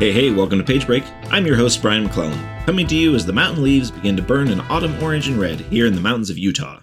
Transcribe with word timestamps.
Hey, 0.00 0.12
hey, 0.12 0.30
welcome 0.30 0.58
to 0.58 0.64
Page 0.64 0.86
Break. 0.86 1.04
I'm 1.24 1.44
your 1.44 1.56
host, 1.56 1.82
Brian 1.82 2.04
McClellan, 2.04 2.64
coming 2.64 2.86
to 2.86 2.96
you 2.96 3.14
as 3.14 3.26
the 3.26 3.34
mountain 3.34 3.62
leaves 3.62 3.90
begin 3.90 4.16
to 4.16 4.22
burn 4.22 4.48
in 4.48 4.62
autumn 4.62 4.96
orange 5.02 5.28
and 5.28 5.38
red 5.38 5.60
here 5.60 5.84
in 5.84 5.94
the 5.94 6.00
mountains 6.00 6.30
of 6.30 6.38
Utah. 6.38 6.80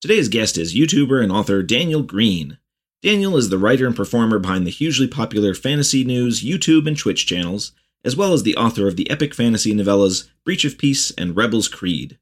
Today's 0.00 0.28
guest 0.28 0.58
is 0.58 0.74
YouTuber 0.74 1.22
and 1.22 1.30
author 1.30 1.62
Daniel 1.62 2.02
Greene. 2.02 2.58
Daniel 3.04 3.36
is 3.36 3.50
the 3.50 3.58
writer 3.58 3.86
and 3.86 3.94
performer 3.94 4.40
behind 4.40 4.66
the 4.66 4.72
hugely 4.72 5.06
popular 5.06 5.54
Fantasy 5.54 6.02
News 6.02 6.42
YouTube 6.42 6.88
and 6.88 6.98
Twitch 6.98 7.24
channels, 7.24 7.70
as 8.04 8.16
well 8.16 8.32
as 8.32 8.42
the 8.42 8.56
author 8.56 8.88
of 8.88 8.96
the 8.96 9.08
epic 9.08 9.32
fantasy 9.32 9.72
novellas 9.72 10.28
Breach 10.44 10.64
of 10.64 10.76
Peace 10.76 11.12
and 11.12 11.36
Rebel's 11.36 11.68
Creed. 11.68 12.18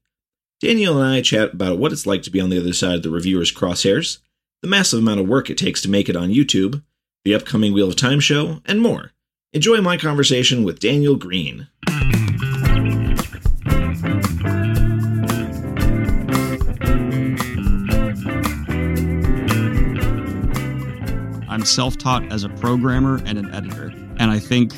Daniel 0.61 1.01
and 1.01 1.11
I 1.11 1.23
chat 1.23 1.55
about 1.55 1.79
what 1.79 1.91
it's 1.91 2.05
like 2.05 2.21
to 2.21 2.29
be 2.29 2.39
on 2.39 2.51
the 2.51 2.59
other 2.59 2.73
side 2.73 2.97
of 2.97 3.01
the 3.01 3.09
reviewer's 3.09 3.51
crosshairs, 3.51 4.19
the 4.61 4.67
massive 4.67 4.99
amount 4.99 5.21
of 5.21 5.27
work 5.27 5.49
it 5.49 5.57
takes 5.57 5.81
to 5.81 5.89
make 5.89 6.07
it 6.07 6.15
on 6.15 6.29
YouTube, 6.29 6.83
the 7.25 7.33
upcoming 7.33 7.73
Wheel 7.73 7.89
of 7.89 7.95
Time 7.95 8.19
show, 8.19 8.61
and 8.67 8.79
more. 8.79 9.13
Enjoy 9.51 9.81
my 9.81 9.97
conversation 9.97 10.63
with 10.63 10.79
Daniel 10.79 11.15
Greene. 11.15 11.67
I'm 21.49 21.65
self 21.65 21.97
taught 21.97 22.31
as 22.31 22.43
a 22.43 22.49
programmer 22.49 23.19
and 23.25 23.39
an 23.39 23.51
editor. 23.51 23.91
And 24.19 24.29
I 24.29 24.37
think 24.37 24.71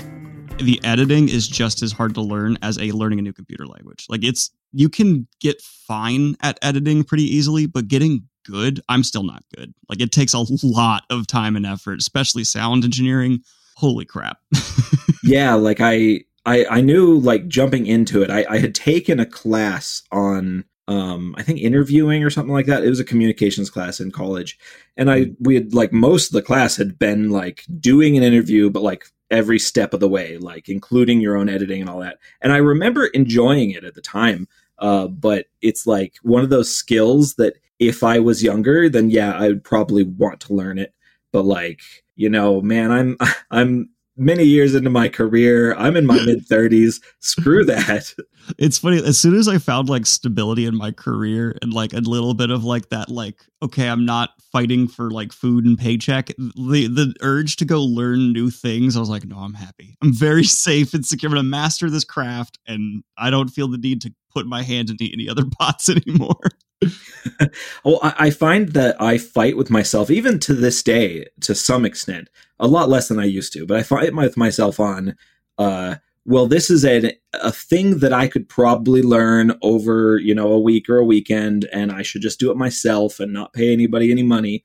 the 0.60 0.80
editing 0.86 1.28
is 1.28 1.50
just 1.50 1.84
as 1.84 1.92
hard 1.92 2.14
to 2.14 2.22
learn 2.22 2.58
as 2.62 2.78
a 2.78 2.94
learning 2.94 3.20
a 3.20 3.24
new 3.24 3.34
computer 3.34 3.68
language. 3.68 4.06
Like 4.08 4.24
it's, 4.24 4.52
you 4.72 4.88
can 4.88 5.28
get 5.42 5.62
fine 5.62 6.38
at 6.42 6.58
editing 6.62 7.04
pretty 7.04 7.26
easily, 7.26 7.66
but 7.66 7.90
getting 7.90 8.26
good, 8.46 8.80
I'm 8.88 9.04
still 9.04 9.24
not 9.24 9.44
good. 9.54 9.74
Like 9.90 10.00
it 10.00 10.14
takes 10.14 10.34
a 10.34 10.46
lot 10.64 11.04
of 11.10 11.28
time 11.28 11.58
and 11.58 11.66
effort, 11.66 12.00
especially 12.00 12.46
sound 12.46 12.86
engineering. 12.86 13.42
Holy 13.82 14.06
crap. 14.06 14.38
yeah, 15.24 15.56
like 15.56 15.80
I, 15.82 16.22
I, 16.46 16.66
I 16.70 16.82
knew 16.82 17.18
like 17.18 17.48
jumping 17.48 17.88
into 17.88 18.22
it, 18.22 18.30
I, 18.30 18.46
I 18.48 18.60
had 18.60 18.76
taken 18.76 19.20
a 19.20 19.26
class 19.26 20.04
on 20.12 20.66
um 20.88 21.36
i 21.38 21.44
think 21.44 21.60
interviewing 21.60 22.24
or 22.24 22.30
something 22.30 22.54
like 22.54 22.68
that. 22.68 22.84
It 22.84 22.90
was 22.90 23.00
a 23.00 23.04
communications 23.04 23.72
class 23.72 24.00
in 24.00 24.12
college. 24.12 24.60
And 24.98 25.10
i 25.10 25.32
we 25.40 25.56
had 25.56 25.74
like 25.74 25.92
most 25.92 26.28
of 26.28 26.34
the 26.34 26.44
class 26.44 26.76
had 26.76 27.00
been 27.00 27.32
like 27.32 27.66
doing 27.80 28.16
an 28.18 28.24
interview 28.24 28.70
but 28.70 28.84
like 28.84 29.06
every 29.32 29.58
step 29.58 29.96
of 29.96 30.00
the 30.00 30.10
way 30.10 30.38
like 30.38 30.70
including 30.70 31.20
your 31.20 31.36
own 31.36 31.50
editing 31.50 31.82
and 31.82 31.90
all 31.90 32.02
that. 32.02 32.20
And 32.44 32.54
i 32.54 32.58
remember 32.58 33.08
enjoying 33.08 33.72
it 33.72 33.84
at 33.84 33.96
the 33.96 34.02
time 34.02 34.48
uh 34.78 35.08
but 35.08 35.48
it's 35.64 35.88
like 35.88 36.18
one 36.22 36.44
of 36.44 36.52
those 36.52 36.74
skills 36.74 37.34
that 37.36 37.56
if 37.80 38.04
i 38.04 38.20
was 38.20 38.44
younger 38.44 38.90
then 38.90 39.10
yeah 39.10 39.32
i 39.34 39.48
would 39.48 39.64
probably 39.64 40.04
want 40.04 40.40
to 40.42 40.54
learn 40.54 40.78
it 40.78 40.94
but 41.32 41.44
like 41.44 41.82
you 42.16 42.30
know 42.30 42.62
man 42.62 42.92
i'm 42.92 43.18
i'm 43.52 43.90
many 44.18 44.44
years 44.44 44.76
into 44.76 44.90
my 44.90 45.10
career. 45.10 45.74
I'm 45.76 45.96
in 45.96 46.06
my 46.06 46.20
mid 46.26 46.48
30s. 46.48 47.02
Screw 47.20 47.66
that. 47.66 48.14
It's 48.58 48.80
funny. 48.80 48.98
As 48.98 49.20
soon 49.20 49.36
as 49.36 49.48
I 49.48 49.60
found 49.60 49.88
like 49.88 50.08
stability 50.08 50.66
in 50.66 50.76
my 50.76 50.92
career 50.92 51.56
and 51.62 51.72
like 51.72 51.94
a 51.94 52.00
little 52.00 52.34
bit 52.34 52.50
of 52.50 52.64
like 52.64 52.90
that, 52.90 53.08
like, 53.08 53.36
okay, 53.62 53.88
I'm 53.88 54.04
not 54.04 54.32
fighting 54.52 54.88
for 54.88 55.12
like 55.12 55.32
food 55.32 55.64
and 55.64 55.78
paycheck, 55.78 56.28
the, 56.38 56.88
the 56.88 57.14
urge 57.22 57.58
to 57.58 57.66
go 57.66 57.84
learn 57.84 58.34
new 58.34 58.50
things, 58.50 58.98
I 58.98 59.00
was 59.00 59.12
like, 59.12 59.26
no, 59.26 59.38
I'm 59.38 59.54
happy. 59.54 59.96
I'm 60.02 60.12
very 60.12 60.44
safe 60.44 60.96
and 60.96 61.06
secure. 61.06 61.30
I'm 61.30 61.38
to 61.38 61.44
master 61.44 61.92
this 61.92 62.04
craft 62.04 62.58
and 62.66 63.04
I 63.16 63.30
don't 63.30 63.50
feel 63.50 63.68
the 63.68 63.78
need 63.78 64.02
to 64.02 64.14
put 64.34 64.48
my 64.48 64.64
hand 64.64 64.90
into 64.90 65.08
any 65.14 65.30
other 65.30 65.46
pots 65.60 65.88
anymore. 65.88 66.50
well, 67.84 68.00
I, 68.02 68.14
I 68.18 68.30
find 68.32 68.70
that 68.70 69.02
I 69.02 69.18
fight 69.18 69.58
with 69.58 69.70
myself, 69.70 70.10
even 70.10 70.40
to 70.40 70.54
this 70.54 70.82
day, 70.82 71.26
to 71.42 71.56
some 71.56 71.86
extent, 71.86 72.30
a 72.60 72.68
lot 72.68 72.90
less 72.90 73.08
than 73.08 73.20
I 73.20 73.26
used 73.26 73.54
to. 73.54 73.66
But 73.66 73.78
I 73.78 73.84
fight 73.84 74.14
with 74.16 74.38
myself 74.38 74.80
on, 74.80 75.16
uh, 75.58 75.96
well, 76.26 76.48
this 76.48 76.70
is 76.70 76.86
a 76.86 77.14
a 77.34 77.52
thing 77.52 78.00
that 78.00 78.14
I 78.14 78.28
could 78.28 78.48
probably 78.48 79.02
learn 79.02 79.58
over, 79.62 80.18
you 80.18 80.36
know, 80.36 80.52
a 80.52 80.60
week 80.60 80.90
or 80.90 80.98
a 80.98 81.06
weekend, 81.06 81.68
and 81.72 81.92
I 81.92 82.02
should 82.04 82.22
just 82.22 82.40
do 82.40 82.52
it 82.52 82.58
myself 82.58 83.20
and 83.20 83.34
not 83.34 83.54
pay 83.54 83.74
anybody 83.74 84.12
any 84.12 84.24
money. 84.24 84.64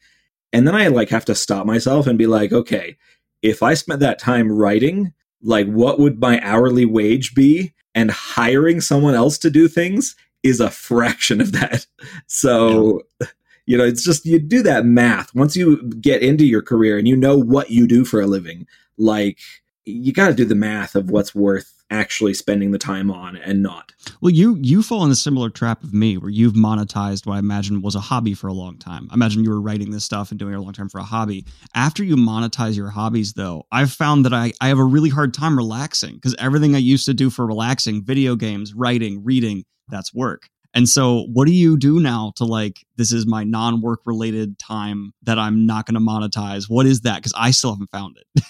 And 0.52 0.66
then 0.66 0.74
I 0.74 0.88
like 0.88 1.08
have 1.10 1.24
to 1.26 1.34
stop 1.34 1.66
myself 1.66 2.06
and 2.06 2.18
be 2.18 2.26
like, 2.26 2.52
okay, 2.52 2.96
if 3.42 3.62
I 3.62 3.74
spent 3.74 4.00
that 4.00 4.18
time 4.18 4.50
writing, 4.50 5.12
like, 5.42 5.66
what 5.66 5.98
would 5.98 6.20
my 6.20 6.40
hourly 6.42 6.84
wage 6.84 7.34
be? 7.34 7.72
And 7.94 8.10
hiring 8.10 8.82
someone 8.82 9.14
else 9.14 9.38
to 9.38 9.50
do 9.50 9.68
things 9.68 10.16
is 10.46 10.60
a 10.60 10.70
fraction 10.70 11.40
of 11.40 11.52
that. 11.52 11.86
So, 12.28 13.02
yeah. 13.20 13.28
you 13.66 13.76
know, 13.76 13.84
it's 13.84 14.04
just 14.04 14.26
you 14.26 14.38
do 14.38 14.62
that 14.62 14.84
math. 14.84 15.34
Once 15.34 15.56
you 15.56 15.82
get 16.00 16.22
into 16.22 16.44
your 16.44 16.62
career 16.62 16.98
and 16.98 17.08
you 17.08 17.16
know 17.16 17.36
what 17.36 17.70
you 17.70 17.86
do 17.86 18.04
for 18.04 18.20
a 18.20 18.26
living, 18.26 18.66
like 18.96 19.38
you 19.84 20.12
got 20.12 20.28
to 20.28 20.34
do 20.34 20.44
the 20.44 20.54
math 20.54 20.94
of 20.94 21.10
what's 21.10 21.34
worth 21.34 21.76
actually 21.90 22.34
spending 22.34 22.72
the 22.72 22.78
time 22.78 23.10
on 23.10 23.36
and 23.36 23.62
not. 23.62 23.92
Well, 24.20 24.32
you 24.32 24.56
you 24.60 24.82
fall 24.82 25.04
in 25.04 25.10
a 25.10 25.16
similar 25.16 25.50
trap 25.50 25.84
of 25.84 25.94
me 25.94 26.16
where 26.16 26.30
you've 26.30 26.54
monetized 26.54 27.26
what 27.26 27.34
I 27.34 27.38
imagine 27.38 27.82
was 27.82 27.94
a 27.94 28.00
hobby 28.00 28.34
for 28.34 28.48
a 28.48 28.52
long 28.52 28.78
time. 28.78 29.08
I 29.10 29.14
imagine 29.14 29.44
you 29.44 29.50
were 29.50 29.60
writing 29.60 29.90
this 29.90 30.04
stuff 30.04 30.30
and 30.30 30.38
doing 30.38 30.52
it 30.52 30.56
a 30.56 30.60
long 30.60 30.72
time 30.72 30.88
for 30.88 30.98
a 30.98 31.04
hobby. 31.04 31.46
After 31.74 32.02
you 32.02 32.16
monetize 32.16 32.76
your 32.76 32.90
hobbies 32.90 33.34
though, 33.34 33.64
I've 33.70 33.92
found 33.92 34.24
that 34.24 34.34
I, 34.34 34.52
I 34.60 34.68
have 34.68 34.78
a 34.78 34.84
really 34.84 35.10
hard 35.10 35.32
time 35.32 35.56
relaxing 35.56 36.14
because 36.14 36.34
everything 36.38 36.74
I 36.74 36.78
used 36.78 37.06
to 37.06 37.14
do 37.14 37.30
for 37.30 37.46
relaxing, 37.46 38.02
video 38.02 38.34
games, 38.36 38.74
writing, 38.74 39.22
reading, 39.24 39.64
that's 39.88 40.14
work. 40.14 40.48
And 40.74 40.86
so, 40.86 41.26
what 41.32 41.46
do 41.46 41.54
you 41.54 41.78
do 41.78 42.00
now 42.00 42.32
to 42.36 42.44
like, 42.44 42.84
this 42.96 43.10
is 43.10 43.26
my 43.26 43.44
non 43.44 43.80
work 43.80 44.00
related 44.04 44.58
time 44.58 45.14
that 45.22 45.38
I'm 45.38 45.64
not 45.64 45.86
going 45.86 45.94
to 45.94 46.00
monetize? 46.00 46.68
What 46.68 46.84
is 46.84 47.00
that? 47.00 47.16
Because 47.16 47.32
I 47.34 47.50
still 47.50 47.72
haven't 47.72 47.90
found 47.90 48.18
it. 48.18 48.42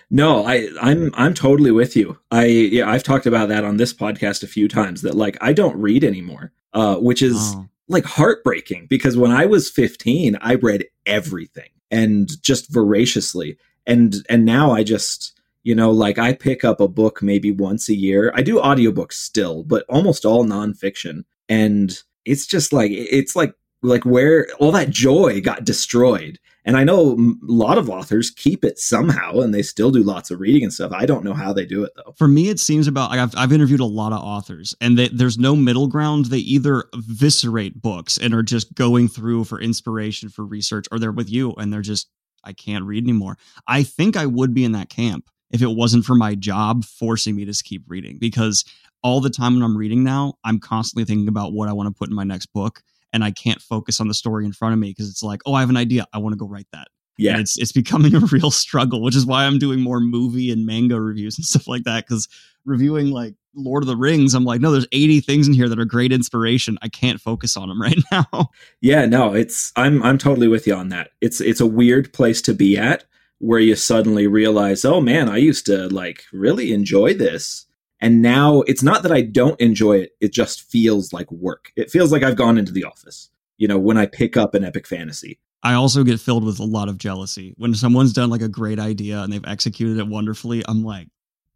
no, 0.10 0.44
I, 0.44 0.68
I'm 0.80 1.12
I'm 1.14 1.34
totally 1.34 1.70
with 1.70 1.96
you. 1.96 2.18
I 2.30 2.46
yeah, 2.46 2.90
I've 2.90 3.02
talked 3.02 3.26
about 3.26 3.48
that 3.48 3.64
on 3.64 3.76
this 3.76 3.92
podcast 3.92 4.42
a 4.42 4.48
few 4.48 4.68
times. 4.68 5.02
That 5.02 5.14
like 5.14 5.36
I 5.40 5.52
don't 5.52 5.76
read 5.76 6.04
anymore, 6.04 6.52
uh, 6.72 6.96
which 6.96 7.22
is 7.22 7.36
oh. 7.54 7.68
like 7.88 8.04
heartbreaking 8.04 8.86
because 8.88 9.16
when 9.16 9.30
I 9.30 9.46
was 9.46 9.70
15, 9.70 10.36
I 10.40 10.56
read 10.56 10.84
everything 11.06 11.70
and 11.90 12.28
just 12.42 12.72
voraciously, 12.72 13.56
and 13.86 14.16
and 14.28 14.44
now 14.44 14.72
I 14.72 14.82
just 14.82 15.40
you 15.62 15.74
know, 15.74 15.90
like 15.90 16.18
I 16.18 16.32
pick 16.32 16.64
up 16.64 16.80
a 16.80 16.88
book 16.88 17.22
maybe 17.22 17.52
once 17.52 17.88
a 17.88 17.94
year. 17.94 18.32
I 18.34 18.42
do 18.42 18.60
audiobooks 18.60 19.14
still, 19.14 19.62
but 19.62 19.84
almost 19.88 20.24
all 20.24 20.44
nonfiction. 20.44 21.24
And 21.48 21.96
it's 22.24 22.46
just 22.46 22.72
like, 22.72 22.90
it's 22.92 23.36
like, 23.36 23.54
like 23.82 24.04
where 24.04 24.48
all 24.58 24.72
that 24.72 24.90
joy 24.90 25.40
got 25.40 25.64
destroyed. 25.64 26.38
And 26.64 26.76
I 26.76 26.84
know 26.84 27.16
a 27.18 27.34
lot 27.42 27.78
of 27.78 27.90
authors 27.90 28.30
keep 28.30 28.64
it 28.64 28.78
somehow 28.78 29.40
and 29.40 29.52
they 29.52 29.62
still 29.62 29.90
do 29.90 30.04
lots 30.04 30.30
of 30.30 30.38
reading 30.38 30.62
and 30.62 30.72
stuff. 30.72 30.92
I 30.92 31.06
don't 31.06 31.24
know 31.24 31.34
how 31.34 31.52
they 31.52 31.66
do 31.66 31.82
it 31.82 31.92
though. 31.96 32.14
For 32.16 32.28
me, 32.28 32.48
it 32.48 32.60
seems 32.60 32.86
about 32.86 33.10
I've, 33.10 33.34
I've 33.36 33.52
interviewed 33.52 33.80
a 33.80 33.84
lot 33.84 34.12
of 34.12 34.20
authors 34.20 34.74
and 34.80 34.96
they, 34.96 35.08
there's 35.08 35.38
no 35.38 35.56
middle 35.56 35.88
ground. 35.88 36.26
They 36.26 36.38
either 36.38 36.84
eviscerate 36.94 37.82
books 37.82 38.16
and 38.16 38.32
are 38.32 38.44
just 38.44 38.72
going 38.74 39.08
through 39.08 39.44
for 39.44 39.60
inspiration 39.60 40.28
for 40.28 40.44
research 40.44 40.86
or 40.92 41.00
they're 41.00 41.10
with 41.10 41.30
you 41.30 41.52
and 41.54 41.72
they're 41.72 41.82
just, 41.82 42.08
I 42.44 42.52
can't 42.52 42.84
read 42.84 43.02
anymore. 43.02 43.36
I 43.66 43.82
think 43.82 44.16
I 44.16 44.26
would 44.26 44.54
be 44.54 44.64
in 44.64 44.72
that 44.72 44.88
camp 44.88 45.28
if 45.52 45.62
it 45.62 45.70
wasn't 45.70 46.04
for 46.04 46.14
my 46.14 46.34
job 46.34 46.84
forcing 46.84 47.36
me 47.36 47.44
to 47.44 47.62
keep 47.62 47.84
reading 47.86 48.18
because 48.18 48.64
all 49.02 49.20
the 49.20 49.30
time 49.30 49.54
when 49.54 49.62
I'm 49.62 49.76
reading 49.76 50.02
now, 50.04 50.34
I'm 50.44 50.58
constantly 50.58 51.04
thinking 51.04 51.28
about 51.28 51.52
what 51.52 51.68
I 51.68 51.72
want 51.72 51.88
to 51.88 51.98
put 51.98 52.08
in 52.08 52.14
my 52.14 52.24
next 52.24 52.46
book 52.46 52.82
and 53.12 53.22
I 53.22 53.30
can't 53.30 53.60
focus 53.60 54.00
on 54.00 54.08
the 54.08 54.14
story 54.14 54.44
in 54.44 54.52
front 54.52 54.72
of 54.72 54.78
me 54.78 54.90
because 54.90 55.10
it's 55.10 55.22
like, 55.22 55.40
oh, 55.44 55.54
I 55.54 55.60
have 55.60 55.70
an 55.70 55.76
idea. 55.76 56.06
I 56.12 56.18
want 56.18 56.32
to 56.32 56.38
go 56.38 56.46
write 56.46 56.68
that. 56.72 56.88
Yeah. 57.18 57.32
And 57.32 57.40
it's 57.40 57.58
it's 57.58 57.72
becoming 57.72 58.14
a 58.16 58.20
real 58.20 58.50
struggle, 58.50 59.02
which 59.02 59.16
is 59.16 59.26
why 59.26 59.44
I'm 59.44 59.58
doing 59.58 59.80
more 59.80 60.00
movie 60.00 60.50
and 60.50 60.66
manga 60.66 61.00
reviews 61.00 61.36
and 61.36 61.44
stuff 61.46 61.68
like 61.68 61.84
that 61.84 62.06
cuz 62.06 62.28
reviewing 62.64 63.10
like 63.10 63.34
Lord 63.54 63.82
of 63.82 63.86
the 63.86 63.96
Rings, 63.96 64.34
I'm 64.34 64.44
like, 64.44 64.62
no, 64.62 64.72
there's 64.72 64.86
80 64.92 65.20
things 65.20 65.46
in 65.46 65.52
here 65.52 65.68
that 65.68 65.78
are 65.78 65.84
great 65.84 66.10
inspiration. 66.10 66.78
I 66.80 66.88
can't 66.88 67.20
focus 67.20 67.56
on 67.56 67.68
them 67.68 67.82
right 67.82 67.98
now. 68.10 68.50
Yeah, 68.80 69.04
no, 69.06 69.34
it's 69.34 69.72
I'm 69.76 70.02
I'm 70.02 70.18
totally 70.18 70.48
with 70.48 70.66
you 70.66 70.74
on 70.74 70.88
that. 70.88 71.10
It's 71.20 71.40
it's 71.40 71.60
a 71.60 71.66
weird 71.66 72.12
place 72.12 72.40
to 72.42 72.54
be 72.54 72.78
at 72.78 73.04
where 73.42 73.58
you 73.58 73.74
suddenly 73.74 74.28
realize, 74.28 74.84
oh 74.84 75.00
man, 75.00 75.28
I 75.28 75.38
used 75.38 75.66
to 75.66 75.88
like 75.88 76.24
really 76.32 76.72
enjoy 76.72 77.12
this. 77.12 77.66
And 78.00 78.22
now 78.22 78.60
it's 78.62 78.84
not 78.84 79.02
that 79.02 79.10
I 79.10 79.22
don't 79.22 79.60
enjoy 79.60 79.98
it, 79.98 80.12
it 80.20 80.32
just 80.32 80.70
feels 80.70 81.12
like 81.12 81.30
work. 81.32 81.72
It 81.74 81.90
feels 81.90 82.12
like 82.12 82.22
I've 82.22 82.36
gone 82.36 82.56
into 82.56 82.70
the 82.70 82.84
office, 82.84 83.30
you 83.58 83.66
know, 83.66 83.78
when 83.78 83.96
I 83.98 84.06
pick 84.06 84.36
up 84.36 84.54
an 84.54 84.64
epic 84.64 84.86
fantasy. 84.86 85.40
I 85.64 85.74
also 85.74 86.04
get 86.04 86.20
filled 86.20 86.44
with 86.44 86.60
a 86.60 86.64
lot 86.64 86.88
of 86.88 86.98
jealousy. 86.98 87.54
When 87.58 87.74
someone's 87.74 88.12
done 88.12 88.30
like 88.30 88.42
a 88.42 88.48
great 88.48 88.78
idea 88.78 89.20
and 89.22 89.32
they've 89.32 89.44
executed 89.44 89.98
it 89.98 90.06
wonderfully, 90.06 90.62
I'm 90.68 90.84
like, 90.84 91.08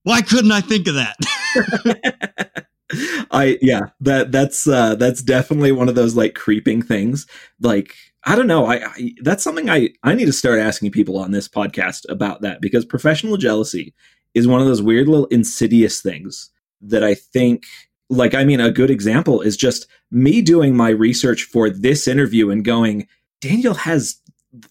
why 0.03 0.23
couldn't 0.23 0.53
I 0.53 0.62
think 0.62 0.89
of 0.89 0.94
that? 0.97 2.67
I 3.31 3.59
yeah, 3.62 3.91
that 4.00 4.32
that's 4.32 4.67
uh 4.67 4.97
that's 4.97 5.23
definitely 5.23 5.71
one 5.71 5.89
of 5.89 5.94
those 5.94 6.17
like 6.17 6.35
creeping 6.35 6.82
things. 6.82 7.27
Like 7.61 7.94
I 8.26 8.34
don't 8.34 8.49
know, 8.49 8.67
I, 8.67 8.84
I 8.84 9.14
that's 9.23 9.44
something 9.44 9.70
I 9.70 9.90
I 10.02 10.14
need 10.14 10.26
to 10.26 10.32
start 10.32 10.58
asking 10.58 10.90
people 10.90 11.17
on 11.17 11.31
this 11.31 11.49
podcast 11.49 12.05
about 12.08 12.43
that 12.43 12.61
because 12.61 12.84
professional 12.84 13.37
jealousy 13.37 13.94
is 14.34 14.49
one 14.49 14.61
of 14.61 14.67
those 14.67 14.82
weird 14.82 15.08
little 15.08 15.26
insidious 15.26 16.02
things 16.02 16.50
that 16.82 17.05
I 17.05 17.14
think 17.14 17.64
like 18.11 18.34
I 18.34 18.44
mean 18.44 18.61
a 18.61 18.73
good 18.73 18.90
example 18.90 19.40
is 19.40 19.56
just 19.56 19.87
me 20.11 20.43
doing 20.43 20.76
my 20.76 20.90
research 20.90 21.44
for 21.44 21.70
this 21.70 22.08
interview 22.08 22.50
and 22.50 22.64
going 22.64 23.06
Daniel 23.40 23.75
has 23.75 24.20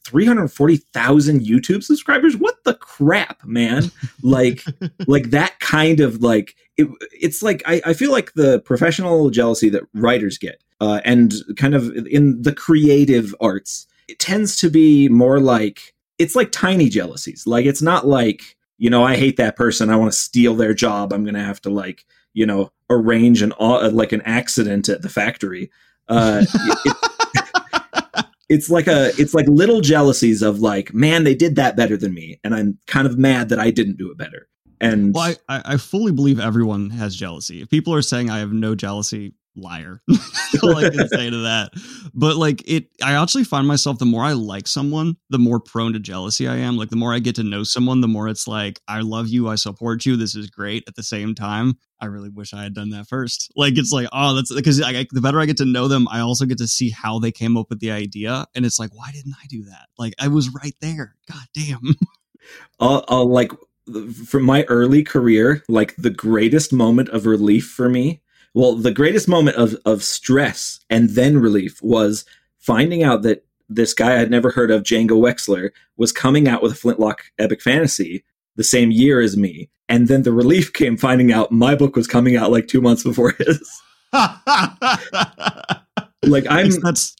340,000 0.04 1.42
YouTube 1.42 1.84
subscribers? 1.84 2.36
What 2.36 2.64
the 2.64 2.74
crap 2.76 3.44
man? 3.46 3.92
Like 4.22 4.64
like 5.08 5.30
that 5.32 5.60
kind 5.60 6.00
of 6.00 6.24
like 6.24 6.56
it, 6.78 6.88
it's 7.12 7.42
like 7.42 7.64
I, 7.66 7.82
I 7.86 7.94
feel 7.94 8.12
like 8.12 8.34
the 8.34 8.60
professional 8.62 9.30
jealousy 9.30 9.70
that 9.70 9.84
writers 9.94 10.38
get 10.38 10.62
uh, 10.82 11.02
and 11.06 11.34
kind 11.58 11.76
of 11.76 11.90
in 12.08 12.42
the 12.42 12.54
creative 12.54 13.34
arts 13.40 13.88
it 14.08 14.20
tends 14.20 14.56
to 14.58 14.70
be 14.70 15.10
more 15.10 15.40
like 15.40 15.94
it's 16.18 16.36
like 16.36 16.52
tiny 16.52 16.90
jealousies 16.90 17.46
like 17.48 17.66
it's 17.66 17.82
not 17.82 18.08
like 18.08 18.56
you 18.78 18.90
know, 18.90 19.04
I 19.04 19.16
hate 19.16 19.38
that 19.38 19.56
person. 19.56 19.90
I 19.90 19.96
want 19.96 20.12
to 20.12 20.18
steal 20.18 20.56
their 20.56 20.74
job. 20.74 21.14
I'm 21.14 21.24
going 21.24 21.36
to 21.36 21.44
have 21.44 21.62
to 21.62 21.70
like, 21.70 22.06
you 22.34 22.46
know, 22.46 22.72
arrange 22.90 23.42
an 23.42 23.54
uh, 23.60 23.90
like 23.92 24.12
an 24.12 24.22
accident 24.22 24.90
at 24.90 25.02
the 25.02 25.10
factory. 25.10 25.72
Uh, 26.08 26.46
it, 26.54 26.98
it's 28.50 28.70
like 28.70 28.88
a 28.88 29.12
it's 29.18 29.34
like 29.34 29.48
little 29.48 29.82
jealousies 29.82 30.42
of 30.42 30.60
like, 30.60 30.94
man, 30.94 31.24
they 31.24 31.36
did 31.36 31.56
that 31.56 31.76
better 31.76 31.98
than 31.98 32.14
me, 32.14 32.40
and 32.44 32.54
I'm 32.54 32.78
kind 32.86 33.08
of 33.08 33.18
mad 33.18 33.50
that 33.50 33.60
I 33.60 33.72
didn't 33.72 33.98
do 33.98 34.12
it 34.12 34.18
better. 34.18 34.48
And 34.86 35.14
well, 35.14 35.36
I, 35.50 35.62
I 35.66 35.78
fully 35.78 36.12
believe 36.12 36.40
everyone 36.40 36.90
has 36.92 37.16
jealousy. 37.16 37.62
If 37.62 37.70
people 37.70 37.94
are 37.94 38.02
saying 38.02 38.30
I 38.30 38.40
have 38.40 38.52
no 38.52 38.76
jealousy, 38.76 39.34
liar. 39.56 40.02
all 40.64 40.78
I 40.78 40.90
can 40.90 41.08
say 41.08 41.30
to 41.30 41.38
that. 41.38 41.72
But 42.14 42.38
like 42.38 42.64
it, 42.70 42.88
I 43.04 43.22
actually 43.22 43.44
find 43.44 43.68
myself 43.68 43.98
the 43.98 44.06
more 44.06 44.24
I 44.24 44.34
like 44.34 44.68
someone, 44.68 45.18
the 45.30 45.40
more 45.40 45.60
prone 45.60 45.94
to 45.94 46.00
jealousy 46.00 46.48
I 46.48 46.58
am. 46.58 46.78
Like 46.78 46.90
the 46.90 46.96
more 46.96 47.14
I 47.14 47.20
get 47.20 47.36
to 47.36 47.44
know 47.44 47.64
someone, 47.64 48.02
the 48.02 48.08
more 48.08 48.28
it's 48.28 48.48
like, 48.48 48.80
I 48.88 49.02
love 49.02 49.28
you, 49.28 49.48
I 49.48 49.56
support 49.56 50.06
you, 50.06 50.16
this 50.16 50.36
is 50.36 50.50
great. 50.50 50.84
At 50.88 50.96
the 50.96 51.04
same 51.04 51.36
time, 51.36 51.78
I 52.02 52.08
really 52.08 52.30
wish 52.30 52.54
I 52.54 52.64
had 52.64 52.74
done 52.74 52.90
that 52.92 53.08
first. 53.08 53.52
Like 53.66 53.78
it's 53.78 53.92
like, 53.92 54.08
oh, 54.12 54.36
that's 54.36 54.54
because 54.54 54.78
the 54.78 55.22
better 55.24 55.40
I 55.40 55.46
get 55.46 55.58
to 55.58 55.66
know 55.66 55.88
them, 55.88 56.08
I 56.12 56.20
also 56.20 56.46
get 56.46 56.60
to 56.60 56.68
see 56.68 56.90
how 56.92 57.20
they 57.20 57.32
came 57.32 57.58
up 57.58 57.68
with 57.70 57.80
the 57.80 57.90
idea, 57.90 58.46
and 58.54 58.64
it's 58.66 58.78
like, 58.78 58.94
why 58.94 59.12
didn't 59.12 59.34
I 59.42 59.48
do 59.48 59.64
that? 59.64 59.88
Like 59.98 60.14
I 60.20 60.28
was 60.28 60.50
right 60.54 60.76
there. 60.82 61.16
God 61.32 61.46
damn. 61.54 61.96
I'll, 62.80 63.04
I'll 63.08 63.30
like 63.30 63.52
from 64.28 64.44
my 64.44 64.64
early 64.64 65.04
career, 65.04 65.64
like 65.68 65.96
the 65.96 66.10
greatest 66.10 66.74
moment 66.74 67.10
of 67.10 67.26
relief 67.26 67.68
for 67.68 67.90
me 67.90 68.22
well, 68.56 68.74
the 68.74 68.92
greatest 68.92 69.28
moment 69.28 69.58
of, 69.58 69.76
of 69.86 70.02
stress 70.02 70.80
and 70.90 71.10
then 71.10 71.38
relief 71.38 71.82
was 71.84 72.24
finding 72.58 73.04
out 73.04 73.22
that 73.24 73.46
this 73.68 73.94
guy 73.94 74.22
I'd 74.22 74.32
never 74.32 74.50
heard 74.50 74.72
of, 74.72 74.84
Django 74.84 75.20
Wexler, 75.20 75.72
was 75.98 76.14
coming 76.14 76.48
out 76.48 76.64
with 76.64 76.72
a 76.72 76.76
Flintlock 76.76 77.20
epic 77.38 77.62
fantasy 77.62 78.24
the 78.56 78.64
same 78.64 78.92
year 78.92 79.20
as 79.20 79.36
me. 79.36 79.70
And 79.90 80.08
then 80.08 80.24
the 80.24 80.32
relief 80.32 80.72
came 80.72 80.96
finding 80.96 81.34
out 81.34 81.52
my 81.52 81.76
book 81.76 81.98
was 81.98 82.08
coming 82.08 82.38
out 82.38 82.50
like 82.50 82.70
two 82.70 82.80
months 82.80 83.04
before 83.04 83.32
his. 83.32 83.82
like 86.24 86.46
I'm 86.50 86.70
that's 86.82 87.14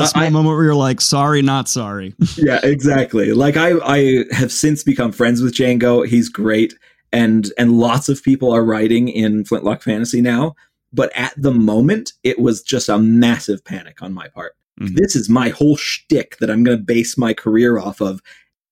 it's 0.00 0.12
that 0.12 0.18
small 0.18 0.24
I, 0.24 0.30
moment 0.30 0.56
where 0.56 0.64
you're 0.64 0.74
like, 0.74 1.00
sorry, 1.00 1.42
not 1.42 1.68
sorry. 1.68 2.14
yeah, 2.36 2.60
exactly. 2.62 3.32
Like 3.32 3.56
I 3.56 3.72
I 3.84 4.24
have 4.32 4.52
since 4.52 4.82
become 4.82 5.12
friends 5.12 5.42
with 5.42 5.54
Django. 5.54 6.06
He's 6.06 6.28
great. 6.28 6.74
And 7.12 7.52
and 7.58 7.78
lots 7.78 8.08
of 8.08 8.22
people 8.22 8.52
are 8.52 8.64
writing 8.64 9.08
in 9.08 9.44
Flintlock 9.44 9.82
Fantasy 9.82 10.20
now. 10.20 10.54
But 10.94 11.10
at 11.14 11.34
the 11.36 11.52
moment, 11.52 12.12
it 12.22 12.38
was 12.38 12.62
just 12.62 12.88
a 12.88 12.98
massive 12.98 13.64
panic 13.64 14.02
on 14.02 14.12
my 14.12 14.28
part. 14.28 14.54
Mm-hmm. 14.80 14.94
This 14.94 15.14
is 15.14 15.28
my 15.28 15.50
whole 15.50 15.76
shtick 15.76 16.38
that 16.38 16.50
I'm 16.50 16.64
going 16.64 16.76
to 16.78 16.82
base 16.82 17.18
my 17.18 17.34
career 17.34 17.78
off 17.78 18.00
of, 18.00 18.22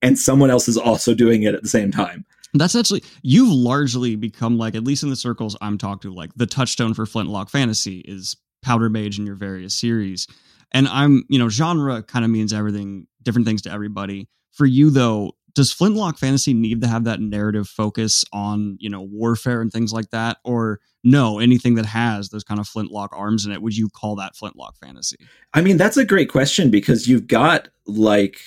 and 0.02 0.18
someone 0.18 0.50
else 0.50 0.68
is 0.68 0.76
also 0.76 1.14
doing 1.14 1.42
it 1.42 1.54
at 1.54 1.62
the 1.62 1.68
same 1.68 1.90
time. 1.90 2.24
That's 2.52 2.74
actually 2.74 3.04
you've 3.22 3.52
largely 3.52 4.16
become 4.16 4.58
like, 4.58 4.74
at 4.74 4.84
least 4.84 5.02
in 5.02 5.10
the 5.10 5.16
circles 5.16 5.56
I'm 5.60 5.78
talking 5.78 6.10
to, 6.10 6.14
like 6.14 6.30
the 6.34 6.46
touchstone 6.46 6.94
for 6.94 7.06
Flintlock 7.06 7.50
Fantasy 7.50 8.00
is 8.00 8.36
Powder 8.62 8.88
Mage 8.88 9.18
in 9.18 9.26
your 9.26 9.36
various 9.36 9.74
series. 9.74 10.26
And 10.72 10.88
I'm, 10.88 11.24
you 11.28 11.38
know, 11.38 11.48
genre 11.48 12.02
kind 12.02 12.24
of 12.24 12.30
means 12.30 12.52
everything, 12.52 13.06
different 13.22 13.46
things 13.46 13.62
to 13.62 13.72
everybody. 13.72 14.28
For 14.52 14.66
you 14.66 14.90
though, 14.90 15.32
does 15.54 15.72
Flintlock 15.72 16.18
Fantasy 16.18 16.54
need 16.54 16.80
to 16.80 16.86
have 16.86 17.04
that 17.04 17.20
narrative 17.20 17.68
focus 17.68 18.24
on, 18.32 18.76
you 18.80 18.88
know, 18.88 19.02
warfare 19.02 19.60
and 19.60 19.72
things 19.72 19.92
like 19.92 20.10
that? 20.10 20.38
Or 20.44 20.80
no, 21.02 21.38
anything 21.38 21.74
that 21.74 21.86
has 21.86 22.28
those 22.28 22.44
kind 22.44 22.60
of 22.60 22.68
Flintlock 22.68 23.10
arms 23.12 23.46
in 23.46 23.52
it, 23.52 23.62
would 23.62 23.76
you 23.76 23.88
call 23.88 24.16
that 24.16 24.36
Flintlock 24.36 24.76
Fantasy? 24.76 25.16
I 25.54 25.60
mean, 25.60 25.76
that's 25.76 25.96
a 25.96 26.04
great 26.04 26.30
question 26.30 26.70
because 26.70 27.08
you've 27.08 27.26
got 27.26 27.68
like 27.86 28.40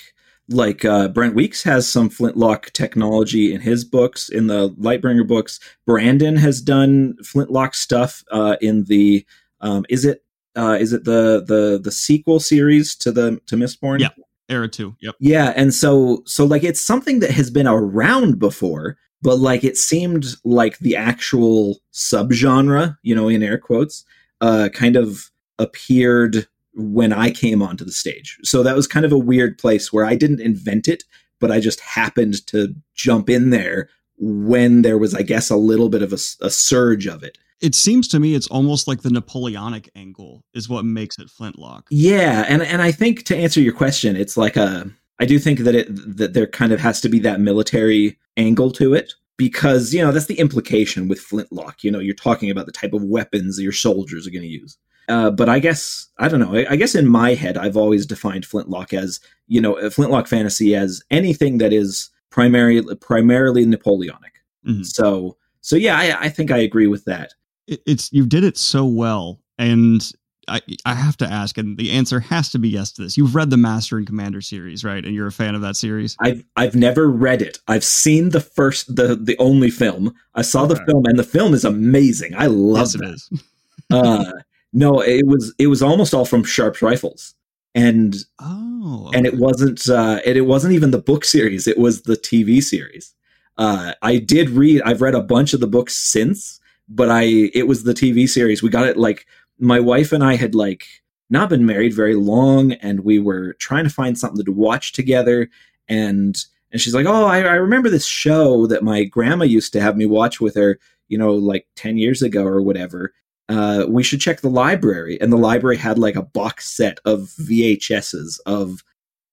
like 0.50 0.84
uh, 0.84 1.08
Brent 1.08 1.34
Weeks 1.34 1.62
has 1.62 1.88
some 1.88 2.10
Flintlock 2.10 2.70
technology 2.72 3.54
in 3.54 3.62
his 3.62 3.84
books, 3.84 4.28
in 4.28 4.46
the 4.46 4.70
Lightbringer 4.70 5.26
books. 5.26 5.58
Brandon 5.86 6.36
has 6.36 6.60
done 6.60 7.16
Flintlock 7.24 7.74
stuff 7.74 8.22
uh, 8.30 8.56
in 8.60 8.84
the 8.84 9.24
um, 9.60 9.86
is 9.88 10.04
it 10.04 10.23
uh, 10.56 10.76
is 10.80 10.92
it 10.92 11.04
the 11.04 11.44
the 11.46 11.80
the 11.82 11.92
sequel 11.92 12.40
series 12.40 12.94
to 12.96 13.12
the 13.12 13.40
to 13.46 13.56
Mistborn? 13.56 14.00
Yeah, 14.00 14.10
era 14.48 14.68
two. 14.68 14.96
Yep. 15.00 15.16
Yeah, 15.20 15.52
and 15.56 15.74
so 15.74 16.22
so 16.26 16.44
like 16.44 16.64
it's 16.64 16.80
something 16.80 17.20
that 17.20 17.30
has 17.30 17.50
been 17.50 17.66
around 17.66 18.38
before, 18.38 18.96
but 19.22 19.38
like 19.38 19.64
it 19.64 19.76
seemed 19.76 20.26
like 20.44 20.78
the 20.78 20.96
actual 20.96 21.80
subgenre, 21.92 22.96
you 23.02 23.14
know, 23.14 23.28
in 23.28 23.42
air 23.42 23.58
quotes, 23.58 24.04
uh, 24.40 24.68
kind 24.72 24.96
of 24.96 25.30
appeared 25.58 26.46
when 26.74 27.12
I 27.12 27.30
came 27.30 27.62
onto 27.62 27.84
the 27.84 27.92
stage. 27.92 28.38
So 28.42 28.62
that 28.62 28.76
was 28.76 28.86
kind 28.86 29.06
of 29.06 29.12
a 29.12 29.18
weird 29.18 29.58
place 29.58 29.92
where 29.92 30.04
I 30.04 30.16
didn't 30.16 30.40
invent 30.40 30.88
it, 30.88 31.04
but 31.40 31.50
I 31.50 31.60
just 31.60 31.80
happened 31.80 32.46
to 32.48 32.74
jump 32.94 33.30
in 33.30 33.50
there 33.50 33.88
when 34.18 34.82
there 34.82 34.98
was, 34.98 35.14
I 35.14 35.22
guess, 35.22 35.50
a 35.50 35.56
little 35.56 35.88
bit 35.88 36.02
of 36.02 36.12
a, 36.12 36.18
a 36.44 36.50
surge 36.50 37.06
of 37.06 37.22
it 37.22 37.38
it 37.60 37.74
seems 37.74 38.08
to 38.08 38.20
me 38.20 38.34
it's 38.34 38.46
almost 38.48 38.86
like 38.86 39.02
the 39.02 39.10
Napoleonic 39.10 39.90
angle 39.94 40.44
is 40.54 40.68
what 40.68 40.84
makes 40.84 41.18
it 41.18 41.30
Flintlock. 41.30 41.86
Yeah, 41.90 42.44
and 42.48 42.62
and 42.62 42.82
I 42.82 42.92
think 42.92 43.24
to 43.24 43.36
answer 43.36 43.60
your 43.60 43.72
question, 43.72 44.16
it's 44.16 44.36
like 44.36 44.56
a 44.56 44.90
I 45.18 45.26
do 45.26 45.38
think 45.38 45.60
that 45.60 45.74
it 45.74 45.86
that 46.16 46.34
there 46.34 46.46
kind 46.46 46.72
of 46.72 46.80
has 46.80 47.00
to 47.02 47.08
be 47.08 47.18
that 47.20 47.40
military 47.40 48.18
angle 48.36 48.70
to 48.72 48.94
it 48.94 49.14
because 49.36 49.94
you 49.94 50.02
know 50.02 50.12
that's 50.12 50.26
the 50.26 50.38
implication 50.38 51.08
with 51.08 51.20
Flintlock. 51.20 51.84
You 51.84 51.90
know, 51.90 52.00
you're 52.00 52.14
talking 52.14 52.50
about 52.50 52.66
the 52.66 52.72
type 52.72 52.92
of 52.92 53.02
weapons 53.04 53.60
your 53.60 53.72
soldiers 53.72 54.26
are 54.26 54.30
going 54.30 54.42
to 54.42 54.48
use. 54.48 54.76
Uh, 55.08 55.30
but 55.30 55.48
I 55.48 55.58
guess 55.58 56.08
I 56.18 56.28
don't 56.28 56.40
know. 56.40 56.54
I, 56.54 56.66
I, 56.70 56.76
guess 56.76 56.94
in 56.94 57.06
my 57.06 57.34
head, 57.34 57.58
I've 57.58 57.76
always 57.76 58.06
defined 58.06 58.46
Flintlock 58.46 58.94
as 58.94 59.20
you 59.46 59.60
know 59.60 59.76
Flintlock 59.90 60.26
fantasy 60.26 60.74
as 60.74 61.02
anything 61.10 61.58
that 61.58 61.72
is 61.72 62.10
primarily 62.30 62.94
primarily 62.96 63.66
Napoleonic. 63.66 64.40
Mm-hmm. 64.66 64.82
So 64.82 65.36
so 65.60 65.76
yeah, 65.76 65.98
I, 65.98 66.24
I 66.24 66.28
think 66.28 66.50
I 66.50 66.58
agree 66.58 66.86
with 66.86 67.04
that 67.04 67.34
it, 67.66 67.80
it's 67.86 68.12
you 68.12 68.26
did 68.26 68.44
it 68.44 68.56
so 68.56 68.84
well, 68.84 69.40
and 69.58 70.02
I 70.48 70.60
I 70.84 70.94
have 70.94 71.16
to 71.18 71.26
ask, 71.26 71.58
and 71.58 71.76
the 71.76 71.90
answer 71.92 72.20
has 72.20 72.50
to 72.50 72.58
be 72.58 72.68
yes 72.68 72.92
to 72.92 73.02
this. 73.02 73.16
You've 73.16 73.34
read 73.34 73.50
the 73.50 73.56
Master 73.56 73.96
and 73.96 74.06
Commander 74.06 74.40
series, 74.40 74.84
right? 74.84 75.04
And 75.04 75.14
you're 75.14 75.26
a 75.26 75.32
fan 75.32 75.54
of 75.54 75.62
that 75.62 75.76
series. 75.76 76.16
I've 76.20 76.44
I've 76.56 76.74
never 76.74 77.08
read 77.08 77.42
it. 77.42 77.58
I've 77.68 77.84
seen 77.84 78.30
the 78.30 78.40
first 78.40 78.94
the 78.94 79.16
the 79.16 79.36
only 79.38 79.70
film. 79.70 80.14
I 80.34 80.42
saw 80.42 80.64
okay. 80.64 80.74
the 80.74 80.84
film, 80.86 81.06
and 81.06 81.18
the 81.18 81.24
film 81.24 81.54
is 81.54 81.64
amazing. 81.64 82.34
I 82.36 82.46
love 82.46 82.94
yes, 82.94 82.94
it. 82.94 83.04
Is. 83.04 83.30
uh, 83.90 84.32
no, 84.72 85.00
it 85.00 85.26
was 85.26 85.54
it 85.58 85.68
was 85.68 85.82
almost 85.82 86.14
all 86.14 86.24
from 86.24 86.44
Sharpe's 86.44 86.82
Rifles, 86.82 87.34
and 87.74 88.16
oh, 88.40 89.06
okay. 89.08 89.18
and 89.18 89.26
it 89.26 89.38
wasn't 89.38 89.88
uh, 89.88 90.20
it, 90.24 90.36
it 90.36 90.42
wasn't 90.42 90.74
even 90.74 90.90
the 90.90 90.98
book 90.98 91.24
series. 91.24 91.66
It 91.66 91.78
was 91.78 92.02
the 92.02 92.16
TV 92.16 92.62
series. 92.62 93.14
Uh, 93.56 93.94
I 94.02 94.18
did 94.18 94.50
read. 94.50 94.82
I've 94.82 95.00
read 95.00 95.14
a 95.14 95.22
bunch 95.22 95.54
of 95.54 95.60
the 95.60 95.68
books 95.68 95.96
since, 95.96 96.60
but 96.88 97.10
I 97.10 97.50
it 97.54 97.66
was 97.66 97.84
the 97.84 97.94
TV 97.94 98.28
series. 98.28 98.62
We 98.62 98.70
got 98.70 98.86
it 98.86 98.96
like 98.96 99.26
my 99.58 99.80
wife 99.80 100.12
and 100.12 100.24
I 100.24 100.36
had 100.36 100.54
like 100.54 100.86
not 101.30 101.48
been 101.48 101.66
married 101.66 101.94
very 101.94 102.14
long, 102.14 102.72
and 102.74 103.00
we 103.00 103.18
were 103.18 103.54
trying 103.54 103.84
to 103.84 103.90
find 103.90 104.18
something 104.18 104.44
to 104.44 104.52
watch 104.52 104.92
together. 104.92 105.48
And 105.88 106.36
and 106.72 106.80
she's 106.80 106.94
like, 106.94 107.06
"Oh, 107.06 107.26
I, 107.26 107.40
I 107.40 107.54
remember 107.54 107.90
this 107.90 108.06
show 108.06 108.66
that 108.66 108.82
my 108.84 109.04
grandma 109.04 109.44
used 109.44 109.72
to 109.74 109.80
have 109.80 109.96
me 109.96 110.06
watch 110.06 110.40
with 110.40 110.54
her, 110.56 110.78
you 111.08 111.18
know, 111.18 111.34
like 111.34 111.66
ten 111.76 111.98
years 111.98 112.22
ago 112.22 112.44
or 112.44 112.62
whatever." 112.62 113.12
Uh, 113.50 113.84
we 113.88 114.02
should 114.02 114.20
check 114.20 114.40
the 114.40 114.48
library, 114.48 115.20
and 115.20 115.32
the 115.32 115.36
library 115.36 115.76
had 115.76 115.98
like 115.98 116.16
a 116.16 116.22
box 116.22 116.66
set 116.70 116.98
of 117.04 117.20
VHSs 117.40 118.40
of 118.46 118.82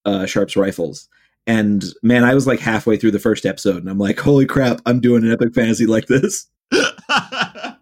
uh, 0.04 0.26
Sharpe's 0.26 0.56
rifles, 0.56 1.08
And 1.46 1.84
man, 2.02 2.24
I 2.24 2.34
was 2.34 2.46
like 2.46 2.60
halfway 2.60 2.96
through 2.96 3.12
the 3.12 3.18
first 3.18 3.46
episode, 3.46 3.78
and 3.78 3.88
I'm 3.88 3.98
like, 3.98 4.18
holy 4.18 4.46
crap, 4.46 4.80
I'm 4.86 5.00
doing 5.00 5.24
an 5.24 5.32
epic 5.32 5.54
fantasy 5.54 5.86
like 5.86 6.06
this. 6.06 6.46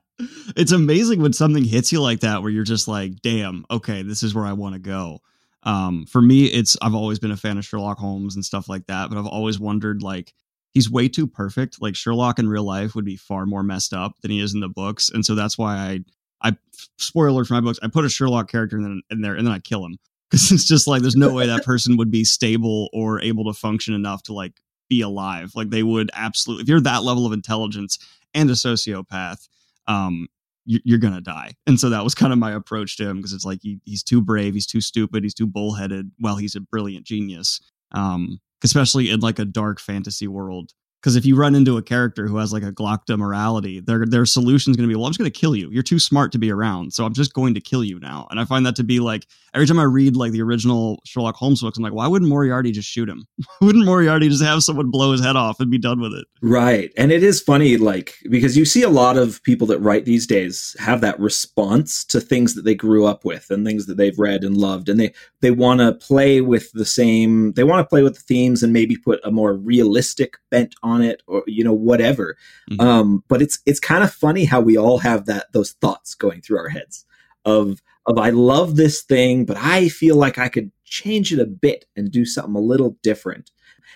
it's 0.57 0.73
amazing 0.73 1.21
when 1.21 1.33
something 1.33 1.65
hits 1.65 1.93
you 1.93 2.01
like 2.01 2.21
that, 2.21 2.43
where 2.43 2.51
you're 2.51 2.65
just 2.65 2.89
like, 2.89 3.21
damn, 3.23 3.65
okay, 3.71 4.03
this 4.03 4.23
is 4.23 4.35
where 4.35 4.45
I 4.45 4.53
want 4.53 4.75
to 4.75 4.81
go. 4.81 5.21
Um, 5.63 6.07
for 6.07 6.23
me, 6.23 6.47
it's 6.47 6.77
I've 6.81 6.95
always 6.95 7.19
been 7.19 7.31
a 7.31 7.37
fan 7.37 7.59
of 7.59 7.65
Sherlock 7.65 7.99
Holmes 7.99 8.35
and 8.35 8.45
stuff 8.45 8.69
like 8.69 8.87
that, 8.87 9.11
but 9.11 9.19
I've 9.19 9.27
always 9.27 9.59
wondered 9.59 10.03
like 10.03 10.33
he's 10.73 10.91
way 10.91 11.09
too 11.09 11.27
perfect. 11.27 11.83
Like 11.83 11.97
Sherlock 11.97 12.39
in 12.39 12.49
real 12.49 12.65
life 12.65 12.95
would 12.95 13.05
be 13.05 13.17
far 13.17 13.47
more 13.47 13.63
messed 13.63 13.93
up 13.93 14.15
than 14.23 14.31
he 14.31 14.41
is 14.41 14.55
in 14.55 14.61
the 14.61 14.69
books, 14.69 15.11
and 15.11 15.25
so 15.25 15.35
that's 15.35 15.59
why 15.59 15.77
I 15.77 16.01
I 16.43 16.57
spoiler 16.99 17.45
for 17.45 17.55
my 17.55 17.61
books. 17.61 17.79
I 17.83 17.89
put 17.89 18.05
a 18.05 18.09
Sherlock 18.09 18.51
character 18.51 18.79
in, 18.79 19.03
in 19.11 19.21
there 19.21 19.35
and 19.35 19.47
then 19.47 19.55
I 19.55 19.59
kill 19.59 19.85
him 19.85 19.99
because 20.31 20.51
it's 20.53 20.65
just 20.65 20.87
like 20.87 21.03
there's 21.03 21.17
no 21.17 21.33
way 21.33 21.47
that 21.47 21.65
person 21.65 21.97
would 21.97 22.11
be 22.11 22.25
stable 22.25 22.89
or 22.93 23.21
able 23.21 23.45
to 23.53 23.59
function 23.59 23.95
enough 23.95 24.23
to 24.25 24.33
like 24.33 24.55
be 24.91 25.01
alive. 25.01 25.53
Like 25.55 25.71
they 25.71 25.83
would 25.83 26.11
absolutely 26.13 26.65
if 26.65 26.69
you're 26.69 26.81
that 26.83 27.03
level 27.03 27.25
of 27.25 27.33
intelligence 27.33 27.99
and 28.35 28.51
a 28.51 28.53
sociopath, 28.53 29.49
um, 29.87 30.29
you're 30.67 30.99
gonna 30.99 31.23
die. 31.23 31.55
And 31.67 31.81
so 31.81 31.89
that 31.89 32.05
was 32.05 32.15
kind 32.15 32.33
of 32.33 32.39
my 32.39 32.53
approach 32.53 32.99
to 32.99 33.09
him 33.09 33.17
because 33.17 33.33
it's 33.33 33.47
like 33.47 33.61
he, 33.63 33.81
he's 33.87 34.03
too 34.03 34.21
brave, 34.21 34.53
he's 34.53 34.67
too 34.67 34.83
stupid, 34.83 35.23
he's 35.23 35.35
too 35.35 35.47
bullheaded. 35.47 36.11
Well, 36.21 36.37
he's 36.37 36.55
a 36.55 36.61
brilliant 36.61 37.07
genius. 37.07 37.61
Um, 37.93 38.41
especially 38.63 39.09
in 39.09 39.21
like 39.21 39.39
a 39.39 39.45
dark 39.45 39.81
fantasy 39.81 40.29
world 40.29 40.73
because 41.01 41.17
if 41.17 41.25
you 41.25 41.35
run 41.35 41.55
into 41.55 41.79
a 41.79 41.83
character 41.83 42.27
who 42.27 42.37
has 42.37 42.53
like 42.53 42.63
a 42.63 42.73
Glokta 42.73 43.17
morality, 43.17 43.81
their 43.81 44.05
their 44.05 44.27
solution 44.27 44.71
is 44.71 44.77
going 44.77 44.89
to 44.89 44.93
be, 44.93 44.97
well, 44.97 45.07
I'm 45.07 45.13
just 45.13 45.19
going 45.19 45.31
to 45.31 45.39
kill 45.39 45.57
you. 45.57 45.71
You're 45.71 45.83
too 45.83 45.99
smart 45.99 46.31
to 46.33 46.39
be 46.39 46.51
around, 46.51 46.93
so 46.93 47.07
I'm 47.07 47.15
just 47.15 47.33
going 47.33 47.55
to 47.55 47.61
kill 47.61 47.83
you 47.83 47.99
now. 48.01 48.27
And 48.31 48.39
I 48.39 48.45
find 48.45 48.67
that 48.67 48.77
to 48.77 48.85
be 48.85 49.01
like 49.01 49.27
every 49.55 49.67
time 49.67 49.79
I 49.79 49.85
read 49.85 50.15
like 50.15 50.33
the 50.33 50.43
original 50.43 51.01
Sherlock 51.07 51.37
Holmes 51.37 51.63
books, 51.63 51.79
I'm 51.79 51.85
like, 51.85 51.95
why 51.95 52.07
wouldn't 52.07 52.29
Moriarty 52.29 52.71
just 52.71 52.89
shoot 52.89 53.09
him? 53.09 53.27
wouldn't 53.63 53.87
Moriarty 53.87 54.29
just 54.29 54.43
have 54.43 54.63
someone 54.63 54.91
blow 54.91 55.13
his 55.13 55.23
head 55.23 55.37
off 55.37 55.59
and 55.59 55.71
be 55.71 55.79
done 55.79 56.01
with 56.01 56.13
it? 56.13 56.27
Right. 56.43 56.93
And 56.99 57.11
it 57.13 57.23
is 57.23 57.41
funny, 57.41 57.79
like 57.79 58.17
because 58.29 58.57
you 58.57 58.67
see 58.67 58.83
a 58.83 58.91
lot 58.91 59.17
of 59.17 59.43
people 59.43 59.67
that 59.69 59.81
write 59.81 60.05
these 60.05 60.27
days 60.27 60.77
have 60.79 61.01
that 61.01 61.19
response 61.19 62.05
to 62.05 62.21
things 62.21 62.55
that 62.55 62.63
they 62.63 62.75
grew 62.75 63.07
up 63.07 63.25
with 63.25 63.51
and 63.51 63.67
things 63.67 63.87
that 63.87 63.97
they've 63.97 64.19
read 64.19 64.45
and 64.45 64.57
loved, 64.59 64.91
and 64.91 65.01
they 65.01 65.15
they 65.41 65.51
want 65.51 65.81
to 65.81 65.93
play 65.93 66.43
with 66.43 66.71
the 66.73 66.85
same. 66.85 67.53
They 67.53 67.65
want 67.65 67.83
to 67.83 67.89
play 67.89 68.03
with 68.03 68.17
the 68.17 68.23
themes 68.23 68.63
and 68.63 68.75
maybe 68.75 68.97
put 68.97 69.21
a 69.25 69.31
more 69.31 69.55
realistic 69.55 70.37
bent 70.51 70.75
on 70.83 70.90
on 70.91 71.03
it 71.03 71.23
or 71.27 71.43
you 71.47 71.65
know 71.65 71.73
whatever. 71.73 72.37
Mm-hmm. 72.71 72.81
um 72.81 73.25
but 73.29 73.41
it's 73.41 73.59
it's 73.67 73.81
kind 73.81 74.05
of 74.05 74.13
funny 74.13 74.45
how 74.45 74.61
we 74.61 74.77
all 74.77 74.99
have 74.99 75.27
that 75.27 75.53
those 75.53 75.73
thoughts 75.73 76.15
going 76.15 76.43
through 76.43 76.59
our 76.59 76.69
heads 76.69 77.07
of 77.45 77.81
of 78.07 78.19
I 78.19 78.31
love 78.31 78.77
this 78.77 79.03
thing 79.03 79.45
but 79.45 79.57
I 79.57 79.89
feel 79.89 80.17
like 80.17 80.39
I 80.39 80.49
could 80.49 80.71
change 80.85 81.33
it 81.33 81.39
a 81.39 81.47
bit 81.47 81.87
and 81.97 82.11
do 82.11 82.25
something 82.25 82.57
a 82.57 82.61
little 82.61 82.97
different. 83.03 83.51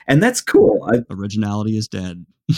And 0.06 0.22
that's 0.22 0.40
cool. 0.40 0.88
I, 0.92 1.00
originality 1.12 1.76
is 1.76 1.88
dead. 1.88 2.24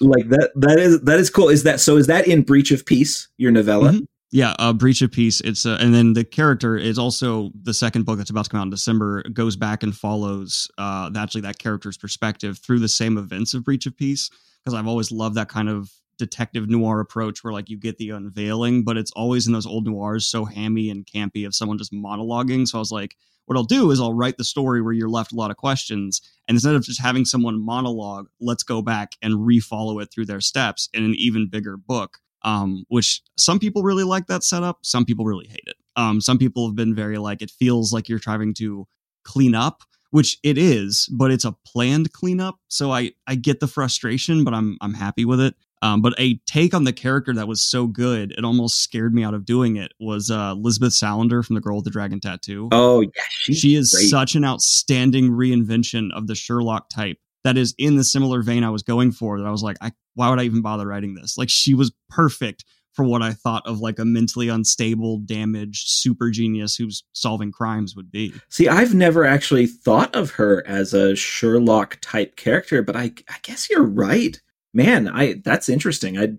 Like 0.00 0.28
that 0.28 0.50
that 0.56 0.78
is 0.78 1.00
that 1.02 1.18
is 1.18 1.30
cool. 1.30 1.48
Is 1.48 1.62
that 1.62 1.80
so 1.80 1.96
is 1.96 2.06
that 2.06 2.28
in 2.28 2.42
breach 2.42 2.70
of 2.70 2.84
peace 2.84 3.28
your 3.38 3.50
novella? 3.50 3.92
Mm-hmm. 3.92 4.04
Yeah, 4.32 4.54
uh, 4.58 4.72
Breach 4.72 5.02
of 5.02 5.12
Peace. 5.12 5.40
It's 5.40 5.66
uh, 5.66 5.78
and 5.80 5.94
then 5.94 6.12
the 6.12 6.24
character 6.24 6.76
is 6.76 6.98
also 6.98 7.52
the 7.62 7.72
second 7.72 8.04
book 8.04 8.18
that's 8.18 8.30
about 8.30 8.44
to 8.44 8.50
come 8.50 8.60
out 8.60 8.64
in 8.64 8.70
December. 8.70 9.22
Goes 9.32 9.56
back 9.56 9.82
and 9.82 9.96
follows 9.96 10.68
uh, 10.78 11.10
actually 11.16 11.42
that 11.42 11.58
character's 11.58 11.96
perspective 11.96 12.58
through 12.58 12.80
the 12.80 12.88
same 12.88 13.18
events 13.18 13.54
of 13.54 13.64
Breach 13.64 13.86
of 13.86 13.96
Peace 13.96 14.28
because 14.64 14.74
I've 14.74 14.88
always 14.88 15.12
loved 15.12 15.36
that 15.36 15.48
kind 15.48 15.68
of 15.68 15.92
detective 16.18 16.68
noir 16.68 16.98
approach 17.00 17.44
where 17.44 17.52
like 17.52 17.70
you 17.70 17.78
get 17.78 17.98
the 17.98 18.10
unveiling, 18.10 18.82
but 18.82 18.96
it's 18.96 19.12
always 19.12 19.46
in 19.46 19.52
those 19.52 19.66
old 19.66 19.86
noirs 19.86 20.26
so 20.26 20.44
hammy 20.44 20.90
and 20.90 21.06
campy 21.06 21.46
of 21.46 21.54
someone 21.54 21.78
just 21.78 21.92
monologuing. 21.92 22.66
So 22.66 22.78
I 22.78 22.80
was 22.80 22.90
like, 22.90 23.16
what 23.44 23.56
I'll 23.56 23.64
do 23.64 23.92
is 23.92 24.00
I'll 24.00 24.12
write 24.12 24.38
the 24.38 24.44
story 24.44 24.82
where 24.82 24.92
you're 24.92 25.08
left 25.08 25.32
a 25.32 25.36
lot 25.36 25.52
of 25.52 25.56
questions, 25.56 26.20
and 26.48 26.56
instead 26.56 26.74
of 26.74 26.82
just 26.82 27.00
having 27.00 27.24
someone 27.24 27.64
monologue, 27.64 28.26
let's 28.40 28.64
go 28.64 28.82
back 28.82 29.12
and 29.22 29.34
refollow 29.34 30.02
it 30.02 30.08
through 30.12 30.26
their 30.26 30.40
steps 30.40 30.88
in 30.92 31.04
an 31.04 31.14
even 31.16 31.48
bigger 31.48 31.76
book 31.76 32.18
um, 32.42 32.84
which 32.88 33.22
some 33.36 33.58
people 33.58 33.82
really 33.82 34.04
like 34.04 34.26
that 34.26 34.44
setup. 34.44 34.78
Some 34.82 35.04
people 35.04 35.24
really 35.24 35.48
hate 35.48 35.64
it. 35.66 35.76
Um, 35.96 36.20
some 36.20 36.38
people 36.38 36.66
have 36.66 36.76
been 36.76 36.94
very 36.94 37.18
like, 37.18 37.42
it 37.42 37.50
feels 37.50 37.92
like 37.92 38.08
you're 38.08 38.18
trying 38.18 38.54
to 38.54 38.86
clean 39.24 39.54
up, 39.54 39.82
which 40.10 40.38
it 40.42 40.58
is, 40.58 41.08
but 41.12 41.30
it's 41.30 41.44
a 41.44 41.56
planned 41.66 42.12
cleanup. 42.12 42.58
So 42.68 42.92
I, 42.92 43.12
I 43.26 43.34
get 43.34 43.60
the 43.60 43.66
frustration, 43.66 44.44
but 44.44 44.54
I'm, 44.54 44.76
I'm 44.80 44.94
happy 44.94 45.24
with 45.24 45.40
it. 45.40 45.54
Um, 45.82 46.00
but 46.00 46.14
a 46.18 46.36
take 46.46 46.72
on 46.74 46.84
the 46.84 46.92
character 46.92 47.34
that 47.34 47.46
was 47.46 47.62
so 47.62 47.86
good, 47.86 48.32
it 48.32 48.44
almost 48.44 48.80
scared 48.80 49.14
me 49.14 49.22
out 49.22 49.34
of 49.34 49.44
doing 49.44 49.76
it. 49.76 49.92
Was 50.00 50.30
uh, 50.30 50.54
Lisbeth 50.54 50.92
Salander 50.92 51.44
from 51.44 51.54
The 51.54 51.60
Girl 51.60 51.76
with 51.76 51.84
the 51.84 51.90
Dragon 51.90 52.18
Tattoo? 52.18 52.68
Oh 52.72 53.02
yeah, 53.02 53.22
she 53.28 53.74
is 53.74 53.92
great. 53.92 54.08
such 54.08 54.34
an 54.34 54.44
outstanding 54.44 55.30
reinvention 55.30 56.08
of 56.14 56.28
the 56.28 56.34
Sherlock 56.34 56.88
type 56.88 57.18
that 57.44 57.58
is 57.58 57.74
in 57.78 57.96
the 57.96 58.04
similar 58.04 58.42
vein 58.42 58.64
I 58.64 58.70
was 58.70 58.82
going 58.82 59.12
for. 59.12 59.38
That 59.38 59.46
I 59.46 59.50
was 59.50 59.62
like, 59.62 59.76
I, 59.82 59.92
why 60.16 60.28
would 60.28 60.40
I 60.40 60.44
even 60.44 60.62
bother 60.62 60.86
writing 60.86 61.14
this? 61.14 61.38
Like 61.38 61.50
she 61.50 61.74
was 61.74 61.92
perfect 62.10 62.64
for 62.96 63.04
what 63.04 63.22
I 63.22 63.32
thought 63.32 63.66
of 63.66 63.78
like 63.78 63.98
a 63.98 64.04
mentally 64.06 64.48
unstable, 64.48 65.18
damaged 65.18 65.88
super 65.88 66.30
genius 66.30 66.74
who's 66.74 67.04
solving 67.12 67.52
crimes 67.52 67.94
would 67.94 68.10
be. 68.10 68.32
See, 68.48 68.68
I've 68.68 68.94
never 68.94 69.24
actually 69.26 69.66
thought 69.66 70.16
of 70.16 70.30
her 70.32 70.66
as 70.66 70.94
a 70.94 71.14
Sherlock 71.14 71.98
type 72.00 72.36
character, 72.36 72.82
but 72.82 72.96
I, 72.96 73.12
I 73.28 73.36
guess 73.42 73.68
you're 73.68 73.84
right, 73.84 74.40
man. 74.72 75.08
I 75.08 75.42
that's 75.44 75.68
interesting. 75.68 76.18
I 76.18 76.38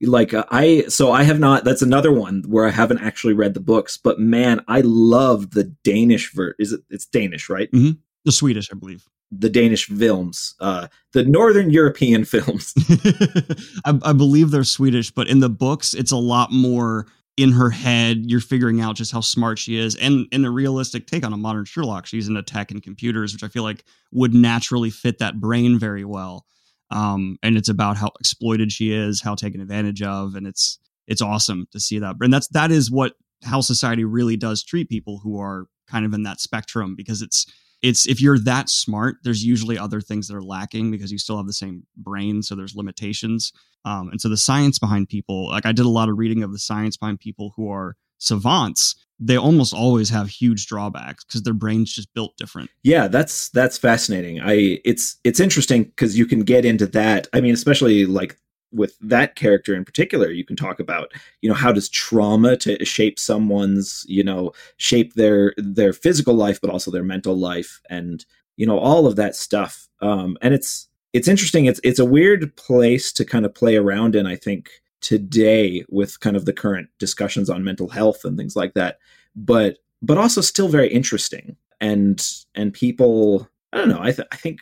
like 0.00 0.32
uh, 0.32 0.44
I 0.50 0.84
so 0.88 1.10
I 1.10 1.24
have 1.24 1.40
not. 1.40 1.64
That's 1.64 1.82
another 1.82 2.12
one 2.12 2.44
where 2.46 2.66
I 2.66 2.70
haven't 2.70 3.00
actually 3.00 3.34
read 3.34 3.54
the 3.54 3.60
books, 3.60 3.98
but 3.98 4.20
man, 4.20 4.64
I 4.68 4.82
love 4.82 5.50
the 5.50 5.64
Danish 5.64 6.32
ver. 6.32 6.54
Is 6.60 6.72
it? 6.72 6.82
It's 6.88 7.06
Danish, 7.06 7.50
right? 7.50 7.70
Mm-hmm. 7.72 7.98
The 8.24 8.32
Swedish, 8.32 8.70
I 8.72 8.76
believe 8.76 9.08
the 9.30 9.50
Danish 9.50 9.86
films, 9.86 10.54
uh, 10.60 10.88
the 11.12 11.24
Northern 11.24 11.70
European 11.70 12.24
films. 12.26 12.74
I, 13.84 13.98
I, 14.02 14.12
believe 14.12 14.50
they're 14.50 14.64
Swedish, 14.64 15.10
but 15.10 15.28
in 15.28 15.40
the 15.40 15.48
books, 15.48 15.94
it's 15.94 16.12
a 16.12 16.16
lot 16.16 16.52
more 16.52 17.06
in 17.36 17.52
her 17.52 17.70
head. 17.70 18.30
You're 18.30 18.40
figuring 18.40 18.80
out 18.80 18.96
just 18.96 19.12
how 19.12 19.20
smart 19.20 19.58
she 19.58 19.78
is, 19.78 19.94
and 19.96 20.26
in 20.32 20.44
a 20.44 20.50
realistic 20.50 21.06
take 21.06 21.24
on 21.24 21.32
a 21.32 21.36
modern 21.36 21.64
Sherlock, 21.64 22.06
she's 22.06 22.28
into 22.28 22.42
tech 22.42 22.70
and 22.70 22.82
computers, 22.82 23.32
which 23.32 23.42
I 23.42 23.48
feel 23.48 23.62
like 23.62 23.84
would 24.12 24.34
naturally 24.34 24.90
fit 24.90 25.18
that 25.18 25.40
brain 25.40 25.78
very 25.78 26.04
well. 26.04 26.46
Um, 26.90 27.36
and 27.42 27.56
it's 27.56 27.68
about 27.68 27.96
how 27.96 28.12
exploited 28.20 28.70
she 28.70 28.92
is, 28.92 29.20
how 29.20 29.34
taken 29.34 29.60
advantage 29.60 30.02
of, 30.02 30.34
and 30.34 30.46
it's 30.46 30.78
it's 31.06 31.22
awesome 31.22 31.66
to 31.72 31.80
see 31.80 31.98
that. 31.98 32.16
And 32.20 32.32
that's 32.32 32.48
that 32.48 32.70
is 32.70 32.90
what 32.90 33.14
how 33.42 33.60
society 33.60 34.04
really 34.04 34.36
does 34.36 34.62
treat 34.62 34.88
people 34.88 35.20
who 35.22 35.40
are 35.40 35.66
kind 35.88 36.06
of 36.06 36.14
in 36.14 36.22
that 36.24 36.40
spectrum 36.40 36.94
because 36.96 37.22
it's 37.22 37.46
it's 37.82 38.06
if 38.06 38.20
you're 38.20 38.38
that 38.40 38.68
smart, 38.68 39.16
there's 39.22 39.44
usually 39.44 39.78
other 39.78 40.00
things 40.00 40.28
that 40.28 40.36
are 40.36 40.42
lacking 40.42 40.90
because 40.90 41.12
you 41.12 41.18
still 41.18 41.36
have 41.36 41.46
the 41.46 41.52
same 41.52 41.84
brain, 41.96 42.42
so 42.42 42.54
there's 42.54 42.74
limitations. 42.74 43.52
Um, 43.84 44.08
and 44.08 44.20
so 44.20 44.28
the 44.28 44.36
science 44.36 44.78
behind 44.78 45.08
people, 45.08 45.48
like 45.48 45.66
I 45.66 45.72
did 45.72 45.86
a 45.86 45.90
lot 45.90 46.08
of 46.08 46.18
reading 46.18 46.42
of 46.42 46.52
the 46.52 46.58
science 46.58 46.96
behind 46.96 47.20
people 47.20 47.52
who 47.56 47.70
are 47.70 47.96
savants. 48.18 48.96
They 49.18 49.36
almost 49.36 49.72
always 49.72 50.10
have 50.10 50.28
huge 50.28 50.66
drawbacks 50.66 51.24
because 51.24 51.42
their 51.42 51.54
brains 51.54 51.92
just 51.92 52.12
built 52.12 52.36
different. 52.36 52.70
Yeah, 52.82 53.08
that's 53.08 53.48
that's 53.50 53.78
fascinating. 53.78 54.40
I 54.40 54.80
it's 54.84 55.16
it's 55.24 55.40
interesting 55.40 55.84
because 55.84 56.18
you 56.18 56.26
can 56.26 56.40
get 56.40 56.64
into 56.64 56.86
that. 56.88 57.28
I 57.32 57.40
mean, 57.40 57.54
especially 57.54 58.04
like 58.04 58.36
with 58.72 58.96
that 59.00 59.36
character 59.36 59.74
in 59.74 59.84
particular 59.84 60.30
you 60.30 60.44
can 60.44 60.56
talk 60.56 60.80
about 60.80 61.12
you 61.40 61.48
know 61.48 61.54
how 61.54 61.72
does 61.72 61.88
trauma 61.88 62.56
to 62.56 62.84
shape 62.84 63.18
someone's 63.18 64.04
you 64.08 64.24
know 64.24 64.52
shape 64.76 65.14
their 65.14 65.54
their 65.56 65.92
physical 65.92 66.34
life 66.34 66.60
but 66.60 66.70
also 66.70 66.90
their 66.90 67.04
mental 67.04 67.36
life 67.36 67.80
and 67.88 68.26
you 68.56 68.66
know 68.66 68.78
all 68.78 69.06
of 69.06 69.16
that 69.16 69.36
stuff. 69.36 69.88
Um 70.00 70.36
and 70.42 70.54
it's 70.54 70.88
it's 71.12 71.28
interesting. 71.28 71.66
It's 71.66 71.80
it's 71.84 71.98
a 71.98 72.04
weird 72.04 72.54
place 72.56 73.12
to 73.12 73.24
kind 73.24 73.46
of 73.46 73.54
play 73.54 73.76
around 73.76 74.14
in 74.16 74.26
i 74.26 74.36
think 74.36 74.70
today 75.00 75.84
with 75.88 76.20
kind 76.20 76.36
of 76.36 76.46
the 76.46 76.52
current 76.52 76.88
discussions 76.98 77.48
on 77.50 77.62
mental 77.62 77.88
health 77.88 78.24
and 78.24 78.36
things 78.36 78.56
like 78.56 78.74
that 78.74 78.98
but 79.34 79.78
but 80.02 80.18
also 80.18 80.40
still 80.40 80.68
very 80.68 80.88
interesting. 80.88 81.56
And 81.80 82.26
and 82.54 82.72
people 82.72 83.48
i 83.72 83.76
don't 83.76 83.90
know 83.90 84.00
i, 84.00 84.10
th- 84.10 84.28
I 84.32 84.36
think 84.36 84.60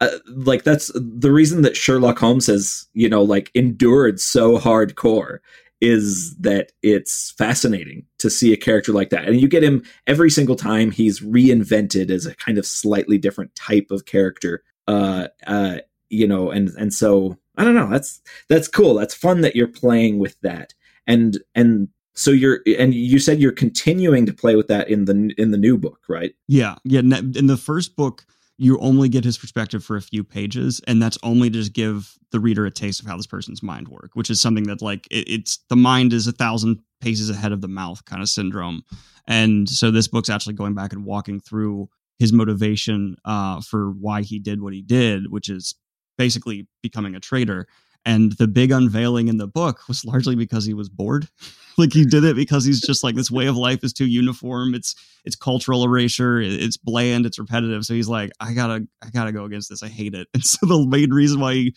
uh, 0.00 0.08
like 0.28 0.64
that's 0.64 0.90
the 0.94 1.32
reason 1.32 1.62
that 1.62 1.76
Sherlock 1.76 2.18
Holmes 2.18 2.46
has 2.46 2.86
you 2.92 3.08
know 3.08 3.22
like 3.22 3.50
endured 3.54 4.20
so 4.20 4.58
hardcore 4.58 5.38
is 5.80 6.34
that 6.36 6.72
it's 6.82 7.32
fascinating 7.32 8.04
to 8.18 8.30
see 8.30 8.52
a 8.52 8.56
character 8.56 8.92
like 8.92 9.10
that. 9.10 9.26
And 9.26 9.40
you 9.40 9.48
get 9.48 9.62
him 9.62 9.84
every 10.06 10.30
single 10.30 10.56
time 10.56 10.90
he's 10.90 11.20
reinvented 11.20 12.10
as 12.10 12.24
a 12.24 12.34
kind 12.34 12.56
of 12.56 12.66
slightly 12.66 13.18
different 13.18 13.54
type 13.54 13.90
of 13.90 14.06
character. 14.06 14.62
Uh 14.88 15.28
uh 15.46 15.78
you 16.08 16.26
know 16.28 16.50
and 16.50 16.68
and 16.78 16.94
so 16.94 17.36
i 17.56 17.64
don't 17.64 17.74
know 17.74 17.90
that's 17.90 18.20
that's 18.48 18.68
cool. 18.68 18.94
That's 18.94 19.14
fun 19.14 19.40
that 19.40 19.56
you're 19.56 19.66
playing 19.66 20.18
with 20.18 20.40
that. 20.42 20.74
And 21.06 21.38
and 21.54 21.88
so 22.14 22.30
you're 22.30 22.60
and 22.78 22.94
you 22.94 23.18
said 23.18 23.40
you're 23.40 23.52
continuing 23.52 24.24
to 24.26 24.32
play 24.32 24.56
with 24.56 24.68
that 24.68 24.88
in 24.88 25.04
the 25.04 25.34
in 25.36 25.50
the 25.50 25.58
new 25.58 25.76
book 25.76 26.00
right? 26.08 26.34
Yeah. 26.48 26.76
Yeah. 26.84 27.00
In 27.00 27.46
the 27.46 27.56
first 27.56 27.96
book 27.96 28.24
you 28.58 28.78
only 28.78 29.08
get 29.08 29.24
his 29.24 29.36
perspective 29.36 29.84
for 29.84 29.96
a 29.96 30.02
few 30.02 30.24
pages 30.24 30.80
and 30.86 31.02
that's 31.02 31.18
only 31.22 31.50
to 31.50 31.58
just 31.58 31.72
give 31.72 32.14
the 32.32 32.40
reader 32.40 32.64
a 32.64 32.70
taste 32.70 33.00
of 33.00 33.06
how 33.06 33.16
this 33.16 33.26
person's 33.26 33.62
mind 33.62 33.88
work 33.88 34.10
which 34.14 34.30
is 34.30 34.40
something 34.40 34.64
that 34.64 34.80
like 34.80 35.06
it, 35.10 35.28
it's 35.28 35.58
the 35.68 35.76
mind 35.76 36.12
is 36.12 36.26
a 36.26 36.32
thousand 36.32 36.80
paces 37.00 37.28
ahead 37.28 37.52
of 37.52 37.60
the 37.60 37.68
mouth 37.68 38.04
kind 38.06 38.22
of 38.22 38.28
syndrome 38.28 38.82
and 39.26 39.68
so 39.68 39.90
this 39.90 40.08
book's 40.08 40.30
actually 40.30 40.54
going 40.54 40.74
back 40.74 40.92
and 40.92 41.04
walking 41.04 41.40
through 41.40 41.88
his 42.18 42.32
motivation 42.32 43.16
uh, 43.24 43.60
for 43.60 43.90
why 43.90 44.22
he 44.22 44.38
did 44.38 44.62
what 44.62 44.72
he 44.72 44.82
did, 44.82 45.30
which 45.30 45.48
is 45.48 45.74
basically 46.16 46.66
becoming 46.82 47.14
a 47.14 47.20
traitor. 47.20 47.66
And 48.06 48.32
the 48.32 48.46
big 48.46 48.70
unveiling 48.70 49.26
in 49.26 49.36
the 49.36 49.48
book 49.48 49.80
was 49.88 50.04
largely 50.04 50.36
because 50.36 50.64
he 50.64 50.72
was 50.72 50.88
bored. 50.88 51.28
like 51.76 51.92
he 51.92 52.06
did 52.06 52.24
it 52.24 52.36
because 52.36 52.64
he's 52.64 52.80
just 52.80 53.04
like 53.04 53.16
this 53.16 53.30
way 53.30 53.46
of 53.46 53.56
life 53.56 53.82
is 53.82 53.92
too 53.92 54.06
uniform. 54.06 54.74
It's 54.74 54.94
it's 55.24 55.36
cultural 55.36 55.84
erasure. 55.84 56.40
It's 56.40 56.76
bland. 56.76 57.26
It's 57.26 57.38
repetitive. 57.38 57.84
So 57.84 57.94
he's 57.94 58.08
like, 58.08 58.30
I 58.40 58.54
gotta 58.54 58.86
I 59.02 59.10
gotta 59.10 59.32
go 59.32 59.44
against 59.44 59.68
this. 59.68 59.82
I 59.82 59.88
hate 59.88 60.14
it. 60.14 60.28
And 60.34 60.44
so 60.44 60.66
the 60.66 60.86
main 60.86 61.12
reason 61.12 61.40
why 61.40 61.54
he 61.54 61.74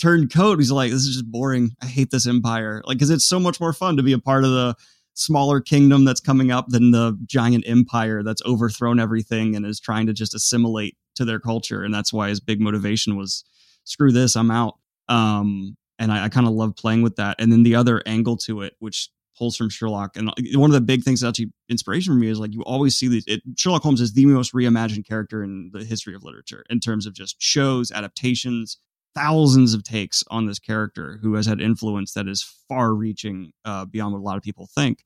turned 0.00 0.32
coat, 0.32 0.58
he's 0.58 0.72
like, 0.72 0.90
this 0.90 1.02
is 1.02 1.14
just 1.14 1.30
boring. 1.30 1.76
I 1.82 1.86
hate 1.86 2.10
this 2.10 2.26
empire. 2.26 2.82
Like 2.86 2.96
because 2.96 3.10
it's 3.10 3.26
so 3.26 3.38
much 3.38 3.60
more 3.60 3.74
fun 3.74 3.98
to 3.98 4.02
be 4.02 4.14
a 4.14 4.18
part 4.18 4.44
of 4.44 4.50
the 4.50 4.74
smaller 5.12 5.60
kingdom 5.60 6.04
that's 6.04 6.20
coming 6.20 6.50
up 6.50 6.68
than 6.68 6.90
the 6.90 7.18
giant 7.26 7.64
empire 7.66 8.22
that's 8.22 8.42
overthrown 8.44 8.98
everything 8.98 9.54
and 9.54 9.64
is 9.66 9.80
trying 9.80 10.06
to 10.06 10.12
just 10.12 10.34
assimilate 10.34 10.96
to 11.16 11.24
their 11.24 11.40
culture. 11.40 11.82
And 11.82 11.92
that's 11.92 12.12
why 12.12 12.28
his 12.28 12.40
big 12.40 12.60
motivation 12.60 13.16
was 13.16 13.44
screw 13.84 14.12
this, 14.12 14.36
I'm 14.36 14.50
out. 14.50 14.78
Um, 15.08 15.76
and 15.98 16.12
I, 16.12 16.24
I 16.24 16.28
kind 16.28 16.46
of 16.46 16.52
love 16.52 16.76
playing 16.76 17.02
with 17.02 17.16
that. 17.16 17.36
And 17.38 17.50
then 17.50 17.62
the 17.62 17.74
other 17.74 18.02
angle 18.06 18.36
to 18.38 18.62
it, 18.62 18.74
which 18.78 19.08
pulls 19.38 19.56
from 19.56 19.68
Sherlock, 19.68 20.16
and 20.16 20.32
one 20.54 20.70
of 20.70 20.74
the 20.74 20.80
big 20.80 21.02
things 21.02 21.20
that's 21.20 21.38
actually 21.38 21.52
inspiration 21.68 22.12
for 22.14 22.18
me 22.18 22.28
is 22.28 22.38
like 22.38 22.54
you 22.54 22.62
always 22.62 22.96
see 22.96 23.08
these. 23.08 23.24
It, 23.26 23.42
Sherlock 23.56 23.82
Holmes 23.82 24.00
is 24.00 24.14
the 24.14 24.26
most 24.26 24.54
reimagined 24.54 25.06
character 25.06 25.42
in 25.42 25.70
the 25.72 25.84
history 25.84 26.14
of 26.14 26.22
literature 26.24 26.64
in 26.70 26.80
terms 26.80 27.06
of 27.06 27.14
just 27.14 27.36
shows, 27.38 27.92
adaptations, 27.92 28.78
thousands 29.14 29.74
of 29.74 29.82
takes 29.82 30.22
on 30.30 30.46
this 30.46 30.58
character 30.58 31.18
who 31.22 31.34
has 31.34 31.46
had 31.46 31.60
influence 31.60 32.12
that 32.12 32.28
is 32.28 32.42
far 32.68 32.94
reaching 32.94 33.52
uh, 33.64 33.84
beyond 33.84 34.12
what 34.12 34.20
a 34.20 34.22
lot 34.22 34.36
of 34.36 34.42
people 34.42 34.68
think. 34.74 35.04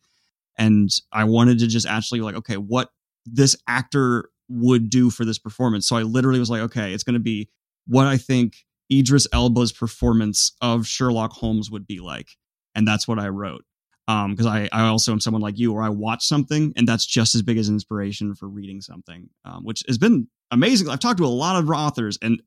And 0.59 0.91
I 1.13 1.25
wanted 1.25 1.61
to 1.61 1.67
just 1.67 1.87
actually 1.87 2.21
like, 2.21 2.35
okay, 2.35 2.57
what 2.57 2.91
this 3.25 3.57
actor 3.69 4.31
would 4.49 4.91
do 4.91 5.11
for 5.11 5.25
this 5.25 5.39
performance. 5.39 5.87
So 5.87 5.97
I 5.97 6.03
literally 6.03 6.41
was 6.41 6.51
like, 6.51 6.63
okay, 6.63 6.93
it's 6.93 7.05
going 7.05 7.15
to 7.15 7.21
be 7.21 7.49
what 7.87 8.07
I 8.07 8.17
think 8.17 8.57
Idris 8.93 9.27
Elba's 9.33 9.73
performance 9.73 10.53
of 10.61 10.87
Sherlock 10.87 11.33
Holmes 11.33 11.71
would 11.71 11.87
be 11.87 12.01
like. 12.01 12.37
And 12.75 12.87
that's 12.87 13.07
what 13.07 13.19
I 13.19 13.29
wrote. 13.29 13.65
Because 14.07 14.47
um, 14.47 14.53
I, 14.53 14.69
I 14.73 14.89
also 14.89 15.13
am 15.13 15.21
someone 15.21 15.43
like 15.43 15.59
you, 15.59 15.73
where 15.73 15.85
I 15.85 15.89
watch 15.89 16.25
something 16.25 16.73
and 16.77 16.89
that's 16.89 17.07
just 17.07 17.35
as 17.35 17.43
big 17.43 17.59
as 17.59 17.69
inspiration 17.69 18.35
for 18.35 18.49
reading 18.49 18.81
something, 18.81 19.29
um, 19.45 19.65
which 19.65 19.85
has 19.87 19.99
been 19.99 20.27
amazing. 20.51 20.89
I've 20.89 20.99
talked 20.99 21.19
to 21.19 21.25
a 21.25 21.27
lot 21.27 21.63
of 21.63 21.71
authors 21.71 22.19
and 22.21 22.43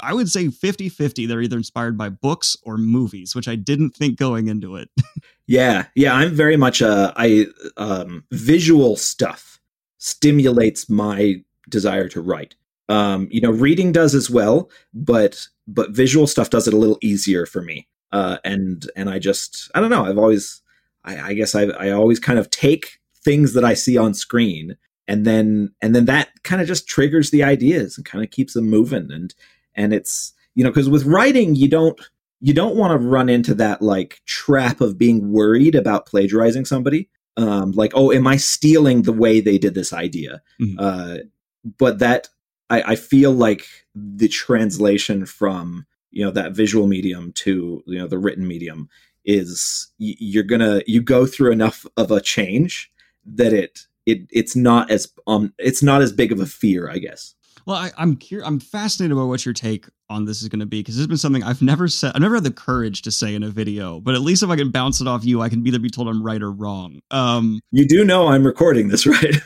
I 0.00 0.12
would 0.12 0.28
say 0.28 0.48
50 0.48 0.88
50. 0.88 1.26
They're 1.26 1.40
either 1.40 1.56
inspired 1.56 1.96
by 1.96 2.08
books 2.08 2.56
or 2.64 2.76
movies, 2.76 3.34
which 3.34 3.46
I 3.46 3.54
didn't 3.54 3.90
think 3.90 4.18
going 4.18 4.48
into 4.48 4.74
it. 4.74 4.88
yeah. 5.46 5.86
Yeah. 5.94 6.14
I'm 6.14 6.34
very 6.34 6.56
much 6.56 6.80
a, 6.80 7.12
I, 7.16 7.46
um, 7.76 8.24
visual 8.32 8.96
stuff 8.96 9.60
stimulates 9.98 10.90
my 10.90 11.42
desire 11.68 12.08
to 12.08 12.20
write. 12.20 12.56
Um, 12.88 13.28
you 13.30 13.40
know, 13.40 13.50
reading 13.50 13.92
does 13.92 14.14
as 14.14 14.28
well, 14.28 14.70
but, 14.92 15.46
but 15.66 15.90
visual 15.90 16.26
stuff 16.26 16.50
does 16.50 16.68
it 16.68 16.74
a 16.74 16.78
little 16.78 16.98
easier 17.00 17.46
for 17.46 17.62
me. 17.62 17.88
Uh, 18.12 18.38
and, 18.44 18.90
and 18.94 19.08
I 19.08 19.18
just, 19.18 19.70
I 19.74 19.80
don't 19.80 19.90
know. 19.90 20.04
I've 20.04 20.18
always, 20.18 20.60
I, 21.04 21.30
I 21.30 21.34
guess 21.34 21.54
I, 21.54 21.64
I 21.64 21.90
always 21.90 22.20
kind 22.20 22.38
of 22.38 22.50
take 22.50 22.98
things 23.24 23.54
that 23.54 23.64
I 23.64 23.74
see 23.74 23.96
on 23.96 24.12
screen 24.12 24.76
and 25.06 25.26
then 25.26 25.72
and 25.82 25.94
then 25.94 26.06
that 26.06 26.30
kind 26.42 26.60
of 26.62 26.68
just 26.68 26.88
triggers 26.88 27.30
the 27.30 27.42
ideas 27.42 27.96
and 27.96 28.04
kind 28.04 28.24
of 28.24 28.30
keeps 28.30 28.54
them 28.54 28.68
moving 28.68 29.10
and 29.10 29.34
and 29.74 29.92
it's 29.92 30.32
you 30.54 30.64
know 30.64 30.70
because 30.70 30.88
with 30.88 31.04
writing 31.04 31.54
you 31.54 31.68
don't 31.68 32.00
you 32.40 32.54
don't 32.54 32.76
want 32.76 32.90
to 32.90 33.06
run 33.06 33.28
into 33.28 33.54
that 33.54 33.82
like 33.82 34.20
trap 34.26 34.80
of 34.80 34.98
being 34.98 35.32
worried 35.32 35.74
about 35.74 36.06
plagiarizing 36.06 36.64
somebody 36.64 37.08
um 37.36 37.72
like 37.72 37.92
oh 37.94 38.12
am 38.12 38.26
i 38.26 38.36
stealing 38.36 39.02
the 39.02 39.12
way 39.12 39.40
they 39.40 39.58
did 39.58 39.74
this 39.74 39.92
idea 39.92 40.40
mm-hmm. 40.60 40.76
uh 40.78 41.18
but 41.78 41.98
that 41.98 42.28
I, 42.70 42.82
I 42.82 42.96
feel 42.96 43.32
like 43.32 43.66
the 43.94 44.28
translation 44.28 45.26
from 45.26 45.86
you 46.10 46.24
know 46.24 46.30
that 46.30 46.52
visual 46.52 46.86
medium 46.86 47.32
to 47.32 47.82
you 47.86 47.98
know 47.98 48.06
the 48.06 48.18
written 48.18 48.46
medium 48.46 48.88
is 49.24 49.88
you're 49.98 50.44
gonna 50.44 50.82
you 50.86 51.00
go 51.00 51.26
through 51.26 51.52
enough 51.52 51.86
of 51.96 52.10
a 52.10 52.20
change 52.20 52.90
that 53.24 53.52
it 53.52 53.86
it 54.06 54.26
it's 54.30 54.54
not 54.54 54.90
as 54.90 55.08
um 55.26 55.52
it's 55.58 55.82
not 55.82 56.02
as 56.02 56.12
big 56.12 56.30
of 56.30 56.40
a 56.40 56.46
fear 56.46 56.90
i 56.90 56.98
guess 56.98 57.34
well, 57.66 57.76
I, 57.76 57.90
am 57.96 58.16
curious. 58.16 58.46
I'm 58.46 58.60
fascinated 58.60 59.16
by 59.16 59.22
what 59.22 59.44
your 59.46 59.54
take 59.54 59.86
on 60.10 60.26
this 60.26 60.42
is 60.42 60.48
going 60.48 60.60
to 60.60 60.66
be 60.66 60.80
because 60.80 60.96
this 60.96 61.00
has 61.00 61.06
been 61.06 61.16
something 61.16 61.42
I've 61.42 61.62
never 61.62 61.88
said. 61.88 62.12
I've 62.14 62.20
never 62.20 62.34
had 62.34 62.44
the 62.44 62.50
courage 62.50 63.02
to 63.02 63.10
say 63.10 63.34
in 63.34 63.42
a 63.42 63.48
video, 63.48 64.00
but 64.00 64.14
at 64.14 64.20
least 64.20 64.42
if 64.42 64.50
I 64.50 64.56
can 64.56 64.70
bounce 64.70 65.00
it 65.00 65.08
off 65.08 65.24
you, 65.24 65.40
I 65.40 65.48
can 65.48 65.66
either 65.66 65.78
be 65.78 65.88
told 65.88 66.08
I'm 66.08 66.22
right 66.22 66.42
or 66.42 66.52
wrong. 66.52 67.00
Um, 67.10 67.60
you 67.70 67.86
do 67.88 68.04
know 68.04 68.28
I'm 68.28 68.44
recording 68.44 68.88
this, 68.88 69.06
right? 69.06 69.36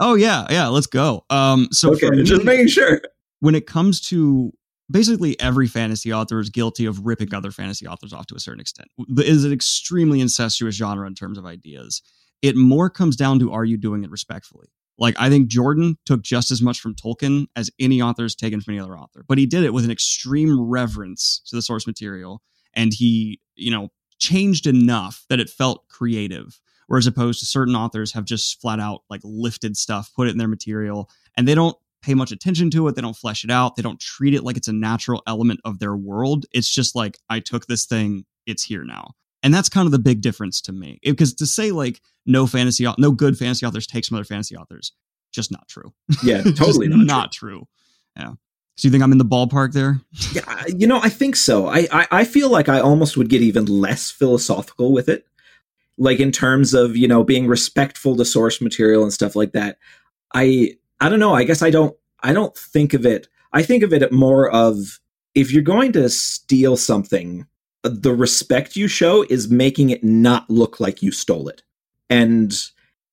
Oh 0.00 0.14
yeah, 0.14 0.46
yeah. 0.50 0.68
Let's 0.68 0.86
go. 0.86 1.24
Um, 1.30 1.68
so 1.72 1.92
okay, 1.92 2.10
me, 2.10 2.22
just 2.22 2.44
making 2.44 2.68
sure. 2.68 3.00
When 3.40 3.54
it 3.54 3.66
comes 3.66 4.00
to 4.08 4.52
basically 4.90 5.38
every 5.40 5.66
fantasy 5.66 6.12
author 6.12 6.40
is 6.40 6.50
guilty 6.50 6.86
of 6.86 7.04
ripping 7.04 7.34
other 7.34 7.50
fantasy 7.50 7.86
authors 7.86 8.12
off 8.12 8.26
to 8.26 8.34
a 8.34 8.40
certain 8.40 8.60
extent. 8.60 8.88
It 8.98 9.26
is 9.26 9.44
an 9.44 9.52
extremely 9.52 10.20
incestuous 10.20 10.76
genre 10.76 11.06
in 11.06 11.14
terms 11.14 11.38
of 11.38 11.46
ideas. 11.46 12.02
It 12.42 12.56
more 12.56 12.88
comes 12.88 13.16
down 13.16 13.38
to 13.40 13.52
are 13.52 13.64
you 13.64 13.76
doing 13.76 14.04
it 14.04 14.10
respectfully? 14.10 14.68
Like 14.98 15.14
I 15.18 15.28
think 15.28 15.48
Jordan 15.48 15.96
took 16.06 16.22
just 16.22 16.50
as 16.50 16.60
much 16.60 16.80
from 16.80 16.94
Tolkien 16.94 17.46
as 17.54 17.70
any 17.78 18.02
author 18.02 18.22
has 18.22 18.34
taken 18.34 18.60
from 18.60 18.74
any 18.74 18.80
other 18.80 18.98
author, 18.98 19.24
but 19.28 19.38
he 19.38 19.46
did 19.46 19.64
it 19.64 19.72
with 19.72 19.84
an 19.84 19.90
extreme 19.90 20.60
reverence 20.60 21.40
to 21.46 21.56
the 21.56 21.62
source 21.62 21.86
material, 21.86 22.42
and 22.74 22.92
he, 22.92 23.40
you 23.54 23.70
know, 23.70 23.88
changed 24.18 24.66
enough 24.66 25.24
that 25.28 25.38
it 25.38 25.48
felt 25.48 25.86
creative. 25.88 26.60
Whereas 26.88 27.06
opposed 27.06 27.40
to 27.40 27.46
certain 27.46 27.76
authors 27.76 28.12
have 28.12 28.24
just 28.24 28.60
flat 28.60 28.80
out 28.80 29.02
like 29.08 29.20
lifted 29.22 29.76
stuff, 29.76 30.10
put 30.16 30.26
it 30.26 30.32
in 30.32 30.38
their 30.38 30.48
material, 30.48 31.08
and 31.36 31.46
they 31.46 31.54
don't 31.54 31.76
pay 32.02 32.14
much 32.14 32.32
attention 32.32 32.70
to 32.70 32.88
it. 32.88 32.94
They 32.94 33.02
don't 33.02 33.16
flesh 33.16 33.44
it 33.44 33.50
out. 33.50 33.76
They 33.76 33.82
don't 33.82 34.00
treat 34.00 34.34
it 34.34 34.42
like 34.42 34.56
it's 34.56 34.68
a 34.68 34.72
natural 34.72 35.22
element 35.26 35.60
of 35.64 35.78
their 35.78 35.96
world. 35.96 36.46
It's 36.52 36.68
just 36.68 36.96
like 36.96 37.18
I 37.28 37.40
took 37.40 37.66
this 37.66 37.86
thing, 37.86 38.24
it's 38.46 38.62
here 38.62 38.84
now. 38.84 39.12
And 39.42 39.54
that's 39.54 39.68
kind 39.68 39.86
of 39.86 39.92
the 39.92 39.98
big 39.98 40.20
difference 40.20 40.60
to 40.62 40.72
me. 40.72 40.98
Eh, 41.04 41.10
because 41.10 41.34
to 41.34 41.46
say 41.46 41.70
like 41.70 42.00
no 42.26 42.46
fantasy, 42.46 42.86
no 42.98 43.12
good 43.12 43.38
fantasy 43.38 43.66
authors 43.66 43.86
take 43.86 44.04
some 44.04 44.16
other 44.16 44.24
fantasy 44.24 44.56
authors, 44.56 44.92
just 45.32 45.52
not 45.52 45.68
true. 45.68 45.92
Yeah, 46.22 46.42
totally 46.56 46.88
not, 46.88 47.06
not 47.06 47.32
true. 47.32 47.50
true. 47.50 47.68
Yeah. 48.16 48.32
So 48.76 48.86
you 48.86 48.92
think 48.92 49.02
I'm 49.02 49.12
in 49.12 49.18
the 49.18 49.24
ballpark 49.24 49.72
there? 49.72 50.00
Yeah, 50.32 50.64
you 50.68 50.86
know, 50.86 51.00
I 51.02 51.08
think 51.08 51.34
so. 51.34 51.66
I, 51.66 51.88
I, 51.90 52.06
I 52.12 52.24
feel 52.24 52.48
like 52.48 52.68
I 52.68 52.78
almost 52.78 53.16
would 53.16 53.28
get 53.28 53.42
even 53.42 53.66
less 53.66 54.08
philosophical 54.08 54.92
with 54.92 55.08
it, 55.08 55.26
like 55.98 56.20
in 56.20 56.32
terms 56.32 56.74
of 56.74 56.96
you 56.96 57.08
know 57.08 57.24
being 57.24 57.46
respectful 57.46 58.16
to 58.16 58.24
source 58.24 58.60
material 58.60 59.02
and 59.02 59.12
stuff 59.12 59.36
like 59.36 59.52
that. 59.52 59.78
I 60.34 60.76
I 61.00 61.08
don't 61.08 61.20
know. 61.20 61.34
I 61.34 61.44
guess 61.44 61.62
I 61.62 61.70
don't 61.70 61.96
I 62.22 62.32
don't 62.32 62.56
think 62.56 62.94
of 62.94 63.04
it. 63.04 63.28
I 63.52 63.62
think 63.62 63.82
of 63.82 63.92
it 63.92 64.12
more 64.12 64.50
of 64.50 65.00
if 65.34 65.52
you're 65.52 65.62
going 65.62 65.92
to 65.92 66.08
steal 66.08 66.76
something 66.76 67.46
the 67.82 68.14
respect 68.14 68.76
you 68.76 68.88
show 68.88 69.24
is 69.30 69.50
making 69.50 69.90
it 69.90 70.02
not 70.02 70.48
look 70.50 70.80
like 70.80 71.02
you 71.02 71.12
stole 71.12 71.48
it. 71.48 71.62
And 72.10 72.54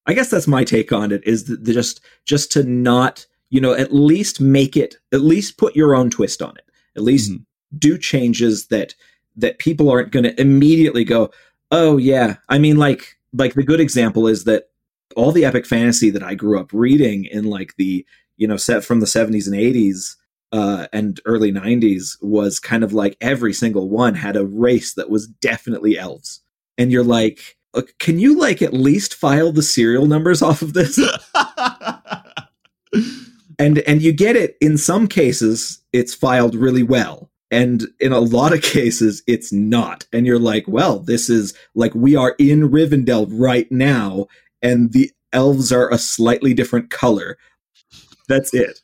I 0.06 0.14
guess 0.14 0.30
that's 0.30 0.48
my 0.48 0.64
take 0.64 0.92
on 0.92 1.12
it 1.12 1.26
is 1.26 1.46
that 1.46 1.64
just 1.64 2.02
just 2.26 2.52
to 2.54 2.64
not, 2.64 3.26
you 3.50 3.62
know, 3.62 3.74
at 3.74 3.94
least 3.94 4.42
make 4.42 4.78
it 4.78 4.98
at 5.14 5.22
least 5.22 5.58
put 5.58 5.76
your 5.76 5.96
own 5.96 6.10
twist 6.10 6.42
on 6.42 6.56
it. 6.58 6.70
At 6.96 7.04
least 7.04 7.32
mm-hmm. 7.32 7.44
do 7.78 7.98
changes 7.98 8.68
that 8.68 8.96
that 9.36 9.60
people 9.60 9.90
aren't 9.90 10.12
going 10.12 10.24
to 10.24 10.40
immediately 10.40 11.04
go, 11.04 11.30
"Oh 11.72 11.98
yeah." 11.98 12.38
I 12.50 12.58
mean 12.58 12.78
like 12.78 13.18
like 13.34 13.54
the 13.54 13.64
good 13.64 13.80
example 13.80 14.28
is 14.28 14.46
that 14.46 14.70
all 15.16 15.32
the 15.32 15.46
epic 15.46 15.66
fantasy 15.66 16.10
that 16.10 16.24
I 16.24 16.36
grew 16.36 16.60
up 16.60 16.72
reading 16.74 17.26
in 17.26 17.46
like 17.46 17.76
the, 17.78 18.06
you 18.38 18.48
know, 18.48 18.58
set 18.58 18.84
from 18.84 19.00
the 19.00 19.06
70s 19.06 19.48
and 19.48 19.56
80s 19.56 20.16
uh, 20.52 20.88
and 20.94 21.20
early 21.26 21.52
90s 21.52 22.18
was 22.22 22.60
kind 22.60 22.84
of 22.84 22.94
like 22.94 23.18
every 23.22 23.54
single 23.54 23.90
one 23.90 24.16
had 24.16 24.36
a 24.36 24.46
race 24.46 24.94
that 24.94 25.10
was 25.10 25.28
definitely 25.28 25.98
elves. 25.98 26.42
And 26.78 26.92
you're 26.92 27.04
like, 27.04 27.58
can 28.00 28.20
you 28.20 28.38
like 28.38 28.62
at 28.62 28.74
least 28.74 29.14
file 29.14 29.52
the 29.52 29.64
serial 29.64 30.06
numbers 30.06 30.42
off 30.42 30.62
of 30.62 30.74
this? 30.74 30.98
and 33.60 33.80
and 33.80 34.02
you 34.02 34.12
get 34.12 34.36
it 34.36 34.58
in 34.62 34.78
some 34.78 35.08
cases 35.08 35.82
it's 35.94 36.14
filed 36.14 36.56
really 36.56 36.84
well 36.84 37.30
and 37.52 37.88
in 38.00 38.12
a 38.12 38.20
lot 38.20 38.54
of 38.54 38.62
cases 38.74 39.24
it's 39.28 39.52
not. 39.52 40.06
And 40.14 40.26
you're 40.26 40.40
like 40.40 40.68
well 40.68 41.00
this 41.00 41.30
is 41.30 41.54
like 41.74 41.94
we 41.96 42.16
are 42.16 42.36
in 42.40 42.70
rivendell 42.70 43.28
right 43.30 43.72
now 43.72 44.28
and 44.62 44.92
the 44.94 45.12
elves 45.34 45.72
are 45.72 45.92
a 45.92 45.98
slightly 45.98 46.54
different 46.54 46.90
color. 46.90 47.38
That's 48.28 48.54
it. 48.54 48.80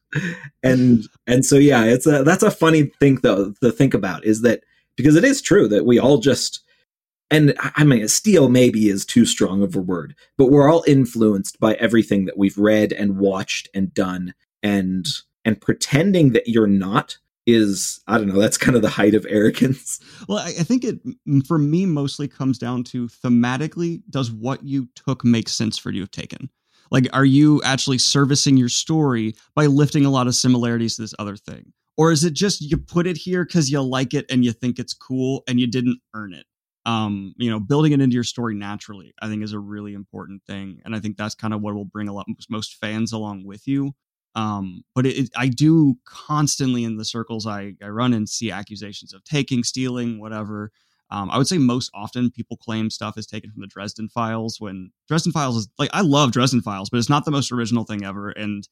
And 0.63 1.05
and 1.27 1.45
so 1.45 1.55
yeah 1.55 1.83
it's 1.85 2.05
a 2.05 2.23
that's 2.23 2.43
a 2.43 2.51
funny 2.51 2.91
thing 2.99 3.19
though 3.23 3.53
to 3.61 3.71
think 3.71 3.93
about 3.93 4.25
is 4.25 4.41
that 4.41 4.63
because 4.95 5.15
it 5.15 5.23
is 5.23 5.41
true 5.41 5.67
that 5.67 5.85
we 5.85 5.99
all 5.99 6.17
just 6.17 6.61
and 7.31 7.55
I 7.77 7.85
mean, 7.85 8.05
steal 8.09 8.49
maybe 8.49 8.89
is 8.89 9.05
too 9.05 9.25
strong 9.25 9.63
of 9.63 9.75
a 9.75 9.79
word, 9.79 10.15
but 10.37 10.51
we're 10.51 10.69
all 10.69 10.83
influenced 10.85 11.59
by 11.61 11.75
everything 11.75 12.25
that 12.25 12.37
we've 12.37 12.57
read 12.57 12.91
and 12.91 13.17
watched 13.17 13.69
and 13.73 13.93
done, 13.93 14.33
and 14.61 15.07
and 15.45 15.59
pretending 15.59 16.33
that 16.33 16.49
you're 16.49 16.67
not 16.67 17.17
is 17.47 17.99
I 18.07 18.17
don't 18.17 18.27
know. 18.27 18.39
That's 18.39 18.57
kind 18.57 18.75
of 18.75 18.81
the 18.81 18.89
height 18.89 19.15
of 19.15 19.25
arrogance. 19.29 19.99
Well, 20.27 20.37
I, 20.37 20.49
I 20.49 20.63
think 20.63 20.83
it 20.83 20.99
for 21.47 21.57
me 21.57 21.87
mostly 21.87 22.27
comes 22.27 22.59
down 22.59 22.83
to 22.85 23.07
thematically, 23.07 24.03
does 24.09 24.31
what 24.31 24.63
you 24.63 24.87
took 24.95 25.25
make 25.25 25.49
sense 25.49 25.79
for 25.79 25.89
you 25.89 26.01
have 26.01 26.11
taken? 26.11 26.49
Like, 26.91 27.07
are 27.11 27.25
you 27.25 27.59
actually 27.63 27.97
servicing 27.97 28.55
your 28.55 28.69
story 28.69 29.33
by 29.55 29.65
lifting 29.65 30.05
a 30.05 30.11
lot 30.11 30.27
of 30.27 30.35
similarities 30.35 30.95
to 30.95 31.01
this 31.01 31.15
other 31.17 31.35
thing? 31.35 31.73
Or 31.97 32.11
is 32.11 32.23
it 32.23 32.33
just 32.33 32.61
you 32.61 32.77
put 32.77 33.07
it 33.07 33.17
here 33.17 33.45
because 33.45 33.71
you 33.71 33.81
like 33.81 34.13
it 34.13 34.25
and 34.29 34.45
you 34.45 34.51
think 34.51 34.77
it's 34.77 34.93
cool 34.93 35.43
and 35.47 35.59
you 35.59 35.67
didn't 35.67 35.99
earn 36.13 36.33
it? 36.33 36.45
Um, 36.85 37.33
you 37.37 37.49
know, 37.49 37.59
building 37.59 37.91
it 37.91 38.01
into 38.01 38.13
your 38.13 38.23
story 38.23 38.55
naturally, 38.55 39.13
I 39.21 39.27
think 39.27 39.43
is 39.43 39.53
a 39.53 39.59
really 39.59 39.93
important 39.93 40.43
thing. 40.45 40.81
And 40.85 40.95
I 40.95 40.99
think 40.99 41.17
that's 41.17 41.35
kind 41.35 41.53
of 41.53 41.61
what 41.61 41.73
will 41.73 41.85
bring 41.85 42.07
a 42.07 42.13
lot 42.13 42.27
most 42.49 42.75
fans 42.75 43.11
along 43.11 43.45
with 43.45 43.67
you. 43.67 43.93
Um, 44.35 44.83
but 44.95 45.05
it, 45.05 45.17
it, 45.17 45.29
I 45.35 45.47
do 45.47 45.97
constantly 46.05 46.83
in 46.83 46.97
the 46.97 47.05
circles 47.05 47.45
I, 47.45 47.73
I 47.81 47.87
run 47.87 48.13
and 48.13 48.29
see 48.29 48.51
accusations 48.51 49.13
of 49.13 49.23
taking, 49.23 49.63
stealing, 49.63 50.19
whatever. 50.19 50.71
Um, 51.09 51.29
I 51.29 51.37
would 51.37 51.47
say 51.47 51.57
most 51.57 51.91
often 51.93 52.31
people 52.31 52.55
claim 52.55 52.89
stuff 52.89 53.17
is 53.17 53.27
taken 53.27 53.51
from 53.51 53.61
the 53.61 53.67
Dresden 53.67 54.07
Files 54.07 54.61
when 54.61 54.91
Dresden 55.09 55.33
Files 55.33 55.57
is 55.57 55.67
like 55.77 55.89
I 55.91 56.01
love 56.01 56.31
Dresden 56.31 56.61
Files, 56.61 56.89
but 56.89 56.97
it's 56.97 57.09
not 57.09 57.25
the 57.25 57.31
most 57.31 57.51
original 57.51 57.83
thing 57.83 58.05
ever, 58.05 58.29
and 58.29 58.67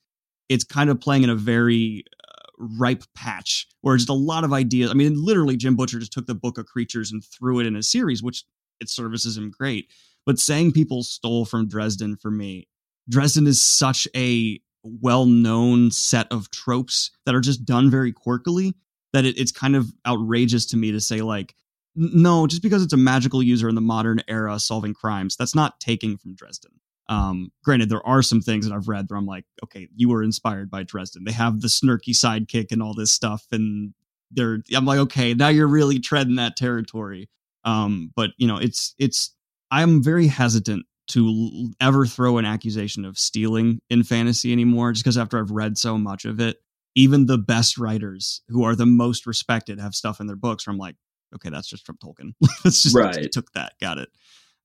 it's 0.48 0.64
kind 0.64 0.90
of 0.90 1.02
playing 1.02 1.24
in 1.24 1.30
a 1.30 1.36
very 1.36 2.06
uh, 2.24 2.52
ripe 2.58 3.04
patch 3.14 3.68
where 3.82 3.98
just 3.98 4.08
a 4.08 4.14
lot 4.14 4.46
of 4.46 4.54
ideas. 4.54 4.90
I 4.90 4.94
mean, 4.94 5.14
literally, 5.24 5.58
Jim 5.58 5.76
Butcher 5.76 6.00
just 6.00 6.14
took 6.14 6.28
the 6.28 6.34
Book 6.36 6.58
of 6.58 6.66
Creatures 6.66 7.12
and 7.12 7.22
threw 7.24 7.60
it 7.60 7.66
in 7.66 7.76
a 7.76 7.84
series, 7.84 8.24
which 8.24 8.46
it 8.80 8.90
services 8.90 9.38
him 9.38 9.52
great. 9.52 9.90
But 10.26 10.40
saying 10.40 10.72
people 10.72 11.04
stole 11.04 11.44
from 11.44 11.68
Dresden 11.68 12.16
for 12.16 12.32
me, 12.32 12.70
Dresden 13.10 13.48
is 13.48 13.62
such 13.62 14.08
a 14.16 14.62
well-known 14.84 15.92
set 15.92 16.28
of 16.32 16.50
tropes 16.52 17.12
that 17.26 17.36
are 17.36 17.42
just 17.42 17.66
done 17.66 17.90
very 17.90 18.14
quirkily 18.14 18.74
that 19.14 19.26
it, 19.26 19.38
it's 19.38 19.52
kind 19.52 19.76
of 19.76 19.92
outrageous 20.06 20.66
to 20.68 20.78
me 20.78 20.92
to 20.92 21.00
say 21.00 21.22
like 21.22 21.56
no, 21.96 22.48
just 22.48 22.62
because 22.62 22.84
it's 22.84 22.94
a 22.94 22.98
magical 22.98 23.44
user 23.44 23.68
in 23.68 23.76
the 23.76 23.82
modern 23.82 24.22
era 24.28 24.60
solving 24.60 24.94
crimes, 24.94 25.36
that's 25.36 25.56
not 25.56 25.80
taking 25.80 26.18
from 26.18 26.36
Dresden. 26.36 26.72
Um, 27.10 27.52
granted, 27.64 27.90
there 27.90 28.06
are 28.06 28.22
some 28.22 28.40
things 28.40 28.68
that 28.68 28.74
I've 28.74 28.88
read 28.88 29.08
where 29.10 29.18
I'm 29.18 29.26
like, 29.26 29.46
okay, 29.64 29.90
you 29.96 30.10
were 30.10 30.24
inspired 30.24 30.70
by 30.70 30.84
Dresden. 30.84 31.24
They 31.26 31.32
have 31.32 31.60
the 31.60 31.68
snarky 31.68 32.12
sidekick 32.12 32.72
and 32.72 32.82
all 32.84 32.94
this 32.94 33.12
stuff, 33.12 33.48
and 33.52 33.94
they're 34.32 34.60
I'm 34.76 34.86
like, 34.86 35.00
okay, 35.00 35.34
now 35.34 35.50
you're 35.50 35.68
really 35.68 36.00
treading 36.00 36.36
that 36.36 36.56
territory. 36.56 37.30
Um, 37.66 38.12
but 38.16 38.32
you 38.38 38.48
know, 38.48 38.58
it's 38.58 38.94
it's 39.00 39.36
I'm 39.72 40.04
very 40.04 40.28
hesitant 40.28 40.86
to 41.10 41.72
ever 41.82 42.06
throw 42.06 42.38
an 42.38 42.46
accusation 42.46 43.06
of 43.06 43.18
stealing 43.18 43.80
in 43.90 44.04
fantasy 44.04 44.52
anymore, 44.52 44.92
just 44.92 45.04
because 45.04 45.18
after 45.18 45.40
I've 45.40 45.52
read 45.52 45.78
so 45.78 45.98
much 45.98 46.26
of 46.26 46.40
it, 46.40 46.58
even 46.96 47.26
the 47.26 47.38
best 47.38 47.78
writers 47.78 48.42
who 48.50 48.64
are 48.64 48.76
the 48.76 48.86
most 48.86 49.26
respected 49.26 49.80
have 49.80 49.96
stuff 49.96 50.20
in 50.20 50.28
their 50.28 50.36
books 50.36 50.66
where 50.66 50.74
I'm 50.74 50.80
like, 50.80 50.96
okay, 51.36 51.50
that's 51.50 51.68
just 51.68 51.86
from 51.86 51.98
Tolkien. 51.98 52.34
that's 52.64 52.84
just 52.84 52.96
right. 52.96 53.32
took 53.32 53.52
that, 53.54 53.74
got 53.80 53.98
it. 53.98 54.10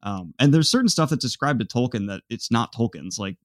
Um, 0.02 0.34
and 0.38 0.52
there's 0.52 0.70
certain 0.70 0.88
stuff 0.88 1.10
that's 1.10 1.24
described 1.24 1.60
to 1.60 1.66
Tolkien 1.66 2.08
that 2.08 2.22
it's 2.28 2.50
not 2.50 2.74
Tolkien's. 2.74 3.18
Like 3.18 3.36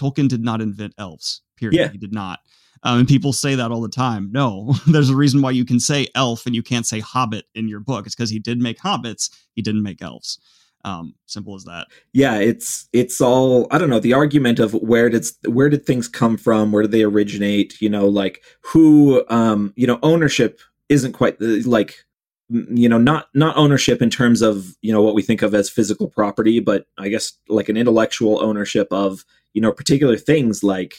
Tolkien 0.00 0.28
did 0.28 0.42
not 0.42 0.60
invent 0.60 0.94
elves. 0.98 1.42
Period. 1.56 1.78
Yeah. 1.78 1.88
He 1.88 1.98
did 1.98 2.12
not. 2.12 2.40
Um, 2.82 3.00
and 3.00 3.08
people 3.08 3.32
say 3.32 3.54
that 3.54 3.70
all 3.70 3.80
the 3.80 3.88
time. 3.88 4.30
No, 4.32 4.74
there's 4.86 5.10
a 5.10 5.16
reason 5.16 5.42
why 5.42 5.50
you 5.50 5.64
can 5.64 5.80
say 5.80 6.06
elf 6.14 6.46
and 6.46 6.54
you 6.54 6.62
can't 6.62 6.86
say 6.86 7.00
hobbit 7.00 7.46
in 7.54 7.68
your 7.68 7.80
book. 7.80 8.06
It's 8.06 8.14
because 8.14 8.30
he 8.30 8.38
did 8.38 8.60
make 8.60 8.78
hobbits. 8.78 9.30
He 9.52 9.62
didn't 9.62 9.82
make 9.82 10.02
elves. 10.02 10.38
Um, 10.86 11.16
simple 11.26 11.56
as 11.56 11.64
that. 11.64 11.88
Yeah, 12.12 12.36
it's 12.36 12.88
it's 12.92 13.20
all 13.20 13.66
I 13.72 13.78
don't 13.78 13.90
know. 13.90 13.98
The 13.98 14.12
argument 14.12 14.60
of 14.60 14.72
where 14.72 15.10
did 15.10 15.26
where 15.48 15.68
did 15.68 15.84
things 15.84 16.06
come 16.06 16.36
from? 16.36 16.70
Where 16.70 16.82
did 16.82 16.92
they 16.92 17.02
originate? 17.02 17.80
You 17.82 17.90
know, 17.90 18.06
like 18.06 18.44
who? 18.60 19.24
Um, 19.28 19.74
you 19.76 19.86
know, 19.86 19.98
ownership 20.02 20.60
isn't 20.88 21.12
quite 21.12 21.40
the, 21.40 21.60
like 21.64 22.06
you 22.48 22.88
know 22.88 22.98
not 22.98 23.26
not 23.34 23.56
ownership 23.56 24.00
in 24.00 24.08
terms 24.08 24.40
of 24.40 24.76
you 24.80 24.92
know 24.92 25.02
what 25.02 25.16
we 25.16 25.22
think 25.22 25.42
of 25.42 25.52
as 25.52 25.68
physical 25.68 26.06
property 26.06 26.60
but 26.60 26.86
i 26.96 27.08
guess 27.08 27.32
like 27.48 27.68
an 27.68 27.76
intellectual 27.76 28.40
ownership 28.40 28.86
of 28.92 29.24
you 29.52 29.60
know 29.60 29.72
particular 29.72 30.16
things 30.16 30.62
like 30.62 30.94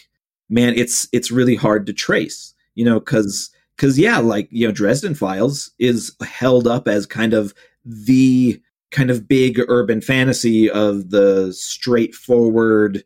man 0.49 0.73
it's 0.75 1.07
it's 1.13 1.31
really 1.31 1.55
hard 1.55 1.85
to 1.85 1.93
trace 1.93 2.53
you 2.75 2.83
know 2.83 2.99
cuz 2.99 3.49
cuz 3.77 3.97
yeah 3.97 4.17
like 4.17 4.49
you 4.51 4.67
know 4.67 4.73
Dresden 4.73 5.15
Files 5.15 5.71
is 5.79 6.13
held 6.21 6.67
up 6.67 6.85
as 6.85 7.05
kind 7.05 7.33
of 7.33 7.53
the 7.85 8.61
kind 8.91 9.09
of 9.09 9.27
big 9.27 9.59
urban 9.67 10.01
fantasy 10.01 10.69
of 10.69 11.09
the 11.09 11.53
straightforward 11.53 13.03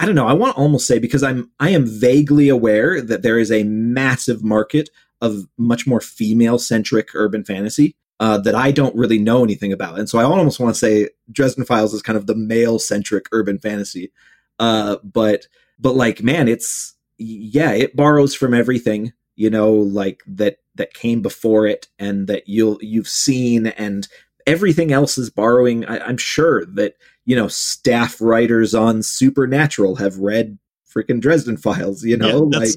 I 0.00 0.06
don't 0.06 0.14
know. 0.14 0.26
I 0.26 0.32
want 0.32 0.56
to 0.56 0.62
almost 0.62 0.86
say 0.86 0.98
because 0.98 1.22
I'm 1.22 1.50
I 1.60 1.70
am 1.70 1.84
vaguely 1.84 2.48
aware 2.48 3.02
that 3.02 3.20
there 3.20 3.38
is 3.38 3.52
a 3.52 3.64
massive 3.64 4.42
market 4.42 4.88
of 5.20 5.46
much 5.58 5.86
more 5.86 6.00
female 6.00 6.58
centric 6.58 7.10
urban 7.12 7.44
fantasy 7.44 7.94
uh, 8.18 8.38
that 8.38 8.54
I 8.54 8.72
don't 8.72 8.96
really 8.96 9.18
know 9.18 9.44
anything 9.44 9.74
about. 9.74 9.98
And 9.98 10.08
so 10.08 10.18
I 10.18 10.24
almost 10.24 10.58
want 10.58 10.74
to 10.74 10.78
say 10.78 11.10
Dresden 11.30 11.66
Files 11.66 11.92
is 11.92 12.00
kind 12.00 12.16
of 12.16 12.26
the 12.26 12.34
male 12.34 12.78
centric 12.78 13.26
urban 13.30 13.58
fantasy. 13.58 14.10
Uh, 14.58 14.96
but 15.04 15.46
but 15.78 15.94
like 15.94 16.22
man, 16.22 16.48
it's 16.48 16.94
yeah, 17.18 17.72
it 17.72 17.94
borrows 17.94 18.34
from 18.34 18.54
everything 18.54 19.12
you 19.36 19.50
know 19.50 19.70
like 19.70 20.22
that 20.26 20.56
that 20.76 20.94
came 20.94 21.20
before 21.20 21.66
it 21.66 21.88
and 21.98 22.26
that 22.26 22.48
you'll 22.48 22.78
you've 22.80 23.08
seen 23.08 23.66
and 23.66 24.08
everything 24.50 24.92
else 24.92 25.16
is 25.16 25.30
borrowing 25.30 25.84
I, 25.86 25.98
i'm 26.00 26.16
sure 26.16 26.64
that 26.66 26.96
you 27.24 27.36
know 27.36 27.48
staff 27.48 28.20
writers 28.20 28.74
on 28.74 29.02
supernatural 29.02 29.96
have 29.96 30.18
read 30.18 30.58
freaking 30.92 31.20
dresden 31.20 31.56
files 31.56 32.04
you 32.04 32.16
know 32.16 32.50
yeah, 32.50 32.58
like 32.58 32.70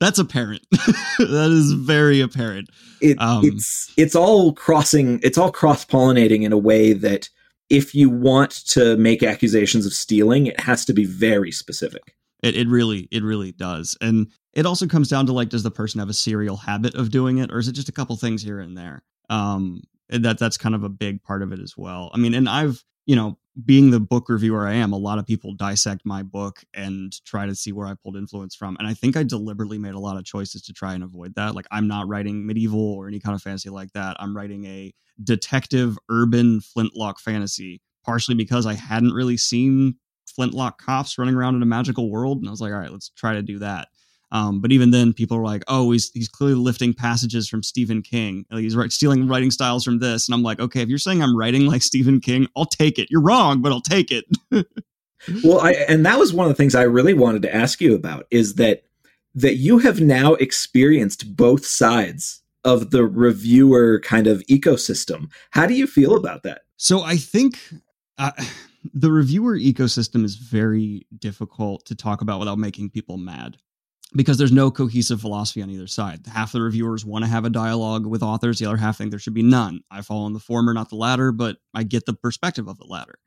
that's 0.00 0.18
apparent. 0.18 0.66
that 1.18 1.50
is 1.50 1.72
very 1.72 2.20
apparent. 2.20 2.68
It, 3.00 3.20
um, 3.20 3.44
it's 3.44 3.92
it's 3.96 4.14
all 4.14 4.52
crossing. 4.52 5.20
It's 5.22 5.38
all 5.38 5.50
cross 5.50 5.84
pollinating 5.84 6.42
in 6.42 6.52
a 6.52 6.58
way 6.58 6.92
that 6.92 7.30
if 7.70 7.94
you 7.94 8.10
want 8.10 8.50
to 8.68 8.96
make 8.96 9.22
accusations 9.22 9.86
of 9.86 9.92
stealing, 9.92 10.46
it 10.46 10.60
has 10.60 10.84
to 10.86 10.92
be 10.92 11.04
very 11.04 11.50
specific. 11.50 12.14
It 12.42 12.56
it 12.56 12.68
really 12.68 13.08
it 13.10 13.22
really 13.22 13.52
does, 13.52 13.96
and 14.00 14.28
it 14.52 14.66
also 14.66 14.86
comes 14.86 15.08
down 15.08 15.26
to 15.26 15.32
like, 15.32 15.48
does 15.48 15.62
the 15.62 15.70
person 15.70 16.00
have 16.00 16.10
a 16.10 16.14
serial 16.14 16.56
habit 16.56 16.94
of 16.94 17.10
doing 17.10 17.38
it, 17.38 17.50
or 17.50 17.58
is 17.58 17.68
it 17.68 17.72
just 17.72 17.88
a 17.88 17.92
couple 17.92 18.16
things 18.16 18.42
here 18.42 18.60
and 18.60 18.76
there? 18.76 19.02
Um, 19.30 19.82
that 20.08 20.38
that's 20.38 20.58
kind 20.58 20.74
of 20.74 20.84
a 20.84 20.88
big 20.88 21.22
part 21.22 21.42
of 21.42 21.52
it 21.52 21.60
as 21.60 21.76
well. 21.76 22.10
I 22.14 22.18
mean, 22.18 22.34
and 22.34 22.48
I've 22.48 22.82
you 23.06 23.16
know 23.16 23.38
being 23.64 23.90
the 23.90 24.00
book 24.00 24.28
reviewer 24.28 24.66
I 24.66 24.74
am, 24.74 24.92
a 24.92 24.98
lot 24.98 25.18
of 25.18 25.26
people 25.26 25.54
dissect 25.54 26.02
my 26.04 26.22
book 26.22 26.62
and 26.74 27.12
try 27.24 27.46
to 27.46 27.54
see 27.54 27.72
where 27.72 27.86
I 27.86 27.94
pulled 27.94 28.16
influence 28.16 28.54
from. 28.54 28.76
And 28.78 28.86
I 28.86 28.92
think 28.92 29.16
I 29.16 29.22
deliberately 29.22 29.78
made 29.78 29.94
a 29.94 29.98
lot 29.98 30.18
of 30.18 30.24
choices 30.24 30.60
to 30.62 30.74
try 30.74 30.94
and 30.94 31.02
avoid 31.02 31.34
that. 31.36 31.54
Like, 31.54 31.66
I'm 31.70 31.88
not 31.88 32.06
writing 32.06 32.46
medieval 32.46 32.92
or 32.94 33.08
any 33.08 33.18
kind 33.18 33.34
of 33.34 33.40
fantasy 33.40 33.70
like 33.70 33.92
that. 33.92 34.16
I'm 34.20 34.36
writing 34.36 34.66
a 34.66 34.92
detective 35.24 35.96
urban 36.10 36.60
flintlock 36.60 37.18
fantasy, 37.18 37.80
partially 38.04 38.34
because 38.34 38.66
I 38.66 38.74
hadn't 38.74 39.12
really 39.12 39.38
seen 39.38 39.96
flintlock 40.26 40.82
cops 40.82 41.16
running 41.16 41.34
around 41.34 41.54
in 41.54 41.62
a 41.62 41.66
magical 41.66 42.10
world. 42.10 42.38
And 42.38 42.48
I 42.48 42.50
was 42.50 42.60
like, 42.60 42.72
all 42.72 42.78
right, 42.78 42.92
let's 42.92 43.08
try 43.10 43.34
to 43.34 43.42
do 43.42 43.58
that. 43.60 43.88
Um, 44.36 44.60
but 44.60 44.70
even 44.70 44.90
then, 44.90 45.14
people 45.14 45.38
are 45.38 45.42
like, 45.42 45.64
"Oh, 45.66 45.92
he's 45.92 46.10
he's 46.10 46.28
clearly 46.28 46.56
lifting 46.56 46.92
passages 46.92 47.48
from 47.48 47.62
Stephen 47.62 48.02
King. 48.02 48.44
He's 48.50 48.76
right, 48.76 48.92
stealing 48.92 49.26
writing 49.26 49.50
styles 49.50 49.82
from 49.82 49.98
this." 49.98 50.28
And 50.28 50.34
I'm 50.34 50.42
like, 50.42 50.60
"Okay, 50.60 50.82
if 50.82 50.90
you're 50.90 50.98
saying 50.98 51.22
I'm 51.22 51.34
writing 51.34 51.64
like 51.64 51.80
Stephen 51.80 52.20
King, 52.20 52.46
I'll 52.54 52.66
take 52.66 52.98
it. 52.98 53.10
You're 53.10 53.22
wrong, 53.22 53.62
but 53.62 53.72
I'll 53.72 53.80
take 53.80 54.10
it." 54.10 54.26
well, 55.42 55.60
I 55.60 55.72
and 55.88 56.04
that 56.04 56.18
was 56.18 56.34
one 56.34 56.46
of 56.46 56.50
the 56.50 56.54
things 56.54 56.74
I 56.74 56.82
really 56.82 57.14
wanted 57.14 57.40
to 57.42 57.54
ask 57.54 57.80
you 57.80 57.94
about 57.94 58.26
is 58.30 58.56
that 58.56 58.82
that 59.34 59.54
you 59.54 59.78
have 59.78 60.02
now 60.02 60.34
experienced 60.34 61.34
both 61.34 61.64
sides 61.64 62.42
of 62.62 62.90
the 62.90 63.06
reviewer 63.06 64.00
kind 64.00 64.26
of 64.26 64.42
ecosystem. 64.50 65.30
How 65.52 65.66
do 65.66 65.72
you 65.72 65.86
feel 65.86 66.14
about 66.14 66.42
that? 66.42 66.62
So 66.76 67.02
I 67.02 67.16
think. 67.16 67.58
Uh, 68.18 68.32
the 68.94 69.10
reviewer 69.10 69.58
ecosystem 69.58 70.24
is 70.24 70.36
very 70.36 71.04
difficult 71.18 71.84
to 71.86 71.94
talk 71.94 72.20
about 72.20 72.38
without 72.38 72.56
making 72.56 72.88
people 72.88 73.16
mad 73.16 73.56
because 74.14 74.38
there's 74.38 74.52
no 74.52 74.70
cohesive 74.70 75.20
philosophy 75.20 75.62
on 75.62 75.70
either 75.70 75.86
side. 75.86 76.26
Half 76.26 76.52
the 76.52 76.60
reviewers 76.60 77.04
want 77.04 77.24
to 77.24 77.30
have 77.30 77.44
a 77.44 77.50
dialogue 77.50 78.06
with 78.06 78.22
authors, 78.22 78.58
the 78.58 78.66
other 78.66 78.76
half 78.76 78.98
think 78.98 79.10
there 79.10 79.18
should 79.18 79.34
be 79.34 79.42
none. 79.42 79.80
I 79.90 80.02
fall 80.02 80.26
in 80.26 80.32
the 80.32 80.38
former, 80.38 80.72
not 80.72 80.90
the 80.90 80.96
latter, 80.96 81.32
but 81.32 81.56
I 81.74 81.82
get 81.82 82.06
the 82.06 82.14
perspective 82.14 82.68
of 82.68 82.78
the 82.78 82.86
latter. 82.86 83.18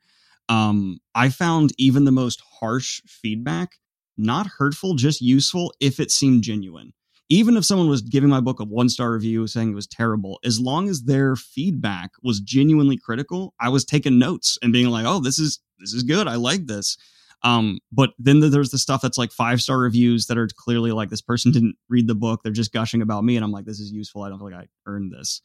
Um, 0.48 0.98
I 1.14 1.28
found 1.28 1.70
even 1.78 2.04
the 2.04 2.12
most 2.12 2.42
harsh 2.60 3.02
feedback 3.06 3.76
not 4.16 4.46
hurtful, 4.46 4.94
just 4.94 5.20
useful 5.20 5.72
if 5.80 6.00
it 6.00 6.10
seemed 6.10 6.42
genuine. 6.42 6.92
Even 7.28 7.56
if 7.56 7.64
someone 7.64 7.88
was 7.88 8.02
giving 8.02 8.28
my 8.28 8.40
book 8.40 8.58
a 8.58 8.64
one 8.64 8.88
star 8.88 9.12
review 9.12 9.46
saying 9.46 9.70
it 9.70 9.74
was 9.74 9.86
terrible, 9.86 10.40
as 10.44 10.58
long 10.58 10.88
as 10.88 11.04
their 11.04 11.36
feedback 11.36 12.10
was 12.22 12.40
genuinely 12.40 12.96
critical, 12.96 13.54
I 13.60 13.68
was 13.68 13.84
taking 13.84 14.18
notes 14.18 14.58
and 14.62 14.72
being 14.72 14.88
like, 14.88 15.06
"Oh, 15.06 15.20
this 15.20 15.38
is 15.38 15.60
this 15.78 15.92
is 15.92 16.02
good. 16.02 16.26
I 16.26 16.34
like 16.34 16.66
this." 16.66 16.96
Um, 17.42 17.78
but 17.90 18.10
then 18.18 18.40
there's 18.40 18.70
the 18.70 18.78
stuff 18.78 19.00
that's 19.00 19.16
like 19.16 19.32
five 19.32 19.62
star 19.62 19.78
reviews 19.78 20.26
that 20.26 20.36
are 20.36 20.48
clearly 20.54 20.92
like 20.92 21.08
this 21.08 21.22
person 21.22 21.52
didn't 21.52 21.76
read 21.88 22.06
the 22.06 22.14
book, 22.14 22.42
they're 22.42 22.52
just 22.52 22.72
gushing 22.72 23.02
about 23.02 23.24
me, 23.24 23.36
and 23.36 23.44
I'm 23.44 23.52
like, 23.52 23.64
this 23.64 23.80
is 23.80 23.90
useful. 23.92 24.22
I 24.22 24.28
don't 24.28 24.38
feel 24.38 24.50
like 24.50 24.64
I 24.64 24.68
earned 24.86 25.12
this. 25.12 25.40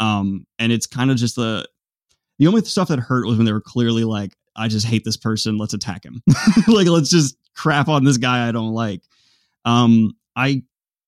Um, 0.00 0.46
and 0.58 0.72
it's 0.72 0.86
kind 0.86 1.10
of 1.10 1.16
just 1.16 1.36
the 1.36 1.66
the 2.38 2.46
only 2.46 2.62
stuff 2.64 2.88
that 2.88 3.00
hurt 3.00 3.26
was 3.26 3.36
when 3.36 3.46
they 3.46 3.52
were 3.52 3.60
clearly 3.60 4.04
like, 4.04 4.36
I 4.54 4.68
just 4.68 4.86
hate 4.86 5.04
this 5.04 5.16
person. 5.16 5.58
Let's 5.58 5.74
attack 5.74 6.04
him. 6.04 6.22
like, 6.68 6.86
let's 6.86 7.10
just 7.10 7.36
crap 7.56 7.88
on 7.88 8.04
this 8.04 8.16
guy 8.16 8.48
I 8.48 8.52
don't 8.52 8.72
like. 8.72 9.02
Um, 9.64 10.12
I 10.36 10.62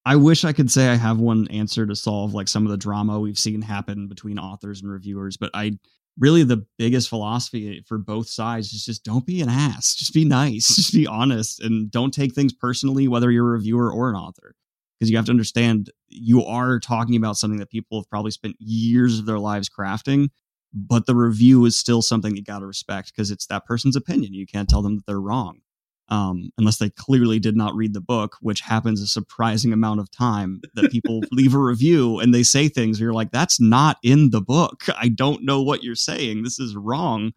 I 0.05 0.17
wish 0.17 0.45
I 0.45 0.53
could 0.53 0.71
say 0.71 0.89
I 0.89 0.97
have 0.97 1.19
one 1.19 1.47
answer 1.49 1.87
to 1.87 1.95
solve 1.95 2.33
like 2.35 2.49
some 2.49 2.65
of 2.65 2.71
the 2.71 2.77
drama 2.77 3.21
we've 3.21 3.39
seen 3.39 3.63
happen 3.63 4.09
between 4.09 4.39
authors 4.39 4.81
and 4.81 4.91
reviewers, 4.91 5.37
but 5.37 5.51
I 5.55 5.79
really 6.21 6.45
the 6.45 6.65
biggest 6.79 7.09
philosophy 7.09 7.83
for 7.87 7.99
both 7.99 8.29
sides 8.29 8.73
is 8.73 8.85
just 8.85 9.05
don't 9.05 9.27
be 9.27 9.41
an 9.41 9.49
ass. 9.49 9.95
Just 9.99 10.15
be 10.15 10.25
nice. 10.25 10.69
Hmm. 10.69 10.75
Just 10.75 10.93
be 10.93 11.07
honest 11.07 11.61
and 11.61 11.91
don't 11.91 12.13
take 12.13 12.35
things 12.35 12.53
personally, 12.53 13.09
whether 13.09 13.31
you're 13.31 13.49
a 13.49 13.53
reviewer 13.53 13.91
or 13.91 14.11
an 14.11 14.17
author. 14.17 14.55
Because 14.99 15.11
you 15.11 15.17
have 15.17 15.27
to 15.27 15.33
understand 15.33 15.91
you 16.09 16.45
are 16.45 16.79
talking 16.79 17.17
about 17.17 17.39
something 17.39 17.59
that 17.59 17.71
people 17.71 17.99
have 17.99 18.11
probably 18.11 18.31
spent 18.31 18.57
years 18.59 19.19
of 19.19 19.25
their 19.25 19.39
lives 19.39 19.71
crafting, 19.71 20.29
but 20.75 21.07
the 21.07 21.15
review 21.15 21.65
is 21.65 21.75
still 21.75 22.03
something 22.03 22.37
you 22.37 22.45
got 22.45 22.59
to 22.59 22.67
respect 22.67 23.11
because 23.11 23.31
it's 23.31 23.47
that 23.47 23.65
person's 23.65 23.97
opinion. 23.97 24.35
You 24.35 24.47
can't 24.47 24.69
tell 24.69 24.83
them 24.83 24.97
that 24.97 25.07
they're 25.07 25.21
wrong 25.21 25.63
um, 26.11 26.51
unless 26.59 26.79
they 26.79 26.91
clearly 26.91 27.39
did 27.39 27.57
not 27.57 27.75
read 27.75 27.95
the 27.95 28.01
book, 28.01 28.37
which 28.41 28.61
happens 28.61 29.01
a 29.01 29.07
surprising 29.07 29.73
amount 29.73 30.01
of 30.01 30.11
time 30.11 30.61
that 30.75 30.91
people 30.91 31.23
leave 31.33 31.55
a 31.55 31.59
review 31.59 32.19
and 32.19 32.35
they 32.35 32.43
say 32.43 32.69
things 32.69 32.99
where 32.99 33.07
you're 33.07 33.15
like, 33.15 33.31
that's 33.31 33.61
not 33.61 33.99
in 34.03 34.31
the 34.31 34.41
book. 34.41 34.83
I 34.97 35.09
don't 35.09 35.45
know 35.45 35.63
what 35.63 35.85
you're 35.85 35.95
saying. 35.95 36.43
This 36.43 36.59
is 36.59 36.77
wrong. 36.77 37.33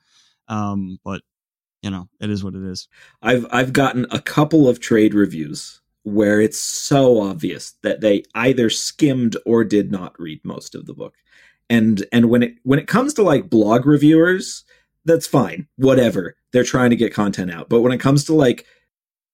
Um, 0.47 0.99
but 1.05 1.21
you 1.83 1.91
know, 1.91 2.07
it 2.19 2.29
is 2.29 2.43
what 2.43 2.55
it 2.55 2.63
is. 2.63 2.87
I've 3.21 3.45
I've 3.51 3.73
gotten 3.73 4.07
a 4.09 4.21
couple 4.21 4.67
of 4.67 4.79
trade 4.79 5.13
reviews 5.13 5.81
where 6.03 6.41
it's 6.41 6.59
so 6.59 7.19
obvious 7.21 7.75
that 7.83 8.01
they 8.01 8.23
either 8.35 8.69
skimmed 8.69 9.37
or 9.45 9.63
did 9.63 9.91
not 9.91 10.19
read 10.19 10.39
most 10.43 10.75
of 10.75 10.85
the 10.85 10.93
book. 10.93 11.15
And 11.69 12.05
and 12.11 12.29
when 12.29 12.41
it 12.41 12.55
when 12.63 12.79
it 12.79 12.87
comes 12.87 13.13
to 13.15 13.23
like 13.23 13.49
blog 13.49 13.85
reviewers, 13.85 14.63
that's 15.05 15.27
fine. 15.27 15.67
Whatever. 15.77 16.35
They're 16.51 16.63
trying 16.63 16.91
to 16.91 16.95
get 16.95 17.13
content 17.13 17.51
out. 17.51 17.69
But 17.69 17.81
when 17.81 17.91
it 17.91 17.99
comes 17.99 18.23
to 18.25 18.33
like, 18.33 18.65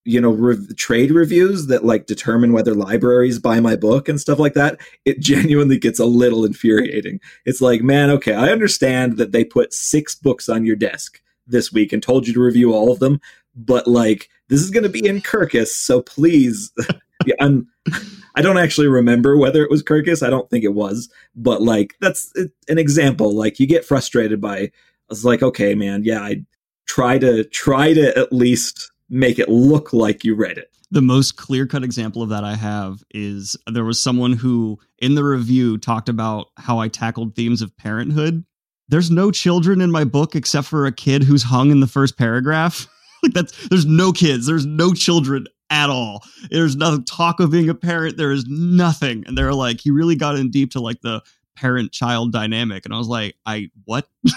you 0.06 0.20
know, 0.20 0.56
trade 0.76 1.12
reviews 1.12 1.68
that 1.68 1.86
like 1.86 2.06
determine 2.06 2.54
whether 2.54 2.74
libraries 2.74 3.38
buy 3.38 3.60
my 3.60 3.76
book 3.76 4.10
and 4.10 4.20
stuff 4.20 4.40
like 4.40 4.54
that, 4.54 4.80
it 5.06 5.20
genuinely 5.20 5.78
gets 5.78 6.00
a 6.00 6.06
little 6.06 6.46
infuriating. 6.46 7.20
It's 7.46 7.62
like, 7.62 7.82
man, 7.82 8.10
okay, 8.12 8.34
I 8.34 8.52
understand 8.52 9.18
that 9.18 9.32
they 9.32 9.44
put 9.44 9.74
six 9.74 10.16
books 10.16 10.50
on 10.50 10.66
your 10.66 10.76
desk 10.76 11.22
this 11.46 11.72
week 11.72 11.92
and 11.92 12.02
told 12.02 12.28
you 12.28 12.34
to 12.34 12.42
review 12.42 12.74
all 12.74 12.92
of 12.92 13.00
them, 13.00 13.20
but 13.56 13.88
like, 13.88 14.30
this 14.48 14.62
is 14.62 14.72
going 14.72 14.84
to 14.84 14.90
be 14.90 15.06
in 15.06 15.22
Kirkus, 15.22 15.68
so 15.68 16.02
please, 16.02 16.72
yeah, 17.26 17.36
I'm. 17.40 17.68
I 18.36 18.42
don't 18.42 18.60
actually 18.60 18.88
remember 18.88 19.38
whether 19.38 19.64
it 19.64 19.72
was 19.72 19.84
Kirkus. 19.84 20.26
I 20.26 20.30
don't 20.30 20.50
think 20.50 20.64
it 20.64 20.74
was, 20.74 21.10
but 21.36 21.62
like 21.62 21.96
that's 22.00 22.32
an 22.70 22.78
example. 22.78 23.36
Like 23.36 23.60
you 23.60 23.68
get 23.68 23.84
frustrated 23.84 24.40
by 24.40 24.72
was 25.10 25.26
like, 25.26 25.42
okay, 25.42 25.76
man, 25.76 26.04
yeah, 26.04 26.22
I 26.22 26.46
try 26.88 27.18
to 27.20 27.44
try 27.46 27.94
to 27.94 28.18
at 28.18 28.34
least 28.34 28.92
make 29.10 29.40
it 29.40 29.50
look 29.50 29.94
like 29.94 30.24
you 30.24 30.36
read 30.36 30.58
it. 30.58 30.72
The 30.92 31.02
most 31.02 31.38
clear 31.38 31.68
cut 31.68 31.84
example 31.84 32.24
of 32.24 32.30
that 32.30 32.44
I 32.44 32.56
have 32.56 33.04
is 33.12 33.56
there 33.68 33.86
was 33.86 34.02
someone 34.02 34.34
who 34.34 34.80
in 34.98 35.16
the 35.16 35.24
review 35.24 35.78
talked 35.78 36.10
about 36.10 36.48
how 36.58 36.80
I 36.80 36.88
tackled 36.88 37.36
themes 37.36 37.62
of 37.62 37.76
parenthood. 37.78 38.44
There's 38.88 39.12
no 39.12 39.30
children 39.30 39.82
in 39.82 39.92
my 39.92 40.04
book 40.04 40.36
except 40.36 40.68
for 40.68 40.88
a 40.88 40.92
kid 40.92 41.24
who's 41.24 41.44
hung 41.44 41.70
in 41.70 41.80
the 41.80 41.88
first 41.88 42.18
paragraph. 42.18 42.88
like 43.24 43.34
that's 43.34 43.68
there's 43.68 43.86
no 43.86 44.12
kids, 44.12 44.48
there's 44.48 44.66
no 44.66 44.94
children 44.94 45.46
at 45.70 45.90
all. 45.90 46.24
There's 46.50 46.76
no 46.76 47.02
talk 47.02 47.40
of 47.40 47.52
being 47.52 47.70
a 47.70 47.76
parent. 47.76 48.18
There 48.18 48.32
is 48.32 48.46
nothing. 48.48 49.24
And 49.28 49.38
they're 49.38 49.54
like, 49.54 49.82
he 49.82 49.92
really 49.92 50.16
got 50.16 50.36
in 50.36 50.50
deep 50.50 50.72
to 50.72 50.80
like 50.80 51.02
the 51.02 51.22
parent 51.60 51.92
child 51.92 52.32
dynamic 52.32 52.86
and 52.86 52.94
i 52.94 52.98
was 52.98 53.08
like 53.08 53.36
i 53.46 53.70
what? 53.86 54.08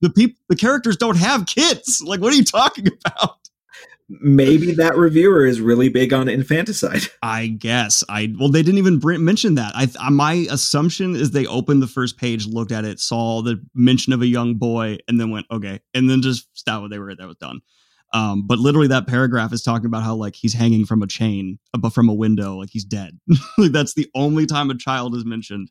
The 0.00 0.10
people 0.10 0.38
the 0.48 0.56
characters 0.56 0.96
don't 0.96 1.16
have 1.16 1.46
kids. 1.46 2.02
Like 2.04 2.20
what 2.20 2.32
are 2.32 2.36
you 2.36 2.44
talking 2.44 2.88
about? 3.06 3.38
Maybe 4.08 4.72
that 4.72 4.96
reviewer 4.96 5.46
is 5.46 5.60
really 5.62 5.88
big 5.88 6.12
on 6.12 6.28
infanticide. 6.28 7.02
I 7.22 7.46
guess. 7.46 8.04
I 8.08 8.34
well 8.38 8.50
they 8.50 8.62
didn't 8.62 8.78
even 8.78 9.00
mention 9.24 9.54
that. 9.54 9.72
I 9.74 9.88
uh, 9.98 10.10
my 10.10 10.46
assumption 10.50 11.16
is 11.16 11.30
they 11.30 11.46
opened 11.46 11.82
the 11.82 11.86
first 11.86 12.18
page 12.18 12.46
looked 12.46 12.72
at 12.72 12.84
it 12.84 13.00
saw 13.00 13.42
the 13.42 13.64
mention 13.74 14.12
of 14.12 14.22
a 14.22 14.26
young 14.26 14.56
boy 14.56 14.98
and 15.08 15.20
then 15.20 15.30
went 15.30 15.46
okay 15.50 15.80
and 15.94 16.10
then 16.10 16.22
just 16.22 16.48
that 16.66 16.80
what 16.80 16.90
they 16.90 16.98
were 16.98 17.14
that 17.14 17.26
was 17.26 17.36
done. 17.36 17.60
Um, 18.12 18.46
but 18.46 18.60
literally 18.60 18.88
that 18.88 19.08
paragraph 19.08 19.52
is 19.52 19.62
talking 19.62 19.86
about 19.86 20.04
how 20.04 20.14
like 20.14 20.36
he's 20.36 20.52
hanging 20.52 20.86
from 20.86 21.02
a 21.02 21.06
chain 21.06 21.58
but 21.76 21.90
from 21.90 22.08
a 22.08 22.14
window 22.14 22.56
like 22.56 22.70
he's 22.70 22.84
dead. 22.84 23.18
Like 23.58 23.72
that's 23.72 23.94
the 23.94 24.08
only 24.14 24.46
time 24.46 24.70
a 24.70 24.76
child 24.76 25.14
is 25.14 25.24
mentioned 25.24 25.70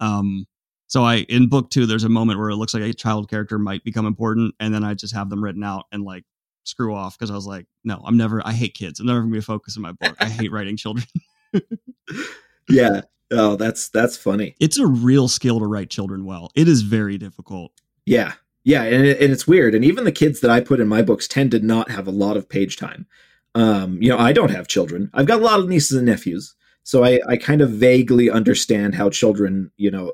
um, 0.00 0.46
so 0.86 1.04
I 1.04 1.18
in 1.28 1.48
book 1.48 1.70
two, 1.70 1.86
there's 1.86 2.04
a 2.04 2.08
moment 2.08 2.38
where 2.38 2.50
it 2.50 2.56
looks 2.56 2.74
like 2.74 2.82
a 2.82 2.92
child 2.92 3.30
character 3.30 3.58
might 3.58 3.84
become 3.84 4.06
important, 4.06 4.54
and 4.60 4.74
then 4.74 4.84
I 4.84 4.94
just 4.94 5.14
have 5.14 5.30
them 5.30 5.42
written 5.42 5.62
out 5.62 5.84
and 5.92 6.02
like 6.04 6.24
screw 6.64 6.94
off 6.94 7.18
because 7.18 7.30
I 7.30 7.34
was 7.34 7.46
like, 7.46 7.66
no, 7.84 8.02
I'm 8.04 8.16
never. 8.16 8.44
I 8.44 8.52
hate 8.52 8.74
kids. 8.74 9.00
I'm 9.00 9.06
never 9.06 9.20
gonna 9.20 9.32
be 9.32 9.38
a 9.38 9.42
focus 9.42 9.76
in 9.76 9.82
my 9.82 9.92
book. 9.92 10.16
I 10.18 10.28
hate 10.28 10.52
writing 10.52 10.76
children. 10.76 11.06
yeah. 12.68 13.02
Oh, 13.30 13.56
that's 13.56 13.88
that's 13.88 14.16
funny. 14.16 14.56
It's 14.60 14.78
a 14.78 14.86
real 14.86 15.28
skill 15.28 15.60
to 15.60 15.66
write 15.66 15.90
children 15.90 16.24
well. 16.24 16.50
It 16.54 16.66
is 16.66 16.82
very 16.82 17.18
difficult. 17.18 17.72
Yeah. 18.06 18.32
Yeah, 18.62 18.82
and, 18.82 19.06
it, 19.06 19.20
and 19.20 19.32
it's 19.32 19.46
weird. 19.46 19.74
And 19.74 19.84
even 19.84 20.04
the 20.04 20.12
kids 20.12 20.40
that 20.40 20.50
I 20.50 20.60
put 20.60 20.80
in 20.80 20.88
my 20.88 21.00
books 21.00 21.26
tend 21.26 21.52
to 21.52 21.60
not 21.60 21.90
have 21.90 22.06
a 22.06 22.12
lot 22.12 22.36
of 22.36 22.48
page 22.48 22.76
time. 22.76 23.06
Um, 23.54 24.00
you 24.02 24.10
know, 24.10 24.18
I 24.18 24.32
don't 24.32 24.50
have 24.50 24.68
children. 24.68 25.10
I've 25.14 25.26
got 25.26 25.40
a 25.40 25.44
lot 25.44 25.60
of 25.60 25.68
nieces 25.68 25.96
and 25.96 26.06
nephews, 26.06 26.54
so 26.82 27.04
I, 27.04 27.20
I 27.28 27.36
kind 27.36 27.60
of 27.60 27.70
vaguely 27.70 28.30
understand 28.30 28.94
how 28.94 29.10
children, 29.10 29.70
you 29.76 29.90
know, 29.90 30.12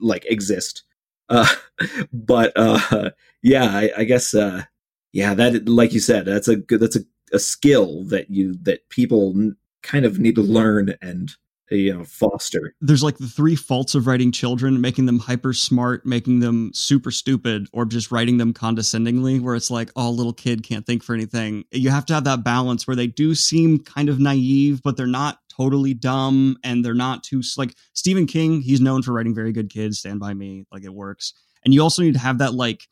like 0.00 0.24
exist. 0.26 0.84
Uh, 1.28 1.48
but 2.12 2.52
uh, 2.56 3.10
yeah, 3.42 3.64
I, 3.64 3.90
I 3.98 4.04
guess 4.04 4.34
uh, 4.34 4.62
yeah, 5.12 5.34
that 5.34 5.68
like 5.68 5.92
you 5.92 6.00
said, 6.00 6.26
that's 6.26 6.48
a 6.48 6.56
good 6.56 6.80
that's 6.80 6.96
a, 6.96 7.04
a 7.32 7.38
skill 7.38 8.04
that 8.04 8.30
you 8.30 8.54
that 8.62 8.88
people 8.88 9.52
kind 9.82 10.04
of 10.04 10.18
need 10.18 10.34
to 10.36 10.42
learn 10.42 10.94
and 11.02 11.32
you 11.76 11.94
uh, 11.94 11.98
know 11.98 12.04
foster. 12.04 12.74
There's 12.80 13.02
like 13.02 13.18
the 13.18 13.26
three 13.26 13.56
faults 13.56 13.94
of 13.94 14.06
writing 14.06 14.32
children 14.32 14.80
making 14.80 15.06
them 15.06 15.18
hyper 15.18 15.52
smart 15.52 16.04
making 16.06 16.40
them 16.40 16.70
super 16.74 17.10
stupid 17.10 17.68
or 17.72 17.84
just 17.84 18.10
writing 18.10 18.38
them 18.38 18.52
condescendingly 18.52 19.40
where 19.40 19.54
it's 19.54 19.70
like 19.70 19.90
oh 19.96 20.10
little 20.10 20.32
kid 20.32 20.62
can't 20.62 20.86
think 20.86 21.02
for 21.02 21.14
anything. 21.14 21.64
You 21.70 21.90
have 21.90 22.06
to 22.06 22.14
have 22.14 22.24
that 22.24 22.44
balance 22.44 22.86
where 22.86 22.96
they 22.96 23.06
do 23.06 23.34
seem 23.34 23.78
kind 23.78 24.08
of 24.08 24.18
naive 24.18 24.82
but 24.82 24.96
they're 24.96 25.06
not 25.06 25.38
totally 25.48 25.94
dumb 25.94 26.56
and 26.64 26.84
they're 26.84 26.94
not 26.94 27.22
too 27.22 27.42
like 27.58 27.76
stephen 27.92 28.26
king 28.26 28.62
he's 28.62 28.80
known 28.80 29.02
for 29.02 29.12
writing 29.12 29.34
very 29.34 29.52
good 29.52 29.68
kids 29.68 29.98
stand 29.98 30.18
by 30.18 30.32
me 30.32 30.64
like 30.72 30.84
it 30.84 30.94
works. 30.94 31.34
And 31.64 31.72
you 31.72 31.82
also 31.82 32.02
need 32.02 32.14
to 32.14 32.20
have 32.20 32.38
that 32.38 32.54
like 32.54 32.88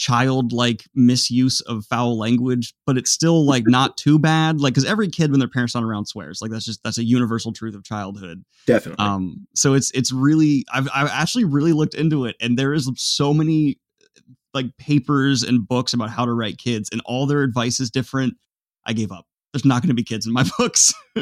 childlike 0.00 0.84
misuse 0.94 1.60
of 1.60 1.84
foul 1.84 2.18
language, 2.18 2.72
but 2.86 2.96
it's 2.96 3.10
still 3.10 3.44
like 3.44 3.64
not 3.66 3.98
too 3.98 4.18
bad. 4.18 4.60
Like, 4.60 4.72
because 4.72 4.86
every 4.86 5.08
kid 5.08 5.30
when 5.30 5.40
their 5.40 5.48
parents 5.48 5.76
aren't 5.76 5.86
around 5.86 6.06
swears. 6.06 6.40
Like 6.40 6.50
that's 6.50 6.64
just 6.64 6.82
that's 6.82 6.96
a 6.98 7.04
universal 7.04 7.52
truth 7.52 7.74
of 7.74 7.84
childhood. 7.84 8.42
Definitely. 8.66 9.04
Um. 9.04 9.46
So 9.54 9.74
it's 9.74 9.90
it's 9.92 10.10
really 10.10 10.64
I've 10.72 10.88
I've 10.94 11.10
actually 11.10 11.44
really 11.44 11.72
looked 11.72 11.94
into 11.94 12.24
it, 12.24 12.36
and 12.40 12.58
there 12.58 12.72
is 12.72 12.90
so 12.96 13.34
many 13.34 13.78
like 14.54 14.74
papers 14.78 15.42
and 15.42 15.68
books 15.68 15.92
about 15.92 16.10
how 16.10 16.24
to 16.24 16.32
write 16.32 16.56
kids, 16.58 16.88
and 16.90 17.02
all 17.04 17.26
their 17.26 17.42
advice 17.42 17.78
is 17.78 17.90
different. 17.90 18.34
I 18.86 18.94
gave 18.94 19.12
up. 19.12 19.26
There's 19.52 19.66
not 19.66 19.82
going 19.82 19.88
to 19.88 19.94
be 19.94 20.02
kids 20.02 20.26
in 20.26 20.32
my 20.32 20.48
books. 20.58 20.94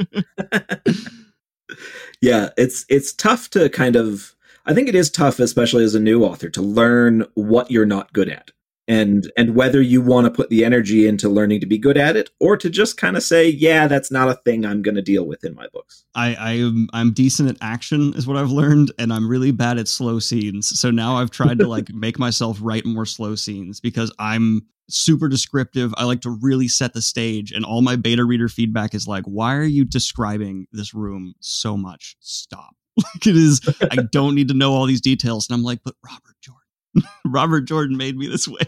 yeah, 2.20 2.50
it's 2.56 2.86
it's 2.88 3.12
tough 3.12 3.50
to 3.50 3.68
kind 3.70 3.96
of 3.96 4.36
I 4.66 4.74
think 4.74 4.88
it 4.88 4.94
is 4.94 5.10
tough, 5.10 5.40
especially 5.40 5.82
as 5.82 5.96
a 5.96 6.00
new 6.00 6.24
author, 6.24 6.48
to 6.50 6.62
learn 6.62 7.26
what 7.34 7.72
you're 7.72 7.86
not 7.86 8.12
good 8.12 8.28
at 8.28 8.52
and 8.88 9.30
and 9.36 9.54
whether 9.54 9.80
you 9.82 10.00
want 10.00 10.24
to 10.24 10.30
put 10.30 10.48
the 10.48 10.64
energy 10.64 11.06
into 11.06 11.28
learning 11.28 11.60
to 11.60 11.66
be 11.66 11.78
good 11.78 11.98
at 11.98 12.16
it 12.16 12.30
or 12.40 12.56
to 12.56 12.70
just 12.70 12.96
kind 12.96 13.16
of 13.16 13.22
say 13.22 13.48
yeah 13.48 13.86
that's 13.86 14.10
not 14.10 14.28
a 14.28 14.34
thing 14.34 14.64
i'm 14.64 14.82
going 14.82 14.94
to 14.94 15.02
deal 15.02 15.26
with 15.26 15.44
in 15.44 15.54
my 15.54 15.66
books. 15.72 16.04
I 16.14 16.34
i 16.34 16.52
am 16.52 16.88
i'm 16.92 17.12
decent 17.12 17.50
at 17.50 17.56
action 17.60 18.14
is 18.14 18.26
what 18.26 18.36
i've 18.36 18.50
learned 18.50 18.90
and 18.98 19.12
i'm 19.12 19.28
really 19.28 19.52
bad 19.52 19.78
at 19.78 19.86
slow 19.86 20.18
scenes. 20.18 20.78
So 20.78 20.90
now 20.90 21.16
i've 21.16 21.30
tried 21.30 21.58
to 21.58 21.68
like 21.68 21.90
make 21.92 22.18
myself 22.18 22.58
write 22.60 22.86
more 22.86 23.06
slow 23.06 23.34
scenes 23.34 23.80
because 23.80 24.12
i'm 24.18 24.66
super 24.90 25.28
descriptive. 25.28 25.92
I 25.98 26.04
like 26.04 26.22
to 26.22 26.30
really 26.30 26.66
set 26.66 26.94
the 26.94 27.02
stage 27.02 27.52
and 27.52 27.62
all 27.62 27.82
my 27.82 27.94
beta 27.94 28.24
reader 28.24 28.48
feedback 28.48 28.94
is 28.94 29.06
like 29.06 29.24
why 29.24 29.54
are 29.54 29.62
you 29.62 29.84
describing 29.84 30.66
this 30.72 30.94
room 30.94 31.34
so 31.40 31.76
much? 31.76 32.16
Stop. 32.20 32.74
Like 33.14 33.28
it 33.28 33.36
is 33.36 33.60
i 33.92 33.96
don't 34.10 34.34
need 34.34 34.48
to 34.48 34.54
know 34.54 34.72
all 34.72 34.84
these 34.84 35.00
details 35.00 35.48
and 35.48 35.54
i'm 35.54 35.62
like 35.62 35.78
but 35.84 35.94
robert 36.04 36.34
jordan 36.40 36.57
Robert 37.24 37.62
Jordan 37.62 37.96
made 37.96 38.16
me 38.16 38.26
this 38.26 38.48
way. 38.48 38.66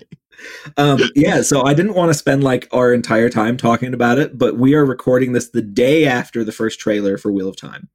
um, 0.77 1.01
yeah, 1.15 1.43
so 1.43 1.65
I 1.65 1.75
didn't 1.75 1.95
want 1.95 2.11
to 2.11 2.19
spend 2.19 2.45
like 2.45 2.69
our 2.73 2.93
entire 2.93 3.29
time 3.29 3.57
talking 3.57 3.95
about 3.95 4.19
it, 4.19 4.39
but 4.39 4.57
we 4.57 4.75
are 4.75 4.85
recording 4.85 5.33
this 5.33 5.51
the 5.51 5.63
day 5.63 6.07
after 6.07 6.45
the 6.45 6.53
first 6.53 6.81
trailer 6.81 7.17
for 7.17 7.33
Wheel 7.33 7.49
of 7.49 7.57
Time. 7.57 7.89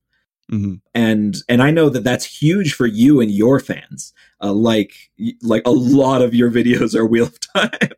Mm-hmm. 0.51 0.75
And 0.93 1.37
and 1.49 1.63
I 1.63 1.71
know 1.71 1.89
that 1.89 2.03
that's 2.03 2.25
huge 2.25 2.73
for 2.73 2.85
you 2.85 3.19
and 3.19 3.31
your 3.31 3.59
fans. 3.59 4.13
Uh, 4.41 4.53
like 4.53 4.93
like 5.41 5.63
a 5.65 5.71
lot 5.71 6.21
of 6.21 6.35
your 6.35 6.51
videos 6.51 6.93
are 6.93 7.05
Wheel 7.05 7.25
of 7.25 7.39
Time. 7.55 7.91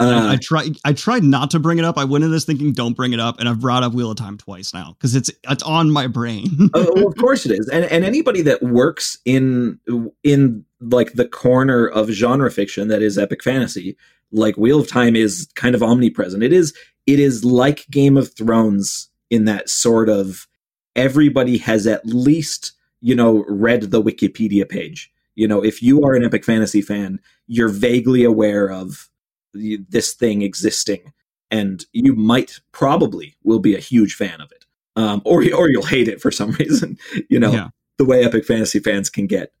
Uh, 0.00 0.30
I 0.32 0.36
tried. 0.36 0.76
I 0.84 0.92
tried 0.92 1.22
not 1.22 1.50
to 1.52 1.60
bring 1.60 1.78
it 1.78 1.84
up. 1.84 1.96
I 1.96 2.04
went 2.04 2.24
into 2.24 2.34
this 2.34 2.44
thinking, 2.44 2.72
"Don't 2.72 2.94
bring 2.94 3.12
it 3.12 3.20
up," 3.20 3.38
and 3.38 3.48
I've 3.48 3.60
brought 3.60 3.82
up 3.82 3.92
Wheel 3.92 4.10
of 4.10 4.16
Time 4.16 4.36
twice 4.36 4.74
now 4.74 4.96
because 4.98 5.14
it's 5.14 5.30
it's 5.48 5.62
on 5.62 5.90
my 5.90 6.06
brain. 6.06 6.70
oh, 6.74 6.92
well, 6.94 7.06
of 7.06 7.16
course 7.16 7.46
it 7.46 7.52
is, 7.52 7.68
and 7.68 7.84
and 7.84 8.04
anybody 8.04 8.42
that 8.42 8.62
works 8.62 9.18
in 9.24 9.78
in 10.24 10.64
like 10.82 11.12
the 11.12 11.28
corner 11.28 11.86
of 11.86 12.10
genre 12.10 12.50
fiction 12.50 12.88
that 12.88 13.02
is 13.02 13.18
epic 13.18 13.42
fantasy, 13.42 13.96
like 14.30 14.56
Wheel 14.56 14.80
of 14.80 14.88
Time, 14.88 15.16
is 15.16 15.48
kind 15.54 15.74
of 15.74 15.82
omnipresent. 15.82 16.42
It 16.42 16.52
is 16.52 16.74
it 17.06 17.18
is 17.18 17.44
like 17.44 17.86
Game 17.90 18.16
of 18.16 18.34
Thrones 18.34 19.08
in 19.30 19.44
that 19.46 19.68
sort 19.68 20.08
of 20.08 20.46
everybody 20.94 21.58
has 21.58 21.86
at 21.86 22.04
least 22.06 22.72
you 23.00 23.14
know 23.14 23.44
read 23.48 23.82
the 23.90 24.02
Wikipedia 24.02 24.68
page 24.68 25.10
You 25.34 25.48
know, 25.48 25.64
if 25.64 25.82
you 25.82 26.02
are 26.04 26.14
an 26.14 26.24
epic 26.24 26.44
fantasy 26.44 26.82
fan, 26.82 27.20
you're 27.46 27.68
vaguely 27.68 28.24
aware 28.24 28.70
of 28.70 29.08
this 29.54 30.14
thing 30.14 30.42
existing, 30.42 31.12
and 31.50 31.84
you 31.92 32.14
might 32.14 32.60
probably 32.72 33.36
will 33.42 33.58
be 33.58 33.74
a 33.74 33.80
huge 33.80 34.14
fan 34.14 34.40
of 34.40 34.50
it, 34.52 34.64
um, 34.96 35.22
or 35.24 35.42
or 35.54 35.70
you'll 35.70 35.86
hate 35.86 36.08
it 36.08 36.20
for 36.20 36.30
some 36.30 36.50
reason. 36.60 36.98
You 37.28 37.40
know, 37.40 37.52
yeah. 37.52 37.68
the 37.98 38.04
way 38.04 38.24
epic 38.24 38.44
fantasy 38.44 38.78
fans 38.78 39.10
can 39.10 39.26
get. 39.26 39.52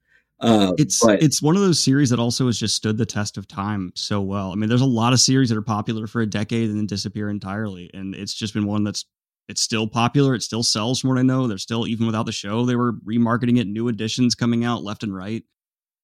Uh, 0.42 0.72
it's 0.76 1.04
but, 1.04 1.22
it's 1.22 1.40
one 1.40 1.54
of 1.54 1.62
those 1.62 1.80
series 1.80 2.10
that 2.10 2.18
also 2.18 2.46
has 2.46 2.58
just 2.58 2.74
stood 2.74 2.98
the 2.98 3.06
test 3.06 3.38
of 3.38 3.46
time 3.46 3.92
so 3.94 4.20
well. 4.20 4.50
I 4.50 4.56
mean, 4.56 4.68
there's 4.68 4.80
a 4.80 4.86
lot 4.86 5.12
of 5.12 5.20
series 5.20 5.48
that 5.48 5.56
are 5.56 5.62
popular 5.62 6.08
for 6.08 6.20
a 6.20 6.26
decade 6.26 6.68
and 6.68 6.78
then 6.78 6.86
disappear 6.86 7.30
entirely, 7.30 7.90
and 7.94 8.14
it's 8.14 8.34
just 8.34 8.52
been 8.52 8.66
one 8.66 8.82
that's 8.82 9.04
it's 9.48 9.60
still 9.60 9.86
popular. 9.86 10.34
It 10.34 10.42
still 10.42 10.62
sells, 10.62 11.00
from 11.00 11.10
what 11.10 11.18
I 11.18 11.22
know. 11.22 11.46
They're 11.46 11.58
still 11.58 11.86
even 11.86 12.06
without 12.06 12.26
the 12.26 12.32
show, 12.32 12.66
they 12.66 12.76
were 12.76 12.94
remarketing 12.94 13.58
it, 13.58 13.66
new 13.68 13.88
editions 13.88 14.34
coming 14.34 14.64
out 14.64 14.82
left 14.82 15.02
and 15.02 15.14
right. 15.14 15.44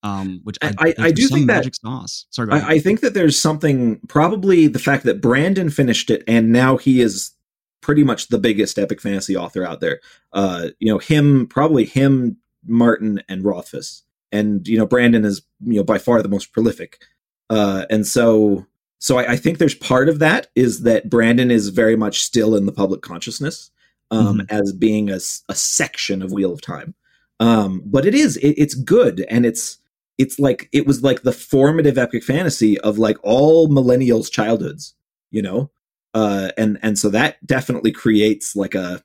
Um, 0.04 0.40
which 0.44 0.56
I, 0.62 0.74
I, 0.78 0.94
I 1.06 1.10
do 1.10 1.26
think 1.26 1.48
that 1.48 1.74
sauce. 1.74 2.26
Sorry, 2.30 2.52
I, 2.52 2.74
I 2.74 2.78
think 2.78 3.00
that 3.00 3.14
there's 3.14 3.36
something 3.36 3.98
probably 4.06 4.68
the 4.68 4.78
fact 4.78 5.02
that 5.04 5.20
Brandon 5.20 5.70
finished 5.70 6.08
it 6.08 6.22
and 6.28 6.52
now 6.52 6.76
he 6.76 7.00
is 7.00 7.32
pretty 7.80 8.04
much 8.04 8.28
the 8.28 8.38
biggest 8.38 8.78
epic 8.78 9.00
fantasy 9.00 9.36
author 9.36 9.64
out 9.64 9.80
there. 9.80 9.98
Uh, 10.32 10.68
you 10.78 10.92
know, 10.92 10.98
him 10.98 11.48
probably 11.48 11.84
him, 11.84 12.36
Martin, 12.64 13.20
and 13.28 13.44
Rothfuss 13.44 14.04
and 14.32 14.66
you 14.66 14.78
know 14.78 14.86
Brandon 14.86 15.24
is 15.24 15.42
you 15.64 15.76
know 15.76 15.84
by 15.84 15.98
far 15.98 16.22
the 16.22 16.28
most 16.28 16.52
prolific, 16.52 17.02
uh, 17.50 17.84
and 17.90 18.06
so 18.06 18.66
so 18.98 19.18
I, 19.18 19.32
I, 19.32 19.36
think 19.36 19.58
there's 19.58 19.74
part 19.74 20.08
of 20.08 20.18
that 20.18 20.48
is 20.56 20.82
that 20.82 21.08
Brandon 21.08 21.50
is 21.50 21.68
very 21.68 21.96
much 21.96 22.22
still 22.22 22.56
in 22.56 22.66
the 22.66 22.72
public 22.72 23.00
consciousness 23.00 23.70
um, 24.10 24.38
mm-hmm. 24.38 24.46
as 24.50 24.72
being 24.72 25.08
a, 25.08 25.18
a 25.48 25.54
section 25.54 26.20
of 26.20 26.32
Wheel 26.32 26.52
of 26.52 26.60
Time, 26.60 26.94
um, 27.40 27.82
but 27.84 28.04
it 28.04 28.14
is 28.14 28.36
it, 28.38 28.54
it's 28.56 28.74
good 28.74 29.24
and 29.30 29.46
it's 29.46 29.78
it's 30.18 30.38
like 30.38 30.68
it 30.72 30.86
was 30.86 31.02
like 31.02 31.22
the 31.22 31.32
formative 31.32 31.96
epic 31.96 32.24
fantasy 32.24 32.78
of 32.80 32.98
like 32.98 33.16
all 33.22 33.68
millennials' 33.68 34.30
childhoods, 34.30 34.94
you 35.30 35.40
know, 35.40 35.70
uh, 36.14 36.50
and 36.58 36.78
and 36.82 36.98
so 36.98 37.08
that 37.10 37.44
definitely 37.46 37.92
creates 37.92 38.56
like 38.56 38.74
a 38.74 39.02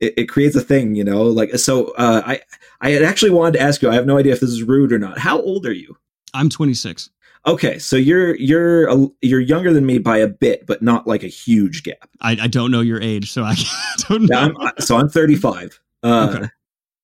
it, 0.00 0.14
it 0.16 0.24
creates 0.26 0.56
a 0.56 0.60
thing, 0.60 0.94
you 0.94 1.04
know. 1.04 1.22
Like 1.22 1.56
so, 1.58 1.92
uh, 1.92 2.22
I 2.24 2.40
I 2.80 2.90
had 2.90 3.02
actually 3.02 3.30
wanted 3.30 3.58
to 3.58 3.60
ask 3.60 3.82
you. 3.82 3.90
I 3.90 3.94
have 3.94 4.06
no 4.06 4.18
idea 4.18 4.32
if 4.32 4.40
this 4.40 4.50
is 4.50 4.62
rude 4.62 4.92
or 4.92 4.98
not. 4.98 5.18
How 5.18 5.40
old 5.40 5.66
are 5.66 5.72
you? 5.72 5.96
I'm 6.34 6.48
26. 6.48 7.10
Okay, 7.46 7.78
so 7.78 7.96
you're 7.96 8.36
you're 8.36 8.88
a, 8.88 9.08
you're 9.22 9.40
younger 9.40 9.72
than 9.72 9.86
me 9.86 9.98
by 9.98 10.18
a 10.18 10.26
bit, 10.26 10.66
but 10.66 10.82
not 10.82 11.06
like 11.06 11.22
a 11.22 11.28
huge 11.28 11.82
gap. 11.82 12.08
I, 12.20 12.32
I 12.42 12.46
don't 12.48 12.70
know 12.70 12.80
your 12.80 13.00
age, 13.00 13.32
so 13.32 13.44
I 13.44 13.54
don't 14.08 14.22
know. 14.22 14.52
Yeah, 14.58 14.66
I'm, 14.66 14.72
so 14.78 14.96
I'm 14.96 15.08
35. 15.08 15.80
Uh, 16.02 16.34
okay. 16.34 16.48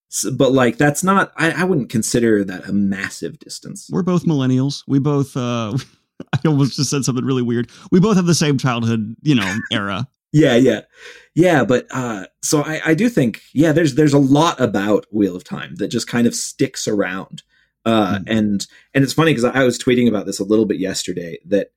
So, 0.08 0.34
but 0.34 0.52
like 0.52 0.76
that's 0.76 1.02
not. 1.02 1.32
I, 1.36 1.62
I 1.62 1.64
wouldn't 1.64 1.88
consider 1.88 2.44
that 2.44 2.68
a 2.68 2.72
massive 2.72 3.38
distance. 3.38 3.88
We're 3.90 4.02
both 4.02 4.24
millennials. 4.24 4.84
We 4.86 4.98
both. 4.98 5.36
uh 5.36 5.76
I 6.32 6.48
almost 6.48 6.76
just 6.76 6.90
said 6.90 7.04
something 7.04 7.24
really 7.24 7.42
weird. 7.42 7.70
We 7.90 8.00
both 8.00 8.16
have 8.16 8.24
the 8.24 8.34
same 8.34 8.56
childhood, 8.56 9.16
you 9.22 9.34
know, 9.34 9.54
era 9.70 10.08
yeah, 10.32 10.56
yeah, 10.56 10.80
yeah. 11.36 11.64
But 11.64 11.86
uh, 11.90 12.26
so 12.42 12.62
I, 12.62 12.80
I 12.86 12.94
do 12.94 13.10
think, 13.10 13.42
yeah, 13.52 13.70
there's 13.70 13.94
there's 13.94 14.14
a 14.14 14.18
lot 14.18 14.58
about 14.58 15.06
Wheel 15.12 15.36
of 15.36 15.44
Time 15.44 15.76
that 15.76 15.88
just 15.88 16.08
kind 16.08 16.26
of 16.26 16.34
sticks 16.34 16.88
around. 16.88 17.42
Uh, 17.84 18.16
mm-hmm. 18.16 18.24
and 18.26 18.66
and 18.94 19.04
it's 19.04 19.12
funny 19.12 19.32
because 19.32 19.44
I 19.44 19.62
was 19.62 19.78
tweeting 19.78 20.08
about 20.08 20.26
this 20.26 20.40
a 20.40 20.44
little 20.44 20.64
bit 20.64 20.80
yesterday 20.80 21.38
that 21.44 21.68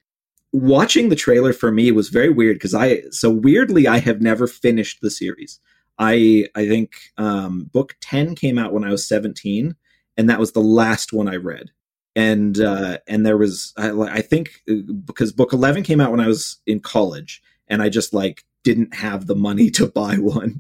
watching 0.53 1.09
the 1.09 1.15
trailer 1.15 1.53
for 1.53 1.71
me 1.71 1.91
was 1.91 2.09
very 2.09 2.29
weird 2.29 2.55
because 2.55 2.73
I 2.73 3.01
so 3.11 3.29
weirdly 3.29 3.85
I 3.85 3.99
have 3.99 4.21
never 4.21 4.47
finished 4.47 4.99
the 5.01 5.11
series. 5.11 5.59
I 5.99 6.47
I 6.55 6.65
think 6.67 6.93
um, 7.17 7.65
book 7.65 7.95
ten 7.99 8.35
came 8.35 8.57
out 8.57 8.71
when 8.71 8.85
I 8.85 8.91
was 8.91 9.05
seventeen, 9.05 9.75
and 10.17 10.29
that 10.29 10.39
was 10.39 10.53
the 10.53 10.61
last 10.61 11.11
one 11.11 11.27
I 11.27 11.35
read. 11.35 11.71
And 12.15 12.59
uh, 12.59 12.99
and 13.07 13.25
there 13.25 13.37
was 13.37 13.73
I, 13.77 13.91
I 13.91 14.21
think 14.21 14.61
uh, 14.71 14.93
because 15.05 15.33
book 15.33 15.51
eleven 15.51 15.83
came 15.83 15.99
out 15.99 16.11
when 16.11 16.21
I 16.21 16.27
was 16.27 16.61
in 16.65 16.79
college, 16.79 17.41
and 17.67 17.81
I 17.83 17.89
just 17.89 18.13
like 18.13 18.45
didn't 18.63 18.93
have 18.93 19.27
the 19.27 19.35
money 19.35 19.69
to 19.71 19.87
buy 19.87 20.15
one. 20.15 20.59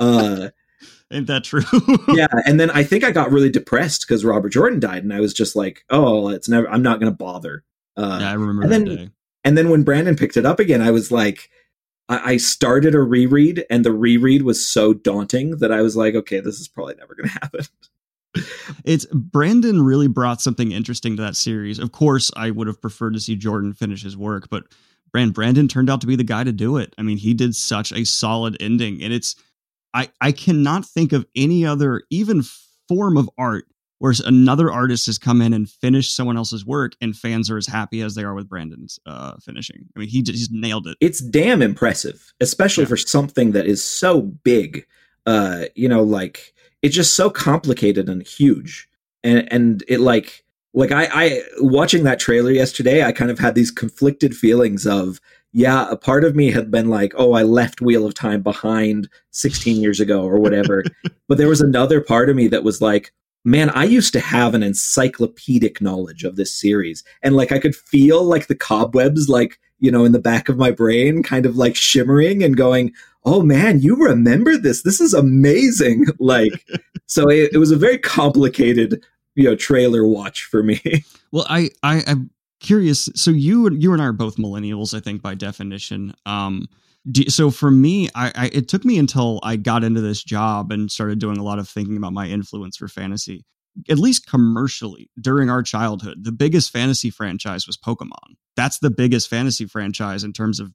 Uh, 0.00 0.48
Ain't 1.10 1.26
that 1.26 1.44
true? 1.44 1.62
yeah, 2.14 2.26
and 2.44 2.60
then 2.60 2.70
I 2.70 2.82
think 2.82 3.02
I 3.02 3.10
got 3.12 3.30
really 3.30 3.48
depressed 3.48 4.04
because 4.06 4.24
Robert 4.24 4.50
Jordan 4.50 4.78
died, 4.78 5.04
and 5.04 5.12
I 5.12 5.20
was 5.20 5.32
just 5.32 5.56
like, 5.56 5.84
"Oh, 5.88 6.28
it's 6.28 6.48
never. 6.48 6.68
I'm 6.68 6.82
not 6.82 7.00
going 7.00 7.10
to 7.10 7.16
bother." 7.16 7.64
Uh, 7.96 8.18
yeah, 8.20 8.30
I 8.30 8.34
remember 8.34 8.62
and 8.62 8.72
that 8.72 8.84
then, 8.84 8.96
day. 8.96 9.10
And 9.42 9.56
then 9.56 9.70
when 9.70 9.84
Brandon 9.84 10.16
picked 10.16 10.36
it 10.36 10.44
up 10.44 10.60
again, 10.60 10.82
I 10.82 10.90
was 10.90 11.10
like, 11.10 11.48
I, 12.10 12.32
I 12.32 12.36
started 12.36 12.94
a 12.94 13.00
reread, 13.00 13.64
and 13.70 13.84
the 13.84 13.92
reread 13.92 14.42
was 14.42 14.66
so 14.66 14.92
daunting 14.92 15.58
that 15.58 15.72
I 15.72 15.80
was 15.80 15.96
like, 15.96 16.14
"Okay, 16.14 16.40
this 16.40 16.60
is 16.60 16.68
probably 16.68 16.96
never 16.96 17.14
going 17.14 17.28
to 17.30 17.38
happen." 17.40 17.64
it's 18.84 19.06
Brandon 19.06 19.82
really 19.82 20.08
brought 20.08 20.42
something 20.42 20.72
interesting 20.72 21.16
to 21.16 21.22
that 21.22 21.36
series. 21.36 21.78
Of 21.78 21.92
course, 21.92 22.30
I 22.36 22.50
would 22.50 22.66
have 22.66 22.82
preferred 22.82 23.14
to 23.14 23.20
see 23.20 23.34
Jordan 23.34 23.72
finish 23.72 24.02
his 24.02 24.16
work, 24.16 24.50
but 24.50 24.64
Brand 25.12 25.34
Brandon 25.34 25.68
turned 25.68 25.90
out 25.90 26.00
to 26.00 26.06
be 26.06 26.16
the 26.16 26.24
guy 26.24 26.44
to 26.44 26.52
do 26.52 26.76
it. 26.76 26.94
I 26.98 27.02
mean, 27.02 27.18
he 27.18 27.34
did 27.34 27.54
such 27.54 27.92
a 27.92 28.04
solid 28.04 28.56
ending, 28.60 29.02
and 29.02 29.12
it's 29.12 29.36
I 29.94 30.10
I 30.20 30.32
cannot 30.32 30.84
think 30.84 31.12
of 31.12 31.26
any 31.34 31.64
other 31.64 32.02
even 32.10 32.42
form 32.88 33.16
of 33.16 33.28
art 33.38 33.66
where 33.98 34.14
another 34.24 34.70
artist 34.70 35.06
has 35.06 35.18
come 35.18 35.42
in 35.42 35.52
and 35.52 35.68
finished 35.68 36.14
someone 36.14 36.36
else's 36.36 36.64
work, 36.64 36.94
and 37.00 37.16
fans 37.16 37.50
are 37.50 37.56
as 37.56 37.66
happy 37.66 38.00
as 38.00 38.14
they 38.14 38.22
are 38.22 38.34
with 38.34 38.48
Brandon's 38.48 38.98
uh, 39.06 39.36
finishing. 39.38 39.86
I 39.96 40.00
mean, 40.00 40.08
he 40.08 40.22
just 40.22 40.52
nailed 40.52 40.86
it. 40.86 40.96
It's 41.00 41.20
damn 41.20 41.62
impressive, 41.62 42.32
especially 42.40 42.84
yeah. 42.84 42.88
for 42.88 42.96
something 42.96 43.52
that 43.52 43.66
is 43.66 43.82
so 43.82 44.22
big. 44.22 44.86
Uh, 45.26 45.64
you 45.74 45.88
know, 45.88 46.02
like 46.02 46.54
it's 46.82 46.94
just 46.94 47.14
so 47.14 47.28
complicated 47.28 48.08
and 48.08 48.26
huge, 48.26 48.88
and 49.24 49.50
and 49.52 49.84
it 49.88 50.00
like 50.00 50.44
like 50.74 50.92
I, 50.92 51.08
I 51.12 51.42
watching 51.58 52.04
that 52.04 52.20
trailer 52.20 52.50
yesterday, 52.50 53.02
I 53.04 53.12
kind 53.12 53.30
of 53.30 53.38
had 53.38 53.54
these 53.54 53.70
conflicted 53.70 54.36
feelings 54.36 54.86
of, 54.86 55.20
yeah, 55.52 55.88
a 55.90 55.96
part 55.96 56.24
of 56.24 56.36
me 56.36 56.50
had 56.50 56.70
been 56.70 56.88
like, 56.88 57.14
oh, 57.16 57.32
I 57.32 57.42
left 57.42 57.80
Wheel 57.80 58.06
of 58.06 58.14
Time 58.14 58.42
behind 58.42 59.08
16 59.30 59.80
years 59.80 59.98
ago 59.98 60.22
or 60.22 60.38
whatever. 60.38 60.84
but 61.28 61.38
there 61.38 61.48
was 61.48 61.60
another 61.60 62.00
part 62.00 62.28
of 62.28 62.36
me 62.36 62.48
that 62.48 62.64
was 62.64 62.82
like, 62.82 63.12
man, 63.44 63.70
I 63.70 63.84
used 63.84 64.12
to 64.12 64.20
have 64.20 64.54
an 64.54 64.62
encyclopedic 64.62 65.80
knowledge 65.80 66.24
of 66.24 66.36
this 66.36 66.52
series. 66.52 67.02
And 67.22 67.34
like 67.34 67.50
I 67.50 67.58
could 67.58 67.74
feel 67.74 68.22
like 68.22 68.46
the 68.46 68.54
cobwebs, 68.54 69.28
like, 69.28 69.58
you 69.78 69.90
know, 69.90 70.04
in 70.04 70.12
the 70.12 70.18
back 70.18 70.48
of 70.48 70.58
my 70.58 70.70
brain, 70.70 71.22
kind 71.22 71.46
of 71.46 71.56
like 71.56 71.76
shimmering 71.76 72.42
and 72.42 72.56
going, 72.56 72.92
oh 73.24 73.42
man, 73.42 73.80
you 73.80 73.96
remember 73.96 74.56
this? 74.56 74.82
This 74.82 75.00
is 75.00 75.14
amazing. 75.14 76.06
Like, 76.20 76.66
so 77.06 77.30
it, 77.30 77.50
it 77.54 77.58
was 77.58 77.70
a 77.70 77.76
very 77.76 77.96
complicated 77.96 79.02
you 79.38 79.44
know 79.44 79.54
trailer 79.54 80.06
watch 80.06 80.44
for 80.44 80.62
me. 80.62 80.80
Well, 81.30 81.44
I, 81.50 81.68
I 81.82 82.02
I'm 82.06 82.30
curious. 82.58 83.10
So 83.14 83.30
you 83.30 83.70
you 83.74 83.92
and 83.92 84.00
I 84.00 84.06
are 84.06 84.14
both 84.14 84.38
millennials, 84.38 84.96
I 84.96 85.00
think 85.00 85.20
by 85.20 85.34
definition. 85.34 86.14
Um, 86.24 86.68
do, 87.10 87.28
so 87.28 87.50
for 87.50 87.70
me, 87.70 88.08
I, 88.14 88.32
I 88.34 88.46
it 88.46 88.66
took 88.66 88.82
me 88.82 88.98
until 88.98 89.38
I 89.42 89.56
got 89.56 89.84
into 89.84 90.00
this 90.00 90.24
job 90.24 90.72
and 90.72 90.90
started 90.90 91.18
doing 91.18 91.36
a 91.36 91.42
lot 91.42 91.58
of 91.58 91.68
thinking 91.68 91.98
about 91.98 92.14
my 92.14 92.28
influence 92.28 92.78
for 92.78 92.88
fantasy. 92.88 93.44
At 93.90 93.98
least 93.98 94.26
commercially, 94.26 95.10
during 95.20 95.50
our 95.50 95.62
childhood, 95.62 96.24
the 96.24 96.32
biggest 96.32 96.72
fantasy 96.72 97.10
franchise 97.10 97.66
was 97.66 97.76
Pokemon. 97.76 98.36
That's 98.56 98.78
the 98.78 98.90
biggest 98.90 99.28
fantasy 99.28 99.66
franchise 99.66 100.24
in 100.24 100.32
terms 100.32 100.60
of 100.60 100.72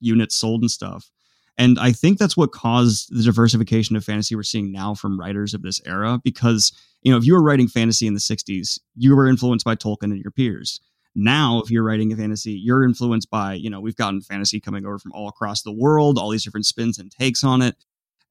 units 0.00 0.36
sold 0.36 0.60
and 0.60 0.70
stuff. 0.70 1.10
And 1.56 1.78
I 1.78 1.92
think 1.92 2.18
that's 2.18 2.36
what 2.36 2.52
caused 2.52 3.16
the 3.16 3.22
diversification 3.22 3.94
of 3.96 4.04
fantasy 4.04 4.34
we're 4.34 4.42
seeing 4.42 4.72
now 4.72 4.94
from 4.94 5.18
writers 5.18 5.54
of 5.54 5.62
this 5.62 5.80
era. 5.86 6.20
Because, 6.22 6.72
you 7.02 7.12
know, 7.12 7.18
if 7.18 7.24
you 7.24 7.34
were 7.34 7.42
writing 7.42 7.68
fantasy 7.68 8.06
in 8.06 8.14
the 8.14 8.20
60s, 8.20 8.80
you 8.96 9.14
were 9.14 9.28
influenced 9.28 9.64
by 9.64 9.76
Tolkien 9.76 10.04
and 10.04 10.18
your 10.18 10.32
peers. 10.32 10.80
Now, 11.14 11.60
if 11.60 11.70
you're 11.70 11.84
writing 11.84 12.12
a 12.12 12.16
fantasy, 12.16 12.52
you're 12.52 12.82
influenced 12.82 13.30
by, 13.30 13.54
you 13.54 13.70
know, 13.70 13.80
we've 13.80 13.94
gotten 13.94 14.20
fantasy 14.20 14.58
coming 14.58 14.84
over 14.84 14.98
from 14.98 15.12
all 15.12 15.28
across 15.28 15.62
the 15.62 15.72
world, 15.72 16.18
all 16.18 16.30
these 16.30 16.42
different 16.42 16.66
spins 16.66 16.98
and 16.98 17.10
takes 17.10 17.44
on 17.44 17.62
it. 17.62 17.76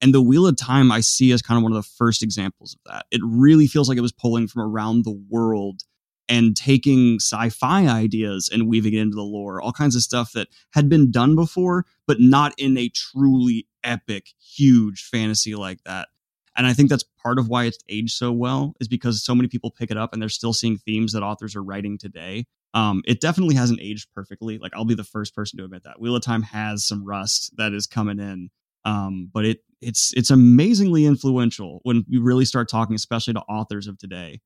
And 0.02 0.14
the 0.14 0.22
Wheel 0.22 0.46
of 0.46 0.58
Time 0.58 0.92
I 0.92 1.00
see 1.00 1.32
as 1.32 1.42
kind 1.42 1.58
of 1.58 1.64
one 1.64 1.72
of 1.72 1.78
the 1.78 1.90
first 1.98 2.22
examples 2.22 2.74
of 2.74 2.92
that. 2.92 3.06
It 3.10 3.22
really 3.24 3.68
feels 3.68 3.88
like 3.88 3.98
it 3.98 4.02
was 4.02 4.12
pulling 4.12 4.50
from 4.50 4.64
around 4.64 5.06
the 5.06 5.18
world 5.30 5.84
and 6.30 6.56
taking 6.56 7.16
sci-fi 7.16 7.88
ideas 7.88 8.50
and 8.52 8.68
weaving 8.68 8.94
it 8.94 9.00
into 9.00 9.16
the 9.16 9.22
lore, 9.22 9.62
all 9.62 9.74
kinds 9.74 9.96
of 9.96 10.02
stuff 10.02 10.32
that 10.34 10.48
had 10.72 10.90
been 10.90 11.12
done 11.12 11.36
before, 11.36 11.86
but 12.08 12.20
not 12.20 12.54
in 12.58 12.78
a 12.78 12.90
truly 12.90 13.68
epic, 13.84 14.30
huge 14.40 15.04
fantasy 15.04 15.56
like 15.56 15.84
that. 15.84 16.08
And 16.56 16.68
I 16.68 16.74
think 16.74 16.90
that's 16.90 17.06
part 17.22 17.40
of 17.40 17.50
why 17.50 17.66
it's 17.66 17.80
aged 17.90 18.14
so 18.14 18.32
well, 18.32 18.76
is 18.80 18.88
because 18.88 19.24
so 19.24 19.34
many 19.34 19.48
people 19.48 19.72
pick 19.72 19.92
it 19.92 19.98
up 19.98 20.14
and 20.14 20.22
they're 20.22 20.30
still 20.30 20.54
seeing 20.54 20.78
themes 20.78 21.14
that 21.14 21.24
authors 21.24 21.56
are 21.56 21.64
writing 21.64 21.98
today. 21.98 22.46
Um, 22.76 23.02
it 23.06 23.22
definitely 23.22 23.56
hasn't 23.56 23.82
aged 23.82 24.08
perfectly. 24.14 24.58
Like 24.60 24.74
I'll 24.76 24.86
be 24.86 24.96
the 24.96 25.04
first 25.04 25.36
person 25.36 25.58
to 25.58 25.66
admit 25.66 25.84
that. 25.84 26.00
Wheel 26.00 26.16
of 26.16 26.24
Time 26.24 26.44
has 26.44 26.86
some 26.86 27.04
rust 27.04 27.54
that 27.58 27.74
is 27.74 27.88
coming 27.88 28.20
in. 28.20 28.50
Um, 28.86 29.30
but 29.32 29.46
it 29.46 29.60
it's 29.82 30.14
it's 30.16 30.32
amazingly 30.32 31.06
influential 31.06 31.80
when 31.84 32.06
you 32.08 32.22
really 32.22 32.46
start 32.46 32.70
talking, 32.70 32.96
especially 32.96 33.34
to 33.34 33.42
authors 33.42 33.88
of 33.88 33.98
today. 33.98 34.42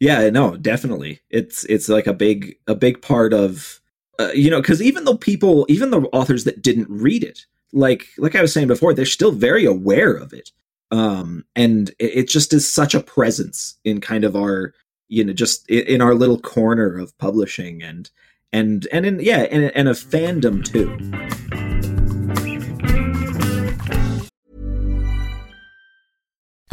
Yeah, 0.00 0.30
no, 0.30 0.56
definitely. 0.56 1.20
It's 1.30 1.64
it's 1.64 1.88
like 1.88 2.06
a 2.06 2.12
big 2.12 2.56
a 2.66 2.74
big 2.74 3.02
part 3.02 3.32
of 3.32 3.80
uh, 4.18 4.30
you 4.34 4.50
know 4.50 4.60
because 4.60 4.82
even 4.82 5.04
though 5.04 5.16
people 5.16 5.66
even 5.68 5.90
the 5.90 6.02
authors 6.12 6.44
that 6.44 6.62
didn't 6.62 6.88
read 6.88 7.22
it 7.24 7.46
like 7.72 8.06
like 8.18 8.34
I 8.34 8.42
was 8.42 8.52
saying 8.52 8.66
before 8.66 8.94
they're 8.94 9.06
still 9.06 9.32
very 9.32 9.64
aware 9.64 10.14
of 10.14 10.32
it 10.32 10.50
um 10.90 11.44
and 11.54 11.90
it, 11.98 12.16
it 12.16 12.28
just 12.28 12.52
is 12.52 12.70
such 12.70 12.94
a 12.94 13.02
presence 13.02 13.78
in 13.84 14.00
kind 14.00 14.24
of 14.24 14.34
our 14.34 14.72
you 15.08 15.24
know 15.24 15.32
just 15.32 15.68
in 15.70 16.00
our 16.00 16.14
little 16.14 16.40
corner 16.40 16.98
of 16.98 17.16
publishing 17.18 17.82
and 17.82 18.10
and 18.52 18.88
and 18.92 19.04
in 19.04 19.20
yeah 19.20 19.46
and, 19.50 19.64
and 19.74 19.88
a 19.88 19.92
fandom 19.92 20.64
too 20.64 21.67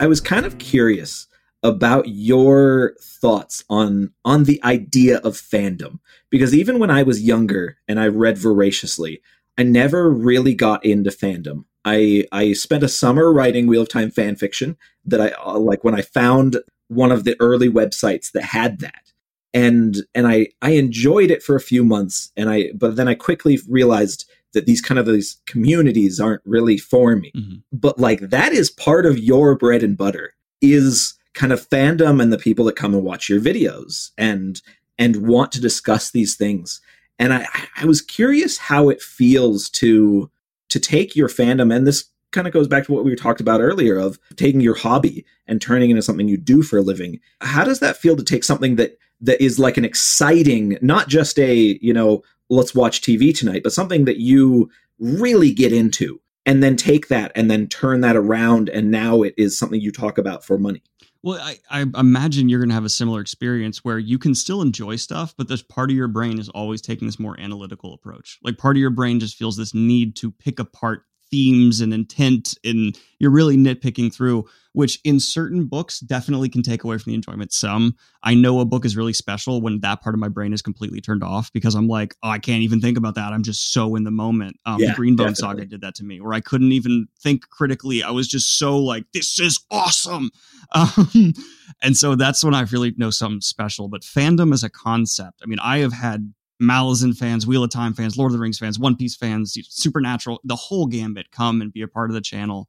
I 0.00 0.06
was 0.06 0.20
kind 0.20 0.44
of 0.44 0.58
curious 0.58 1.28
about 1.62 2.08
your 2.08 2.94
thoughts 3.00 3.64
on 3.70 4.12
on 4.24 4.44
the 4.44 4.62
idea 4.64 5.18
of 5.18 5.34
fandom 5.34 6.00
because 6.30 6.54
even 6.54 6.78
when 6.78 6.90
I 6.90 7.04
was 7.04 7.22
younger 7.22 7.78
and 7.88 7.98
I 8.00 8.08
read 8.08 8.36
voraciously, 8.36 9.22
I 9.56 9.62
never 9.62 10.10
really 10.10 10.54
got 10.54 10.84
into 10.84 11.10
fandom. 11.10 11.64
I 11.84 12.26
I 12.32 12.52
spent 12.54 12.82
a 12.82 12.88
summer 12.88 13.32
writing 13.32 13.66
Wheel 13.66 13.82
of 13.82 13.88
Time 13.88 14.10
fan 14.10 14.36
fiction 14.36 14.76
that 15.04 15.20
I 15.20 15.28
uh, 15.42 15.58
like 15.58 15.84
when 15.84 15.94
I 15.94 16.02
found 16.02 16.58
one 16.88 17.12
of 17.12 17.24
the 17.24 17.36
early 17.40 17.70
websites 17.70 18.32
that 18.32 18.42
had 18.42 18.80
that. 18.80 19.12
And 19.54 19.98
and 20.14 20.26
I 20.26 20.48
I 20.60 20.72
enjoyed 20.72 21.30
it 21.30 21.42
for 21.42 21.54
a 21.54 21.60
few 21.60 21.84
months 21.84 22.32
and 22.36 22.50
I 22.50 22.70
but 22.74 22.96
then 22.96 23.06
I 23.06 23.14
quickly 23.14 23.60
realized 23.68 24.28
that 24.54 24.66
these 24.66 24.80
kind 24.80 24.98
of 24.98 25.06
these 25.06 25.40
communities 25.46 26.18
aren't 26.18 26.42
really 26.44 26.78
for 26.78 27.14
me. 27.14 27.30
Mm-hmm. 27.36 27.56
But 27.72 27.98
like 27.98 28.20
that 28.20 28.52
is 28.52 28.70
part 28.70 29.06
of 29.06 29.18
your 29.18 29.56
bread 29.56 29.82
and 29.82 29.96
butter 29.96 30.34
is 30.60 31.14
kind 31.34 31.52
of 31.52 31.68
fandom 31.68 32.22
and 32.22 32.32
the 32.32 32.38
people 32.38 32.64
that 32.64 32.76
come 32.76 32.94
and 32.94 33.04
watch 33.04 33.28
your 33.28 33.40
videos 33.40 34.10
and 34.16 34.62
and 34.98 35.26
want 35.26 35.52
to 35.52 35.60
discuss 35.60 36.10
these 36.10 36.36
things. 36.36 36.80
And 37.18 37.34
I 37.34 37.46
I 37.76 37.84
was 37.84 38.00
curious 38.00 38.58
how 38.58 38.88
it 38.88 39.02
feels 39.02 39.68
to 39.70 40.30
to 40.70 40.80
take 40.80 41.14
your 41.14 41.28
fandom 41.28 41.74
and 41.74 41.86
this 41.86 42.04
kind 42.34 42.46
of 42.48 42.52
goes 42.52 42.66
back 42.66 42.84
to 42.84 42.92
what 42.92 43.04
we 43.04 43.14
talked 43.14 43.40
about 43.40 43.60
earlier 43.60 43.96
of 43.96 44.18
taking 44.36 44.60
your 44.60 44.74
hobby 44.74 45.24
and 45.46 45.62
turning 45.62 45.90
into 45.90 46.02
something 46.02 46.28
you 46.28 46.36
do 46.36 46.62
for 46.62 46.78
a 46.78 46.82
living. 46.82 47.20
How 47.40 47.64
does 47.64 47.78
that 47.78 47.96
feel 47.96 48.16
to 48.16 48.24
take 48.24 48.42
something 48.42 48.74
that 48.76 48.98
that 49.20 49.42
is 49.42 49.58
like 49.58 49.76
an 49.76 49.84
exciting, 49.84 50.76
not 50.82 51.08
just 51.08 51.38
a, 51.38 51.78
you 51.80 51.94
know, 51.94 52.22
let's 52.50 52.74
watch 52.74 53.00
TV 53.00 53.36
tonight, 53.36 53.62
but 53.62 53.72
something 53.72 54.04
that 54.04 54.18
you 54.18 54.70
really 54.98 55.52
get 55.52 55.72
into 55.72 56.20
and 56.46 56.62
then 56.62 56.76
take 56.76 57.08
that 57.08 57.32
and 57.34 57.50
then 57.50 57.66
turn 57.68 58.00
that 58.02 58.16
around 58.16 58.68
and 58.68 58.90
now 58.90 59.22
it 59.22 59.34
is 59.36 59.58
something 59.58 59.80
you 59.80 59.90
talk 59.90 60.18
about 60.18 60.44
for 60.44 60.58
money. 60.58 60.82
Well, 61.22 61.40
I, 61.40 61.58
I 61.70 61.86
imagine 61.98 62.50
you're 62.50 62.60
going 62.60 62.68
to 62.68 62.74
have 62.74 62.84
a 62.84 62.90
similar 62.90 63.22
experience 63.22 63.82
where 63.82 63.98
you 63.98 64.18
can 64.18 64.34
still 64.34 64.60
enjoy 64.60 64.96
stuff, 64.96 65.34
but 65.38 65.48
this 65.48 65.62
part 65.62 65.90
of 65.90 65.96
your 65.96 66.06
brain 66.06 66.38
is 66.38 66.50
always 66.50 66.82
taking 66.82 67.08
this 67.08 67.18
more 67.18 67.40
analytical 67.40 67.94
approach. 67.94 68.38
Like 68.42 68.58
part 68.58 68.76
of 68.76 68.80
your 68.80 68.90
brain 68.90 69.20
just 69.20 69.38
feels 69.38 69.56
this 69.56 69.72
need 69.72 70.16
to 70.16 70.30
pick 70.30 70.58
apart 70.58 71.04
themes 71.34 71.80
and 71.80 71.92
intent 71.92 72.56
and 72.62 72.96
you're 73.18 73.30
really 73.32 73.56
nitpicking 73.56 74.14
through 74.14 74.46
which 74.72 75.00
in 75.04 75.18
certain 75.18 75.66
books 75.66 76.00
definitely 76.00 76.48
can 76.48 76.62
take 76.62 76.82
away 76.84 76.98
from 76.98 77.10
the 77.10 77.14
enjoyment. 77.14 77.52
Some 77.52 77.96
i 78.22 78.34
know 78.34 78.60
a 78.60 78.64
book 78.64 78.84
is 78.84 78.96
really 78.96 79.12
special 79.12 79.60
when 79.60 79.80
that 79.80 80.00
part 80.00 80.14
of 80.14 80.20
my 80.20 80.28
brain 80.28 80.52
is 80.52 80.62
completely 80.62 81.00
turned 81.00 81.24
off 81.24 81.52
because 81.52 81.74
i'm 81.74 81.88
like 81.88 82.14
oh 82.22 82.28
i 82.28 82.38
can't 82.38 82.62
even 82.62 82.80
think 82.80 82.96
about 82.96 83.16
that. 83.16 83.32
I'm 83.32 83.42
just 83.42 83.72
so 83.72 83.96
in 83.96 84.04
the 84.04 84.12
moment. 84.12 84.60
Um, 84.64 84.78
yeah, 84.78 84.88
the 84.88 84.94
greenbone 84.94 85.36
saga 85.36 85.64
did 85.64 85.80
that 85.80 85.96
to 85.96 86.04
me 86.04 86.20
where 86.20 86.34
i 86.34 86.40
couldn't 86.40 86.70
even 86.70 87.08
think 87.20 87.48
critically. 87.50 88.04
I 88.04 88.10
was 88.10 88.28
just 88.28 88.56
so 88.56 88.78
like 88.78 89.06
this 89.12 89.40
is 89.40 89.58
awesome. 89.72 90.30
Um, 90.72 91.34
and 91.82 91.94
so 91.94 92.14
that's 92.16 92.42
when 92.42 92.54
i 92.54 92.62
really 92.62 92.94
know 92.96 93.10
something 93.10 93.42
special 93.42 93.86
but 93.86 94.00
fandom 94.00 94.52
as 94.52 94.64
a 94.64 94.70
concept 94.70 95.40
i 95.42 95.46
mean 95.46 95.58
i 95.60 95.78
have 95.78 95.92
had 95.92 96.32
Malazan 96.64 97.16
fans, 97.16 97.46
Wheel 97.46 97.64
of 97.64 97.70
Time 97.70 97.94
fans, 97.94 98.16
Lord 98.16 98.30
of 98.30 98.34
the 98.34 98.42
Rings 98.42 98.58
fans, 98.58 98.78
One 98.78 98.96
Piece 98.96 99.16
fans, 99.16 99.56
Supernatural, 99.68 100.40
the 100.44 100.56
whole 100.56 100.86
gambit 100.86 101.30
come 101.30 101.60
and 101.60 101.72
be 101.72 101.82
a 101.82 101.88
part 101.88 102.10
of 102.10 102.14
the 102.14 102.20
channel. 102.20 102.68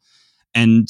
And 0.54 0.88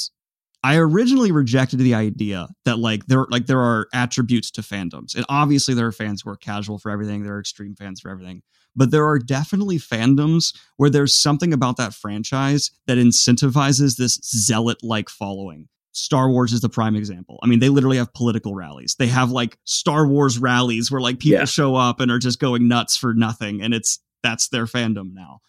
I 0.63 0.77
originally 0.77 1.31
rejected 1.31 1.77
the 1.77 1.93
idea 1.93 2.47
that 2.63 2.79
like 2.79 3.05
there 3.05 3.27
like 3.29 3.45
there 3.45 3.61
are 3.61 3.87
attributes 3.93 4.49
to 4.51 4.61
fandoms. 4.61 5.15
And 5.15 5.23
obviously 5.29 5.75
there 5.75 5.85
are 5.85 5.91
fans 5.91 6.23
who 6.23 6.31
are 6.31 6.35
casual 6.35 6.79
for 6.79 6.89
everything, 6.89 7.23
there 7.23 7.35
are 7.35 7.39
extreme 7.39 7.75
fans 7.75 8.01
for 8.01 8.09
everything. 8.09 8.41
But 8.75 8.89
there 8.89 9.05
are 9.05 9.19
definitely 9.19 9.77
fandoms 9.77 10.57
where 10.77 10.89
there's 10.89 11.15
something 11.15 11.53
about 11.53 11.77
that 11.77 11.93
franchise 11.93 12.71
that 12.87 12.97
incentivizes 12.97 13.97
this 13.97 14.19
zealot 14.23 14.83
like 14.83 15.07
following. 15.07 15.69
Star 15.95 16.29
Wars 16.29 16.51
is 16.51 16.59
the 16.59 16.67
prime 16.67 16.95
example. 16.95 17.39
I 17.41 17.47
mean, 17.47 17.59
they 17.59 17.69
literally 17.69 17.95
have 17.97 18.13
political 18.13 18.53
rallies. 18.53 18.95
They 18.99 19.07
have 19.07 19.31
like 19.31 19.57
Star 19.63 20.05
Wars 20.05 20.37
rallies 20.37 20.91
where 20.91 20.99
like 20.99 21.19
people 21.19 21.39
yeah. 21.39 21.45
show 21.45 21.75
up 21.75 22.01
and 22.01 22.11
are 22.11 22.19
just 22.19 22.39
going 22.39 22.67
nuts 22.67 22.97
for 22.97 23.13
nothing, 23.13 23.61
and 23.61 23.73
it's 23.73 23.99
that's 24.21 24.49
their 24.49 24.65
fandom 24.65 25.13
now. 25.13 25.39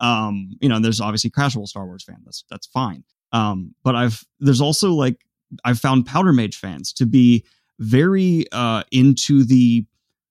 Um, 0.00 0.50
you 0.60 0.68
know, 0.68 0.78
there's 0.78 1.00
obviously 1.00 1.30
casual 1.30 1.66
Star 1.66 1.86
Wars 1.86 2.04
fan. 2.04 2.18
That's 2.24 2.44
that's 2.48 2.68
fine. 2.68 3.02
Um, 3.32 3.74
but 3.82 3.96
I've 3.96 4.24
there's 4.38 4.60
also 4.60 4.92
like 4.92 5.26
I've 5.64 5.80
found 5.80 6.06
Powder 6.06 6.32
Mage 6.32 6.56
fans 6.56 6.92
to 6.94 7.06
be 7.06 7.44
very 7.80 8.46
uh 8.52 8.84
into 8.92 9.42
the 9.42 9.84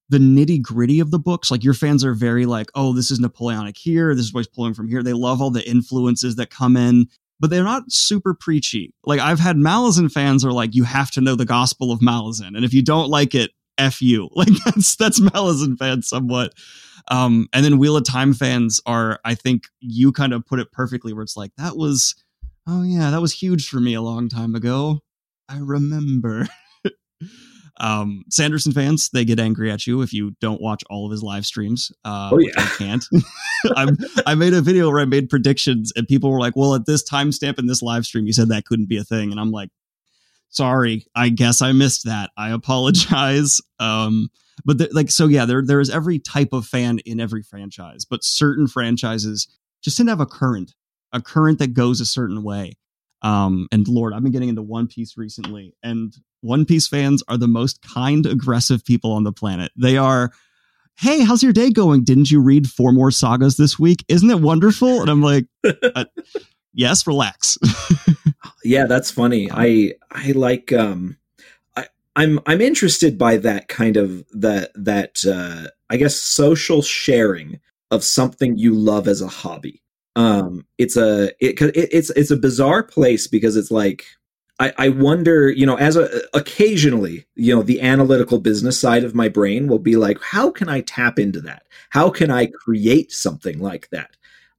the 0.08 0.20
nitty 0.20 0.62
gritty 0.62 1.02
of 1.02 1.12
the 1.12 1.20
books. 1.20 1.52
Like 1.52 1.66
your 1.66 1.74
fans 1.74 2.06
are 2.06 2.14
very 2.14 2.46
like, 2.46 2.70
oh, 2.76 2.94
this 2.94 3.12
is 3.12 3.20
Napoleonic 3.20 3.76
here. 3.76 4.16
This 4.16 4.26
is 4.26 4.34
what 4.34 4.42
he's 4.42 4.56
pulling 4.56 4.74
from 4.74 4.88
here. 4.88 5.04
They 5.04 5.14
love 5.14 5.42
all 5.42 5.52
the 5.52 5.68
influences 5.68 6.38
that 6.38 6.50
come 6.50 6.78
in 6.78 7.10
but 7.40 7.50
they're 7.50 7.64
not 7.64 7.92
super 7.92 8.34
preachy. 8.34 8.94
Like 9.06 9.20
I've 9.20 9.40
had 9.40 9.58
Malazan 9.58 10.12
fans 10.12 10.46
are 10.46 10.52
like, 10.52 10.76
you 10.76 10.84
have 10.84 11.12
to 11.12 11.22
know 11.22 11.36
the 11.36 11.46
gospel 11.46 11.92
of 11.92 12.00
Malazan. 12.00 12.56
And 12.56 12.64
if 12.64 12.74
you 12.74 12.82
don't 12.82 13.10
like 13.10 13.36
it, 13.36 13.52
F 13.78 14.02
you. 14.02 14.30
Like 14.36 14.50
that's 14.64 14.96
that's 14.96 15.20
Malazan 15.20 15.78
fans 15.78 16.08
somewhat. 16.08 16.54
Um, 17.10 17.48
and 17.54 17.64
then 17.64 17.78
Wheel 17.78 17.98
of 17.98 18.06
Time 18.06 18.34
fans 18.34 18.82
are, 18.86 19.20
I 19.24 19.36
think 19.36 19.66
you 19.80 20.12
kind 20.12 20.34
of 20.34 20.46
put 20.46 20.60
it 20.60 20.72
perfectly 20.72 21.14
where 21.14 21.24
it's 21.24 21.38
like, 21.38 21.52
that 21.58 21.78
was 21.78 22.16
oh 22.68 22.84
yeah, 22.84 23.12
that 23.12 23.22
was 23.22 23.34
huge 23.34 23.68
for 23.68 23.80
me 23.80 23.94
a 23.94 24.02
long 24.02 24.30
time 24.30 24.56
ago. 24.56 25.02
I 25.48 25.60
remember. 25.60 26.48
Um, 27.80 28.24
Sanderson 28.30 28.72
fans, 28.72 29.10
they 29.10 29.26
get 29.26 29.40
angry 29.40 29.70
at 29.70 29.86
you 29.86 30.02
if 30.02 30.14
you 30.14 30.32
don't 30.40 30.62
watch 30.62 30.84
all 30.90 31.06
of 31.06 31.12
his 31.12 31.22
live 31.22 31.46
streams. 31.46 31.92
Uh, 32.06 32.30
oh 32.32 32.40
yeah, 32.40 32.52
I 32.58 32.66
can't. 32.78 33.06
I'm, 33.76 33.98
I 34.26 34.36
made 34.36 34.54
a 34.54 34.62
video 34.62 34.90
where 34.90 35.02
I 35.02 35.06
made 35.06 35.30
predictions, 35.30 35.92
and 35.96 36.08
people 36.08 36.32
were 36.32 36.40
like, 36.40 36.56
"Well, 36.56 36.76
at 36.76 36.86
this 36.86 37.08
timestamp 37.08 37.60
in 37.60 37.68
this 37.68 37.82
live 37.82 38.06
stream, 38.06 38.26
you 38.26 38.34
said 38.34 38.50
that 38.50 38.66
couldn't 38.66 38.88
be 38.88 38.98
a 38.98 39.04
thing," 39.04 39.32
and 39.32 39.40
I'm 39.40 39.52
like, 39.52 39.70
"Sorry, 40.50 41.06
I 41.16 41.30
guess 41.30 41.62
I 41.62 41.74
missed 41.74 42.06
that. 42.06 42.32
I 42.38 42.52
apologize." 42.52 43.60
Um, 43.78 44.30
but 44.64 44.78
the, 44.78 44.90
like, 44.94 45.12
so 45.12 45.28
yeah, 45.28 45.44
there 45.44 45.62
there 45.62 45.82
is 45.82 45.90
every 45.90 46.18
type 46.18 46.54
of 46.54 46.66
fan 46.66 47.00
in 47.00 47.20
every 47.20 47.44
franchise, 47.44 48.06
but 48.06 48.24
certain 48.24 48.68
franchises 48.68 49.50
just 49.82 49.98
tend 49.98 50.08
to 50.08 50.12
have 50.12 50.22
a 50.22 50.26
current, 50.26 50.74
a 51.12 51.22
current 51.22 51.60
that 51.60 51.74
goes 51.74 52.00
a 52.00 52.06
certain 52.06 52.42
way. 52.42 52.78
Um, 53.22 53.68
and 53.72 53.88
Lord, 53.88 54.14
I've 54.14 54.24
been 54.24 54.32
getting 54.32 54.50
into 54.50 54.62
One 54.62 54.88
Piece 54.88 55.18
recently, 55.18 55.76
and 55.84 56.16
One 56.46 56.66
Piece 56.66 56.88
fans 56.88 57.24
are 57.28 57.38
the 57.38 57.48
most 57.48 57.82
kind, 57.82 58.26
aggressive 58.26 58.86
people 58.86 59.12
on 59.12 59.24
the 59.24 59.34
planet. 59.34 59.72
They 59.76 59.98
are, 59.98 60.32
hey, 60.98 61.24
how's 61.24 61.44
your 61.44 61.54
day 61.54 61.72
going? 61.72 62.04
Didn't 62.04 62.32
you 62.32 62.40
read 62.40 62.70
four 62.70 62.92
more 62.92 63.12
sagas 63.12 63.58
this 63.58 63.80
week? 63.80 64.06
Isn't 64.08 64.30
it 64.30 64.40
wonderful? 64.42 65.02
And 65.02 65.10
I'm 65.10 65.22
like, 65.22 65.46
uh, 65.64 66.06
yes, 66.74 67.08
relax. 67.08 67.58
yeah, 68.64 68.86
that's 68.86 69.12
funny. 69.12 69.50
I 69.52 69.94
I 70.12 70.32
like 70.32 70.72
um 70.72 71.18
I 71.76 71.88
I'm 72.16 72.40
I'm 72.46 72.62
interested 72.62 73.18
by 73.18 73.38
that 73.38 73.68
kind 73.68 73.98
of 73.98 74.24
that 74.32 74.72
that 74.76 75.26
uh 75.26 75.70
I 75.90 75.98
guess 75.98 76.16
social 76.16 76.82
sharing 76.82 77.60
of 77.92 78.04
something 78.04 78.58
you 78.58 78.74
love 78.74 79.08
as 79.08 79.22
a 79.22 79.28
hobby 79.28 79.82
Um, 80.16 80.66
it's 80.78 80.98
a 80.98 81.28
it, 81.40 81.62
it 81.62 81.90
it's 81.92 82.10
it's 82.12 82.32
a 82.32 82.38
bizarre 82.38 82.84
place 82.84 83.28
because 83.28 83.56
it's 83.58 83.72
like 83.72 84.06
I, 84.60 84.74
I 84.78 84.90
wonder, 84.90 85.50
you 85.50 85.66
know, 85.66 85.76
as 85.76 85.98
a 85.98 86.22
occasionally, 86.34 87.26
you 87.36 87.54
know, 87.54 87.62
the 87.62 87.82
analytical 87.82 88.40
business 88.40 88.80
side 88.80 89.04
of 89.04 89.14
my 89.14 89.28
brain 89.28 89.68
will 89.68 89.80
be 89.80 89.98
like, 89.98 90.22
how 90.22 90.50
can 90.50 90.70
I 90.70 90.82
tap 90.82 91.20
into 91.20 91.42
that? 91.42 91.64
How 91.90 92.10
can 92.10 92.32
I 92.32 92.46
create 92.48 93.12
something 93.12 93.60
like 93.60 93.90
that? 93.90 94.12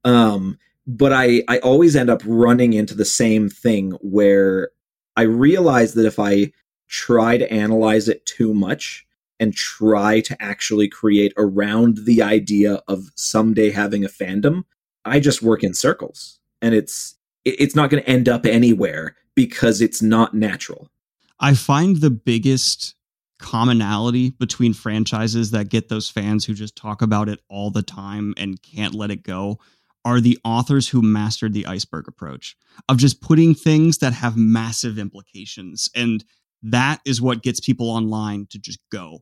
Um, 0.05 0.59
but 0.87 1.13
I 1.13 1.43
I 1.49 1.59
always 1.59 1.97
end 1.97 2.11
up 2.11 2.23
running 2.27 2.75
into 2.75 2.95
the 2.95 3.05
same 3.05 3.49
thing 3.49 3.93
where 4.03 4.71
I 5.17 5.23
realize 5.23 5.95
that 5.95 6.07
if 6.07 6.19
I 6.19 6.53
try 6.89 7.39
to 7.39 7.51
analyze 7.51 8.09
it 8.09 8.27
too 8.27 8.53
much 8.55 9.07
and 9.41 9.55
try 9.55 10.21
to 10.21 10.41
actually 10.43 10.89
create 10.89 11.33
around 11.37 11.99
the 12.05 12.23
idea 12.23 12.83
of 12.87 13.11
someday 13.17 13.71
having 13.71 14.05
a 14.05 14.09
fandom, 14.09 14.65
I 15.05 15.21
just 15.21 15.43
work 15.43 15.65
in 15.65 15.75
circles 15.75 16.39
and 16.61 16.75
it's 16.75 17.17
it's 17.47 17.77
not 17.77 17.91
going 17.91 18.03
to 18.03 18.09
end 18.09 18.29
up 18.29 18.45
anywhere 18.45 19.17
because 19.35 19.81
it's 19.81 20.03
not 20.03 20.35
natural. 20.35 20.91
I 21.39 21.55
find 21.55 21.97
the 21.97 22.11
biggest 22.11 22.95
commonality 23.39 24.31
between 24.31 24.73
franchises 24.73 25.51
that 25.51 25.69
get 25.69 25.89
those 25.89 26.09
fans 26.09 26.45
who 26.45 26.55
just 26.55 26.75
talk 26.75 27.03
about 27.03 27.29
it 27.29 27.41
all 27.49 27.71
the 27.71 27.83
time 27.83 28.35
and 28.37 28.63
can't 28.63 28.95
let 28.95 29.11
it 29.11 29.23
go 29.23 29.59
are 30.05 30.21
the 30.21 30.39
authors 30.45 30.89
who 30.89 31.03
mastered 31.03 31.53
the 31.53 31.67
iceberg 31.67 32.09
approach 32.09 32.57
of 32.89 32.97
just 32.97 33.21
putting 33.21 33.55
things 33.55 33.99
that 33.99 34.13
have 34.15 34.37
massive 34.37 34.99
implications 34.99 35.91
and 35.95 36.25
that 36.63 37.01
is 37.05 37.21
what 37.21 37.43
gets 37.43 37.61
people 37.61 37.91
online 37.91 38.47
to 38.49 38.59
just 38.59 38.79
go 38.91 39.21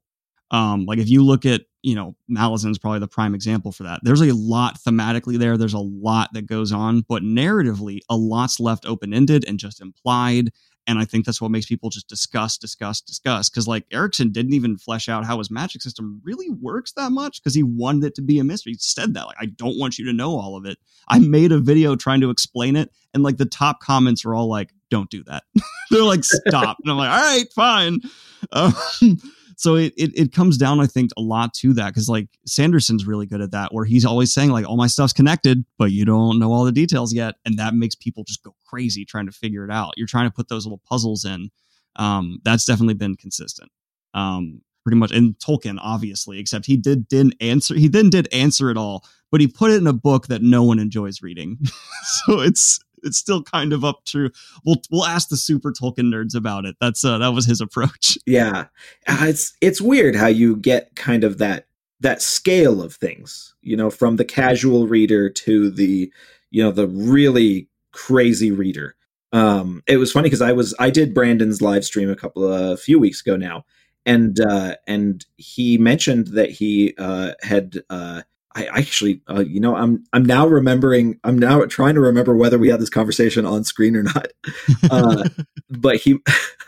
um, 0.55 0.87
like 0.87 1.01
if 1.01 1.09
you 1.09 1.25
look 1.25 1.45
at 1.45 1.63
you 1.83 1.97
know 1.97 2.15
Malazan's 2.31 2.79
probably 2.79 3.01
the 3.01 3.09
prime 3.09 3.35
example 3.35 3.73
for 3.73 3.83
that. 3.83 4.01
There's 4.05 4.21
a 4.21 4.33
lot 4.33 4.79
thematically 4.79 5.37
there. 5.37 5.59
There's 5.59 5.75
a 5.75 5.81
lot 5.81 6.31
that 6.33 6.47
goes 6.47 6.71
on, 6.71 7.01
but 7.09 7.23
narratively, 7.25 7.99
a 8.09 8.17
lot's 8.17 8.61
left 8.61 8.87
open 8.87 9.13
ended 9.13 9.45
and 9.49 9.59
just 9.59 9.81
implied. 9.81 10.53
And 10.87 10.99
I 10.99 11.07
think 11.07 11.25
that's 11.25 11.41
what 11.41 11.51
makes 11.51 11.67
people 11.67 11.89
just 11.91 12.09
discuss, 12.09 12.57
discuss, 12.59 13.01
discuss. 13.01 13.51
Because 13.51 13.67
like 13.67 13.85
Erikson 13.91 14.31
didn't 14.31 14.53
even 14.53 14.77
flesh 14.77 15.09
out 15.09 15.25
how 15.25 15.39
his 15.39 15.51
magic 15.51 15.83
system 15.83 16.21
really 16.23 16.51
works 16.51 16.93
that 16.93 17.11
much 17.11 17.43
because 17.43 17.55
he 17.55 17.63
wanted 17.63 18.05
it 18.05 18.15
to 18.17 18.23
be 18.23 18.39
a 18.39 18.45
mystery. 18.45 18.73
He 18.73 18.79
said 18.79 19.15
that 19.15 19.27
like 19.27 19.37
I 19.41 19.47
don't 19.47 19.79
want 19.79 19.99
you 19.99 20.05
to 20.07 20.13
know 20.13 20.39
all 20.39 20.57
of 20.57 20.67
it. 20.67 20.79
I 21.09 21.19
made 21.19 21.51
a 21.51 21.59
video 21.59 21.97
trying 21.97 22.21
to 22.21 22.31
explain 22.31 22.77
it, 22.77 22.93
and 23.13 23.25
like 23.25 23.39
the 23.39 23.45
top 23.45 23.81
comments 23.81 24.25
are 24.25 24.35
all 24.35 24.49
like, 24.49 24.71
"Don't 24.89 25.11
do 25.11 25.25
that." 25.25 25.43
They're 25.91 26.03
like, 26.03 26.23
"Stop," 26.23 26.79
and 26.83 26.93
I'm 26.93 26.97
like, 26.97 27.11
"All 27.11 27.17
right, 27.17 27.53
fine." 27.53 28.01
Um, 28.53 28.75
so 29.57 29.77
it, 29.77 29.93
it, 29.97 30.11
it 30.19 30.33
comes 30.33 30.57
down 30.57 30.81
i 30.81 30.87
think 30.87 31.11
a 31.17 31.21
lot 31.21 31.53
to 31.55 31.73
that 31.73 31.89
because 31.89 32.09
like 32.09 32.29
sanderson's 32.47 33.07
really 33.07 33.27
good 33.27 33.41
at 33.41 33.51
that 33.51 33.73
where 33.73 33.85
he's 33.85 34.05
always 34.05 34.33
saying 34.33 34.51
like 34.51 34.67
all 34.67 34.77
my 34.77 34.87
stuff's 34.87 35.13
connected 35.13 35.65
but 35.79 35.91
you 35.93 36.05
don't 36.05 36.39
know 36.39 36.53
all 36.53 36.65
the 36.65 36.73
details 36.73 37.13
yet 37.13 37.37
and 37.45 37.59
that 37.59 37.75
makes 37.75 37.95
people 37.95 38.25
just 38.25 38.43
go 38.43 38.55
crazy 38.65 39.05
trying 39.05 39.27
to 39.27 39.33
figure 39.33 39.65
it 39.65 39.71
out. 39.71 39.95
You're 39.97 40.09
trying 40.09 40.29
to 40.29 40.35
put 40.35 40.49
those 40.49 40.67
little 40.67 40.83
puzzles 40.89 41.25
in 41.25 41.51
um, 41.97 42.41
that's 42.45 42.65
definitely 42.65 42.95
been 42.95 43.17
consistent 43.17 43.71
um, 44.15 44.61
pretty 44.85 44.97
much 44.97 45.13
and 45.13 45.39
tolkien 45.39 45.79
obviously 45.81 46.39
except 46.39 46.67
he 46.67 46.77
did 46.77 47.07
didn't 47.09 47.35
answer 47.41 47.75
he 47.75 47.89
then 47.89 48.11
did 48.11 48.29
answer 48.33 48.71
it 48.71 48.77
all 48.77 49.05
but 49.35 49.41
he 49.41 49.49
put 49.49 49.73
it 49.73 49.81
in 49.81 49.89
a 49.89 49.93
book 49.93 50.29
that 50.29 50.43
no 50.43 50.63
one 50.63 50.79
enjoys 50.79 51.21
reading. 51.21 51.59
So 52.05 52.39
it's 52.41 52.79
it's 53.05 53.19
still 53.19 53.43
kind 53.43 53.73
of 53.73 53.85
up 53.85 54.05
to 54.07 54.31
we'll 54.65 54.83
we'll 54.91 55.07
ask 55.07 55.29
the 55.29 55.37
super 55.37 55.73
Tolkien 55.73 56.13
nerds 56.13 56.35
about 56.35 56.65
it. 56.65 56.77
That's 56.81 57.05
uh, 57.05 57.19
that 57.19 57.33
was 57.33 57.47
his 57.47 57.61
approach. 57.61 58.19
Yeah, 58.27 58.67
uh, 59.07 59.19
it's 59.23 59.53
it's 59.61 59.81
weird 59.81 60.17
how 60.17 60.27
you 60.29 60.57
get 60.57 60.97
kind 60.97 61.25
of 61.25 61.39
that 61.39 61.67
that 62.01 62.23
scale 62.23 62.83
of 62.83 62.95
things. 62.95 63.55
You 63.61 63.77
know, 63.77 63.91
from 63.91 64.17
the 64.17 64.25
casual 64.25 64.87
reader 64.87 65.29
to 65.29 65.71
the 65.71 66.11
you 66.51 66.63
know 66.63 66.71
the 66.71 66.89
really 66.89 67.69
crazy 67.93 68.51
reader. 68.51 68.97
Um, 69.33 69.83
it 69.87 69.97
was 69.97 70.13
funny 70.13 70.27
because 70.27 70.43
I 70.43 70.53
was 70.53 70.75
I 70.79 70.91
did 70.91 71.13
Brandon's 71.13 71.61
live 71.61 71.85
stream 71.85 72.11
a 72.11 72.17
couple 72.17 72.45
of 72.45 72.71
a 72.73 72.77
few 72.77 72.99
weeks 72.99 73.21
ago 73.21 73.37
now, 73.37 73.65
and 74.07 74.39
uh, 74.41 74.77
and 74.87 75.25
he 75.37 75.79
mentioned 75.79 76.29
that 76.29 76.51
he 76.51 76.95
uh, 76.99 77.33
had 77.43 77.83
uh, 77.91 78.23
I 78.57 78.67
actually, 78.67 79.21
uh, 79.29 79.41
you 79.41 79.59
know, 79.59 79.75
I'm 79.75 80.05
I'm 80.13 80.25
now 80.25 80.47
remembering. 80.47 81.19
I'm 81.25 81.39
now 81.39 81.65
trying 81.65 81.95
to 81.95 82.01
remember 82.01 82.37
whether 82.37 82.59
we 82.59 82.69
had 82.69 82.81
this 82.81 82.91
conversation 82.91 83.45
on 83.45 83.65
screen 83.65 83.97
or 83.97 84.03
not. 84.03 84.29
Uh, 84.91 85.29
but 85.71 85.97
he, 85.97 86.19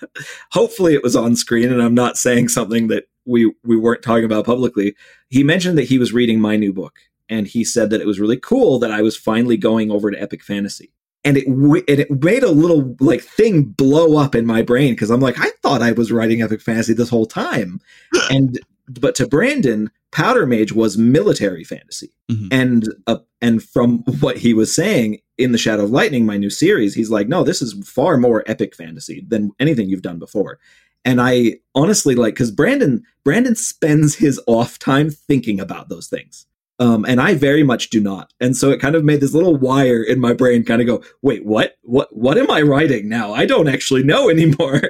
hopefully, 0.53 0.95
it 0.95 1.03
was 1.03 1.14
on 1.14 1.37
screen, 1.37 1.70
and 1.70 1.82
I'm 1.82 1.95
not 1.95 2.16
saying 2.16 2.49
something 2.49 2.89
that 2.89 3.05
we 3.24 3.53
we 3.62 3.76
weren't 3.76 4.03
talking 4.03 4.24
about 4.24 4.47
publicly. 4.47 4.95
He 5.28 5.45
mentioned 5.45 5.76
that 5.78 5.84
he 5.84 5.99
was 5.99 6.12
reading 6.12 6.41
my 6.41 6.57
new 6.57 6.72
book, 6.72 6.99
and 7.28 7.47
he 7.47 7.62
said 7.62 7.91
that 7.91 8.01
it 8.01 8.07
was 8.07 8.18
really 8.18 8.39
cool 8.39 8.78
that 8.78 8.91
I 8.91 9.03
was 9.03 9.16
finally 9.16 9.57
going 9.57 9.91
over 9.91 10.11
to 10.11 10.20
epic 10.20 10.43
fantasy. 10.43 10.93
And 11.24 11.37
it 11.37 11.47
and 11.47 12.01
it 12.01 12.22
made 12.22 12.43
a 12.43 12.51
little 12.51 12.97
like 13.01 13.22
thing 13.22 13.64
blow 13.64 14.16
up 14.16 14.34
in 14.34 14.47
my 14.47 14.62
brain 14.62 14.95
because 14.95 15.11
I'm 15.11 15.20
like 15.20 15.39
I 15.39 15.51
thought 15.62 15.82
I 15.82 15.93
was 15.93 16.11
writing 16.11 16.43
epic 16.43 16.62
fantasy 16.62 16.95
this 16.95 17.11
whole 17.11 17.26
time, 17.26 17.80
and 18.30 18.59
but 18.89 19.14
to 19.16 19.28
Brandon, 19.28 19.91
Powder 20.16 20.46
Mage 20.46 20.72
was 20.72 20.96
military 20.96 21.62
fantasy, 21.62 22.10
mm-hmm. 22.30 22.48
and 22.50 22.88
uh, 23.06 23.18
and 23.42 23.62
from 23.62 23.98
what 24.20 24.38
he 24.38 24.54
was 24.54 24.74
saying 24.74 25.20
in 25.36 25.52
the 25.52 25.58
Shadow 25.58 25.84
of 25.84 25.90
Lightning, 25.90 26.24
my 26.24 26.38
new 26.38 26.48
series, 26.48 26.94
he's 26.94 27.10
like, 27.10 27.28
no, 27.28 27.44
this 27.44 27.60
is 27.60 27.74
far 27.86 28.16
more 28.16 28.42
epic 28.46 28.74
fantasy 28.74 29.26
than 29.28 29.52
anything 29.60 29.90
you've 29.90 30.00
done 30.00 30.18
before. 30.18 30.58
And 31.04 31.20
I 31.20 31.58
honestly 31.74 32.14
like 32.14 32.32
because 32.32 32.50
Brandon 32.50 33.04
Brandon 33.24 33.54
spends 33.54 34.14
his 34.14 34.40
off 34.46 34.78
time 34.78 35.10
thinking 35.10 35.60
about 35.60 35.90
those 35.90 36.08
things. 36.08 36.46
Um, 36.78 37.04
and 37.04 37.20
I 37.20 37.34
very 37.34 37.62
much 37.62 37.90
do 37.90 38.00
not. 38.00 38.32
And 38.40 38.56
so 38.56 38.70
it 38.70 38.80
kind 38.80 38.94
of 38.94 39.04
made 39.04 39.20
this 39.20 39.34
little 39.34 39.56
wire 39.56 40.02
in 40.02 40.18
my 40.18 40.32
brain 40.32 40.64
kind 40.64 40.80
of 40.80 40.86
go, 40.86 41.04
wait, 41.20 41.44
what? 41.44 41.76
What 41.82 42.08
what 42.16 42.38
am 42.38 42.50
I 42.50 42.62
writing 42.62 43.10
now? 43.10 43.34
I 43.34 43.44
don't 43.44 43.68
actually 43.68 44.02
know 44.02 44.30
anymore. 44.30 44.80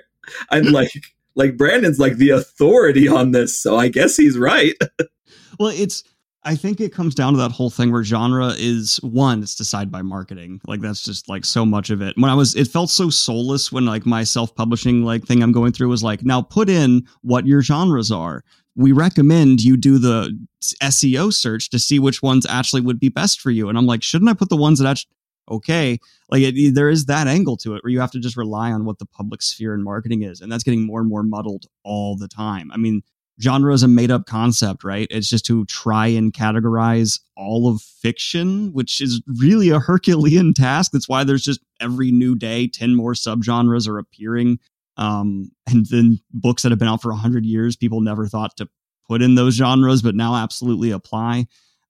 I'm 0.51 0.67
like 0.67 0.93
like 1.37 1.57
Brandon's 1.57 2.01
like 2.01 2.17
the 2.17 2.31
authority 2.31 3.07
on 3.07 3.31
this, 3.31 3.61
so 3.61 3.77
I 3.77 3.89
guess 3.89 4.17
he's 4.17 4.37
right. 4.37 4.75
well, 5.59 5.69
it's 5.69 6.03
I 6.47 6.55
think 6.55 6.81
it 6.81 6.93
comes 6.93 7.17
down 7.17 7.33
to 7.33 7.41
that 7.41 7.51
whole 7.51 7.71
thing 7.71 7.91
where 7.91 8.05
genre 8.05 8.55
is 8.57 8.99
one, 9.03 9.43
it's 9.43 9.57
decided 9.57 9.91
by 9.91 10.03
marketing. 10.03 10.61
Like 10.69 10.81
that's 10.81 11.03
just 11.03 11.29
like 11.29 11.45
so 11.45 11.67
much 11.67 11.91
of 11.91 12.01
it. 12.01 12.15
When 12.17 12.31
I 12.31 12.35
was 12.35 12.55
it 12.55 12.69
felt 12.69 12.89
so 12.89 13.11
soulless 13.11 13.73
when 13.73 13.85
like 13.85 14.07
my 14.07 14.23
self-publishing 14.23 15.03
like 15.03 15.25
thing 15.25 15.43
I'm 15.43 15.51
going 15.51 15.73
through 15.73 15.89
was 15.89 16.05
like, 16.05 16.25
now 16.25 16.43
put 16.43 16.71
in 16.71 17.05
what 17.23 17.47
your 17.47 17.63
genres 17.63 18.13
are. 18.13 18.45
We 18.77 18.93
recommend 18.93 19.63
you 19.63 19.77
do 19.77 19.99
the 19.99 20.39
SEO 20.83 21.33
search 21.33 21.69
to 21.71 21.81
see 21.81 21.99
which 21.99 22.23
ones 22.23 22.47
actually 22.49 22.83
would 22.83 23.01
be 23.01 23.09
best 23.09 23.41
for 23.41 23.51
you. 23.51 23.69
And 23.69 23.77
I'm 23.77 23.87
like, 23.87 24.05
shouldn't 24.05 24.31
I 24.31 24.35
put 24.35 24.49
the 24.49 24.57
ones 24.57 24.79
that 24.79 24.89
actually 24.89 25.16
okay 25.49 25.99
like 26.31 26.43
it, 26.43 26.75
there 26.75 26.89
is 26.89 27.07
that 27.07 27.27
angle 27.27 27.57
to 27.57 27.75
it 27.75 27.85
where 27.85 27.91
you 27.91 28.01
have 28.01 28.11
to 28.11 28.21
just 28.21 28.37
rely 28.37 28.73
on 28.73 28.85
what 28.85 28.99
the 28.99 29.07
public 29.07 29.43
sphere 29.43 29.75
and 29.75 29.85
marketing 29.85 30.23
is 30.23 30.41
and 30.41 30.51
that's 30.51 30.65
getting 30.65 30.85
more 30.85 31.01
and 31.01 31.09
more 31.09 31.23
muddled 31.23 31.67
all 31.85 32.17
the 32.17 32.29
time. 32.29 32.71
I 32.73 32.77
mean 32.77 33.03
genre 33.41 33.75
is 33.75 33.83
a 33.83 33.89
made 33.89 34.11
up 34.11 34.27
concept 34.27 34.83
right? 34.83 35.07
It's 35.11 35.29
just 35.29 35.45
to 35.47 35.65
try 35.67 36.07
and 36.07 36.33
categorize 36.33 37.21
all 37.37 37.69
of 37.69 37.83
fiction 37.83 38.73
which 38.73 39.01
is 39.01 39.23
really 39.27 39.71
a 39.71 39.79
herculean 39.81 40.55
task. 40.55 40.93
That's 40.93 41.09
why 41.09 41.25
there's 41.25 41.45
just 41.45 41.61
every 41.81 42.11
new 42.11 42.35
day 42.35 42.69
10 42.69 42.95
more 42.95 43.13
subgenres 43.13 43.89
are 43.89 43.99
appearing 43.99 44.59
um, 44.97 45.51
and 45.67 45.87
then 45.87 46.21
books 46.33 46.63
that 46.63 46.73
have 46.73 46.79
been 46.79 46.89
out 46.89 47.03
for 47.03 47.11
100 47.11 47.45
years 47.45 47.77
people 47.77 48.01
never 48.01 48.27
thought 48.27 48.57
to 48.57 48.69
put 49.07 49.23
in 49.23 49.37
those 49.37 49.55
genres 49.55 50.03
but 50.03 50.15
now 50.15 50.35
absolutely 50.35 50.91
apply 50.91 51.47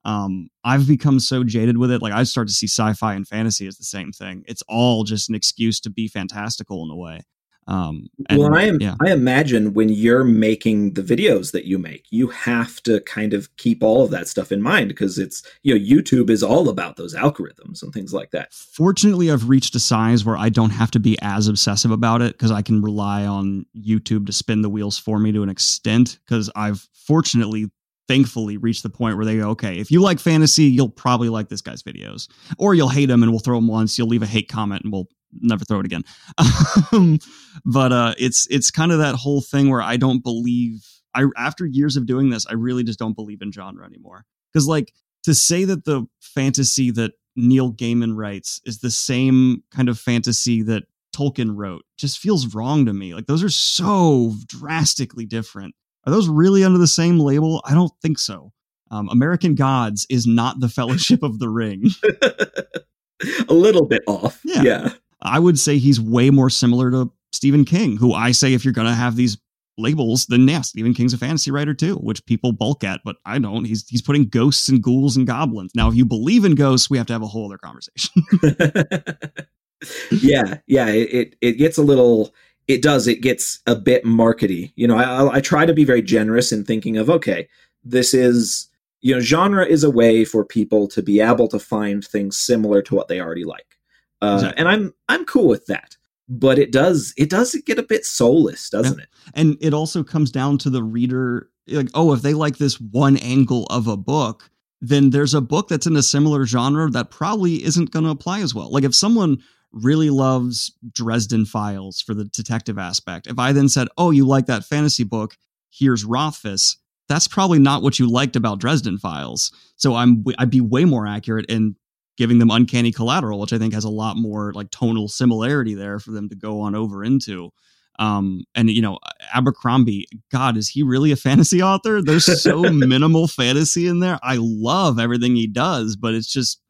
um, 0.06 0.50
I've 0.62 0.86
become 0.86 1.18
so 1.18 1.42
jaded 1.42 1.78
with 1.78 1.90
it. 1.90 2.00
Like 2.00 2.12
I 2.12 2.22
start 2.22 2.46
to 2.46 2.54
see 2.54 2.68
sci-fi 2.68 3.14
and 3.14 3.26
fantasy 3.26 3.66
as 3.66 3.76
the 3.76 3.84
same 3.84 4.12
thing. 4.12 4.44
It's 4.46 4.62
all 4.68 5.02
just 5.02 5.28
an 5.28 5.34
excuse 5.34 5.80
to 5.80 5.90
be 5.90 6.06
fantastical 6.06 6.84
in 6.84 6.90
a 6.90 6.96
way. 6.96 7.22
Um, 7.68 8.06
and, 8.28 8.38
well, 8.38 8.54
I 8.54 8.62
am. 8.62 8.80
Yeah. 8.80 8.94
I 9.04 9.10
imagine 9.10 9.74
when 9.74 9.88
you're 9.88 10.22
making 10.22 10.92
the 10.92 11.02
videos 11.02 11.50
that 11.50 11.64
you 11.64 11.78
make, 11.78 12.06
you 12.10 12.28
have 12.28 12.80
to 12.84 13.00
kind 13.00 13.34
of 13.34 13.54
keep 13.56 13.82
all 13.82 14.04
of 14.04 14.12
that 14.12 14.28
stuff 14.28 14.52
in 14.52 14.62
mind 14.62 14.86
because 14.86 15.18
it's 15.18 15.42
you 15.64 15.74
know 15.74 15.84
YouTube 15.84 16.30
is 16.30 16.44
all 16.44 16.68
about 16.68 16.94
those 16.94 17.12
algorithms 17.12 17.82
and 17.82 17.92
things 17.92 18.14
like 18.14 18.30
that. 18.30 18.54
Fortunately, 18.54 19.32
I've 19.32 19.48
reached 19.48 19.74
a 19.74 19.80
size 19.80 20.24
where 20.24 20.36
I 20.36 20.48
don't 20.48 20.70
have 20.70 20.92
to 20.92 21.00
be 21.00 21.18
as 21.20 21.48
obsessive 21.48 21.90
about 21.90 22.22
it 22.22 22.34
because 22.34 22.52
I 22.52 22.62
can 22.62 22.80
rely 22.80 23.26
on 23.26 23.66
YouTube 23.76 24.26
to 24.26 24.32
spin 24.32 24.62
the 24.62 24.70
wheels 24.70 24.96
for 24.96 25.18
me 25.18 25.32
to 25.32 25.42
an 25.42 25.48
extent. 25.48 26.20
Because 26.24 26.48
I've 26.54 26.86
fortunately 26.92 27.72
thankfully 28.08 28.56
reached 28.56 28.82
the 28.82 28.90
point 28.90 29.16
where 29.16 29.26
they 29.26 29.36
go, 29.36 29.50
okay, 29.50 29.78
if 29.78 29.90
you 29.90 30.00
like 30.00 30.18
fantasy, 30.20 30.64
you'll 30.64 30.88
probably 30.88 31.28
like 31.28 31.48
this 31.48 31.60
guy's 31.60 31.82
videos, 31.82 32.28
or 32.58 32.74
you'll 32.74 32.88
hate 32.88 33.10
him 33.10 33.22
and 33.22 33.32
we'll 33.32 33.40
throw 33.40 33.58
him 33.58 33.68
once. 33.68 33.98
You'll 33.98 34.08
leave 34.08 34.22
a 34.22 34.26
hate 34.26 34.48
comment 34.48 34.84
and 34.84 34.92
we'll 34.92 35.08
never 35.40 35.64
throw 35.64 35.80
it 35.80 35.86
again. 35.86 36.02
Um, 36.92 37.18
but 37.64 37.92
uh, 37.92 38.14
it's 38.16 38.46
it's 38.48 38.70
kind 38.70 38.92
of 38.92 38.98
that 38.98 39.16
whole 39.16 39.40
thing 39.40 39.68
where 39.68 39.82
I 39.82 39.96
don't 39.96 40.22
believe. 40.22 40.86
I 41.14 41.24
after 41.36 41.66
years 41.66 41.96
of 41.96 42.06
doing 42.06 42.30
this, 42.30 42.46
I 42.46 42.52
really 42.52 42.84
just 42.84 42.98
don't 42.98 43.16
believe 43.16 43.42
in 43.42 43.50
genre 43.50 43.84
anymore. 43.84 44.24
Because 44.52 44.68
like 44.68 44.92
to 45.24 45.34
say 45.34 45.64
that 45.64 45.84
the 45.84 46.06
fantasy 46.20 46.90
that 46.92 47.12
Neil 47.34 47.72
Gaiman 47.72 48.16
writes 48.16 48.60
is 48.64 48.78
the 48.78 48.90
same 48.90 49.64
kind 49.70 49.88
of 49.88 49.98
fantasy 49.98 50.62
that 50.62 50.84
Tolkien 51.14 51.56
wrote 51.56 51.84
just 51.96 52.18
feels 52.18 52.54
wrong 52.54 52.86
to 52.86 52.92
me. 52.92 53.14
Like 53.14 53.26
those 53.26 53.42
are 53.42 53.48
so 53.48 54.34
drastically 54.46 55.26
different. 55.26 55.74
Are 56.06 56.12
those 56.12 56.28
really 56.28 56.64
under 56.64 56.78
the 56.78 56.86
same 56.86 57.18
label? 57.18 57.60
I 57.64 57.74
don't 57.74 57.92
think 58.00 58.18
so. 58.18 58.52
Um, 58.90 59.08
American 59.08 59.54
Gods 59.54 60.06
is 60.08 60.26
not 60.26 60.60
the 60.60 60.68
Fellowship 60.68 61.22
of 61.22 61.38
the 61.38 61.48
Ring. 61.48 61.90
a 63.48 63.52
little 63.54 63.84
bit 63.84 64.02
off. 64.06 64.40
Yeah. 64.44 64.62
yeah. 64.62 64.88
I 65.20 65.38
would 65.38 65.58
say 65.58 65.78
he's 65.78 66.00
way 66.00 66.30
more 66.30 66.50
similar 66.50 66.90
to 66.92 67.10
Stephen 67.32 67.64
King, 67.64 67.96
who 67.96 68.12
I 68.12 68.32
say 68.32 68.54
if 68.54 68.64
you're 68.64 68.72
going 68.72 68.86
to 68.86 68.94
have 68.94 69.16
these 69.16 69.38
labels, 69.78 70.26
then 70.26 70.46
yeah, 70.48 70.60
Stephen 70.62 70.94
King's 70.94 71.12
a 71.12 71.18
fantasy 71.18 71.50
writer 71.50 71.74
too, 71.74 71.96
which 71.96 72.24
people 72.26 72.52
bulk 72.52 72.84
at, 72.84 73.00
but 73.04 73.16
I 73.24 73.38
don't. 73.38 73.64
He's 73.64 73.86
he's 73.88 74.02
putting 74.02 74.28
ghosts 74.28 74.68
and 74.68 74.82
ghouls 74.82 75.16
and 75.16 75.26
goblins. 75.26 75.72
Now, 75.74 75.88
if 75.88 75.94
you 75.94 76.04
believe 76.04 76.44
in 76.44 76.54
ghosts, 76.54 76.88
we 76.88 76.98
have 76.98 77.06
to 77.08 77.12
have 77.12 77.22
a 77.22 77.26
whole 77.26 77.46
other 77.46 77.58
conversation. 77.58 78.22
yeah, 80.10 80.58
yeah. 80.66 80.88
It, 80.88 81.12
it, 81.12 81.36
it 81.40 81.52
gets 81.54 81.78
a 81.78 81.82
little. 81.82 82.34
It 82.68 82.82
does. 82.82 83.06
It 83.06 83.20
gets 83.20 83.60
a 83.66 83.76
bit 83.76 84.04
markety. 84.04 84.72
You 84.76 84.88
know, 84.88 84.96
I 84.96 85.36
I 85.36 85.40
try 85.40 85.66
to 85.66 85.74
be 85.74 85.84
very 85.84 86.02
generous 86.02 86.52
in 86.52 86.64
thinking 86.64 86.96
of 86.96 87.08
okay, 87.10 87.48
this 87.84 88.14
is 88.14 88.68
you 89.02 89.14
know, 89.14 89.20
genre 89.20 89.64
is 89.64 89.84
a 89.84 89.90
way 89.90 90.24
for 90.24 90.44
people 90.44 90.88
to 90.88 91.02
be 91.02 91.20
able 91.20 91.48
to 91.48 91.58
find 91.58 92.04
things 92.04 92.36
similar 92.36 92.82
to 92.82 92.94
what 92.94 93.08
they 93.08 93.20
already 93.20 93.44
like, 93.44 93.76
uh, 94.20 94.34
exactly. 94.34 94.60
and 94.60 94.68
I'm 94.68 94.94
I'm 95.08 95.24
cool 95.24 95.48
with 95.48 95.66
that 95.66 95.96
but 96.28 96.58
it 96.58 96.72
does 96.72 97.14
it 97.16 97.30
does 97.30 97.54
get 97.66 97.78
a 97.78 97.82
bit 97.82 98.04
soulless 98.04 98.70
doesn't 98.70 98.98
yeah. 98.98 99.04
it 99.04 99.08
and 99.34 99.56
it 99.60 99.72
also 99.72 100.02
comes 100.02 100.30
down 100.30 100.58
to 100.58 100.70
the 100.70 100.82
reader 100.82 101.48
like 101.68 101.88
oh 101.94 102.12
if 102.12 102.22
they 102.22 102.34
like 102.34 102.58
this 102.58 102.80
one 102.80 103.16
angle 103.18 103.66
of 103.66 103.86
a 103.86 103.96
book 103.96 104.50
then 104.80 105.10
there's 105.10 105.34
a 105.34 105.40
book 105.40 105.68
that's 105.68 105.86
in 105.86 105.96
a 105.96 106.02
similar 106.02 106.44
genre 106.44 106.90
that 106.90 107.10
probably 107.10 107.64
isn't 107.64 107.90
going 107.90 108.04
to 108.04 108.10
apply 108.10 108.40
as 108.40 108.54
well 108.54 108.70
like 108.70 108.84
if 108.84 108.94
someone 108.94 109.38
really 109.82 110.10
loves 110.10 110.72
dresden 110.92 111.44
files 111.44 112.00
for 112.00 112.14
the 112.14 112.24
detective 112.24 112.78
aspect 112.78 113.26
if 113.26 113.38
i 113.38 113.52
then 113.52 113.68
said 113.68 113.88
oh 113.98 114.10
you 114.10 114.26
like 114.26 114.46
that 114.46 114.64
fantasy 114.64 115.04
book 115.04 115.36
here's 115.70 116.04
rothfuss 116.04 116.76
that's 117.08 117.28
probably 117.28 117.58
not 117.58 117.82
what 117.82 117.98
you 117.98 118.10
liked 118.10 118.36
about 118.36 118.58
dresden 118.58 118.98
files 118.98 119.52
so 119.76 119.94
i'm 119.94 120.24
i'd 120.38 120.50
be 120.50 120.60
way 120.60 120.84
more 120.84 121.06
accurate 121.06 121.46
in 121.48 121.76
giving 122.16 122.38
them 122.38 122.50
uncanny 122.50 122.92
collateral, 122.92 123.38
which 123.38 123.52
I 123.52 123.58
think 123.58 123.74
has 123.74 123.84
a 123.84 123.90
lot 123.90 124.16
more 124.16 124.52
like 124.54 124.70
tonal 124.70 125.08
similarity 125.08 125.74
there 125.74 125.98
for 125.98 126.12
them 126.12 126.28
to 126.30 126.34
go 126.34 126.60
on 126.60 126.74
over 126.74 127.04
into. 127.04 127.50
Um, 127.98 128.44
and 128.54 128.70
you 128.70 128.82
know, 128.82 128.98
Abercrombie, 129.34 130.06
God, 130.30 130.56
is 130.56 130.68
he 130.68 130.82
really 130.82 131.12
a 131.12 131.16
fantasy 131.16 131.62
author? 131.62 132.02
There's 132.02 132.42
so 132.42 132.62
minimal 132.72 133.26
fantasy 133.28 133.86
in 133.86 134.00
there. 134.00 134.18
I 134.22 134.36
love 134.38 134.98
everything 134.98 135.36
he 135.36 135.46
does, 135.46 135.96
but 135.96 136.14
it's 136.14 136.30
just 136.30 136.60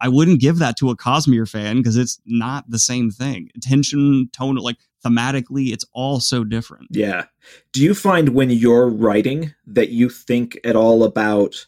I 0.00 0.08
wouldn't 0.08 0.40
give 0.40 0.58
that 0.58 0.76
to 0.78 0.90
a 0.90 0.96
Cosmere 0.96 1.48
fan 1.48 1.78
because 1.78 1.96
it's 1.96 2.20
not 2.26 2.68
the 2.68 2.78
same 2.78 3.10
thing. 3.10 3.50
Tension, 3.60 4.28
tone, 4.32 4.56
like 4.56 4.76
thematically, 5.04 5.72
it's 5.72 5.84
all 5.92 6.20
so 6.20 6.44
different. 6.44 6.88
Yeah. 6.90 7.26
Do 7.72 7.82
you 7.82 7.94
find 7.94 8.30
when 8.30 8.50
you're 8.50 8.88
writing 8.88 9.54
that 9.66 9.90
you 9.90 10.08
think 10.08 10.58
at 10.64 10.76
all 10.76 11.02
about 11.02 11.66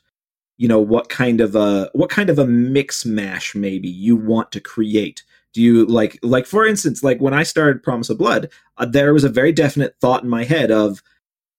you 0.58 0.68
know 0.68 0.80
what 0.80 1.08
kind 1.08 1.40
of 1.40 1.56
a 1.56 1.88
what 1.94 2.10
kind 2.10 2.28
of 2.28 2.38
a 2.38 2.46
mix 2.46 3.06
mash 3.06 3.54
maybe 3.54 3.88
you 3.88 4.16
want 4.16 4.52
to 4.52 4.60
create 4.60 5.22
do 5.54 5.62
you 5.62 5.86
like 5.86 6.18
like 6.22 6.44
for 6.44 6.66
instance 6.66 7.02
like 7.02 7.20
when 7.20 7.32
i 7.32 7.42
started 7.42 7.82
promise 7.82 8.10
of 8.10 8.18
blood 8.18 8.50
uh, 8.76 8.84
there 8.84 9.14
was 9.14 9.24
a 9.24 9.28
very 9.28 9.52
definite 9.52 9.94
thought 10.00 10.24
in 10.24 10.28
my 10.28 10.44
head 10.44 10.70
of 10.70 11.00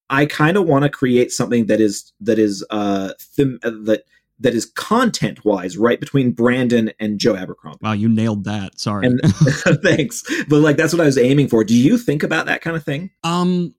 i 0.09 0.25
kind 0.25 0.57
of 0.57 0.67
want 0.67 0.83
to 0.83 0.89
create 0.89 1.31
something 1.31 1.65
that 1.65 1.81
is 1.81 2.11
that 2.19 2.37
is 2.37 2.63
uh 2.69 3.13
them 3.37 3.57
uh, 3.63 3.71
that 3.83 4.03
that 4.39 4.53
is 4.53 4.65
content 4.65 5.43
wise 5.45 5.77
right 5.77 5.99
between 5.99 6.31
brandon 6.31 6.91
and 6.99 7.19
joe 7.19 7.35
abercrombie 7.35 7.79
wow 7.81 7.91
you 7.91 8.09
nailed 8.09 8.43
that 8.43 8.79
sorry 8.79 9.07
and, 9.07 9.19
thanks 9.83 10.23
but 10.47 10.59
like 10.59 10.77
that's 10.77 10.93
what 10.93 11.01
i 11.01 11.05
was 11.05 11.17
aiming 11.17 11.47
for 11.47 11.63
do 11.63 11.75
you 11.75 11.97
think 11.97 12.23
about 12.23 12.45
that 12.45 12.61
kind 12.61 12.75
of 12.75 12.83
thing 12.83 13.09
um 13.23 13.73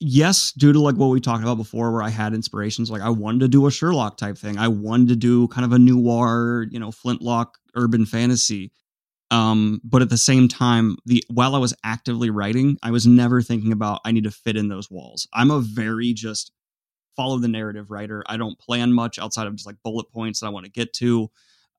yes, 0.00 0.52
due 0.52 0.72
to 0.72 0.80
like 0.80 0.96
what 0.96 1.08
we 1.08 1.20
talked 1.20 1.42
about 1.42 1.56
before, 1.56 1.92
where 1.92 2.02
I 2.02 2.08
had 2.08 2.34
inspirations, 2.34 2.90
like 2.90 3.02
I 3.02 3.10
wanted 3.10 3.40
to 3.40 3.48
do 3.48 3.66
a 3.66 3.70
Sherlock 3.70 4.16
type 4.16 4.36
thing. 4.36 4.58
I 4.58 4.68
wanted 4.68 5.08
to 5.08 5.16
do 5.16 5.46
kind 5.48 5.64
of 5.64 5.72
a 5.72 5.78
noir, 5.78 6.66
you 6.70 6.80
know, 6.80 6.90
flintlock 6.90 7.58
urban 7.74 8.06
fantasy. 8.06 8.72
Um, 9.30 9.80
but 9.84 10.02
at 10.02 10.10
the 10.10 10.18
same 10.18 10.48
time, 10.48 10.96
the 11.06 11.22
while 11.28 11.54
I 11.54 11.58
was 11.58 11.74
actively 11.84 12.30
writing, 12.30 12.78
I 12.82 12.90
was 12.90 13.06
never 13.06 13.42
thinking 13.42 13.70
about 13.70 14.00
I 14.04 14.10
need 14.10 14.24
to 14.24 14.30
fit 14.32 14.56
in 14.56 14.68
those 14.68 14.90
walls. 14.90 15.28
I'm 15.32 15.52
a 15.52 15.60
very 15.60 16.12
just 16.12 16.50
follow 17.16 17.38
the 17.38 17.48
narrative 17.48 17.90
writer. 17.90 18.22
I 18.26 18.36
don't 18.36 18.58
plan 18.58 18.92
much 18.92 19.18
outside 19.18 19.46
of 19.46 19.54
just 19.54 19.66
like 19.66 19.76
bullet 19.82 20.10
points 20.10 20.40
that 20.40 20.46
I 20.46 20.50
want 20.50 20.66
to 20.66 20.72
get 20.72 20.92
to. 20.94 21.30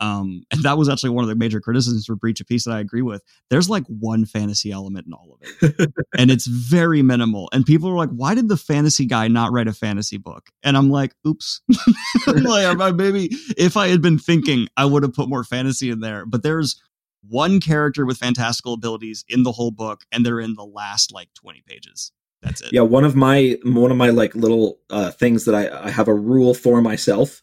Um, 0.02 0.44
and 0.52 0.64
that 0.64 0.78
was 0.78 0.90
actually 0.90 1.12
one 1.12 1.24
of 1.24 1.30
the 1.30 1.36
major 1.36 1.62
criticisms 1.62 2.06
for 2.06 2.16
Breach 2.16 2.42
of 2.42 2.48
Peace 2.48 2.66
that 2.66 2.72
I 2.74 2.80
agree 2.80 3.04
with. 3.04 3.22
There's 3.50 3.70
like 3.70 3.86
one 3.88 4.26
fantasy 4.26 4.72
element 4.72 5.08
in 5.08 5.14
all 5.14 5.38
of 5.40 5.48
it, 5.62 5.92
and 6.18 6.32
it's 6.32 6.48
very 6.48 7.02
minimal. 7.02 7.50
And 7.54 7.66
people 7.66 7.90
are 7.90 7.96
like, 7.96 8.10
"Why 8.10 8.36
did 8.36 8.50
the 8.50 8.58
fantasy 8.58 9.06
guy 9.06 9.28
not 9.28 9.52
write 9.52 9.68
a 9.68 9.74
fantasy 9.74 10.18
book?" 10.18 10.50
And 10.64 10.76
I'm 10.76 10.90
like, 10.90 11.14
"Oops." 11.26 11.62
I'm 12.28 12.44
like, 12.44 12.96
maybe 12.96 13.30
if 13.58 13.78
I 13.78 13.88
had 13.90 14.02
been 14.02 14.18
thinking, 14.18 14.68
I 14.76 14.86
would 14.86 15.04
have 15.04 15.14
put 15.14 15.30
more 15.30 15.44
fantasy 15.44 15.90
in 15.90 16.00
there. 16.00 16.26
But 16.26 16.44
there's 16.44 16.82
one 17.28 17.60
character 17.60 18.06
with 18.06 18.18
fantastical 18.18 18.74
abilities 18.74 19.24
in 19.30 19.44
the 19.44 19.52
whole 19.52 19.72
book, 19.72 20.02
and 20.12 20.26
they're 20.26 20.40
in 20.40 20.56
the 20.56 20.66
last 20.66 21.14
like 21.14 21.30
20 21.36 21.64
pages. 21.68 22.12
That's 22.42 22.62
it. 22.62 22.74
Yeah, 22.74 22.82
one 22.82 23.04
of 23.04 23.16
my 23.16 23.58
one 23.64 23.92
of 23.92 23.98
my 23.98 24.10
like 24.10 24.36
little 24.36 24.80
uh, 24.90 25.12
things 25.12 25.46
that 25.46 25.56
I, 25.56 25.88
I 25.88 25.90
have 25.92 26.08
a 26.08 26.16
rule 26.16 26.54
for 26.54 26.82
myself 26.82 27.42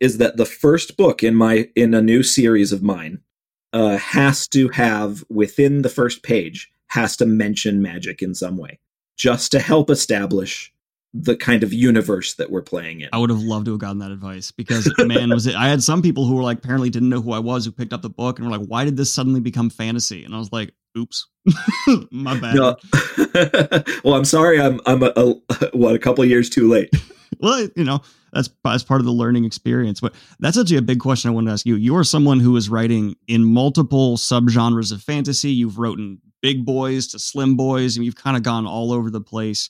is 0.00 0.18
that 0.18 0.36
the 0.36 0.44
first 0.44 0.96
book 0.96 1.22
in 1.22 1.34
my 1.34 1.68
in 1.74 1.94
a 1.94 2.02
new 2.02 2.22
series 2.22 2.72
of 2.72 2.82
mine 2.82 3.20
uh, 3.72 3.96
has 3.96 4.46
to 4.48 4.68
have 4.68 5.24
within 5.28 5.82
the 5.82 5.88
first 5.88 6.22
page 6.22 6.70
has 6.88 7.16
to 7.16 7.26
mention 7.26 7.82
magic 7.82 8.22
in 8.22 8.34
some 8.34 8.56
way, 8.56 8.78
just 9.16 9.50
to 9.52 9.58
help 9.58 9.90
establish 9.90 10.72
the 11.14 11.36
kind 11.36 11.62
of 11.62 11.72
universe 11.72 12.34
that 12.34 12.50
we're 12.50 12.62
playing 12.62 13.00
in. 13.00 13.08
I 13.12 13.18
would 13.18 13.30
have 13.30 13.40
loved 13.40 13.64
to 13.66 13.72
have 13.72 13.80
gotten 13.80 13.98
that 13.98 14.10
advice 14.10 14.50
because 14.50 14.92
man, 14.98 15.30
was 15.30 15.46
it? 15.46 15.54
I 15.54 15.68
had 15.68 15.82
some 15.82 16.02
people 16.02 16.26
who 16.26 16.34
were 16.36 16.42
like 16.42 16.58
apparently 16.58 16.90
didn't 16.90 17.08
know 17.08 17.22
who 17.22 17.32
I 17.32 17.38
was 17.38 17.64
who 17.64 17.72
picked 17.72 17.92
up 17.94 18.02
the 18.02 18.10
book 18.10 18.38
and 18.38 18.46
were 18.46 18.56
like, 18.56 18.66
"Why 18.66 18.84
did 18.84 18.96
this 18.96 19.12
suddenly 19.12 19.40
become 19.40 19.70
fantasy?" 19.70 20.24
And 20.24 20.34
I 20.34 20.38
was 20.38 20.52
like, 20.52 20.74
"Oops, 20.96 21.26
my 22.10 22.38
bad." 22.38 22.54
No. 22.54 22.76
well, 24.04 24.14
I'm 24.14 24.24
sorry. 24.24 24.60
I'm 24.60 24.80
I'm 24.86 25.02
a, 25.02 25.12
a, 25.16 25.34
what 25.76 25.94
a 25.94 25.98
couple 25.98 26.24
years 26.24 26.48
too 26.50 26.68
late. 26.68 26.90
well, 27.40 27.68
you 27.76 27.84
know, 27.84 28.00
that's 28.32 28.50
that's 28.64 28.84
part 28.84 29.00
of 29.00 29.06
the 29.06 29.12
learning 29.12 29.44
experience. 29.44 30.00
But 30.00 30.14
that's 30.40 30.58
actually 30.58 30.78
a 30.78 30.82
big 30.82 31.00
question 31.00 31.30
I 31.30 31.34
want 31.34 31.46
to 31.46 31.52
ask 31.52 31.66
you. 31.66 31.76
You 31.76 31.96
are 31.96 32.04
someone 32.04 32.40
who 32.40 32.56
is 32.56 32.68
writing 32.68 33.16
in 33.28 33.44
multiple 33.44 34.16
subgenres 34.16 34.92
of 34.92 35.02
fantasy. 35.02 35.50
You've 35.50 35.78
written 35.78 36.20
big 36.42 36.64
boys 36.64 37.08
to 37.08 37.18
slim 37.18 37.56
boys, 37.56 37.96
and 37.96 38.04
you've 38.04 38.16
kind 38.16 38.36
of 38.36 38.42
gone 38.42 38.66
all 38.66 38.92
over 38.92 39.10
the 39.10 39.20
place. 39.20 39.68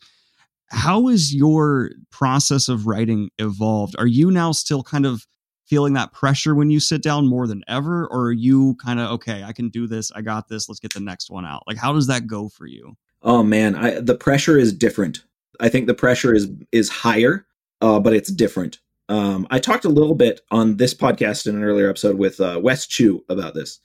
How 0.69 1.09
is 1.09 1.35
your 1.35 1.91
process 2.11 2.69
of 2.69 2.87
writing 2.87 3.31
evolved? 3.39 3.95
Are 3.99 4.07
you 4.07 4.31
now 4.31 4.53
still 4.53 4.83
kind 4.83 5.07
of 5.07 5.25
feeling 5.67 5.93
that 5.95 6.13
pressure 6.13 6.55
when 6.55 6.71
you 6.71 6.81
sit 6.81 7.03
down 7.03 7.27
more 7.27 7.47
than 7.47 7.63
ever, 7.69 8.07
or 8.07 8.27
are 8.27 8.33
you 8.33 8.77
kind 8.77 9.01
of 9.01 9.11
okay? 9.13 9.43
I 9.45 9.53
can 9.53 9.69
do 9.69 9.87
this. 9.87 10.13
I 10.13 10.23
got 10.23 10.49
this. 10.49 10.69
Let's 10.69 10.81
get 10.81 10.95
the 10.95 11.01
next 11.01 11.31
one 11.31 11.45
out. 11.45 11.65
Like, 11.67 11.77
how 11.77 11.93
does 11.93 12.07
that 12.07 12.27
go 12.27 12.49
for 12.49 12.67
you? 12.67 12.97
Oh 13.23 13.43
man, 13.43 13.75
I, 13.75 14.01
the 14.01 14.15
pressure 14.15 14.59
is 14.59 14.73
different. 14.73 15.25
I 15.59 15.69
think 15.69 15.87
the 15.87 15.95
pressure 15.95 16.35
is 16.35 16.49
is 16.73 16.89
higher 16.89 17.47
uh, 17.81 18.01
but 18.01 18.15
it's 18.15 18.31
different. 18.31 18.79
Um, 19.09 19.47
I 19.51 19.59
talked 19.59 19.85
a 19.85 19.91
little 19.91 20.15
bit 20.15 20.41
on 20.51 20.77
this 20.77 20.95
podcast 20.95 21.47
in 21.47 21.57
an 21.57 21.65
earlier 21.65 21.89
episode 21.89 22.19
with 22.19 22.41
uh, 22.41 22.61
Wes 22.63 22.87
Chu 22.87 23.25
about 23.29 23.55
this, 23.55 23.79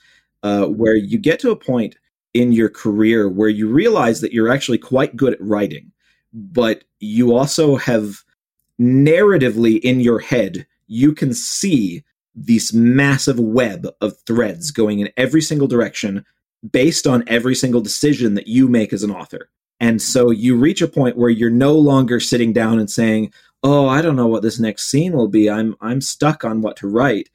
uh, 0.43 0.65
where 0.65 0.95
you 0.95 1.17
get 1.17 1.39
to 1.41 1.51
a 1.51 1.55
point 1.55 1.95
in 2.33 2.51
your 2.51 2.69
career 2.69 3.29
where 3.29 3.49
you 3.49 3.67
realize 3.67 4.21
that 4.21 4.33
you're 4.33 4.51
actually 4.51 4.77
quite 4.77 5.15
good 5.15 5.33
at 5.33 5.41
writing, 5.41 5.91
but 6.33 6.85
you 6.99 7.35
also 7.35 7.75
have 7.75 8.23
narratively 8.79 9.79
in 9.81 9.99
your 9.99 10.19
head, 10.19 10.65
you 10.91 11.13
can 11.13 11.33
see 11.33 12.03
this 12.35 12.73
massive 12.73 13.39
web 13.39 13.87
of 14.01 14.19
threads 14.27 14.71
going 14.71 14.99
in 14.99 15.09
every 15.15 15.41
single 15.41 15.67
direction 15.67 16.25
based 16.69 17.07
on 17.07 17.23
every 17.27 17.55
single 17.55 17.79
decision 17.79 18.33
that 18.33 18.47
you 18.47 18.67
make 18.67 18.91
as 18.91 19.01
an 19.01 19.09
author. 19.09 19.49
And 19.79 20.01
so 20.01 20.31
you 20.31 20.57
reach 20.57 20.81
a 20.81 20.89
point 20.89 21.15
where 21.15 21.29
you're 21.29 21.49
no 21.49 21.73
longer 21.73 22.19
sitting 22.19 22.51
down 22.51 22.77
and 22.77 22.91
saying, 22.91 23.31
oh, 23.63 23.87
I 23.87 24.01
don't 24.01 24.17
know 24.17 24.27
what 24.27 24.43
this 24.43 24.59
next 24.59 24.89
scene 24.89 25.13
will 25.13 25.29
be. 25.29 25.49
I'm 25.49 25.77
I'm 25.79 26.01
stuck 26.01 26.43
on 26.43 26.61
what 26.61 26.75
to 26.77 26.89
write. 26.89 27.29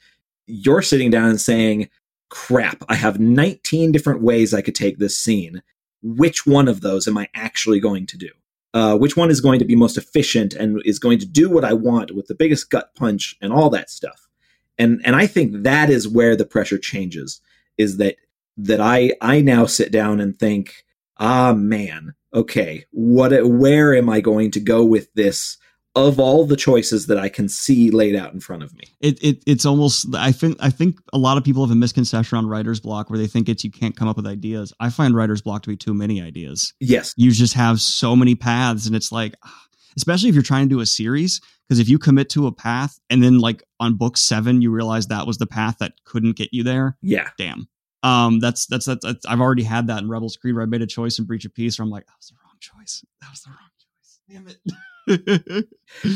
You're 0.46 0.82
sitting 0.82 1.11
down 1.11 1.30
and 1.30 1.40
saying, 1.40 1.88
crap, 2.28 2.84
I 2.90 2.94
have 2.94 3.18
19 3.18 3.90
different 3.90 4.20
ways 4.20 4.52
I 4.52 4.61
could 4.61 4.74
take 4.74 4.98
this 4.98 5.18
scene. 5.18 5.62
Which 6.02 6.46
one 6.46 6.68
of 6.68 6.82
those 6.82 7.09
am 7.09 7.16
I 7.16 7.28
actually 7.34 7.80
going 7.80 8.07
to 8.09 8.18
do? 8.18 8.28
Uh, 8.77 8.95
which 8.95 9.16
one 9.16 9.31
is 9.31 9.41
going 9.41 9.59
to 9.59 9.64
be 9.64 9.74
most 9.74 9.97
efficient 9.97 10.53
and 10.53 10.83
is 10.85 10.99
going 10.99 11.18
to 11.18 11.24
do 11.24 11.49
what 11.49 11.64
I 11.64 11.72
want 11.72 12.14
with 12.14 12.27
the 12.27 12.35
biggest 12.35 12.68
gut 12.68 12.95
punch 12.95 13.35
and 13.41 13.51
all 13.51 13.70
that 13.70 13.89
stuff? 13.89 14.29
And 14.77 15.01
and 15.03 15.16
I 15.16 15.27
think 15.27 15.62
that 15.62 15.89
is 15.89 16.07
where 16.07 16.37
the 16.37 16.45
pressure 16.45 16.77
changes. 16.77 17.41
Is 17.79 17.97
that 17.97 18.16
that 18.59 18.79
I 18.79 19.12
I 19.22 19.41
now 19.41 19.64
sit 19.64 19.91
down 19.91 20.20
and 20.20 20.39
think, 20.39 20.85
ah 21.16 21.55
man, 21.55 22.12
okay, 22.35 22.85
what 22.91 23.33
where 23.49 23.95
am 23.95 24.11
I 24.11 24.20
going 24.20 24.51
to 24.51 24.61
go 24.61 24.85
with 24.85 25.11
this? 25.14 25.57
Of 25.97 26.20
all 26.20 26.44
the 26.47 26.57
choices 26.57 27.07
that 27.07 27.18
I 27.18 27.28
can 27.28 27.49
see 27.49 27.90
laid 27.90 28.14
out 28.14 28.32
in 28.32 28.38
front 28.40 28.62
of 28.62 28.72
me. 28.76 28.84
It, 29.01 29.22
it 29.24 29.42
it's 29.47 29.64
almost 29.64 30.14
I 30.14 30.30
think 30.30 30.57
I 30.61 30.70
think 30.70 30.99
a 31.12 31.18
lot 31.18 31.38
of 31.38 31.44
people 31.44 31.64
have 31.64 31.72
a 31.72 31.74
misconception 31.76 32.38
on 32.38 32.47
writer's 32.47 32.78
block 32.80 33.11
where 33.11 33.18
they 33.18 33.26
think 33.26 33.49
it's 33.49 33.64
you 33.64 33.70
can't 33.70 33.97
come 33.97 34.07
up 34.07 34.16
with 34.16 34.26
ideas. 34.26 34.72
I 34.78 34.90
find 34.90 35.16
writer's 35.16 35.42
block 35.42 35.62
to 35.62 35.68
be 35.70 35.76
too 35.76 35.94
many 35.94 36.20
ideas. 36.22 36.74
Yes. 36.80 37.14
You 37.16 37.30
just 37.32 37.55
have 37.55 37.80
so 37.80 38.14
many 38.14 38.34
paths 38.34 38.86
and 38.86 38.94
it's 38.94 39.11
like 39.11 39.34
especially 39.97 40.28
if 40.28 40.34
you're 40.34 40.42
trying 40.42 40.68
to 40.68 40.74
do 40.74 40.80
a 40.80 40.86
series. 40.86 41.40
Because 41.68 41.80
if 41.80 41.88
you 41.88 41.99
commit 41.99 42.28
to 42.30 42.47
a 42.47 42.53
path 42.53 43.01
and 43.11 43.24
then 43.24 43.40
like 43.40 43.64
on 43.80 43.94
book 43.94 44.16
seven 44.16 44.62
you 44.62 44.70
realize 44.70 45.09
that 45.09 45.26
was 45.26 45.38
the 45.38 45.47
path 45.49 45.78
that 45.80 45.94
couldn't 46.05 46.36
get 46.36 46.51
you 46.53 46.62
there, 46.62 46.97
Yeah. 47.03 47.30
damn. 47.38 47.66
Um, 48.03 48.38
that's 48.38 48.66
that's 48.66 48.84
that's, 48.84 49.05
that's 49.05 49.26
I've 49.26 49.40
already 49.40 49.64
had 49.64 49.88
that 49.88 50.01
in 50.03 50.09
Rebels 50.09 50.36
Creed 50.36 50.55
where 50.55 50.62
I 50.62 50.66
made 50.66 50.82
a 50.82 50.86
choice 50.86 51.18
in 51.18 51.24
Breach 51.24 51.44
of 51.44 51.53
Peace 51.55 51.78
where 51.78 51.84
I'm 51.84 51.90
like, 51.90 52.07
that 52.07 52.12
was 52.18 52.28
the 52.28 52.34
wrong 52.44 52.55
choice. 52.61 53.05
That 53.22 53.30
was 53.30 53.40
the 53.40 53.51
wrong 53.51 53.59
choice. 53.80 54.18
Damn 54.28 54.47
it. 54.47 54.59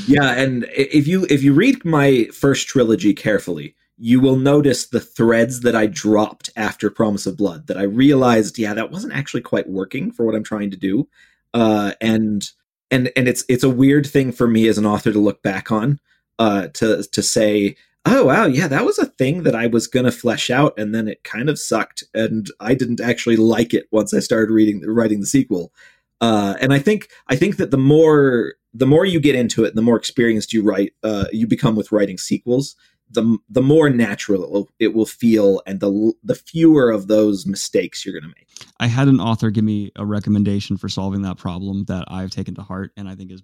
Yeah, 0.07 0.33
and 0.33 0.67
if 0.75 1.07
you 1.07 1.27
if 1.31 1.43
you 1.43 1.53
read 1.55 1.85
my 1.85 2.27
first 2.35 2.69
trilogy 2.69 3.15
carefully, 3.15 3.75
you 3.97 4.21
will 4.21 4.37
notice 4.37 4.87
the 4.87 5.01
threads 5.01 5.61
that 5.61 5.75
I 5.75 5.87
dropped 5.87 6.51
after 6.57 6.91
Promise 6.91 7.27
of 7.27 7.37
Blood 7.37 7.67
that 7.69 7.79
I 7.79 7.85
realized, 7.85 8.59
yeah, 8.59 8.75
that 8.75 8.91
wasn't 8.91 9.15
actually 9.15 9.41
quite 9.43 9.69
working 9.69 10.11
for 10.13 10.27
what 10.27 10.35
I'm 10.35 10.45
trying 10.45 10.71
to 10.73 10.77
do. 10.77 11.09
Uh 11.55 11.93
and 12.01 12.49
and 12.91 13.11
and 13.17 13.27
it's 13.29 13.45
it's 13.49 13.65
a 13.65 13.71
weird 13.71 14.07
thing 14.07 14.33
for 14.33 14.47
me 14.47 14.69
as 14.69 14.79
an 14.79 14.87
author 14.87 15.13
to 15.13 15.19
look 15.19 15.43
back 15.43 15.73
on 15.73 15.99
uh 16.39 16.69
to 16.75 17.03
to 17.05 17.23
say, 17.23 17.77
"Oh, 18.07 18.27
wow, 18.27 18.47
yeah, 18.47 18.69
that 18.69 18.85
was 18.85 18.99
a 18.99 19.07
thing 19.07 19.45
that 19.45 19.55
I 19.55 19.67
was 19.67 19.89
to 19.89 20.13
flesh 20.13 20.51
out 20.51 20.75
and 20.79 20.95
then 20.95 21.09
it 21.09 21.25
kind 21.25 21.49
of 21.49 21.59
sucked 21.59 22.05
and 22.15 22.49
I 22.61 22.75
didn't 22.75 23.01
actually 23.01 23.37
like 23.37 23.73
it 23.75 23.87
once 23.93 24.13
I 24.15 24.21
started 24.21 24.53
reading 24.53 24.83
writing 24.87 25.21
the 25.21 25.27
sequel." 25.27 25.73
Uh, 26.21 26.55
and 26.61 26.73
I 26.73 26.79
think 26.79 27.09
I 27.29 27.37
think 27.37 27.57
that 27.57 27.71
the 27.71 27.79
more 27.79 28.55
the 28.73 28.87
more 28.87 29.05
you 29.05 29.21
get 29.21 29.35
into 29.35 29.65
it, 29.65 29.75
the 29.75 29.83
more 29.83 29.97
experienced 29.97 30.53
you 30.53 30.63
write, 30.63 30.93
uh, 31.03 31.27
you 31.33 31.47
become 31.47 31.77
with 31.77 31.93
writing 31.93 32.19
sequels. 32.19 32.77
The 33.13 33.39
the 33.49 33.63
more 33.63 33.91
natural 33.91 34.45
it 34.45 34.51
will, 34.51 34.69
it 34.79 34.95
will 34.95 35.07
feel, 35.07 35.63
and 35.67 35.81
the 35.81 36.13
the 36.23 36.37
fewer 36.37 36.91
of 36.91 37.09
those 37.09 37.45
mistakes 37.45 38.07
you're 38.07 38.13
going 38.13 38.31
to 38.31 38.37
make. 38.39 38.47
I 38.79 38.87
had 38.87 39.09
an 39.09 39.21
author 39.21 39.51
give 39.51 39.65
me 39.65 39.91
a 39.97 40.07
recommendation 40.07 40.77
for 40.77 40.89
solving 40.89 41.23
that 41.23 41.37
problem 41.37 41.85
that 41.87 42.05
I've 42.07 42.31
taken 42.31 42.55
to 42.55 42.63
heart 42.63 42.93
and 42.97 43.09
I 43.09 43.17
think 43.17 43.33
is 43.33 43.43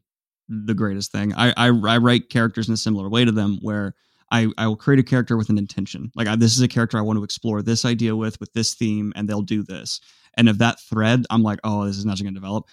the 0.48 0.74
greatest 0.74 1.10
thing. 1.10 1.34
I 1.34 1.52
I, 1.56 1.66
I 1.66 1.98
write 1.98 2.30
characters 2.30 2.68
in 2.68 2.74
a 2.74 2.76
similar 2.76 3.08
way 3.08 3.24
to 3.24 3.32
them 3.32 3.58
where 3.60 3.94
I, 4.30 4.48
I 4.58 4.66
will 4.66 4.76
create 4.76 5.00
a 5.00 5.04
character 5.04 5.36
with 5.36 5.50
an 5.50 5.58
intention. 5.58 6.10
Like 6.14 6.28
I, 6.28 6.36
this 6.36 6.56
is 6.56 6.60
a 6.60 6.68
character 6.68 6.98
I 6.98 7.02
want 7.02 7.18
to 7.18 7.24
explore 7.24 7.62
this 7.62 7.84
idea 7.84 8.16
with, 8.16 8.38
with 8.40 8.52
this 8.52 8.74
theme, 8.74 9.12
and 9.14 9.28
they'll 9.28 9.42
do 9.42 9.62
this. 9.62 10.00
And 10.34 10.48
if 10.48 10.58
that 10.58 10.80
thread, 10.80 11.24
I'm 11.30 11.42
like, 11.42 11.60
oh, 11.64 11.86
this 11.86 11.96
is 11.96 12.04
not 12.04 12.18
going 12.18 12.34
to 12.34 12.40
develop. 12.40 12.66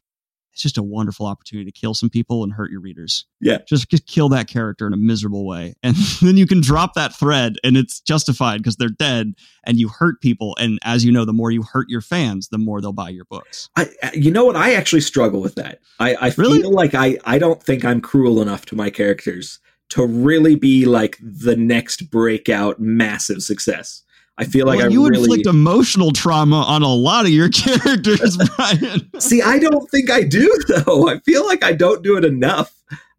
It's 0.53 0.61
just 0.61 0.77
a 0.77 0.83
wonderful 0.83 1.25
opportunity 1.25 1.69
to 1.69 1.77
kill 1.77 1.93
some 1.93 2.09
people 2.09 2.43
and 2.43 2.53
hurt 2.53 2.71
your 2.71 2.79
readers. 2.79 3.25
Yeah. 3.41 3.57
Just, 3.67 3.89
just 3.89 4.05
kill 4.07 4.29
that 4.29 4.47
character 4.47 4.85
in 4.87 4.93
a 4.93 4.97
miserable 4.97 5.45
way. 5.45 5.73
And 5.83 5.95
then 6.21 6.37
you 6.37 6.47
can 6.47 6.61
drop 6.61 6.93
that 6.93 7.13
thread 7.15 7.55
and 7.63 7.75
it's 7.75 7.99
justified 7.99 8.57
because 8.59 8.75
they're 8.77 8.87
dead 8.89 9.33
and 9.65 9.77
you 9.79 9.89
hurt 9.89 10.21
people. 10.21 10.55
And 10.59 10.79
as 10.83 11.03
you 11.03 11.11
know, 11.11 11.25
the 11.25 11.33
more 11.33 11.51
you 11.51 11.63
hurt 11.63 11.89
your 11.89 12.01
fans, 12.01 12.47
the 12.49 12.57
more 12.57 12.79
they'll 12.81 12.93
buy 12.93 13.09
your 13.09 13.25
books. 13.25 13.69
I, 13.75 13.87
uh, 14.01 14.09
you 14.13 14.31
know 14.31 14.45
what? 14.45 14.55
I 14.55 14.73
actually 14.75 15.01
struggle 15.01 15.41
with 15.41 15.55
that. 15.55 15.79
I, 15.99 16.15
I 16.15 16.31
Really? 16.37 16.61
feel 16.61 16.71
like 16.71 16.93
I, 16.93 17.17
I 17.25 17.39
don't 17.39 17.61
think 17.61 17.83
I'm 17.83 17.99
cruel 17.99 18.41
enough 18.41 18.65
to 18.67 18.75
my 18.75 18.89
characters 18.89 19.59
to 19.89 20.05
really 20.05 20.55
be 20.55 20.85
like 20.85 21.17
the 21.21 21.55
next 21.55 22.09
breakout 22.09 22.79
massive 22.79 23.43
success. 23.43 24.01
I 24.37 24.45
feel 24.45 24.65
like 24.65 24.79
Well, 24.79 24.87
I 24.87 24.89
you 24.89 25.07
really 25.07 25.21
inflict 25.21 25.47
emotional 25.47 26.11
trauma 26.11 26.61
on 26.61 26.81
a 26.81 26.93
lot 26.93 27.25
of 27.25 27.31
your 27.31 27.49
characters, 27.53 28.37
Brian. 28.55 29.09
See, 29.19 29.41
I 29.41 29.59
don't 29.59 29.89
think 29.91 30.09
I 30.09 30.23
do 30.23 30.51
though. 30.67 31.07
I 31.09 31.19
feel 31.19 31.45
like 31.45 31.63
I 31.63 31.73
don't 31.73 32.03
do 32.03 32.17
it 32.17 32.25
enough. 32.25 32.73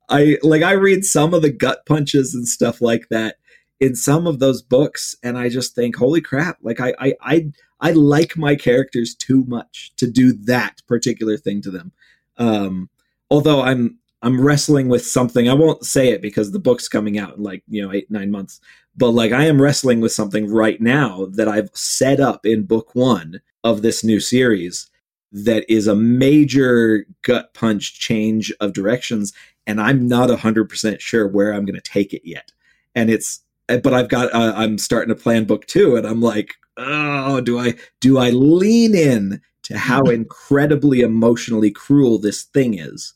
I 0.08 0.38
like 0.42 0.62
I 0.62 0.72
read 0.72 1.04
some 1.04 1.32
of 1.32 1.42
the 1.42 1.50
gut 1.50 1.86
punches 1.86 2.34
and 2.34 2.46
stuff 2.46 2.80
like 2.80 3.08
that 3.10 3.36
in 3.80 3.94
some 3.94 4.26
of 4.26 4.38
those 4.38 4.60
books 4.62 5.16
and 5.22 5.38
I 5.38 5.48
just 5.48 5.74
think, 5.74 5.96
"Holy 5.96 6.20
crap, 6.20 6.58
like 6.62 6.80
I 6.80 6.94
I 6.98 7.14
I, 7.20 7.52
I 7.80 7.90
like 7.92 8.36
my 8.36 8.56
characters 8.56 9.14
too 9.14 9.44
much 9.46 9.92
to 9.96 10.10
do 10.10 10.32
that 10.44 10.82
particular 10.86 11.36
thing 11.36 11.62
to 11.62 11.70
them." 11.70 11.92
Um 12.38 12.90
although 13.30 13.62
I'm 13.62 13.98
I'm 14.24 14.40
wrestling 14.40 14.88
with 14.88 15.06
something. 15.06 15.50
I 15.50 15.54
won't 15.54 15.84
say 15.84 16.08
it 16.08 16.22
because 16.22 16.50
the 16.50 16.58
book's 16.58 16.88
coming 16.88 17.18
out 17.18 17.36
in 17.36 17.42
like, 17.42 17.62
you 17.68 17.82
know, 17.82 17.92
8 17.92 18.10
9 18.10 18.30
months. 18.30 18.58
But 18.96 19.10
like 19.10 19.32
I 19.32 19.46
am 19.46 19.60
wrestling 19.60 20.00
with 20.00 20.12
something 20.12 20.50
right 20.50 20.80
now 20.80 21.26
that 21.32 21.48
I've 21.48 21.70
set 21.74 22.20
up 22.20 22.46
in 22.46 22.64
book 22.64 22.94
1 22.94 23.40
of 23.64 23.82
this 23.82 24.04
new 24.04 24.20
series 24.20 24.88
that 25.34 25.64
is 25.68 25.88
a 25.88 25.96
major 25.96 27.06
gut 27.22 27.52
punch 27.54 27.98
change 27.98 28.52
of 28.60 28.72
directions 28.72 29.32
and 29.66 29.80
i'm 29.80 30.06
not 30.06 30.30
100% 30.30 31.00
sure 31.00 31.26
where 31.26 31.52
i'm 31.52 31.64
going 31.64 31.74
to 31.74 31.80
take 31.80 32.14
it 32.14 32.22
yet. 32.24 32.52
And 32.94 33.10
it's 33.10 33.40
but 33.66 33.92
i've 33.92 34.08
got 34.08 34.32
uh, 34.32 34.52
i'm 34.56 34.78
starting 34.78 35.14
to 35.14 35.20
plan 35.20 35.44
book 35.44 35.66
two 35.66 35.96
and 35.96 36.06
i'm 36.06 36.20
like 36.20 36.54
oh 36.76 37.40
do 37.40 37.58
i 37.58 37.74
do 38.00 38.18
i 38.18 38.30
lean 38.30 38.94
in 38.94 39.40
to 39.62 39.76
how 39.76 40.02
incredibly 40.04 41.00
emotionally 41.00 41.70
cruel 41.70 42.18
this 42.18 42.42
thing 42.42 42.78
is 42.78 43.14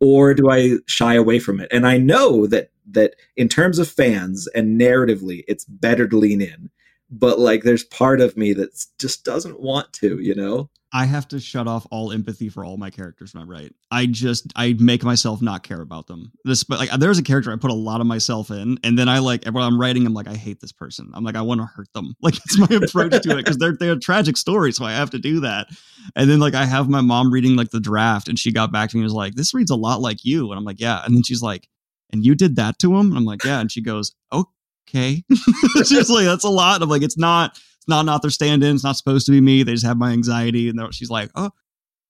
or 0.00 0.34
do 0.34 0.50
i 0.50 0.76
shy 0.86 1.14
away 1.14 1.38
from 1.38 1.60
it? 1.60 1.68
And 1.70 1.86
i 1.86 1.98
know 1.98 2.46
that 2.48 2.70
that 2.90 3.14
in 3.36 3.48
terms 3.48 3.78
of 3.78 3.88
fans 3.88 4.46
and 4.54 4.80
narratively 4.80 5.44
it's 5.48 5.64
better 5.64 6.06
to 6.06 6.16
lean 6.16 6.40
in 6.40 6.70
but 7.10 7.38
like 7.38 7.62
there's 7.62 7.84
part 7.84 8.20
of 8.20 8.36
me 8.36 8.52
that 8.52 8.70
just 8.98 9.24
doesn't 9.24 9.60
want 9.60 9.92
to 9.92 10.18
you 10.20 10.34
know 10.34 10.68
I 10.94 11.06
have 11.06 11.26
to 11.28 11.40
shut 11.40 11.66
off 11.66 11.88
all 11.90 12.12
empathy 12.12 12.48
for 12.48 12.64
all 12.64 12.76
my 12.76 12.88
characters 12.88 13.34
when 13.34 13.42
I 13.42 13.46
write. 13.46 13.74
I 13.90 14.06
just 14.06 14.52
I 14.54 14.76
make 14.78 15.02
myself 15.02 15.42
not 15.42 15.64
care 15.64 15.80
about 15.80 16.06
them. 16.06 16.30
This, 16.44 16.62
but 16.62 16.78
like 16.78 16.90
there's 17.00 17.18
a 17.18 17.22
character 17.24 17.52
I 17.52 17.56
put 17.56 17.72
a 17.72 17.74
lot 17.74 18.00
of 18.00 18.06
myself 18.06 18.48
in, 18.52 18.78
and 18.84 18.96
then 18.96 19.08
I 19.08 19.18
like 19.18 19.44
when 19.44 19.56
I'm 19.56 19.78
writing, 19.78 20.06
I'm 20.06 20.14
like 20.14 20.28
I 20.28 20.36
hate 20.36 20.60
this 20.60 20.70
person. 20.70 21.10
I'm 21.12 21.24
like 21.24 21.34
I 21.34 21.42
want 21.42 21.60
to 21.60 21.66
hurt 21.66 21.92
them. 21.92 22.14
Like 22.22 22.36
it's 22.36 22.56
my 22.56 22.68
approach 22.70 23.22
to 23.22 23.32
it 23.32 23.36
because 23.36 23.58
they're 23.58 23.76
they're 23.76 23.92
a 23.92 23.98
tragic 23.98 24.36
story, 24.36 24.72
so 24.72 24.84
I 24.84 24.92
have 24.92 25.10
to 25.10 25.18
do 25.18 25.40
that. 25.40 25.66
And 26.14 26.30
then 26.30 26.38
like 26.38 26.54
I 26.54 26.64
have 26.64 26.88
my 26.88 27.00
mom 27.00 27.32
reading 27.32 27.56
like 27.56 27.70
the 27.70 27.80
draft, 27.80 28.28
and 28.28 28.38
she 28.38 28.52
got 28.52 28.70
back 28.70 28.90
to 28.90 28.96
me 28.96 29.00
and 29.00 29.06
was 29.06 29.12
like, 29.12 29.34
"This 29.34 29.52
reads 29.52 29.72
a 29.72 29.76
lot 29.76 30.00
like 30.00 30.24
you," 30.24 30.50
and 30.50 30.58
I'm 30.58 30.64
like, 30.64 30.80
"Yeah." 30.80 31.04
And 31.04 31.16
then 31.16 31.24
she's 31.24 31.42
like, 31.42 31.68
"And 32.14 32.24
you 32.24 32.34
did 32.34 32.56
that 32.56 32.78
to 32.78 32.96
him?" 32.96 33.08
And 33.08 33.18
I'm 33.18 33.24
like, 33.26 33.44
"Yeah." 33.44 33.60
And 33.60 33.70
she 33.70 33.82
goes, 33.82 34.12
"Okay." 34.32 35.22
she's 35.84 36.08
like, 36.08 36.24
"That's 36.24 36.44
a 36.44 36.48
lot." 36.48 36.80
I'm 36.82 36.88
like, 36.88 37.02
"It's 37.02 37.18
not." 37.18 37.52
It's 37.76 37.88
not 37.90 38.00
an 38.00 38.08
author 38.08 38.30
stand-in. 38.30 38.74
It's 38.74 38.82
not 38.84 38.96
supposed 38.96 39.26
to 39.26 39.32
be 39.32 39.42
me. 39.42 39.62
They 39.62 39.72
just 39.72 39.84
have 39.84 39.98
my 39.98 40.12
anxiety, 40.12 40.70
and 40.70 40.80
she's 40.94 41.10
like, 41.10 41.30
"Oh, 41.34 41.50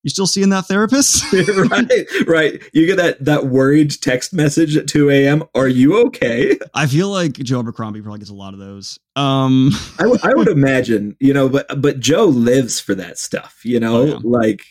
you 0.05 0.11
still 0.11 0.29
seeing 0.29 0.51
that 0.51 0.67
therapist?" 0.67 1.25
right, 1.33 2.29
right. 2.29 2.63
You 2.73 2.87
get 2.87 2.97
that 2.99 3.25
that 3.25 3.47
worried 3.47 3.91
text 4.01 4.33
message 4.33 4.77
at 4.77 4.87
2 4.87 5.11
a.m. 5.11 5.43
Are 5.57 5.67
you 5.67 6.01
okay? 6.07 6.57
I 6.75 6.87
feel 6.87 7.09
like 7.09 7.33
Joe 7.33 7.59
Abercrombie 7.59 8.03
probably 8.03 8.21
gets 8.21 8.31
a 8.31 8.35
lot 8.35 8.55
of 8.55 8.61
those. 8.61 9.01
Um, 9.17 9.73
I 9.99 10.07
would- 10.07 10.21
would 10.37 10.47
imagine, 10.47 11.17
you 11.19 11.35
know, 11.35 11.49
but 11.49 11.67
but 11.83 11.99
Joe 11.99 12.27
lives 12.27 12.79
for 12.79 12.95
that 12.95 13.19
stuff, 13.19 13.63
you 13.65 13.81
know. 13.81 13.97
Oh, 13.97 14.05
yeah. 14.05 14.19
Like, 14.23 14.63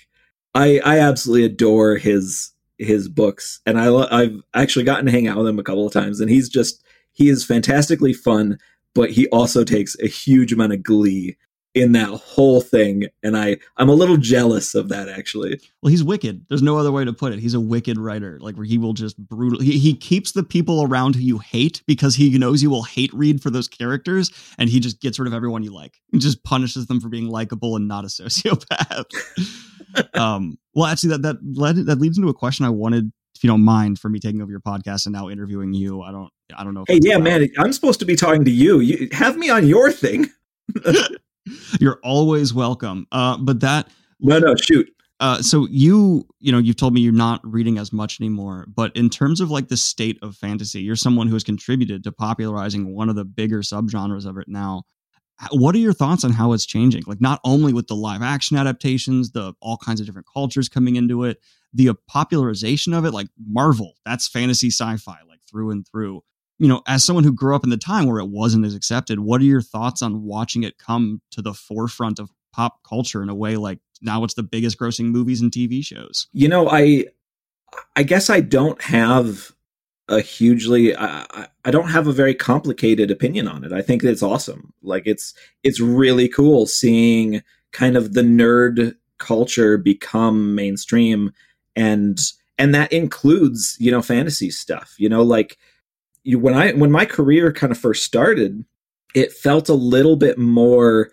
I 0.55 0.79
I 0.85 0.99
absolutely 0.99 1.43
adore 1.43 1.97
his 1.97 2.52
his 2.83 3.07
books, 3.09 3.61
and 3.65 3.79
I 3.79 3.93
I've 4.11 4.41
actually 4.53 4.85
gotten 4.85 5.05
to 5.05 5.11
hang 5.11 5.27
out 5.27 5.37
with 5.37 5.47
him 5.47 5.59
a 5.59 5.63
couple 5.63 5.85
of 5.85 5.93
times, 5.93 6.19
and 6.19 6.29
he's 6.29 6.49
just 6.49 6.83
he 7.13 7.29
is 7.29 7.45
fantastically 7.45 8.13
fun, 8.13 8.57
but 8.93 9.11
he 9.11 9.27
also 9.29 9.63
takes 9.63 9.97
a 9.99 10.07
huge 10.07 10.51
amount 10.51 10.73
of 10.73 10.83
glee 10.83 11.37
in 11.73 11.93
that 11.93 12.09
whole 12.09 12.61
thing, 12.61 13.05
and 13.23 13.35
I 13.35 13.57
I'm 13.77 13.89
a 13.89 13.93
little 13.93 14.17
jealous 14.17 14.75
of 14.75 14.89
that 14.89 15.09
actually. 15.09 15.59
well, 15.81 15.89
he's 15.89 16.03
wicked. 16.03 16.45
There's 16.47 16.61
no 16.61 16.77
other 16.77 16.91
way 16.91 17.03
to 17.03 17.13
put 17.13 17.33
it. 17.33 17.39
He's 17.39 17.55
a 17.55 17.59
wicked 17.59 17.97
writer, 17.97 18.37
like 18.41 18.55
where 18.55 18.65
he 18.65 18.77
will 18.77 18.93
just 18.93 19.17
brutal. 19.17 19.59
He, 19.59 19.79
he 19.79 19.95
keeps 19.95 20.33
the 20.33 20.43
people 20.43 20.83
around 20.83 21.15
who 21.15 21.21
you 21.21 21.39
hate 21.39 21.81
because 21.87 22.15
he 22.15 22.37
knows 22.37 22.61
you 22.61 22.69
will 22.69 22.83
hate 22.83 23.13
read 23.13 23.41
for 23.41 23.49
those 23.49 23.67
characters, 23.67 24.31
and 24.59 24.69
he 24.69 24.79
just 24.79 25.01
gets 25.01 25.17
rid 25.17 25.27
of 25.27 25.33
everyone 25.33 25.63
you 25.63 25.73
like 25.73 25.99
and 26.11 26.21
just 26.21 26.43
punishes 26.43 26.85
them 26.85 26.99
for 26.99 27.09
being 27.09 27.27
likable 27.27 27.75
and 27.75 27.87
not 27.87 28.03
a 28.03 28.07
sociopath. 28.07 29.05
Um, 30.13 30.57
well, 30.73 30.85
actually, 30.87 31.09
that 31.09 31.21
that 31.23 31.37
led, 31.43 31.75
that 31.85 31.99
leads 31.99 32.17
into 32.17 32.29
a 32.29 32.33
question 32.33 32.65
I 32.65 32.69
wanted, 32.69 33.11
if 33.35 33.43
you 33.43 33.47
don't 33.47 33.63
mind, 33.63 33.99
for 33.99 34.09
me 34.09 34.19
taking 34.19 34.41
over 34.41 34.51
your 34.51 34.59
podcast 34.61 35.05
and 35.05 35.13
now 35.13 35.29
interviewing 35.29 35.73
you. 35.73 36.01
I 36.01 36.11
don't, 36.11 36.29
I 36.55 36.63
don't 36.63 36.73
know. 36.73 36.85
Hey, 36.87 36.99
yeah, 37.01 37.17
man, 37.17 37.47
I'm 37.57 37.73
supposed 37.73 37.99
to 37.99 38.05
be 38.05 38.15
talking 38.15 38.45
to 38.45 38.51
you. 38.51 38.79
You 38.79 39.09
have 39.11 39.37
me 39.37 39.49
on 39.49 39.67
your 39.67 39.91
thing. 39.91 40.29
You're 41.79 41.99
always 42.03 42.53
welcome. 42.53 43.05
Uh, 43.11 43.37
but 43.37 43.59
that 43.59 43.89
No, 44.19 44.39
no, 44.39 44.55
shoot. 44.55 44.89
uh, 45.19 45.41
so 45.41 45.67
you 45.69 46.25
you 46.39 46.51
know 46.51 46.57
you've 46.57 46.77
told 46.77 46.93
me 46.93 47.01
you're 47.01 47.11
not 47.11 47.41
reading 47.43 47.77
as 47.77 47.91
much 47.91 48.19
anymore 48.21 48.65
but 48.73 48.95
in 48.95 49.09
terms 49.09 49.41
of 49.41 49.51
like 49.51 49.67
the 49.67 49.77
state 49.77 50.17
of 50.21 50.35
fantasy 50.37 50.81
you're 50.81 50.95
someone 50.95 51.27
who 51.27 51.33
has 51.35 51.43
contributed 51.43 52.03
to 52.03 52.11
popularizing 52.11 52.95
one 52.95 53.09
of 53.09 53.15
the 53.15 53.25
bigger 53.25 53.59
subgenres 53.61 54.25
of 54.25 54.37
it 54.37 54.47
now 54.47 54.83
what 55.51 55.75
are 55.75 55.79
your 55.79 55.93
thoughts 55.93 56.23
on 56.23 56.31
how 56.31 56.53
it's 56.53 56.65
changing 56.65 57.03
like 57.07 57.19
not 57.19 57.39
only 57.43 57.73
with 57.73 57.87
the 57.87 57.95
live 57.95 58.21
action 58.21 58.57
adaptations 58.57 59.31
the 59.31 59.53
all 59.61 59.77
kinds 59.77 59.99
of 59.99 60.05
different 60.05 60.27
cultures 60.31 60.69
coming 60.69 60.95
into 60.95 61.23
it 61.23 61.39
the 61.73 61.89
uh, 61.89 61.93
popularization 62.07 62.93
of 62.93 63.05
it 63.05 63.11
like 63.11 63.27
marvel 63.47 63.93
that's 64.05 64.27
fantasy 64.27 64.69
sci-fi 64.69 65.17
like 65.27 65.39
through 65.49 65.71
and 65.71 65.87
through 65.87 66.21
you 66.59 66.67
know 66.67 66.81
as 66.87 67.03
someone 67.03 67.23
who 67.23 67.33
grew 67.33 67.55
up 67.55 67.63
in 67.63 67.69
the 67.69 67.77
time 67.77 68.05
where 68.05 68.19
it 68.19 68.29
wasn't 68.29 68.65
as 68.65 68.75
accepted 68.75 69.19
what 69.19 69.41
are 69.41 69.45
your 69.45 69.61
thoughts 69.61 70.01
on 70.01 70.23
watching 70.23 70.63
it 70.63 70.77
come 70.77 71.21
to 71.31 71.41
the 71.41 71.53
forefront 71.53 72.19
of 72.19 72.29
pop 72.53 72.83
culture 72.83 73.23
in 73.23 73.29
a 73.29 73.35
way 73.35 73.57
like 73.57 73.79
now 74.03 74.23
it's 74.23 74.35
the 74.35 74.43
biggest 74.43 74.77
grossing 74.77 75.05
movies 75.05 75.41
and 75.41 75.51
TV 75.51 75.83
shows. 75.83 76.27
You 76.33 76.47
know, 76.47 76.69
I 76.69 77.05
I 77.95 78.03
guess 78.03 78.29
I 78.29 78.41
don't 78.41 78.79
have 78.83 79.52
a 80.09 80.21
hugely 80.21 80.95
I, 80.95 81.47
I- 81.65 81.71
don't 81.71 81.89
have 81.89 82.07
a 82.07 82.11
very 82.13 82.35
complicated 82.35 83.09
opinion 83.09 83.47
on 83.47 83.63
it. 83.63 83.71
I 83.71 83.81
think 83.81 84.03
it's 84.03 84.21
awesome. 84.23 84.73
Like 84.83 85.03
it's 85.05 85.33
it's 85.63 85.79
really 85.79 86.27
cool 86.27 86.65
seeing 86.65 87.41
kind 87.71 87.95
of 87.95 88.13
the 88.13 88.21
nerd 88.21 88.95
culture 89.17 89.77
become 89.77 90.55
mainstream 90.55 91.31
and 91.75 92.19
and 92.57 92.75
that 92.75 92.91
includes 92.91 93.77
you 93.79 93.91
know 93.91 94.01
fantasy 94.01 94.51
stuff. 94.51 94.95
You 94.97 95.09
know, 95.09 95.23
like 95.23 95.57
you, 96.23 96.37
when 96.39 96.53
I 96.53 96.73
when 96.73 96.91
my 96.91 97.05
career 97.05 97.51
kind 97.53 97.71
of 97.71 97.77
first 97.77 98.03
started, 98.05 98.65
it 99.15 99.31
felt 99.31 99.69
a 99.69 99.73
little 99.73 100.15
bit 100.17 100.37
more 100.37 101.11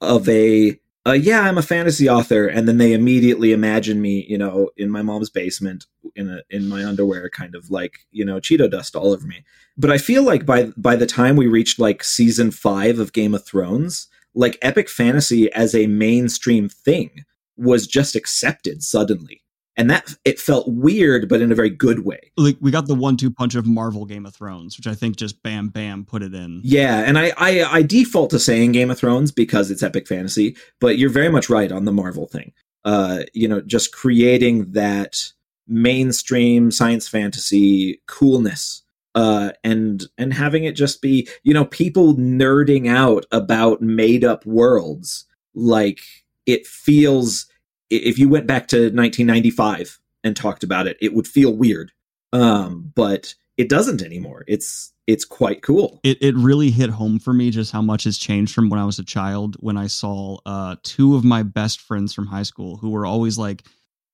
of 0.00 0.28
a 0.28 0.78
uh, 1.06 1.12
yeah, 1.12 1.40
I'm 1.40 1.56
a 1.56 1.62
fantasy 1.62 2.08
author, 2.08 2.46
and 2.46 2.68
then 2.68 2.76
they 2.76 2.92
immediately 2.92 3.52
imagine 3.52 4.02
me, 4.02 4.26
you 4.28 4.36
know, 4.36 4.70
in 4.76 4.90
my 4.90 5.00
mom's 5.00 5.30
basement 5.30 5.86
in 6.14 6.28
a 6.28 6.42
in 6.50 6.68
my 6.68 6.84
underwear, 6.84 7.30
kind 7.30 7.54
of 7.54 7.70
like 7.70 8.00
you 8.10 8.24
know 8.24 8.38
Cheeto 8.38 8.70
dust 8.70 8.94
all 8.94 9.12
over 9.12 9.26
me. 9.26 9.42
But 9.78 9.90
I 9.90 9.98
feel 9.98 10.22
like 10.22 10.44
by 10.44 10.64
by 10.76 10.96
the 10.96 11.06
time 11.06 11.36
we 11.36 11.46
reached 11.46 11.78
like 11.78 12.04
season 12.04 12.50
five 12.50 12.98
of 12.98 13.14
Game 13.14 13.34
of 13.34 13.46
Thrones, 13.46 14.08
like 14.34 14.58
epic 14.60 14.90
fantasy 14.90 15.50
as 15.52 15.74
a 15.74 15.86
mainstream 15.86 16.68
thing 16.68 17.24
was 17.56 17.86
just 17.86 18.14
accepted 18.14 18.82
suddenly 18.82 19.42
and 19.76 19.90
that 19.90 20.14
it 20.24 20.38
felt 20.38 20.68
weird 20.68 21.28
but 21.28 21.40
in 21.40 21.52
a 21.52 21.54
very 21.54 21.70
good 21.70 22.04
way. 22.04 22.32
Like 22.36 22.56
we 22.60 22.70
got 22.70 22.86
the 22.86 22.94
one-two 22.94 23.30
punch 23.30 23.54
of 23.54 23.66
marvel 23.66 24.04
game 24.04 24.26
of 24.26 24.34
thrones 24.34 24.76
which 24.76 24.86
i 24.86 24.94
think 24.94 25.16
just 25.16 25.42
bam 25.42 25.68
bam 25.68 26.04
put 26.04 26.22
it 26.22 26.34
in. 26.34 26.60
Yeah 26.62 26.98
and 27.06 27.18
I, 27.18 27.32
I 27.36 27.64
i 27.64 27.82
default 27.82 28.30
to 28.30 28.38
saying 28.38 28.72
game 28.72 28.90
of 28.90 28.98
thrones 28.98 29.32
because 29.32 29.70
it's 29.70 29.82
epic 29.82 30.06
fantasy 30.06 30.56
but 30.80 30.98
you're 30.98 31.10
very 31.10 31.28
much 31.28 31.48
right 31.48 31.72
on 31.72 31.84
the 31.84 31.92
marvel 31.92 32.26
thing. 32.26 32.52
Uh 32.84 33.24
you 33.32 33.48
know 33.48 33.60
just 33.60 33.92
creating 33.92 34.72
that 34.72 35.32
mainstream 35.66 36.70
science 36.70 37.06
fantasy 37.06 38.00
coolness 38.06 38.82
uh 39.14 39.50
and 39.62 40.06
and 40.18 40.34
having 40.34 40.64
it 40.64 40.72
just 40.72 41.00
be 41.00 41.28
you 41.42 41.54
know 41.54 41.64
people 41.64 42.14
nerding 42.16 42.88
out 42.88 43.24
about 43.30 43.80
made 43.80 44.24
up 44.24 44.44
worlds. 44.46 45.26
Like 45.54 46.00
it 46.46 46.66
feels 46.66 47.46
if 47.90 48.18
you 48.18 48.28
went 48.28 48.46
back 48.46 48.68
to 48.68 48.76
1995 48.76 49.98
and 50.24 50.36
talked 50.36 50.62
about 50.62 50.86
it, 50.86 50.96
it 51.00 51.14
would 51.14 51.26
feel 51.26 51.54
weird. 51.54 51.92
Um, 52.32 52.92
but 52.94 53.34
it 53.56 53.68
doesn't 53.68 54.02
anymore. 54.02 54.44
It's 54.46 54.92
it's 55.06 55.24
quite 55.24 55.62
cool. 55.62 56.00
It 56.02 56.22
it 56.22 56.34
really 56.36 56.70
hit 56.70 56.90
home 56.90 57.18
for 57.18 57.32
me 57.32 57.50
just 57.50 57.72
how 57.72 57.82
much 57.82 58.04
has 58.04 58.16
changed 58.16 58.54
from 58.54 58.70
when 58.70 58.78
I 58.78 58.84
was 58.84 58.98
a 58.98 59.04
child 59.04 59.56
when 59.60 59.76
I 59.76 59.88
saw 59.88 60.38
uh 60.46 60.76
two 60.82 61.16
of 61.16 61.24
my 61.24 61.42
best 61.42 61.80
friends 61.80 62.14
from 62.14 62.26
high 62.26 62.44
school 62.44 62.76
who 62.76 62.90
were 62.90 63.04
always 63.04 63.36
like 63.36 63.64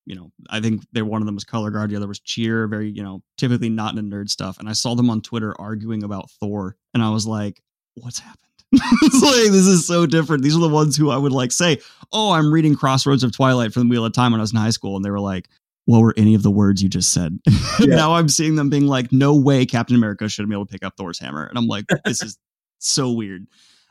you 0.07 0.15
know, 0.15 0.31
I 0.49 0.61
think 0.61 0.87
they 0.93 1.03
one 1.03 1.21
of 1.21 1.27
them 1.27 1.35
was 1.35 1.45
color 1.45 1.71
guard, 1.71 1.91
the 1.91 1.97
other 1.97 2.07
was 2.07 2.21
cheer, 2.21 2.69
very, 2.69 2.89
you 2.89 3.03
know, 3.03 3.23
typically 3.37 3.69
not 3.69 3.93
in 3.93 3.99
a 3.99 4.03
nerd 4.03 4.31
stuff. 4.31 4.59
And 4.59 4.69
I 4.69 4.73
saw 4.73 4.95
them 4.95 5.11
on 5.11 5.21
Twitter 5.21 5.55
arguing 5.61 6.05
about 6.05 6.31
Thor, 6.31 6.77
and 6.95 7.03
I 7.03 7.11
was 7.11 7.27
like, 7.27 7.61
what's 7.95 8.21
happened? 8.21 8.46
it's 8.73 9.23
like 9.23 9.53
this 9.53 9.67
is 9.67 9.87
so 9.87 10.07
different. 10.07 10.43
These 10.43 10.57
are 10.57 10.61
the 10.61 10.69
ones 10.69 10.97
who 10.97 11.11
I 11.11 11.17
would 11.17 11.33
like 11.33 11.53
say, 11.53 11.79
"Oh, 12.13 12.33
I'm 12.33 12.53
reading 12.53 12.75
Crossroads 12.75 13.23
of 13.23 13.33
Twilight 13.33 13.73
from 13.73 13.85
the 13.85 13.89
Wheel 13.89 14.05
of 14.05 14.13
Time 14.13 14.33
when 14.33 14.41
I 14.41 14.43
was 14.43 14.53
in 14.53 14.59
high 14.59 14.71
school," 14.71 14.97
and 14.97 15.05
they 15.05 15.11
were 15.11 15.21
like, 15.21 15.49
"What 15.85 16.01
were 16.01 16.15
any 16.17 16.35
of 16.35 16.43
the 16.43 16.51
words 16.51 16.83
you 16.83 16.89
just 16.89 17.13
said?" 17.13 17.39
Yeah. 17.79 17.95
now 17.95 18.15
I'm 18.15 18.29
seeing 18.29 18.57
them 18.57 18.69
being 18.71 18.87
like, 18.87 19.13
"No 19.13 19.37
way, 19.37 19.67
Captain 19.67 19.97
America 19.97 20.29
should 20.29 20.43
have 20.43 20.49
been 20.49 20.57
able 20.57 20.67
to 20.67 20.73
pick 20.73 20.85
up 20.85 20.95
Thor's 20.97 21.19
hammer," 21.19 21.45
and 21.45 21.57
I'm 21.57 21.67
like, 21.67 21.85
"This 22.05 22.23
is 22.23 22.39
so 22.79 23.13
weird." 23.13 23.47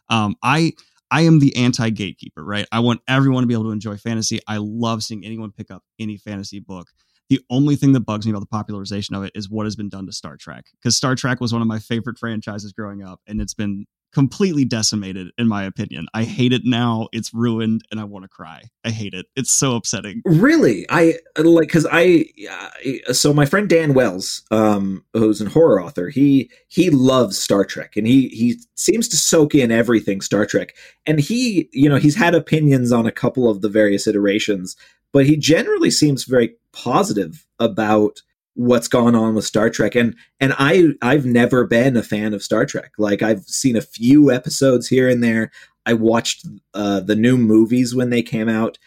Um, 0.09 0.35
I 0.43 0.73
I 1.11 1.21
am 1.21 1.39
the 1.39 1.55
anti 1.55 1.89
gatekeeper, 1.89 2.43
right? 2.43 2.67
I 2.71 2.79
want 2.79 3.01
everyone 3.07 3.43
to 3.43 3.47
be 3.47 3.53
able 3.53 3.65
to 3.65 3.71
enjoy 3.71 3.97
fantasy. 3.97 4.39
I 4.47 4.57
love 4.57 5.03
seeing 5.03 5.25
anyone 5.25 5.51
pick 5.51 5.71
up 5.71 5.83
any 5.99 6.17
fantasy 6.17 6.59
book. 6.59 6.89
The 7.29 7.39
only 7.49 7.75
thing 7.75 7.93
that 7.93 8.01
bugs 8.01 8.25
me 8.25 8.31
about 8.31 8.41
the 8.41 8.47
popularization 8.47 9.15
of 9.15 9.23
it 9.23 9.31
is 9.33 9.49
what 9.49 9.65
has 9.65 9.75
been 9.75 9.89
done 9.89 10.05
to 10.05 10.11
Star 10.11 10.37
Trek. 10.37 10.65
Because 10.73 10.95
Star 10.95 11.15
Trek 11.15 11.39
was 11.41 11.53
one 11.53 11.61
of 11.61 11.67
my 11.67 11.79
favorite 11.79 12.19
franchises 12.19 12.71
growing 12.71 13.03
up, 13.03 13.21
and 13.27 13.41
it's 13.41 13.53
been 13.53 13.85
completely 14.15 14.63
decimated 14.63 15.27
in 15.37 15.45
my 15.45 15.65
opinion. 15.65 16.07
I 16.13 16.23
hate 16.23 16.53
it 16.53 16.61
now. 16.63 17.09
It's 17.11 17.33
ruined 17.33 17.81
and 17.91 17.99
I 17.99 18.05
want 18.05 18.23
to 18.23 18.29
cry. 18.29 18.61
I 18.85 18.89
hate 18.89 19.13
it. 19.13 19.25
It's 19.35 19.51
so 19.51 19.75
upsetting. 19.75 20.21
Really? 20.23 20.85
I 20.89 21.15
like 21.37 21.67
cuz 21.67 21.85
I 21.91 22.25
uh, 22.49 23.11
so 23.11 23.33
my 23.33 23.45
friend 23.45 23.67
Dan 23.67 23.93
Wells 23.93 24.43
um 24.51 25.03
who's 25.11 25.41
a 25.41 25.49
horror 25.49 25.83
author, 25.83 26.07
he 26.07 26.49
he 26.69 26.89
loves 26.89 27.37
Star 27.37 27.65
Trek 27.65 27.97
and 27.97 28.07
he 28.07 28.29
he 28.29 28.57
seems 28.75 29.09
to 29.09 29.17
soak 29.17 29.53
in 29.53 29.69
everything 29.69 30.21
Star 30.21 30.45
Trek. 30.45 30.75
And 31.05 31.19
he, 31.19 31.67
you 31.73 31.89
know, 31.89 31.97
he's 31.97 32.15
had 32.15 32.33
opinions 32.33 32.93
on 32.93 33.05
a 33.05 33.11
couple 33.11 33.49
of 33.49 33.59
the 33.59 33.69
various 33.69 34.07
iterations, 34.07 34.77
but 35.11 35.25
he 35.25 35.35
generally 35.35 35.91
seems 35.91 36.23
very 36.23 36.55
positive 36.71 37.45
about 37.59 38.21
what's 38.55 38.87
gone 38.87 39.15
on 39.15 39.35
with 39.35 39.45
Star 39.45 39.69
Trek 39.69 39.95
and 39.95 40.15
and 40.39 40.53
I 40.57 40.93
I've 41.01 41.25
never 41.25 41.65
been 41.65 41.95
a 41.95 42.03
fan 42.03 42.33
of 42.33 42.41
Star 42.41 42.65
Trek. 42.65 42.93
Like 42.97 43.21
I've 43.21 43.43
seen 43.43 43.75
a 43.75 43.81
few 43.81 44.31
episodes 44.31 44.87
here 44.87 45.07
and 45.07 45.23
there. 45.23 45.51
I 45.85 45.93
watched 45.93 46.47
uh, 46.73 47.01
the 47.01 47.15
new 47.15 47.37
movies 47.37 47.93
when 47.93 48.09
they 48.09 48.23
came 48.23 48.49
out. 48.49 48.77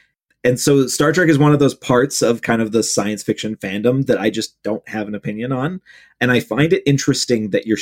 And 0.44 0.58
so 0.58 0.86
Star 0.86 1.12
Trek 1.12 1.28
is 1.28 1.38
one 1.38 1.52
of 1.52 1.58
those 1.58 1.74
parts 1.74 2.22
of 2.22 2.42
kind 2.42 2.62
of 2.62 2.72
the 2.72 2.82
science 2.82 3.22
fiction 3.22 3.56
fandom 3.56 4.06
that 4.06 4.18
I 4.18 4.30
just 4.30 4.60
don't 4.62 4.86
have 4.88 5.06
an 5.08 5.14
opinion 5.14 5.52
on. 5.52 5.80
And 6.20 6.32
I 6.32 6.40
find 6.40 6.72
it 6.72 6.82
interesting 6.86 7.50
that 7.50 7.66
you're 7.66 7.78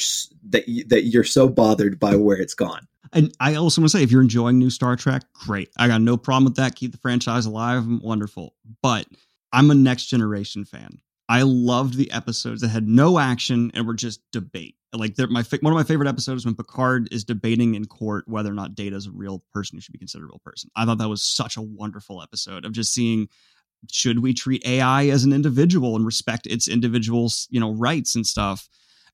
that 0.51 0.69
you, 0.69 0.85
that 0.85 1.05
you're 1.05 1.25
so 1.25 1.49
bothered 1.49 2.01
by 2.01 2.17
where 2.17 2.37
it's 2.37 2.55
gone. 2.55 2.89
And 3.13 3.35
I 3.41 3.55
also 3.55 3.81
want 3.81 3.93
to 3.93 3.99
say, 3.99 4.03
if 4.03 4.11
you're 4.11 4.23
enjoying 4.23 4.59
new 4.59 4.71
Star 4.71 4.97
Trek, 4.97 5.23
great. 5.33 5.71
I 5.79 5.87
got 5.87 6.01
no 6.01 6.17
problem 6.17 6.45
with 6.45 6.57
that. 6.57 6.75
Keep 6.75 6.93
the 6.93 6.99
franchise 6.99 7.47
alive, 7.47 7.87
wonderful. 7.87 8.55
But 8.83 9.07
I'm 9.53 9.71
a 9.71 9.75
next 9.75 10.07
generation 10.07 10.65
fan. 10.65 10.99
I 11.29 11.43
loved 11.43 11.97
the 11.97 12.11
episodes 12.13 12.61
that 12.61 12.69
had 12.69 12.87
no 12.87 13.19
action 13.19 13.71
and 13.75 13.87
were 13.87 13.95
just 13.95 14.21
debate. 14.33 14.77
Like 14.93 15.19
my 15.19 15.45
one 15.61 15.73
of 15.73 15.77
my 15.77 15.83
favorite 15.83 16.09
episodes 16.09 16.45
when 16.45 16.55
Picard 16.55 17.09
is 17.13 17.25
debating 17.25 17.75
in 17.75 17.85
court 17.87 18.25
whether 18.29 18.51
or 18.51 18.55
not 18.55 18.75
Data 18.75 18.97
is 18.97 19.07
a 19.07 19.11
real 19.11 19.43
person 19.53 19.77
who 19.77 19.81
should 19.81 19.93
be 19.93 19.99
considered 19.99 20.25
a 20.25 20.29
real 20.29 20.41
person. 20.45 20.71
I 20.77 20.85
thought 20.85 20.99
that 20.99 21.09
was 21.09 21.23
such 21.23 21.57
a 21.57 21.63
wonderful 21.63 22.23
episode 22.23 22.65
of 22.65 22.73
just 22.73 22.95
seeing 22.95 23.29
should 23.91 24.21
we 24.21 24.33
treat 24.33 24.67
AI 24.67 25.07
as 25.09 25.25
an 25.25 25.33
individual 25.33 25.97
and 25.97 26.07
respect 26.07 26.47
its 26.47 26.69
individual's 26.69 27.47
you 27.51 27.61
know 27.61 27.73
rights 27.73 28.15
and 28.15 28.27
stuff. 28.27 28.69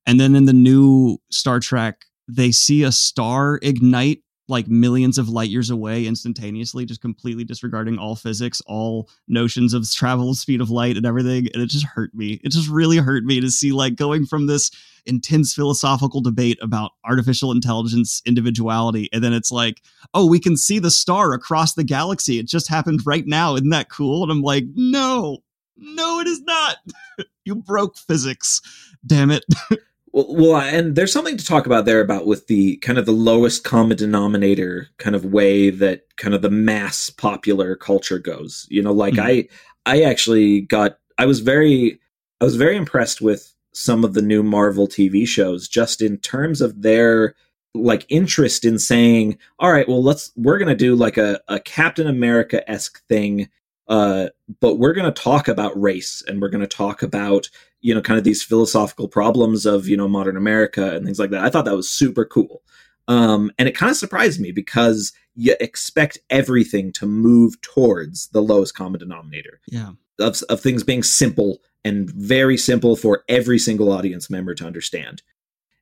And 0.06 0.20
then 0.20 0.36
in 0.36 0.44
the 0.44 0.52
new 0.52 1.18
Star 1.30 1.60
Trek, 1.60 2.04
they 2.28 2.52
see 2.52 2.82
a 2.82 2.92
star 2.92 3.58
ignite 3.62 4.22
like 4.48 4.68
millions 4.68 5.18
of 5.18 5.28
light 5.28 5.50
years 5.50 5.70
away 5.70 6.06
instantaneously, 6.06 6.84
just 6.84 7.00
completely 7.00 7.44
disregarding 7.44 7.98
all 7.98 8.16
physics, 8.16 8.60
all 8.66 9.08
notions 9.28 9.72
of 9.72 9.90
travel, 9.90 10.34
speed 10.34 10.60
of 10.60 10.70
light, 10.70 10.96
and 10.96 11.06
everything. 11.06 11.48
And 11.54 11.62
it 11.62 11.66
just 11.66 11.86
hurt 11.86 12.14
me. 12.14 12.40
It 12.42 12.50
just 12.50 12.68
really 12.68 12.98
hurt 12.98 13.24
me 13.24 13.40
to 13.40 13.50
see 13.50 13.72
like 13.72 13.96
going 13.96 14.26
from 14.26 14.46
this 14.46 14.70
intense 15.06 15.54
philosophical 15.54 16.20
debate 16.20 16.58
about 16.62 16.92
artificial 17.04 17.50
intelligence 17.50 18.22
individuality 18.24 19.08
and 19.12 19.24
then 19.24 19.32
it's 19.32 19.50
like 19.50 19.82
oh 20.14 20.24
we 20.24 20.38
can 20.38 20.56
see 20.56 20.78
the 20.78 20.92
star 20.92 21.32
across 21.32 21.74
the 21.74 21.84
galaxy. 21.84 22.38
It 22.38 22.46
just 22.46 22.68
happened 22.68 23.00
right 23.04 23.26
now. 23.26 23.54
Isn't 23.54 23.70
that 23.70 23.88
cool? 23.88 24.22
And 24.22 24.30
i'm 24.30 24.42
like 24.42 24.64
no. 24.74 25.38
No 25.76 26.20
it 26.20 26.26
is 26.26 26.40
not. 26.42 26.76
You 27.44 27.56
broke 27.56 27.98
physics. 27.98 28.60
Damn 29.04 29.32
it 29.32 29.44
Well, 30.12 30.26
well, 30.28 30.56
and 30.60 30.94
there's 30.94 31.12
something 31.12 31.36
to 31.38 31.44
talk 31.44 31.64
about 31.66 31.86
there 31.86 32.00
about 32.00 32.26
with 32.26 32.46
the 32.46 32.76
kind 32.78 32.98
of 32.98 33.06
the 33.06 33.12
lowest 33.12 33.64
common 33.64 33.96
denominator 33.96 34.88
kind 34.98 35.16
of 35.16 35.24
way 35.24 35.70
that 35.70 36.04
kind 36.16 36.34
of 36.34 36.42
the 36.42 36.50
mass 36.50 37.10
popular 37.10 37.76
culture 37.76 38.18
goes. 38.18 38.66
You 38.70 38.82
know, 38.82 38.92
like 38.92 39.14
mm-hmm. 39.14 39.26
I, 39.26 39.48
I 39.86 40.02
actually 40.02 40.62
got, 40.62 40.98
I 41.18 41.26
was 41.26 41.40
very, 41.40 41.98
I 42.40 42.44
was 42.44 42.56
very 42.56 42.76
impressed 42.76 43.20
with 43.20 43.54
some 43.72 44.04
of 44.04 44.12
the 44.12 44.22
new 44.22 44.42
Marvel 44.42 44.86
TV 44.86 45.26
shows, 45.26 45.66
just 45.66 46.02
in 46.02 46.18
terms 46.18 46.60
of 46.60 46.82
their 46.82 47.34
like 47.74 48.04
interest 48.10 48.66
in 48.66 48.78
saying, 48.78 49.38
all 49.58 49.72
right, 49.72 49.88
well, 49.88 50.02
let's, 50.02 50.30
we're 50.36 50.58
going 50.58 50.68
to 50.68 50.74
do 50.74 50.94
like 50.94 51.16
a, 51.16 51.40
a 51.48 51.58
Captain 51.58 52.06
America 52.06 52.68
esque 52.70 53.02
thing 53.06 53.48
uh, 53.88 54.28
but 54.60 54.76
we're 54.76 54.92
going 54.92 55.12
to 55.12 55.22
talk 55.22 55.48
about 55.48 55.80
race 55.80 56.22
and 56.26 56.40
we're 56.40 56.48
going 56.48 56.60
to 56.60 56.66
talk 56.66 57.02
about 57.02 57.48
you 57.80 57.94
know 57.94 58.00
kind 58.00 58.18
of 58.18 58.24
these 58.24 58.42
philosophical 58.42 59.08
problems 59.08 59.66
of 59.66 59.88
you 59.88 59.96
know 59.96 60.08
modern 60.08 60.36
america 60.36 60.94
and 60.94 61.04
things 61.04 61.18
like 61.18 61.30
that. 61.30 61.44
I 61.44 61.50
thought 61.50 61.64
that 61.64 61.76
was 61.76 61.90
super 61.90 62.24
cool. 62.24 62.62
Um, 63.08 63.50
and 63.58 63.68
it 63.68 63.76
kind 63.76 63.90
of 63.90 63.96
surprised 63.96 64.40
me 64.40 64.52
because 64.52 65.12
you 65.34 65.56
expect 65.60 66.18
everything 66.30 66.92
to 66.92 67.06
move 67.06 67.60
towards 67.60 68.28
the 68.28 68.40
lowest 68.40 68.74
common 68.74 69.00
denominator 69.00 69.60
yeah. 69.66 69.90
of, 70.20 70.40
of 70.48 70.60
things 70.60 70.84
being 70.84 71.02
simple 71.02 71.58
and 71.84 72.08
very 72.10 72.56
simple 72.56 72.94
for 72.94 73.24
every 73.28 73.58
single 73.58 73.90
audience 73.90 74.30
member 74.30 74.54
to 74.54 74.64
understand. 74.64 75.22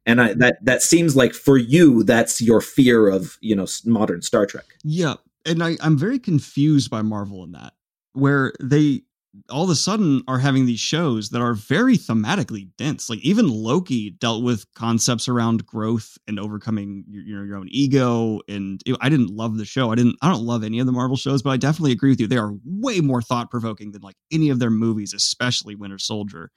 And 0.06 0.20
I, 0.20 0.32
that 0.34 0.64
that 0.64 0.82
seems 0.82 1.14
like 1.14 1.34
for 1.34 1.58
you 1.58 2.02
that's 2.04 2.40
your 2.40 2.62
fear 2.62 3.08
of 3.08 3.36
you 3.42 3.54
know 3.54 3.66
modern 3.84 4.22
star 4.22 4.46
trek. 4.46 4.64
Yeah. 4.82 5.14
And 5.46 5.62
I, 5.62 5.76
i'm 5.80 5.96
very 5.96 6.18
confused 6.18 6.90
by 6.90 7.00
marvel 7.00 7.44
in 7.44 7.52
that 7.52 7.72
where 8.12 8.52
they 8.60 9.02
all 9.48 9.64
of 9.64 9.70
a 9.70 9.76
sudden 9.76 10.22
are 10.26 10.38
having 10.38 10.66
these 10.66 10.80
shows 10.80 11.30
that 11.30 11.40
are 11.40 11.54
very 11.54 11.96
thematically 11.96 12.68
dense. 12.76 13.08
Like 13.08 13.20
even 13.20 13.48
Loki 13.48 14.10
dealt 14.10 14.42
with 14.42 14.66
concepts 14.74 15.28
around 15.28 15.64
growth 15.66 16.18
and 16.26 16.40
overcoming 16.40 17.04
your, 17.08 17.22
your, 17.22 17.46
your 17.46 17.56
own 17.56 17.68
ego. 17.70 18.40
And 18.48 18.82
I 19.00 19.08
didn't 19.08 19.30
love 19.30 19.56
the 19.56 19.64
show. 19.64 19.92
I 19.92 19.94
didn't. 19.94 20.16
I 20.22 20.28
don't 20.28 20.44
love 20.44 20.64
any 20.64 20.80
of 20.80 20.86
the 20.86 20.92
Marvel 20.92 21.16
shows, 21.16 21.42
but 21.42 21.50
I 21.50 21.56
definitely 21.56 21.92
agree 21.92 22.10
with 22.10 22.20
you. 22.20 22.26
They 22.26 22.38
are 22.38 22.54
way 22.64 23.00
more 23.00 23.22
thought 23.22 23.50
provoking 23.50 23.92
than 23.92 24.02
like 24.02 24.16
any 24.32 24.50
of 24.50 24.58
their 24.58 24.70
movies, 24.70 25.14
especially 25.14 25.76
Winter 25.76 25.98
Soldier. 25.98 26.50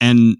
And 0.00 0.36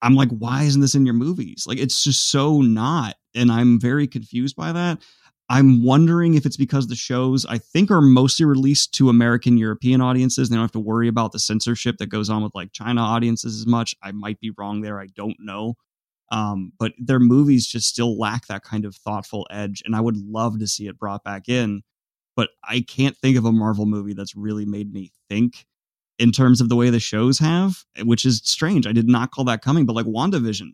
I'm 0.00 0.14
like, 0.14 0.30
why 0.30 0.62
isn't 0.62 0.80
this 0.80 0.94
in 0.94 1.04
your 1.04 1.14
movies? 1.14 1.64
Like 1.66 1.78
it's 1.78 2.02
just 2.02 2.30
so 2.30 2.60
not. 2.62 3.16
And 3.34 3.52
I'm 3.52 3.78
very 3.80 4.06
confused 4.06 4.56
by 4.56 4.72
that. 4.72 5.02
I'm 5.50 5.82
wondering 5.82 6.34
if 6.34 6.44
it's 6.44 6.58
because 6.58 6.86
the 6.88 6.94
shows 6.94 7.46
I 7.46 7.56
think 7.58 7.90
are 7.90 8.02
mostly 8.02 8.44
released 8.44 8.92
to 8.94 9.08
American 9.08 9.56
European 9.56 10.00
audiences. 10.02 10.48
They 10.48 10.56
don't 10.56 10.62
have 10.62 10.72
to 10.72 10.78
worry 10.78 11.08
about 11.08 11.32
the 11.32 11.38
censorship 11.38 11.96
that 11.98 12.10
goes 12.10 12.28
on 12.28 12.42
with 12.42 12.54
like 12.54 12.72
China 12.72 13.00
audiences 13.00 13.58
as 13.58 13.66
much. 13.66 13.94
I 14.02 14.12
might 14.12 14.40
be 14.40 14.52
wrong 14.58 14.82
there. 14.82 15.00
I 15.00 15.06
don't 15.06 15.36
know. 15.38 15.74
Um, 16.30 16.72
but 16.78 16.92
their 16.98 17.18
movies 17.18 17.66
just 17.66 17.88
still 17.88 18.18
lack 18.18 18.46
that 18.48 18.62
kind 18.62 18.84
of 18.84 18.94
thoughtful 18.94 19.46
edge, 19.50 19.82
and 19.86 19.96
I 19.96 20.00
would 20.02 20.18
love 20.18 20.58
to 20.58 20.66
see 20.66 20.86
it 20.86 20.98
brought 20.98 21.24
back 21.24 21.48
in. 21.48 21.82
But 22.36 22.50
I 22.62 22.84
can't 22.86 23.16
think 23.16 23.38
of 23.38 23.46
a 23.46 23.52
Marvel 23.52 23.86
movie 23.86 24.12
that's 24.12 24.36
really 24.36 24.66
made 24.66 24.92
me 24.92 25.10
think 25.30 25.66
in 26.18 26.30
terms 26.30 26.60
of 26.60 26.68
the 26.68 26.76
way 26.76 26.90
the 26.90 27.00
shows 27.00 27.38
have, 27.38 27.84
which 28.02 28.26
is 28.26 28.42
strange. 28.44 28.86
I 28.86 28.92
did 28.92 29.08
not 29.08 29.30
call 29.30 29.44
that 29.44 29.62
coming, 29.62 29.86
but 29.86 29.96
like 29.96 30.06
WandaVision, 30.06 30.72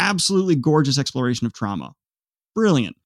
absolutely 0.00 0.56
gorgeous 0.56 0.98
exploration 0.98 1.46
of 1.46 1.52
trauma. 1.52 1.92
Brilliant. 2.54 2.96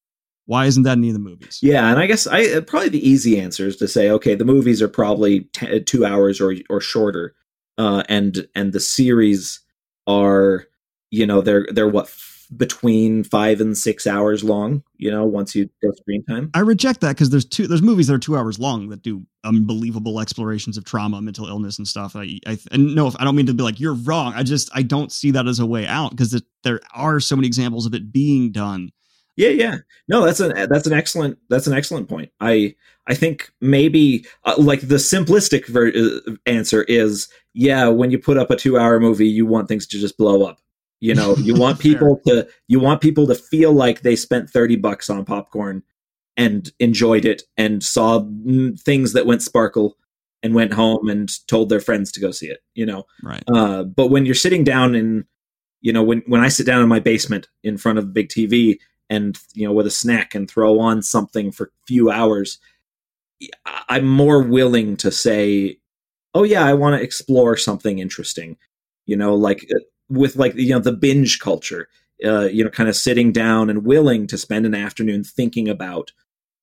Why 0.46 0.66
isn't 0.66 0.82
that 0.82 0.94
in 0.94 1.00
any 1.00 1.08
of 1.08 1.14
the 1.14 1.20
movies? 1.20 1.60
Yeah, 1.62 1.88
and 1.90 2.00
I 2.00 2.06
guess 2.06 2.26
I 2.26 2.42
uh, 2.44 2.60
probably 2.62 2.88
the 2.88 3.08
easy 3.08 3.40
answer 3.40 3.66
is 3.66 3.76
to 3.76 3.88
say, 3.88 4.10
okay, 4.10 4.34
the 4.34 4.44
movies 4.44 4.82
are 4.82 4.88
probably 4.88 5.40
t- 5.52 5.76
uh, 5.76 5.80
two 5.84 6.04
hours 6.04 6.40
or 6.40 6.54
or 6.68 6.80
shorter, 6.80 7.34
uh, 7.78 8.02
and 8.08 8.46
and 8.54 8.72
the 8.72 8.80
series 8.80 9.60
are, 10.06 10.66
you 11.10 11.26
know, 11.26 11.40
they're 11.40 11.66
they're 11.70 11.88
what 11.88 12.08
between 12.56 13.24
five 13.24 13.60
and 13.60 13.76
six 13.78 14.06
hours 14.06 14.44
long. 14.44 14.82
You 14.96 15.10
know, 15.10 15.24
once 15.24 15.54
you 15.54 15.70
go 15.82 15.92
screen 15.92 16.24
time. 16.24 16.50
I 16.54 16.60
reject 16.60 17.00
that 17.00 17.10
because 17.10 17.30
there's 17.30 17.44
two 17.44 17.66
there's 17.66 17.82
movies 17.82 18.08
that 18.08 18.14
are 18.14 18.18
two 18.18 18.36
hours 18.36 18.58
long 18.58 18.88
that 18.88 19.02
do 19.02 19.24
unbelievable 19.44 20.20
explorations 20.20 20.76
of 20.76 20.84
trauma, 20.84 21.20
mental 21.22 21.46
illness, 21.46 21.78
and 21.78 21.86
stuff. 21.86 22.16
I, 22.16 22.40
I 22.46 22.58
and 22.70 22.94
no, 22.94 23.12
I 23.18 23.24
don't 23.24 23.36
mean 23.36 23.46
to 23.46 23.54
be 23.54 23.62
like 23.62 23.80
you're 23.80 23.94
wrong. 23.94 24.34
I 24.34 24.42
just 24.42 24.70
I 24.74 24.82
don't 24.82 25.12
see 25.12 25.30
that 25.30 25.46
as 25.46 25.60
a 25.60 25.66
way 25.66 25.86
out 25.86 26.10
because 26.10 26.40
there 26.64 26.80
are 26.94 27.20
so 27.20 27.36
many 27.36 27.46
examples 27.46 27.86
of 27.86 27.94
it 27.94 28.12
being 28.12 28.52
done. 28.52 28.90
Yeah, 29.36 29.50
yeah. 29.50 29.78
No, 30.08 30.24
that's 30.24 30.40
an 30.40 30.68
that's 30.68 30.86
an 30.86 30.92
excellent 30.92 31.38
that's 31.48 31.66
an 31.66 31.72
excellent 31.72 32.08
point. 32.08 32.30
I 32.40 32.74
I 33.06 33.14
think 33.14 33.50
maybe 33.60 34.26
uh, 34.44 34.54
like 34.58 34.80
the 34.80 34.96
simplistic 34.96 35.66
ver- 35.66 35.92
uh, 35.94 36.34
answer 36.46 36.82
is 36.84 37.28
yeah. 37.54 37.88
When 37.88 38.10
you 38.10 38.18
put 38.18 38.36
up 38.36 38.50
a 38.50 38.56
two 38.56 38.78
hour 38.78 39.00
movie, 39.00 39.28
you 39.28 39.46
want 39.46 39.68
things 39.68 39.86
to 39.88 39.98
just 39.98 40.18
blow 40.18 40.44
up. 40.44 40.58
You 41.00 41.14
know, 41.14 41.34
you 41.36 41.54
want 41.54 41.78
people 41.80 42.20
to 42.26 42.46
you 42.68 42.78
want 42.78 43.00
people 43.00 43.26
to 43.26 43.34
feel 43.34 43.72
like 43.72 44.02
they 44.02 44.16
spent 44.16 44.50
30 44.50 44.76
bucks 44.76 45.08
on 45.08 45.24
popcorn 45.24 45.82
and 46.36 46.70
enjoyed 46.78 47.24
it 47.24 47.42
and 47.56 47.82
saw 47.82 48.24
things 48.78 49.12
that 49.12 49.26
went 49.26 49.42
sparkle 49.42 49.96
and 50.42 50.54
went 50.54 50.72
home 50.72 51.08
and 51.08 51.30
told 51.46 51.68
their 51.68 51.80
friends 51.80 52.10
to 52.12 52.20
go 52.20 52.30
see 52.30 52.46
it, 52.46 52.60
you 52.74 52.84
know. 52.84 53.04
Right. 53.22 53.42
Uh, 53.52 53.84
but 53.84 54.08
when 54.08 54.26
you're 54.26 54.34
sitting 54.34 54.64
down 54.64 54.94
in 54.94 55.24
you 55.80 55.92
know, 55.92 56.02
when 56.02 56.22
when 56.26 56.40
I 56.40 56.48
sit 56.48 56.66
down 56.66 56.82
in 56.82 56.88
my 56.88 57.00
basement 57.00 57.48
in 57.64 57.76
front 57.76 57.98
of 57.98 58.06
the 58.06 58.12
big 58.12 58.28
TV 58.28 58.78
and 59.12 59.38
you 59.54 59.66
know 59.66 59.72
with 59.72 59.86
a 59.86 59.90
snack 59.90 60.34
and 60.34 60.50
throw 60.50 60.80
on 60.80 61.02
something 61.02 61.52
for 61.52 61.66
a 61.66 61.86
few 61.86 62.10
hours, 62.10 62.58
I'm 63.88 64.06
more 64.06 64.42
willing 64.42 64.96
to 64.98 65.10
say, 65.10 65.78
"Oh 66.34 66.44
yeah, 66.44 66.64
I 66.64 66.74
want 66.74 66.96
to 66.96 67.02
explore 67.02 67.56
something 67.56 67.98
interesting." 67.98 68.56
You 69.06 69.16
know, 69.16 69.34
like 69.34 69.66
uh, 69.74 69.80
with 70.08 70.36
like 70.36 70.54
you 70.54 70.70
know 70.70 70.78
the 70.78 70.92
binge 70.92 71.38
culture 71.38 71.88
uh, 72.24 72.42
you 72.42 72.62
know 72.62 72.70
kind 72.70 72.88
of 72.88 72.96
sitting 72.96 73.32
down 73.32 73.70
and 73.70 73.84
willing 73.84 74.26
to 74.28 74.38
spend 74.38 74.66
an 74.66 74.74
afternoon 74.74 75.24
thinking 75.24 75.68
about 75.68 76.12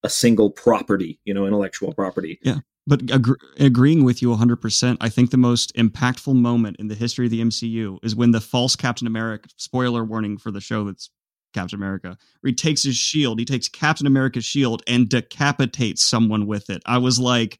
a 0.03 0.09
single 0.09 0.49
property 0.49 1.19
you 1.25 1.33
know 1.33 1.45
intellectual 1.45 1.93
property 1.93 2.39
yeah 2.41 2.59
but 2.87 3.11
ag- 3.11 3.35
agreeing 3.59 4.03
with 4.03 4.21
you 4.21 4.29
100% 4.29 4.97
i 5.01 5.09
think 5.09 5.31
the 5.31 5.37
most 5.37 5.75
impactful 5.75 6.33
moment 6.33 6.77
in 6.79 6.87
the 6.87 6.95
history 6.95 7.25
of 7.25 7.31
the 7.31 7.41
mcu 7.41 7.97
is 8.03 8.15
when 8.15 8.31
the 8.31 8.41
false 8.41 8.75
captain 8.75 9.07
america 9.07 9.49
spoiler 9.57 10.03
warning 10.03 10.37
for 10.37 10.51
the 10.51 10.61
show 10.61 10.85
that's 10.85 11.09
captain 11.53 11.77
america. 11.77 12.17
Where 12.41 12.49
he 12.49 12.55
takes 12.55 12.83
his 12.83 12.95
shield 12.95 13.39
he 13.39 13.45
takes 13.45 13.67
captain 13.67 14.07
america's 14.07 14.45
shield 14.45 14.83
and 14.87 15.09
decapitates 15.09 16.03
someone 16.03 16.47
with 16.47 16.69
it. 16.69 16.81
I 16.85 16.97
was 16.97 17.19
like 17.19 17.59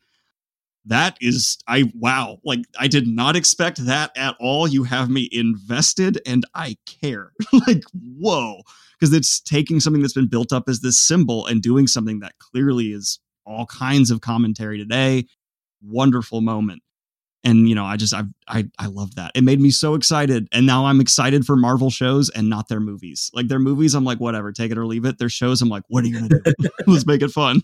that 0.86 1.18
is 1.22 1.58
i 1.68 1.92
wow. 1.96 2.40
Like 2.44 2.62
i 2.78 2.88
did 2.88 3.08
not 3.08 3.36
expect 3.36 3.86
that 3.86 4.12
at 4.16 4.36
all. 4.40 4.68
You 4.68 4.84
have 4.84 5.10
me 5.10 5.30
invested 5.32 6.20
and 6.26 6.46
i 6.56 6.76
care. 6.86 7.32
Like 7.68 7.84
whoa. 7.94 8.62
Because 9.00 9.14
it's 9.14 9.40
taking 9.40 9.80
something 9.80 10.02
that's 10.02 10.14
been 10.14 10.28
built 10.28 10.52
up 10.52 10.68
as 10.68 10.82
this 10.82 11.00
symbol 11.00 11.46
and 11.46 11.62
doing 11.62 11.88
something 11.88 12.20
that 12.20 12.38
clearly 12.40 12.88
is 12.88 13.20
all 13.46 13.66
kinds 13.66 14.12
of 14.12 14.20
commentary 14.20 14.78
today. 14.78 15.26
Wonderful 15.82 16.42
moment 16.42 16.82
and 17.44 17.70
you 17.70 17.76
know 17.76 17.86
i 17.86 17.96
just 17.96 18.14
i 18.14 18.24
i, 18.48 18.66
I 18.78 18.88
love 18.88 19.16
that. 19.16 19.32
It 19.36 19.44
made 19.44 19.60
me 19.60 19.72
so 19.72 19.96
excited. 19.96 20.48
And 20.52 20.66
now 20.66 20.86
i'm 20.86 21.02
excited 21.02 21.46
for 21.46 21.56
marvel 21.56 21.90
shows 21.90 22.30
and 22.30 22.50
not 22.50 22.68
their 22.68 22.80
movies. 22.80 23.32
Like 23.34 23.48
their 23.48 23.60
movies 23.60 23.96
i'm 23.96 24.04
like 24.04 24.20
whatever 24.20 24.52
take 24.52 24.72
it 24.72 24.78
or 24.78 24.86
leave 24.86 25.06
it. 25.06 25.18
Their 25.18 25.30
shows 25.30 25.62
i'm 25.62 25.70
like 25.70 25.84
what 25.88 26.04
are 26.04 26.08
you 26.08 26.20
gonna 26.20 26.30
do? 26.30 26.70
Let's 26.88 27.06
make 27.06 27.22
it 27.22 27.32
fun. 27.32 27.62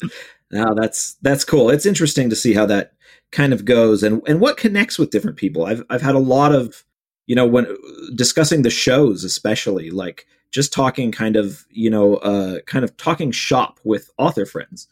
Now 0.52 0.74
that's 0.74 1.16
that's 1.22 1.44
cool. 1.44 1.70
It's 1.70 1.86
interesting 1.86 2.30
to 2.30 2.36
see 2.36 2.54
how 2.54 2.66
that 2.68 2.94
kind 3.32 3.54
of 3.54 3.66
goes 3.66 4.04
and 4.04 4.22
and 4.28 4.40
what 4.40 4.58
connects 4.58 4.98
with 4.98 5.10
different 5.10 5.38
people. 5.38 5.66
I've 5.66 5.84
i've 5.90 6.02
had 6.02 6.16
a 6.16 6.20
lot 6.20 6.54
of 6.54 6.84
you 7.28 7.36
know 7.36 7.46
when 7.46 7.68
discussing 8.16 8.62
the 8.62 8.70
shows 8.70 9.24
especially 9.24 9.92
like 9.92 10.28
just 10.52 10.72
talking 10.72 11.12
kind 11.12 11.36
of 11.36 11.66
you 11.70 11.90
know 11.90 12.16
uh 12.18 12.60
kind 12.62 12.86
of 12.86 12.96
talking 12.98 13.32
shop 13.32 13.80
with 13.84 14.10
author 14.18 14.46
friends 14.46 14.88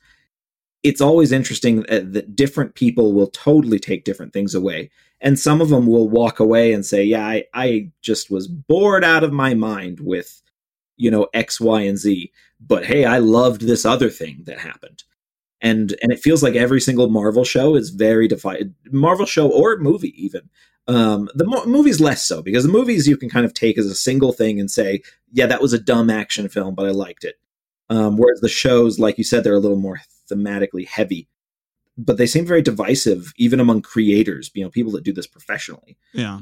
it's 0.84 1.02
always 1.02 1.32
interesting 1.32 1.82
that 1.84 2.36
different 2.36 2.76
people 2.76 3.14
will 3.14 3.28
totally 3.28 3.80
take 3.80 4.04
different 4.04 4.34
things 4.34 4.54
away. 4.54 4.92
And 5.22 5.40
some 5.40 5.62
of 5.62 5.70
them 5.70 5.88
will 5.88 6.10
walk 6.10 6.42
away 6.42 6.74
and 6.74 6.86
say, 6.86 7.04
yeah, 7.04 7.26
I, 7.26 7.46
I 7.54 7.92
just 8.02 8.30
was 8.30 8.48
bored 8.48 9.06
out 9.06 9.24
of 9.24 9.32
my 9.32 9.54
mind 9.54 10.02
with, 10.02 10.42
you 10.98 11.10
know, 11.10 11.28
X, 11.34 11.62
Y, 11.62 11.82
and 11.82 11.98
Z. 11.98 12.32
But 12.60 12.86
hey, 12.86 13.06
I 13.06 13.20
loved 13.20 13.62
this 13.62 13.86
other 13.86 14.10
thing 14.10 14.44
that 14.46 14.60
happened. 14.60 15.04
And, 15.62 15.96
and 16.02 16.12
it 16.12 16.20
feels 16.20 16.44
like 16.44 16.56
every 16.56 16.82
single 16.82 17.10
Marvel 17.10 17.46
show 17.46 17.76
is 17.76 17.90
very 17.90 18.28
defined. 18.28 18.74
Marvel 18.92 19.26
show 19.26 19.50
or 19.50 19.78
movie, 19.78 20.14
even. 20.22 20.50
Um, 20.90 21.30
the 21.34 21.46
mo- 21.46 21.66
movies 21.66 22.02
less 22.02 22.26
so 22.26 22.42
because 22.42 22.66
the 22.66 22.70
movies 22.70 23.08
you 23.08 23.16
can 23.16 23.30
kind 23.30 23.46
of 23.46 23.54
take 23.54 23.78
as 23.78 23.86
a 23.86 23.96
single 23.96 24.34
thing 24.34 24.60
and 24.60 24.70
say, 24.70 25.02
yeah, 25.32 25.46
that 25.46 25.62
was 25.62 25.72
a 25.72 25.80
dumb 25.80 26.10
action 26.10 26.50
film, 26.50 26.76
but 26.76 26.86
I 26.86 26.90
liked 26.90 27.24
it. 27.24 27.36
Um, 27.90 28.18
whereas 28.18 28.42
the 28.42 28.50
shows, 28.50 29.00
like 29.00 29.18
you 29.18 29.24
said, 29.24 29.46
they're 29.46 29.54
a 29.54 29.60
little 29.60 29.78
more 29.78 29.96
thematically 30.32 30.88
heavy 30.88 31.28
but 31.98 32.18
they 32.18 32.26
seem 32.26 32.46
very 32.46 32.62
divisive 32.62 33.34
even 33.38 33.60
among 33.60 33.82
creators 33.82 34.52
you 34.54 34.64
know 34.64 34.70
people 34.70 34.92
that 34.92 35.04
do 35.04 35.14
this 35.14 35.28
professionally. 35.28 35.98
Yeah. 36.14 36.42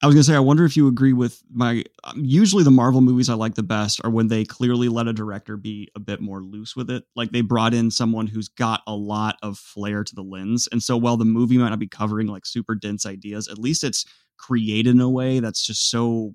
I 0.00 0.06
was 0.06 0.14
going 0.14 0.22
to 0.22 0.30
say 0.30 0.36
i 0.36 0.40
wonder 0.40 0.64
if 0.64 0.76
you 0.76 0.86
agree 0.86 1.12
with 1.12 1.42
my 1.52 1.82
usually 2.14 2.62
the 2.62 2.70
marvel 2.70 3.00
movies 3.00 3.28
i 3.28 3.34
like 3.34 3.56
the 3.56 3.64
best 3.64 4.00
are 4.04 4.10
when 4.10 4.28
they 4.28 4.44
clearly 4.44 4.88
let 4.88 5.08
a 5.08 5.12
director 5.12 5.56
be 5.56 5.88
a 5.96 6.00
bit 6.00 6.20
more 6.20 6.40
loose 6.40 6.76
with 6.76 6.88
it. 6.88 7.02
Like 7.16 7.32
they 7.32 7.40
brought 7.40 7.74
in 7.74 7.90
someone 7.90 8.28
who's 8.28 8.48
got 8.48 8.82
a 8.86 8.94
lot 8.94 9.36
of 9.42 9.58
flair 9.58 10.04
to 10.04 10.14
the 10.14 10.22
lens 10.22 10.68
and 10.70 10.82
so 10.82 10.96
while 10.96 11.16
the 11.16 11.24
movie 11.24 11.58
might 11.58 11.70
not 11.70 11.80
be 11.80 11.88
covering 11.88 12.28
like 12.28 12.46
super 12.46 12.76
dense 12.76 13.06
ideas 13.06 13.48
at 13.48 13.58
least 13.58 13.82
it's 13.82 14.04
created 14.36 14.94
in 14.94 15.00
a 15.00 15.10
way 15.10 15.40
that's 15.40 15.66
just 15.66 15.90
so 15.90 16.34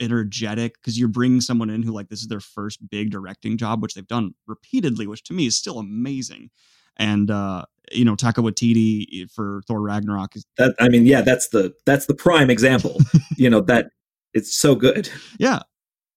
energetic 0.00 0.74
because 0.74 0.98
you're 0.98 1.08
bringing 1.08 1.40
someone 1.40 1.70
in 1.70 1.82
who 1.82 1.92
like 1.92 2.08
this 2.08 2.20
is 2.20 2.28
their 2.28 2.40
first 2.40 2.88
big 2.90 3.10
directing 3.10 3.56
job, 3.56 3.82
which 3.82 3.94
they've 3.94 4.06
done 4.06 4.34
repeatedly, 4.46 5.06
which 5.06 5.24
to 5.24 5.32
me 5.32 5.46
is 5.46 5.56
still 5.56 5.78
amazing. 5.78 6.50
And 6.96 7.30
uh, 7.30 7.64
you 7.92 8.04
know, 8.04 8.16
Taika 8.16 8.42
Waititi 8.44 9.30
for 9.30 9.62
Thor 9.66 9.80
Ragnarok 9.80 10.36
is 10.36 10.44
that. 10.56 10.74
I 10.80 10.88
mean, 10.88 11.06
yeah, 11.06 11.22
that's 11.22 11.48
the 11.48 11.74
that's 11.86 12.06
the 12.06 12.14
prime 12.14 12.50
example. 12.50 12.98
you 13.36 13.48
know 13.48 13.60
that 13.62 13.90
it's 14.34 14.54
so 14.54 14.74
good. 14.74 15.08
Yeah, 15.38 15.60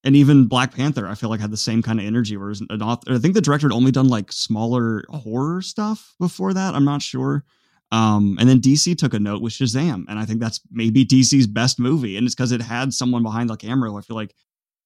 and 0.03 0.15
even 0.15 0.47
Black 0.47 0.75
Panther, 0.75 1.07
I 1.07 1.15
feel 1.15 1.29
like 1.29 1.39
had 1.39 1.51
the 1.51 1.57
same 1.57 1.81
kind 1.81 1.99
of 1.99 2.05
energy. 2.05 2.35
Whereas 2.37 2.61
an 2.61 2.81
author, 2.81 3.13
I 3.13 3.19
think 3.19 3.35
the 3.35 3.41
director 3.41 3.67
had 3.67 3.75
only 3.75 3.91
done 3.91 4.07
like 4.07 4.31
smaller 4.31 5.03
horror 5.09 5.61
stuff 5.61 6.15
before 6.19 6.53
that. 6.53 6.73
I'm 6.73 6.85
not 6.85 7.01
sure. 7.01 7.43
Um, 7.91 8.37
and 8.39 8.47
then 8.47 8.61
DC 8.61 8.97
took 8.97 9.13
a 9.13 9.19
note 9.19 9.41
with 9.41 9.53
Shazam, 9.53 10.05
and 10.07 10.17
I 10.17 10.25
think 10.25 10.39
that's 10.39 10.61
maybe 10.71 11.05
DC's 11.05 11.47
best 11.47 11.79
movie, 11.79 12.15
and 12.17 12.25
it's 12.25 12.35
because 12.35 12.51
it 12.51 12.61
had 12.61 12.93
someone 12.93 13.23
behind 13.23 13.49
the 13.49 13.57
camera 13.57 13.89
who 13.91 13.97
I 13.97 14.01
feel 14.01 14.15
like 14.15 14.33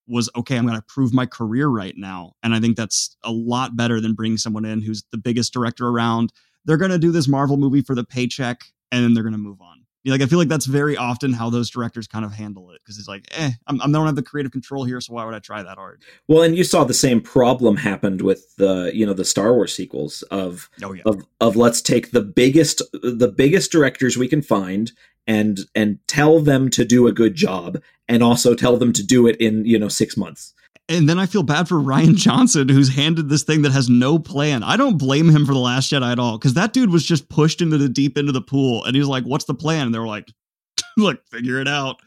was 0.07 0.29
okay. 0.35 0.57
I'm 0.57 0.65
going 0.65 0.77
to 0.77 0.85
prove 0.87 1.13
my 1.13 1.25
career 1.25 1.67
right 1.67 1.93
now, 1.95 2.33
and 2.41 2.55
I 2.55 2.59
think 2.59 2.77
that's 2.77 3.15
a 3.23 3.31
lot 3.31 3.75
better 3.75 4.01
than 4.01 4.13
bringing 4.13 4.37
someone 4.37 4.65
in 4.65 4.81
who's 4.81 5.03
the 5.11 5.17
biggest 5.17 5.53
director 5.53 5.87
around. 5.87 6.33
They're 6.65 6.77
going 6.77 6.91
to 6.91 6.97
do 6.97 7.11
this 7.11 7.27
Marvel 7.27 7.57
movie 7.57 7.81
for 7.81 7.93
the 7.93 8.03
paycheck, 8.03 8.61
and 8.91 9.03
then 9.03 9.13
they're 9.13 9.23
going 9.23 9.33
to 9.33 9.39
move 9.39 9.61
on 9.61 9.74
like 10.05 10.21
I 10.21 10.25
feel 10.25 10.39
like 10.39 10.47
that's 10.47 10.65
very 10.65 10.95
often 10.95 11.33
how 11.33 11.49
those 11.49 11.69
directors 11.69 12.07
kind 12.07 12.23
of 12.23 12.31
handle 12.31 12.71
it 12.71 12.81
because 12.83 12.97
it's 12.99 13.07
like, 13.07 13.27
eh, 13.31 13.51
I'm, 13.67 13.81
I 13.81 13.85
don't 13.85 14.05
have 14.05 14.15
the 14.15 14.23
creative 14.23 14.51
control 14.51 14.83
here, 14.83 15.01
so 15.01 15.13
why 15.13 15.25
would 15.25 15.33
I 15.33 15.39
try 15.39 15.63
that 15.63 15.77
hard? 15.77 16.03
Well, 16.27 16.43
and 16.43 16.55
you 16.55 16.63
saw 16.63 16.83
the 16.83 16.93
same 16.93 17.21
problem 17.21 17.77
happened 17.77 18.21
with 18.21 18.55
the 18.57 18.91
you 18.93 19.05
know 19.05 19.13
the 19.13 19.25
Star 19.25 19.53
Wars 19.53 19.73
sequels 19.73 20.21
of 20.23 20.69
oh, 20.83 20.93
yeah. 20.93 21.03
of 21.05 21.25
of 21.41 21.55
let's 21.55 21.81
take 21.81 22.11
the 22.11 22.21
biggest 22.21 22.81
the 22.93 23.33
biggest 23.35 23.71
directors 23.71 24.17
we 24.17 24.27
can 24.27 24.41
find 24.41 24.91
and 25.27 25.61
and 25.73 25.99
tell 26.07 26.39
them 26.39 26.69
to 26.69 26.85
do 26.85 27.07
a 27.07 27.11
good 27.11 27.35
job 27.35 27.81
and 28.07 28.21
also 28.21 28.53
tell 28.53 28.77
them 28.77 28.93
to 28.93 29.03
do 29.03 29.27
it 29.27 29.35
in 29.37 29.65
you 29.65 29.79
know 29.79 29.89
six 29.89 30.15
months 30.15 30.53
and 30.87 31.09
then 31.09 31.17
I 31.17 31.25
feel 31.25 31.43
bad 31.43 31.67
for 31.67 31.75
Rian 31.75 32.15
Johnson, 32.15 32.69
who's 32.69 32.95
handed 32.95 33.29
this 33.29 33.43
thing 33.43 33.63
that 33.63 33.71
has 33.71 33.89
no 33.89 34.19
plan. 34.19 34.63
I 34.63 34.77
don't 34.77 34.97
blame 34.97 35.29
him 35.29 35.45
for 35.45 35.53
The 35.53 35.59
Last 35.59 35.91
Jedi 35.91 36.11
at 36.11 36.19
all, 36.19 36.37
because 36.37 36.53
that 36.53 36.73
dude 36.73 36.91
was 36.91 37.05
just 37.05 37.29
pushed 37.29 37.61
into 37.61 37.77
the 37.77 37.89
deep 37.89 38.17
end 38.17 38.27
of 38.27 38.33
the 38.33 38.41
pool, 38.41 38.83
and 38.85 38.95
he's 38.95 39.07
like, 39.07 39.23
"What's 39.23 39.45
the 39.45 39.53
plan?" 39.53 39.87
And 39.87 39.95
they 39.95 39.99
were 39.99 40.07
like, 40.07 40.31
"Look, 40.97 41.25
figure 41.27 41.59
it 41.59 41.67
out." 41.67 41.97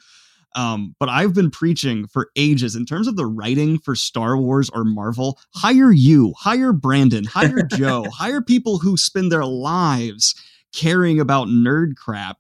Um, 0.55 0.95
but 0.99 1.09
I've 1.09 1.35
been 1.35 1.51
preaching 1.51 2.07
for 2.07 2.31
ages 2.35 2.75
in 2.75 2.87
terms 2.87 3.07
of 3.07 3.17
the 3.17 3.27
writing 3.27 3.79
for 3.79 3.95
Star 3.95 4.37
Wars 4.37 4.71
or 4.71 4.83
Marvel. 4.83 5.39
Hire 5.55 5.93
you, 5.93 6.33
hire 6.39 6.73
Brandon, 6.73 7.25
hire 7.25 7.63
Joe, 7.71 8.07
hire 8.11 8.41
people 8.41 8.79
who 8.79 8.97
spend 8.97 9.31
their 9.31 9.45
lives 9.45 10.35
caring 10.75 11.21
about 11.21 11.49
nerd 11.49 11.97
crap 11.97 12.39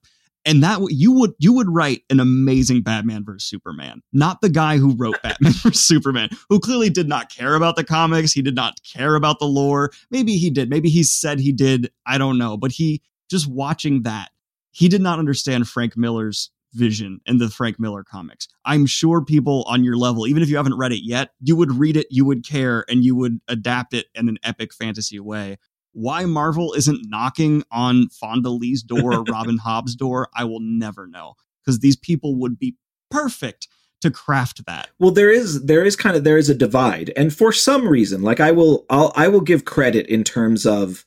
and 0.48 0.62
that 0.62 0.80
you 0.88 1.12
would 1.12 1.34
you 1.38 1.52
would 1.52 1.68
write 1.68 2.04
an 2.08 2.20
amazing 2.20 2.80
Batman 2.80 3.22
versus 3.22 3.44
Superman, 3.48 4.00
not 4.14 4.40
the 4.40 4.48
guy 4.48 4.78
who 4.78 4.96
wrote 4.96 5.20
Batman 5.22 5.52
versus 5.52 5.84
Superman, 5.84 6.30
who 6.48 6.58
clearly 6.58 6.88
did 6.88 7.06
not 7.06 7.30
care 7.30 7.54
about 7.54 7.76
the 7.76 7.84
comics, 7.84 8.32
he 8.32 8.40
did 8.40 8.54
not 8.54 8.80
care 8.82 9.14
about 9.14 9.38
the 9.40 9.44
lore. 9.44 9.90
Maybe 10.10 10.36
he 10.36 10.48
did, 10.48 10.70
maybe 10.70 10.88
he 10.88 11.02
said 11.02 11.38
he 11.38 11.52
did, 11.52 11.90
I 12.06 12.16
don't 12.16 12.38
know, 12.38 12.56
but 12.56 12.72
he 12.72 13.02
just 13.30 13.46
watching 13.46 14.04
that, 14.04 14.30
he 14.70 14.88
did 14.88 15.02
not 15.02 15.18
understand 15.18 15.68
Frank 15.68 15.98
Miller's 15.98 16.50
vision 16.72 17.20
in 17.26 17.38
the 17.38 17.50
Frank 17.50 17.78
Miller 17.78 18.02
comics. 18.02 18.48
I'm 18.64 18.86
sure 18.86 19.22
people 19.22 19.64
on 19.66 19.84
your 19.84 19.96
level, 19.96 20.26
even 20.26 20.42
if 20.42 20.48
you 20.48 20.56
haven't 20.56 20.78
read 20.78 20.92
it 20.92 21.04
yet, 21.04 21.30
you 21.40 21.56
would 21.56 21.72
read 21.72 21.96
it, 21.96 22.06
you 22.10 22.24
would 22.24 22.46
care, 22.46 22.84
and 22.88 23.04
you 23.04 23.14
would 23.16 23.40
adapt 23.48 23.92
it 23.92 24.06
in 24.14 24.28
an 24.28 24.38
epic 24.42 24.72
fantasy 24.72 25.20
way. 25.20 25.58
Why 25.98 26.26
Marvel 26.26 26.74
isn't 26.74 27.10
knocking 27.10 27.64
on 27.72 28.08
Fonda 28.10 28.50
Lee's 28.50 28.84
door 28.84 29.14
or 29.14 29.24
Robin 29.28 29.58
Hobb's 29.58 29.96
door, 29.96 30.28
I 30.32 30.44
will 30.44 30.60
never 30.60 31.08
know. 31.08 31.34
Because 31.64 31.80
these 31.80 31.96
people 31.96 32.36
would 32.36 32.56
be 32.56 32.76
perfect 33.10 33.66
to 34.02 34.10
craft 34.12 34.64
that. 34.66 34.90
Well, 35.00 35.10
there 35.10 35.30
is 35.30 35.64
there 35.64 35.84
is 35.84 35.96
kind 35.96 36.16
of 36.16 36.22
there 36.22 36.38
is 36.38 36.48
a 36.48 36.54
divide, 36.54 37.12
and 37.16 37.34
for 37.34 37.52
some 37.52 37.88
reason, 37.88 38.22
like 38.22 38.38
I 38.38 38.52
will 38.52 38.86
I'll 38.88 39.12
I 39.16 39.26
will 39.26 39.40
give 39.40 39.64
credit 39.64 40.06
in 40.06 40.22
terms 40.22 40.64
of 40.64 41.04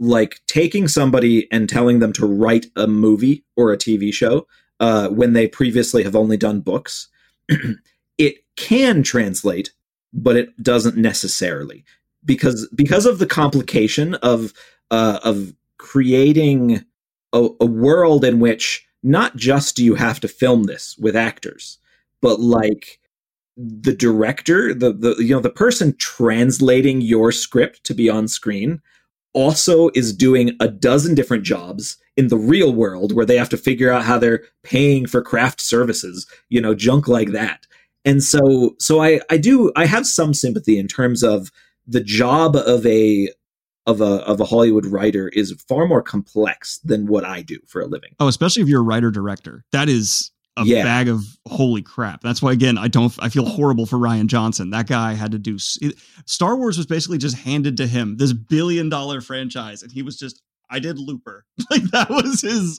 like 0.00 0.40
taking 0.48 0.88
somebody 0.88 1.50
and 1.52 1.68
telling 1.68 2.00
them 2.00 2.12
to 2.14 2.26
write 2.26 2.66
a 2.74 2.88
movie 2.88 3.44
or 3.56 3.72
a 3.72 3.78
TV 3.78 4.12
show 4.12 4.48
uh, 4.80 5.10
when 5.10 5.32
they 5.32 5.46
previously 5.46 6.02
have 6.02 6.16
only 6.16 6.36
done 6.36 6.60
books. 6.60 7.06
it 8.18 8.38
can 8.56 9.04
translate, 9.04 9.70
but 10.12 10.36
it 10.36 10.60
doesn't 10.60 10.96
necessarily 10.96 11.84
because 12.24 12.68
because 12.74 13.06
of 13.06 13.18
the 13.18 13.26
complication 13.26 14.14
of 14.16 14.52
uh, 14.90 15.20
of 15.24 15.54
creating 15.78 16.84
a, 17.32 17.48
a 17.60 17.66
world 17.66 18.24
in 18.24 18.40
which 18.40 18.86
not 19.02 19.36
just 19.36 19.76
do 19.76 19.84
you 19.84 19.94
have 19.94 20.20
to 20.20 20.28
film 20.28 20.64
this 20.64 20.96
with 20.98 21.14
actors, 21.14 21.78
but 22.20 22.40
like 22.40 23.00
the 23.56 23.94
director, 23.94 24.74
the 24.74 24.92
the 24.92 25.16
you 25.18 25.34
know 25.34 25.40
the 25.40 25.50
person 25.50 25.94
translating 25.98 27.00
your 27.00 27.30
script 27.30 27.84
to 27.84 27.94
be 27.94 28.08
on 28.08 28.28
screen 28.28 28.80
also 29.34 29.90
is 29.94 30.14
doing 30.14 30.56
a 30.60 30.68
dozen 30.68 31.14
different 31.14 31.42
jobs 31.42 31.98
in 32.16 32.28
the 32.28 32.36
real 32.36 32.72
world 32.72 33.12
where 33.12 33.26
they 33.26 33.36
have 33.36 33.48
to 33.48 33.56
figure 33.56 33.92
out 33.92 34.04
how 34.04 34.16
they're 34.18 34.44
paying 34.62 35.06
for 35.06 35.20
craft 35.20 35.60
services, 35.60 36.26
you 36.48 36.60
know, 36.60 36.74
junk 36.74 37.08
like 37.08 37.32
that. 37.32 37.66
And 38.04 38.22
so 38.22 38.74
so 38.78 39.02
I 39.02 39.20
I 39.30 39.36
do 39.36 39.72
I 39.76 39.86
have 39.86 40.06
some 40.06 40.34
sympathy 40.34 40.78
in 40.78 40.88
terms 40.88 41.22
of 41.22 41.50
the 41.86 42.02
job 42.02 42.56
of 42.56 42.84
a 42.86 43.30
of 43.86 44.00
a 44.00 44.26
of 44.26 44.40
a 44.40 44.44
Hollywood 44.44 44.86
writer 44.86 45.28
is 45.28 45.52
far 45.68 45.86
more 45.86 46.02
complex 46.02 46.78
than 46.78 47.06
what 47.06 47.24
I 47.24 47.42
do 47.42 47.58
for 47.66 47.82
a 47.82 47.86
living. 47.86 48.14
Oh, 48.18 48.28
especially 48.28 48.62
if 48.62 48.68
you're 48.68 48.80
a 48.80 48.84
writer 48.84 49.10
director. 49.10 49.64
That 49.72 49.88
is 49.88 50.30
a 50.56 50.64
yeah. 50.64 50.84
bag 50.84 51.08
of 51.08 51.22
holy 51.46 51.82
crap. 51.82 52.22
That's 52.22 52.40
why 52.40 52.52
again, 52.52 52.78
I 52.78 52.88
don't 52.88 53.14
I 53.20 53.28
feel 53.28 53.44
horrible 53.44 53.86
for 53.86 53.98
Rian 53.98 54.26
Johnson. 54.26 54.70
That 54.70 54.86
guy 54.86 55.14
had 55.14 55.32
to 55.32 55.38
do 55.38 55.58
Star 55.58 56.56
Wars 56.56 56.78
was 56.78 56.86
basically 56.86 57.18
just 57.18 57.36
handed 57.38 57.76
to 57.78 57.86
him, 57.86 58.16
this 58.16 58.32
billion 58.32 58.88
dollar 58.88 59.20
franchise 59.20 59.82
and 59.82 59.92
he 59.92 60.02
was 60.02 60.16
just 60.16 60.40
I 60.70 60.78
did 60.78 60.98
Looper. 60.98 61.44
like 61.70 61.82
that 61.84 62.10
was 62.10 62.40
his 62.40 62.78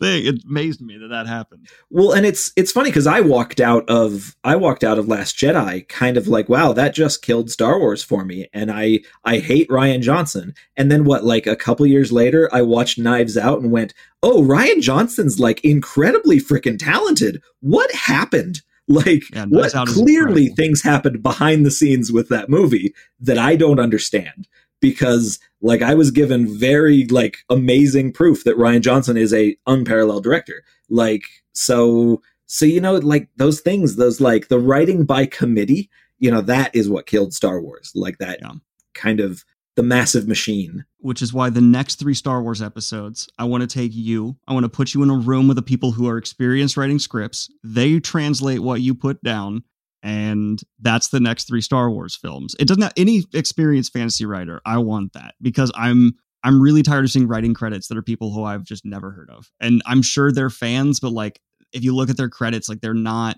thing. 0.00 0.26
It 0.26 0.44
amazed 0.48 0.80
me 0.80 0.98
that 0.98 1.08
that 1.08 1.26
happened. 1.26 1.68
Well, 1.88 2.12
and 2.12 2.26
it's 2.26 2.52
it's 2.56 2.72
funny 2.72 2.90
because 2.90 3.06
I 3.06 3.20
walked 3.20 3.60
out 3.60 3.88
of 3.88 4.36
I 4.44 4.56
walked 4.56 4.84
out 4.84 4.98
of 4.98 5.08
Last 5.08 5.36
Jedi 5.36 5.88
kind 5.88 6.16
of 6.16 6.28
like, 6.28 6.48
wow, 6.48 6.72
that 6.72 6.94
just 6.94 7.22
killed 7.22 7.50
Star 7.50 7.78
Wars 7.78 8.02
for 8.02 8.24
me, 8.24 8.48
and 8.52 8.70
I 8.70 9.00
I 9.24 9.38
hate 9.38 9.68
Rian 9.68 10.02
Johnson. 10.02 10.54
And 10.76 10.90
then 10.90 11.04
what? 11.04 11.24
Like 11.24 11.46
a 11.46 11.56
couple 11.56 11.86
years 11.86 12.12
later, 12.12 12.48
I 12.52 12.62
watched 12.62 12.98
Knives 12.98 13.36
Out 13.36 13.60
and 13.60 13.70
went, 13.70 13.94
oh, 14.22 14.42
Rian 14.42 14.80
Johnson's 14.80 15.40
like 15.40 15.64
incredibly 15.64 16.38
freaking 16.38 16.78
talented. 16.78 17.42
What 17.60 17.90
happened? 17.92 18.62
Like 18.90 19.22
yeah, 19.32 19.44
what 19.44 19.72
clearly 19.86 20.48
things 20.48 20.82
happened 20.82 21.22
behind 21.22 21.64
the 21.64 21.70
scenes 21.70 22.10
with 22.10 22.28
that 22.30 22.48
movie 22.48 22.92
that 23.20 23.38
I 23.38 23.54
don't 23.54 23.78
understand 23.78 24.48
because 24.80 25.38
like 25.60 25.82
I 25.82 25.94
was 25.94 26.10
given 26.10 26.58
very 26.58 27.06
like 27.06 27.38
amazing 27.48 28.12
proof 28.12 28.44
that 28.44 28.56
Rian 28.56 28.80
Johnson 28.80 29.16
is 29.16 29.32
a 29.32 29.56
unparalleled 29.66 30.24
director. 30.24 30.64
Like 30.88 31.24
so 31.52 32.22
so 32.46 32.64
you 32.64 32.80
know 32.80 32.96
like 32.96 33.28
those 33.36 33.60
things 33.60 33.96
those 33.96 34.20
like 34.20 34.48
the 34.48 34.58
writing 34.58 35.04
by 35.04 35.26
committee, 35.26 35.90
you 36.18 36.30
know 36.30 36.40
that 36.42 36.74
is 36.74 36.88
what 36.88 37.06
killed 37.06 37.34
Star 37.34 37.60
Wars. 37.60 37.92
Like 37.94 38.18
that 38.18 38.38
yeah. 38.42 38.52
kind 38.94 39.20
of 39.20 39.44
the 39.76 39.82
massive 39.82 40.26
machine. 40.26 40.84
Which 40.98 41.22
is 41.22 41.32
why 41.32 41.48
the 41.48 41.62
next 41.62 41.94
three 41.96 42.12
Star 42.12 42.42
Wars 42.42 42.60
episodes, 42.60 43.28
I 43.38 43.44
want 43.44 43.62
to 43.62 43.66
take 43.66 43.92
you, 43.94 44.36
I 44.46 44.52
want 44.52 44.64
to 44.64 44.68
put 44.68 44.92
you 44.92 45.02
in 45.02 45.08
a 45.08 45.16
room 45.16 45.48
with 45.48 45.56
the 45.56 45.62
people 45.62 45.92
who 45.92 46.06
are 46.08 46.18
experienced 46.18 46.76
writing 46.76 46.98
scripts. 46.98 47.50
They 47.64 47.98
translate 48.00 48.60
what 48.60 48.82
you 48.82 48.94
put 48.94 49.22
down 49.22 49.64
and 50.02 50.60
that's 50.80 51.08
the 51.08 51.20
next 51.20 51.44
three 51.44 51.60
Star 51.60 51.90
Wars 51.90 52.16
films. 52.16 52.54
It 52.58 52.66
doesn't 52.66 52.82
have 52.82 52.92
any 52.96 53.24
experienced 53.34 53.92
fantasy 53.92 54.26
writer. 54.26 54.60
I 54.64 54.78
want 54.78 55.12
that 55.12 55.34
because 55.42 55.70
I'm 55.74 56.14
I'm 56.42 56.60
really 56.60 56.82
tired 56.82 57.04
of 57.04 57.10
seeing 57.10 57.28
writing 57.28 57.54
credits 57.54 57.88
that 57.88 57.98
are 57.98 58.02
people 58.02 58.32
who 58.32 58.44
I've 58.44 58.64
just 58.64 58.84
never 58.84 59.10
heard 59.10 59.30
of. 59.30 59.50
And 59.60 59.82
I'm 59.86 60.02
sure 60.02 60.32
they're 60.32 60.50
fans, 60.50 61.00
but 61.00 61.12
like 61.12 61.40
if 61.72 61.84
you 61.84 61.94
look 61.94 62.08
at 62.08 62.16
their 62.16 62.30
credits, 62.30 62.68
like 62.68 62.80
they're 62.80 62.94
not 62.94 63.36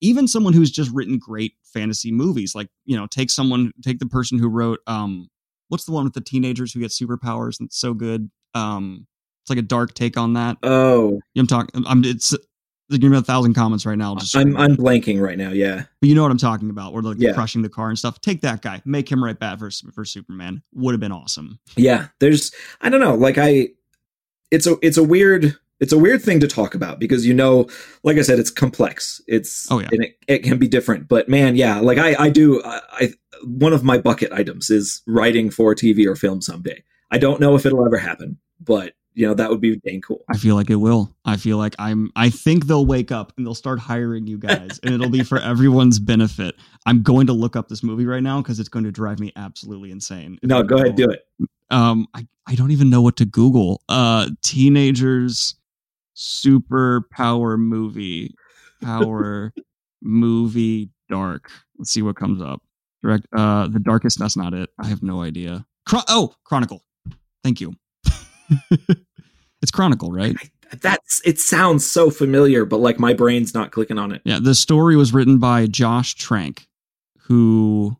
even 0.00 0.28
someone 0.28 0.52
who's 0.52 0.70
just 0.70 0.90
written 0.92 1.18
great 1.18 1.54
fantasy 1.64 2.12
movies. 2.12 2.54
Like, 2.54 2.68
you 2.84 2.96
know, 2.96 3.06
take 3.06 3.30
someone 3.30 3.72
take 3.82 3.98
the 3.98 4.06
person 4.06 4.38
who 4.38 4.48
wrote 4.48 4.80
um 4.86 5.28
what's 5.68 5.84
the 5.84 5.92
one 5.92 6.04
with 6.04 6.14
the 6.14 6.20
teenagers 6.20 6.72
who 6.72 6.80
get 6.80 6.90
superpowers 6.90 7.58
and 7.58 7.66
it's 7.66 7.78
so 7.78 7.94
good. 7.94 8.30
Um 8.54 9.06
it's 9.44 9.50
like 9.50 9.58
a 9.58 9.62
dark 9.62 9.92
take 9.92 10.16
on 10.16 10.32
that. 10.34 10.56
Oh, 10.62 11.20
I'm 11.36 11.46
talking. 11.46 11.84
I'm. 11.86 12.02
It's 12.02 12.34
there's 12.88 12.98
gonna 12.98 13.12
be 13.12 13.18
a 13.18 13.22
thousand 13.22 13.54
comments 13.54 13.86
right 13.86 13.96
now. 13.96 14.14
Just 14.16 14.36
I'm 14.36 14.56
I'm 14.56 14.76
blanking 14.76 15.20
right 15.20 15.38
now. 15.38 15.50
Yeah, 15.50 15.84
but 16.00 16.08
you 16.08 16.14
know 16.14 16.22
what 16.22 16.30
I'm 16.30 16.38
talking 16.38 16.70
about. 16.70 16.92
Where 16.92 17.02
like 17.02 17.16
yeah. 17.18 17.32
crushing 17.32 17.62
the 17.62 17.68
car 17.68 17.88
and 17.88 17.98
stuff. 17.98 18.20
Take 18.20 18.42
that 18.42 18.62
guy, 18.62 18.82
make 18.84 19.10
him 19.10 19.22
write 19.22 19.38
Bat 19.38 19.58
versus 19.58 19.90
for 19.94 20.04
Superman. 20.04 20.62
Would 20.74 20.92
have 20.92 21.00
been 21.00 21.12
awesome. 21.12 21.58
Yeah, 21.76 22.08
there's 22.20 22.52
I 22.80 22.90
don't 22.90 23.00
know. 23.00 23.14
Like 23.14 23.38
I, 23.38 23.68
it's 24.50 24.66
a 24.66 24.76
it's 24.82 24.98
a 24.98 25.04
weird 25.04 25.56
it's 25.80 25.92
a 25.92 25.98
weird 25.98 26.22
thing 26.22 26.40
to 26.40 26.48
talk 26.48 26.74
about 26.74 26.98
because 26.98 27.26
you 27.26 27.34
know, 27.34 27.68
like 28.02 28.16
I 28.16 28.22
said, 28.22 28.38
it's 28.38 28.50
complex. 28.50 29.20
It's 29.26 29.70
oh 29.70 29.80
yeah, 29.80 29.88
and 29.90 30.04
it, 30.04 30.16
it 30.28 30.38
can 30.40 30.58
be 30.58 30.68
different. 30.68 31.08
But 31.08 31.28
man, 31.28 31.56
yeah, 31.56 31.80
like 31.80 31.98
I 31.98 32.14
I 32.16 32.30
do 32.30 32.62
I, 32.64 32.80
I 32.92 33.12
one 33.44 33.72
of 33.72 33.82
my 33.82 33.98
bucket 33.98 34.32
items 34.32 34.70
is 34.70 35.02
writing 35.06 35.50
for 35.50 35.74
TV 35.74 36.06
or 36.06 36.16
film 36.16 36.40
someday. 36.40 36.82
I 37.10 37.18
don't 37.18 37.40
know 37.40 37.54
if 37.54 37.66
it'll 37.66 37.84
ever 37.84 37.98
happen, 37.98 38.38
but 38.60 38.94
you 39.14 39.26
know 39.26 39.34
that 39.34 39.48
would 39.48 39.60
be 39.60 39.76
dang 39.76 40.00
cool. 40.00 40.24
I 40.28 40.36
feel 40.36 40.56
like 40.56 40.70
it 40.70 40.76
will. 40.76 41.14
I 41.24 41.36
feel 41.36 41.56
like 41.56 41.74
i'm 41.78 42.10
i 42.16 42.28
think 42.28 42.66
they'll 42.66 42.84
wake 42.84 43.12
up 43.12 43.32
and 43.36 43.46
they'll 43.46 43.54
start 43.54 43.78
hiring 43.78 44.26
you 44.26 44.36
guys 44.38 44.78
and 44.82 44.92
it'll 44.92 45.08
be 45.08 45.22
for 45.22 45.38
everyone's 45.40 45.98
benefit. 45.98 46.56
I'm 46.86 47.02
going 47.02 47.26
to 47.28 47.32
look 47.32 47.56
up 47.56 47.68
this 47.68 47.82
movie 47.82 48.06
right 48.06 48.22
now 48.22 48.42
because 48.42 48.60
it's 48.60 48.68
going 48.68 48.84
to 48.84 48.92
drive 48.92 49.20
me 49.20 49.32
absolutely 49.36 49.90
insane. 49.90 50.38
No 50.42 50.62
go 50.62 50.76
ahead 50.76 50.96
do 50.96 51.08
it. 51.08 51.26
Um 51.70 52.06
i 52.14 52.26
i 52.46 52.54
don't 52.54 52.72
even 52.72 52.90
know 52.90 53.00
what 53.00 53.16
to 53.16 53.24
google. 53.24 53.82
Uh 53.88 54.28
teenagers 54.42 55.54
superpower 56.16 57.58
movie 57.58 58.34
power 58.82 59.52
movie 60.02 60.90
dark. 61.08 61.50
Let's 61.78 61.90
see 61.90 62.02
what 62.02 62.16
comes 62.16 62.42
up. 62.42 62.62
Direct 63.02 63.26
uh 63.32 63.68
the 63.68 63.80
darkest 63.80 64.18
that's 64.18 64.36
not 64.36 64.54
it. 64.54 64.70
I 64.78 64.88
have 64.88 65.02
no 65.02 65.22
idea. 65.22 65.64
Chron- 65.86 66.04
oh 66.08 66.34
chronicle. 66.44 66.82
Thank 67.42 67.60
you 67.60 67.74
it's 69.64 69.70
Chronicle, 69.70 70.12
right? 70.12 70.36
That's 70.82 71.22
it 71.24 71.40
sounds 71.40 71.88
so 71.88 72.10
familiar, 72.10 72.64
but 72.64 72.78
like 72.78 73.00
my 73.00 73.14
brain's 73.14 73.54
not 73.54 73.72
clicking 73.72 73.98
on 73.98 74.12
it. 74.12 74.20
Yeah, 74.24 74.38
the 74.40 74.54
story 74.54 74.94
was 74.94 75.14
written 75.14 75.38
by 75.38 75.66
Josh 75.66 76.14
Trank, 76.14 76.68
who 77.18 77.96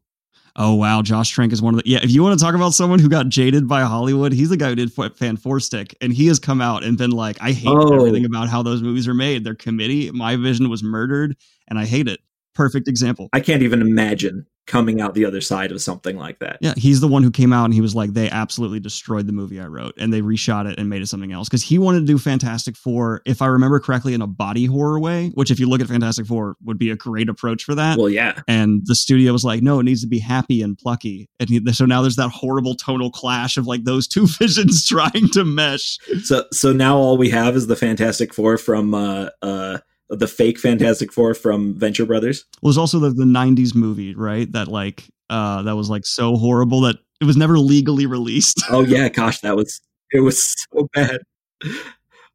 Oh 0.56 0.74
wow, 0.74 1.02
Josh 1.02 1.30
Trank 1.30 1.52
is 1.52 1.62
one 1.62 1.74
of 1.74 1.82
the 1.82 1.88
yeah. 1.88 2.00
If 2.02 2.10
you 2.10 2.22
want 2.22 2.38
to 2.38 2.44
talk 2.44 2.54
about 2.54 2.74
someone 2.74 2.98
who 2.98 3.08
got 3.08 3.28
jaded 3.28 3.66
by 3.66 3.82
Hollywood, 3.82 4.32
he's 4.32 4.50
the 4.50 4.56
guy 4.56 4.68
who 4.68 4.74
did 4.76 4.92
Fan 4.92 5.36
Four 5.36 5.58
Stick, 5.58 5.96
and 6.00 6.12
he 6.12 6.26
has 6.28 6.38
come 6.38 6.60
out 6.60 6.84
and 6.84 6.98
been 6.98 7.10
like, 7.10 7.38
"I 7.40 7.52
hate 7.52 7.68
oh. 7.68 7.94
everything 7.94 8.24
about 8.24 8.48
how 8.48 8.62
those 8.62 8.82
movies 8.82 9.08
are 9.08 9.14
made. 9.14 9.42
Their 9.42 9.56
committee, 9.56 10.10
my 10.12 10.36
vision 10.36 10.68
was 10.68 10.82
murdered, 10.82 11.36
and 11.66 11.78
I 11.78 11.86
hate 11.86 12.08
it." 12.08 12.20
Perfect 12.54 12.86
example. 12.86 13.28
I 13.32 13.40
can't 13.40 13.62
even 13.62 13.82
imagine 13.82 14.46
coming 14.66 15.00
out 15.00 15.14
the 15.14 15.24
other 15.24 15.40
side 15.40 15.70
of 15.72 15.82
something 15.82 16.16
like 16.16 16.38
that. 16.38 16.58
Yeah, 16.60 16.74
he's 16.76 17.00
the 17.00 17.08
one 17.08 17.22
who 17.22 17.30
came 17.30 17.52
out 17.52 17.66
and 17.66 17.74
he 17.74 17.80
was 17.80 17.94
like, 17.94 18.12
they 18.12 18.30
absolutely 18.30 18.80
destroyed 18.80 19.26
the 19.26 19.32
movie 19.32 19.60
I 19.60 19.66
wrote 19.66 19.94
and 19.98 20.12
they 20.12 20.22
reshot 20.22 20.70
it 20.70 20.78
and 20.78 20.88
made 20.88 21.02
it 21.02 21.08
something 21.08 21.32
else 21.32 21.48
because 21.48 21.62
he 21.62 21.78
wanted 21.78 22.00
to 22.00 22.06
do 22.06 22.18
Fantastic 22.18 22.76
Four, 22.76 23.22
if 23.26 23.42
I 23.42 23.46
remember 23.46 23.78
correctly, 23.78 24.14
in 24.14 24.22
a 24.22 24.26
body 24.26 24.66
horror 24.66 24.98
way, 24.98 25.30
which 25.34 25.50
if 25.50 25.60
you 25.60 25.68
look 25.68 25.80
at 25.80 25.88
Fantastic 25.88 26.26
Four 26.26 26.56
would 26.64 26.78
be 26.78 26.90
a 26.90 26.96
great 26.96 27.28
approach 27.28 27.64
for 27.64 27.74
that. 27.74 27.98
Well, 27.98 28.08
yeah. 28.08 28.40
And 28.48 28.82
the 28.86 28.94
studio 28.94 29.32
was 29.32 29.44
like, 29.44 29.62
no, 29.62 29.80
it 29.80 29.84
needs 29.84 30.00
to 30.00 30.08
be 30.08 30.18
happy 30.18 30.62
and 30.62 30.78
plucky. 30.78 31.28
And 31.38 31.48
he, 31.48 31.60
so 31.72 31.84
now 31.84 32.00
there's 32.00 32.16
that 32.16 32.30
horrible 32.30 32.74
tonal 32.74 33.10
clash 33.10 33.56
of 33.56 33.66
like 33.66 33.84
those 33.84 34.08
two 34.08 34.26
visions 34.38 34.86
trying 34.86 35.28
to 35.32 35.44
mesh. 35.44 35.98
So, 36.22 36.44
so 36.52 36.72
now 36.72 36.96
all 36.96 37.16
we 37.16 37.30
have 37.30 37.56
is 37.56 37.66
the 37.66 37.76
Fantastic 37.76 38.32
Four 38.32 38.58
from 38.58 38.94
uh, 38.94 39.28
uh, 39.42 39.78
the 40.14 40.28
fake 40.28 40.58
Fantastic 40.58 41.12
Four 41.12 41.34
from 41.34 41.74
Venture 41.74 42.06
Brothers. 42.06 42.44
was 42.62 42.78
also 42.78 42.98
the, 42.98 43.10
the 43.10 43.24
90s 43.24 43.74
movie, 43.74 44.14
right? 44.14 44.50
That 44.52 44.68
like 44.68 45.08
uh 45.30 45.62
that 45.62 45.76
was 45.76 45.90
like 45.90 46.04
so 46.04 46.36
horrible 46.36 46.82
that 46.82 46.96
it 47.20 47.24
was 47.24 47.36
never 47.36 47.58
legally 47.58 48.06
released. 48.06 48.62
Oh 48.70 48.82
yeah, 48.82 49.08
gosh, 49.08 49.40
that 49.40 49.56
was 49.56 49.80
it 50.12 50.20
was 50.20 50.54
so 50.72 50.88
bad. 50.92 51.20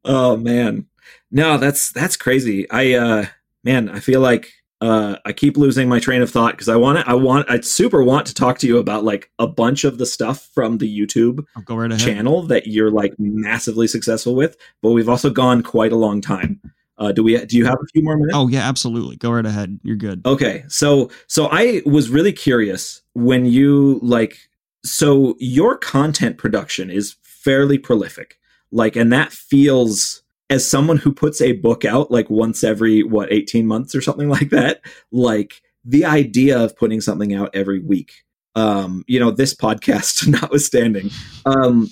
Oh 0.04 0.36
man. 0.36 0.86
No, 1.30 1.58
that's 1.58 1.92
that's 1.92 2.16
crazy. 2.16 2.68
I 2.70 2.94
uh 2.94 3.26
man, 3.64 3.88
I 3.88 4.00
feel 4.00 4.20
like 4.20 4.52
uh 4.80 5.16
I 5.24 5.32
keep 5.32 5.56
losing 5.56 5.88
my 5.88 6.00
train 6.00 6.22
of 6.22 6.30
thought 6.30 6.52
because 6.52 6.68
I 6.68 6.76
want 6.76 6.98
to 6.98 7.08
I 7.08 7.14
want 7.14 7.50
I 7.50 7.60
super 7.60 8.02
want 8.02 8.26
to 8.26 8.34
talk 8.34 8.58
to 8.60 8.66
you 8.66 8.78
about 8.78 9.04
like 9.04 9.30
a 9.38 9.46
bunch 9.46 9.84
of 9.84 9.98
the 9.98 10.06
stuff 10.06 10.48
from 10.54 10.78
the 10.78 10.98
YouTube 10.98 11.44
go 11.64 11.76
right 11.76 11.98
channel 11.98 12.42
that 12.44 12.66
you're 12.66 12.90
like 12.90 13.14
massively 13.18 13.86
successful 13.86 14.34
with, 14.34 14.56
but 14.82 14.90
we've 14.90 15.08
also 15.08 15.30
gone 15.30 15.62
quite 15.62 15.92
a 15.92 15.96
long 15.96 16.20
time. 16.20 16.60
Uh 17.00 17.12
do 17.12 17.22
we 17.22 17.42
do 17.46 17.56
you 17.56 17.64
have 17.64 17.78
a 17.82 17.86
few 17.92 18.02
more 18.02 18.16
minutes? 18.16 18.36
Oh 18.36 18.48
yeah, 18.48 18.68
absolutely. 18.68 19.16
Go 19.16 19.32
right 19.32 19.46
ahead. 19.46 19.80
You're 19.82 19.96
good. 19.96 20.20
Okay, 20.26 20.64
so 20.68 21.10
so 21.26 21.48
I 21.50 21.82
was 21.86 22.10
really 22.10 22.32
curious 22.32 23.02
when 23.14 23.46
you 23.46 23.98
like 24.02 24.36
so 24.84 25.34
your 25.38 25.76
content 25.76 26.38
production 26.38 26.90
is 26.90 27.16
fairly 27.22 27.78
prolific. 27.78 28.38
Like 28.70 28.96
and 28.96 29.12
that 29.12 29.32
feels 29.32 30.22
as 30.50 30.68
someone 30.68 30.98
who 30.98 31.12
puts 31.12 31.40
a 31.40 31.52
book 31.52 31.84
out 31.84 32.10
like 32.10 32.28
once 32.28 32.62
every 32.62 33.02
what 33.02 33.32
18 33.32 33.66
months 33.66 33.94
or 33.94 34.02
something 34.02 34.28
like 34.38 34.50
that, 34.50 34.82
like 35.10 35.62
the 35.84 36.04
idea 36.04 36.58
of 36.62 36.76
putting 36.76 37.00
something 37.00 37.34
out 37.34 37.50
every 37.54 37.80
week 37.80 38.24
um 38.56 39.04
you 39.06 39.20
know 39.20 39.30
this 39.30 39.54
podcast 39.54 40.26
notwithstanding 40.42 41.08
um 41.46 41.88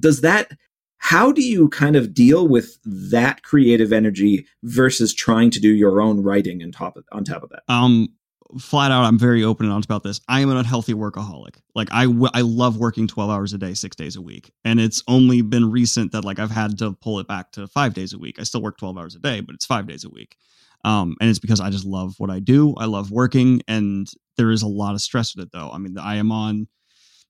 does 0.00 0.22
that 0.22 0.50
how 0.98 1.32
do 1.32 1.42
you 1.42 1.68
kind 1.68 1.96
of 1.96 2.12
deal 2.12 2.46
with 2.46 2.78
that 2.84 3.42
creative 3.42 3.92
energy 3.92 4.46
versus 4.64 5.14
trying 5.14 5.50
to 5.50 5.60
do 5.60 5.68
your 5.68 6.00
own 6.00 6.22
writing 6.22 6.62
on 6.62 6.72
top 6.72 6.96
of 6.96 7.04
on 7.12 7.24
top 7.24 7.42
of 7.42 7.50
that 7.50 7.62
Um 7.68 8.08
flat 8.58 8.90
out 8.90 9.04
I'm 9.04 9.18
very 9.18 9.44
open 9.44 9.66
and 9.66 9.72
honest 9.74 9.86
about 9.86 10.02
this. 10.02 10.20
I 10.28 10.40
am 10.40 10.50
an 10.50 10.56
unhealthy 10.56 10.94
workaholic. 10.94 11.56
Like 11.74 11.88
I 11.92 12.06
w- 12.06 12.30
I 12.32 12.40
love 12.40 12.78
working 12.78 13.06
12 13.06 13.30
hours 13.30 13.52
a 13.52 13.58
day, 13.58 13.74
6 13.74 13.94
days 13.96 14.16
a 14.16 14.22
week. 14.22 14.50
And 14.64 14.80
it's 14.80 15.02
only 15.06 15.42
been 15.42 15.70
recent 15.70 16.12
that 16.12 16.24
like 16.24 16.38
I've 16.38 16.50
had 16.50 16.78
to 16.78 16.92
pull 16.92 17.18
it 17.18 17.28
back 17.28 17.52
to 17.52 17.66
5 17.66 17.94
days 17.94 18.12
a 18.12 18.18
week. 18.18 18.38
I 18.40 18.44
still 18.44 18.62
work 18.62 18.78
12 18.78 18.96
hours 18.96 19.14
a 19.14 19.18
day, 19.18 19.40
but 19.40 19.54
it's 19.54 19.66
5 19.66 19.86
days 19.86 20.04
a 20.04 20.08
week. 20.08 20.36
Um, 20.84 21.16
and 21.20 21.28
it's 21.28 21.38
because 21.38 21.60
I 21.60 21.70
just 21.70 21.84
love 21.84 22.14
what 22.18 22.30
I 22.30 22.38
do. 22.38 22.74
I 22.76 22.84
love 22.84 23.10
working, 23.10 23.62
and 23.66 24.08
there 24.36 24.50
is 24.50 24.62
a 24.62 24.68
lot 24.68 24.94
of 24.94 25.00
stress 25.00 25.34
with 25.34 25.46
it, 25.46 25.52
though. 25.52 25.70
I 25.70 25.78
mean, 25.78 25.98
I 25.98 26.16
am 26.16 26.30
on 26.30 26.68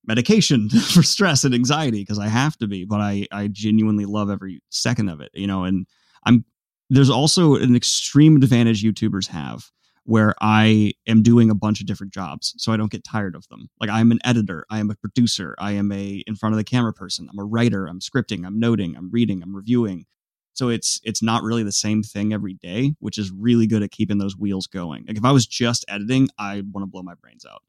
medication 0.07 0.69
for 0.93 1.03
stress 1.03 1.45
and 1.45 1.55
anxiety 1.55 2.01
because 2.01 2.19
I 2.19 2.29
have 2.29 2.57
to 2.59 2.67
be, 2.67 2.85
but 2.85 3.01
I 3.01 3.27
I 3.33 3.49
genuinely 3.49 4.07
love 4.07 4.31
every 4.31 4.61
second 4.71 5.09
of 5.09 5.21
it, 5.21 5.31
you 5.35 5.47
know. 5.47 5.65
And 5.65 5.87
I'm 6.25 6.45
there's 6.91 7.11
also 7.11 7.55
an 7.57 7.77
extreme 7.77 8.37
advantage 8.37 8.83
YouTubers 8.83 9.29
have 9.29 9.71
where 10.05 10.35
I 10.41 10.93
am 11.07 11.23
doing 11.23 11.51
a 11.51 11.55
bunch 11.55 11.81
of 11.81 11.87
different 11.87 12.15
jobs, 12.15 12.55
so 12.57 12.73
I 12.73 12.79
don't 12.79 12.91
get 12.91 13.05
tired 13.05 13.37
of 13.37 13.47
them. 13.49 13.69
Like 13.79 13.91
I'm 13.91 14.11
an 14.11 14.21
editor, 14.25 14.65
I 14.71 14.79
am 14.79 14.91
a 14.91 14.95
producer, 14.95 15.55
I 15.59 15.73
am 15.73 15.93
a 15.93 16.23
in 16.27 16.35
front 16.35 16.55
of 16.55 16.57
the 16.57 16.65
camera 16.65 16.95
person, 16.95 17.29
I'm 17.31 17.39
a 17.39 17.45
writer, 17.45 17.87
I'm 17.87 18.01
scripting, 18.01 18.47
I'm 18.47 18.59
noting, 18.59 18.97
I'm 18.97 19.11
reading, 19.11 19.43
I'm 19.43 19.55
reviewing. 19.55 20.07
So 20.55 20.71
it's 20.71 21.01
it's 21.05 21.23
not 21.23 21.43
really 21.43 21.63
the 21.63 21.71
same 21.71 22.03
thing 22.03 22.33
every 22.33 22.55
day, 22.55 22.95
which 22.99 23.19
is 23.19 23.31
really 23.31 23.67
good 23.67 23.83
at 23.83 23.93
keeping 23.93 24.19
those 24.19 24.37
wheels 24.37 24.67
going. 24.67 25.05
Like 25.07 25.19
if 25.19 25.25
I 25.25 25.31
was 25.31 25.47
just 25.47 25.85
editing, 25.89 26.31
I 26.39 26.63
want 26.73 26.83
to 26.83 26.91
blow 26.91 27.03
my 27.03 27.15
brains 27.15 27.45
out. 27.45 27.63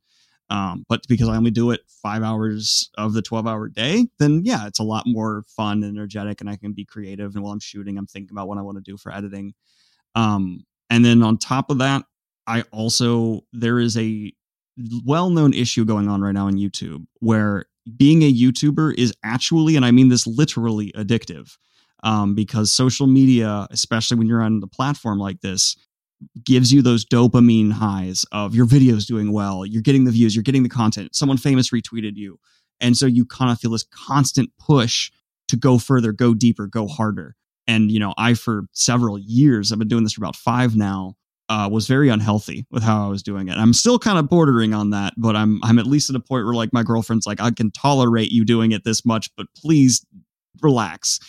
Um, 0.50 0.86
but 0.90 1.08
because 1.08 1.30
I 1.30 1.36
only 1.36 1.52
do 1.52 1.72
it 1.72 1.82
five 2.02 2.24
hours 2.24 2.90
of 2.98 3.14
the 3.14 3.22
12 3.22 3.46
hour 3.46 3.68
day, 3.68 4.08
then 4.18 4.42
yeah, 4.44 4.66
it's 4.66 4.80
a 4.80 4.84
lot 4.84 5.04
more 5.06 5.44
fun 5.56 5.84
and 5.84 5.96
energetic 5.96 6.42
and 6.42 6.50
I 6.50 6.56
can 6.56 6.74
be 6.74 6.86
creative. 6.86 7.36
And 7.36 7.44
while 7.44 7.54
I'm 7.54 7.60
shooting, 7.60 7.98
I'm 7.98 8.08
thinking 8.08 8.32
about 8.32 8.48
what 8.48 8.58
I 8.58 8.62
want 8.62 8.78
to 8.78 8.92
do 8.92 8.98
for 8.98 9.14
editing. 9.14 9.54
Um, 10.16 10.66
and 10.90 11.06
then 11.06 11.22
on 11.22 11.38
top 11.38 11.70
of 11.70 11.78
that, 11.80 12.04
I 12.48 12.64
also, 12.72 13.42
there 13.54 13.80
is 13.80 13.96
a 13.96 14.34
well 15.06 15.30
known 15.30 15.54
issue 15.54 15.86
going 15.86 16.08
on 16.08 16.22
right 16.22 16.34
now 16.34 16.48
on 16.48 16.56
YouTube 16.56 17.06
where 17.20 17.66
being 17.96 18.24
a 18.24 18.34
YouTuber 18.34 18.96
is 18.98 19.14
actually, 19.24 19.76
and 19.76 19.86
I 19.86 19.92
mean 19.92 20.10
this 20.10 20.26
literally, 20.26 20.92
addictive. 20.94 21.58
Um, 22.02 22.34
because 22.34 22.72
social 22.72 23.08
media, 23.08 23.68
especially 23.72 24.18
when 24.18 24.28
you're 24.28 24.42
on 24.42 24.62
the 24.62 24.68
platform 24.68 25.20
like 25.20 25.42
this, 25.42 25.76
gives 26.44 26.72
you 26.74 26.82
those 26.82 27.06
dopamine 27.06 27.72
highs 27.72 28.26
of 28.32 28.54
your 28.54 28.66
videos 28.66 29.06
doing 29.06 29.32
well, 29.32 29.66
you're 29.66 29.82
getting 29.82 30.06
the 30.06 30.12
views, 30.12 30.36
you're 30.36 30.44
getting 30.44 30.64
the 30.64 30.70
content, 30.70 31.16
someone 31.16 31.38
famous 31.38 31.70
retweeted 31.70 32.16
you. 32.16 32.40
And 32.80 32.96
so 32.96 33.06
you 33.06 33.26
kind 33.26 33.52
of 33.52 33.60
feel 33.60 33.72
this 33.72 33.86
constant 33.92 34.52
push 34.60 35.12
to 35.50 35.58
go 35.58 35.78
further, 35.78 36.12
go 36.12 36.34
deeper, 36.34 36.68
go 36.68 36.88
harder. 36.88 37.36
And, 37.68 37.92
you 37.92 38.00
know, 38.00 38.14
I, 38.18 38.34
for 38.34 38.64
several 38.72 39.20
years, 39.20 39.72
I've 39.72 39.80
been 39.80 39.88
doing 39.88 40.04
this 40.04 40.14
for 40.14 40.22
about 40.22 40.36
five 40.36 40.76
now, 40.76 41.16
uh, 41.50 41.70
was 41.72 41.88
very 41.88 42.10
unhealthy 42.10 42.66
with 42.72 42.84
how 42.84 43.06
I 43.06 43.10
was 43.10 43.24
doing 43.24 43.48
it. 43.48 43.58
I'm 43.58 43.74
still 43.74 44.00
kind 44.00 44.18
of 44.18 44.30
bordering 44.30 44.74
on 44.74 44.92
that, 44.92 45.14
but 45.18 45.36
I'm, 45.36 45.60
I'm 45.64 45.80
at 45.80 45.88
least 45.88 46.10
at 46.10 46.16
a 46.16 46.20
point 46.20 46.46
where 46.46 46.54
like 46.54 46.74
my 46.74 46.84
girlfriend's 46.84 47.26
like, 47.26 47.42
I 47.42 47.52
can 47.52 47.72
tolerate 47.72 48.32
you 48.32 48.46
doing 48.46 48.72
it 48.72 48.84
this 48.84 49.06
much, 49.06 49.30
but 49.36 49.48
please 49.56 50.06
relax 50.62 51.20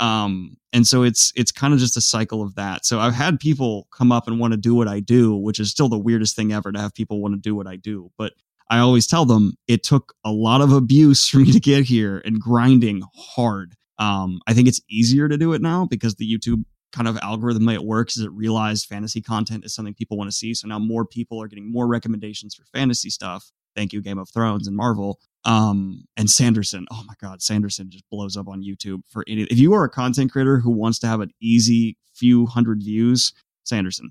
um 0.00 0.56
and 0.72 0.86
so 0.86 1.02
it's 1.02 1.32
it's 1.36 1.52
kind 1.52 1.74
of 1.74 1.80
just 1.80 1.96
a 1.96 2.00
cycle 2.00 2.42
of 2.42 2.54
that. 2.54 2.84
So 2.84 2.98
i've 3.00 3.14
had 3.14 3.38
people 3.38 3.86
come 3.92 4.10
up 4.10 4.26
and 4.26 4.40
want 4.40 4.52
to 4.52 4.56
do 4.56 4.74
what 4.74 4.88
i 4.88 5.00
do 5.00 5.36
which 5.36 5.60
is 5.60 5.70
still 5.70 5.88
the 5.88 5.98
weirdest 5.98 6.34
thing 6.36 6.52
ever 6.52 6.72
to 6.72 6.80
have 6.80 6.94
people 6.94 7.20
want 7.20 7.34
to 7.34 7.40
do 7.40 7.54
what 7.54 7.66
i 7.66 7.76
do. 7.76 8.10
But 8.18 8.32
i 8.70 8.78
always 8.78 9.06
tell 9.06 9.24
them 9.24 9.54
it 9.68 9.82
took 9.82 10.14
a 10.24 10.32
lot 10.32 10.60
of 10.60 10.72
abuse 10.72 11.28
for 11.30 11.38
me 11.38 11.52
to 11.52 11.60
get 11.60 11.84
here 11.84 12.22
and 12.24 12.40
grinding 12.40 13.02
hard. 13.14 13.74
Um 13.98 14.40
i 14.46 14.54
think 14.54 14.68
it's 14.68 14.80
easier 14.90 15.28
to 15.28 15.36
do 15.36 15.52
it 15.52 15.62
now 15.62 15.86
because 15.86 16.16
the 16.16 16.30
youtube 16.30 16.64
kind 16.92 17.08
of 17.08 17.18
algorithm 17.22 17.68
it 17.68 17.84
works 17.84 18.16
is 18.16 18.24
it 18.24 18.32
realized 18.32 18.86
fantasy 18.86 19.20
content 19.20 19.64
is 19.64 19.74
something 19.74 19.94
people 19.94 20.16
want 20.16 20.30
to 20.30 20.36
see. 20.36 20.54
So 20.54 20.68
now 20.68 20.78
more 20.78 21.04
people 21.04 21.40
are 21.40 21.48
getting 21.48 21.70
more 21.70 21.86
recommendations 21.86 22.54
for 22.54 22.64
fantasy 22.64 23.10
stuff 23.10 23.50
thank 23.74 23.92
you 23.92 24.00
game 24.00 24.18
of 24.18 24.28
thrones 24.28 24.66
and 24.66 24.76
marvel 24.76 25.18
um 25.44 26.04
and 26.16 26.30
sanderson. 26.30 26.86
Oh 26.90 27.02
my 27.06 27.14
god 27.20 27.42
sanderson 27.42 27.90
just 27.90 28.04
blows 28.10 28.36
up 28.36 28.48
on 28.48 28.62
youtube 28.62 29.02
for 29.08 29.24
any 29.26 29.42
if 29.44 29.58
you 29.58 29.72
are 29.72 29.84
a 29.84 29.90
content 29.90 30.32
creator 30.32 30.58
who 30.58 30.70
wants 30.70 30.98
to 31.00 31.06
have 31.06 31.20
an 31.20 31.30
easy 31.40 31.96
few 32.14 32.46
hundred 32.46 32.82
views 32.82 33.32
sanderson. 33.64 34.10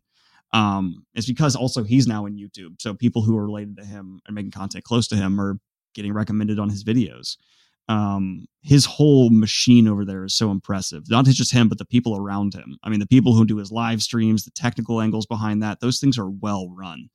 Um 0.54 1.06
it's 1.14 1.28
because 1.28 1.56
also 1.56 1.84
he's 1.84 2.08
now 2.08 2.26
in 2.26 2.36
youtube 2.36 2.76
so 2.80 2.94
people 2.94 3.22
who 3.22 3.38
are 3.38 3.46
related 3.46 3.78
to 3.78 3.86
him 3.86 4.20
and 4.26 4.36
making 4.36 4.52
content 4.52 4.84
close 4.86 5.08
to 5.10 5.16
him 5.16 5.40
are 5.40 5.60
getting 5.94 6.14
recommended 6.14 6.58
on 6.60 6.70
his 6.70 6.84
videos. 6.84 7.38
Um 7.88 8.48
his 8.62 8.86
whole 8.86 9.30
machine 9.30 9.88
over 9.88 10.06
there 10.06 10.26
is 10.26 10.34
so 10.34 10.50
impressive. 10.50 11.04
Not 11.10 11.26
just 11.26 11.52
him 11.52 11.70
but 11.70 11.78
the 11.78 11.86
people 11.86 12.18
around 12.18 12.56
him. 12.56 12.78
I 12.82 12.90
mean 12.90 13.00
the 13.00 13.06
people 13.06 13.36
who 13.36 13.46
do 13.46 13.58
his 13.58 13.72
live 13.72 14.02
streams 14.02 14.46
the 14.46 14.52
technical 14.52 15.00
angles 15.00 15.28
behind 15.28 15.62
that 15.62 15.80
those 15.80 16.00
things 16.00 16.18
are 16.18 16.30
well 16.30 16.72
run 16.72 17.10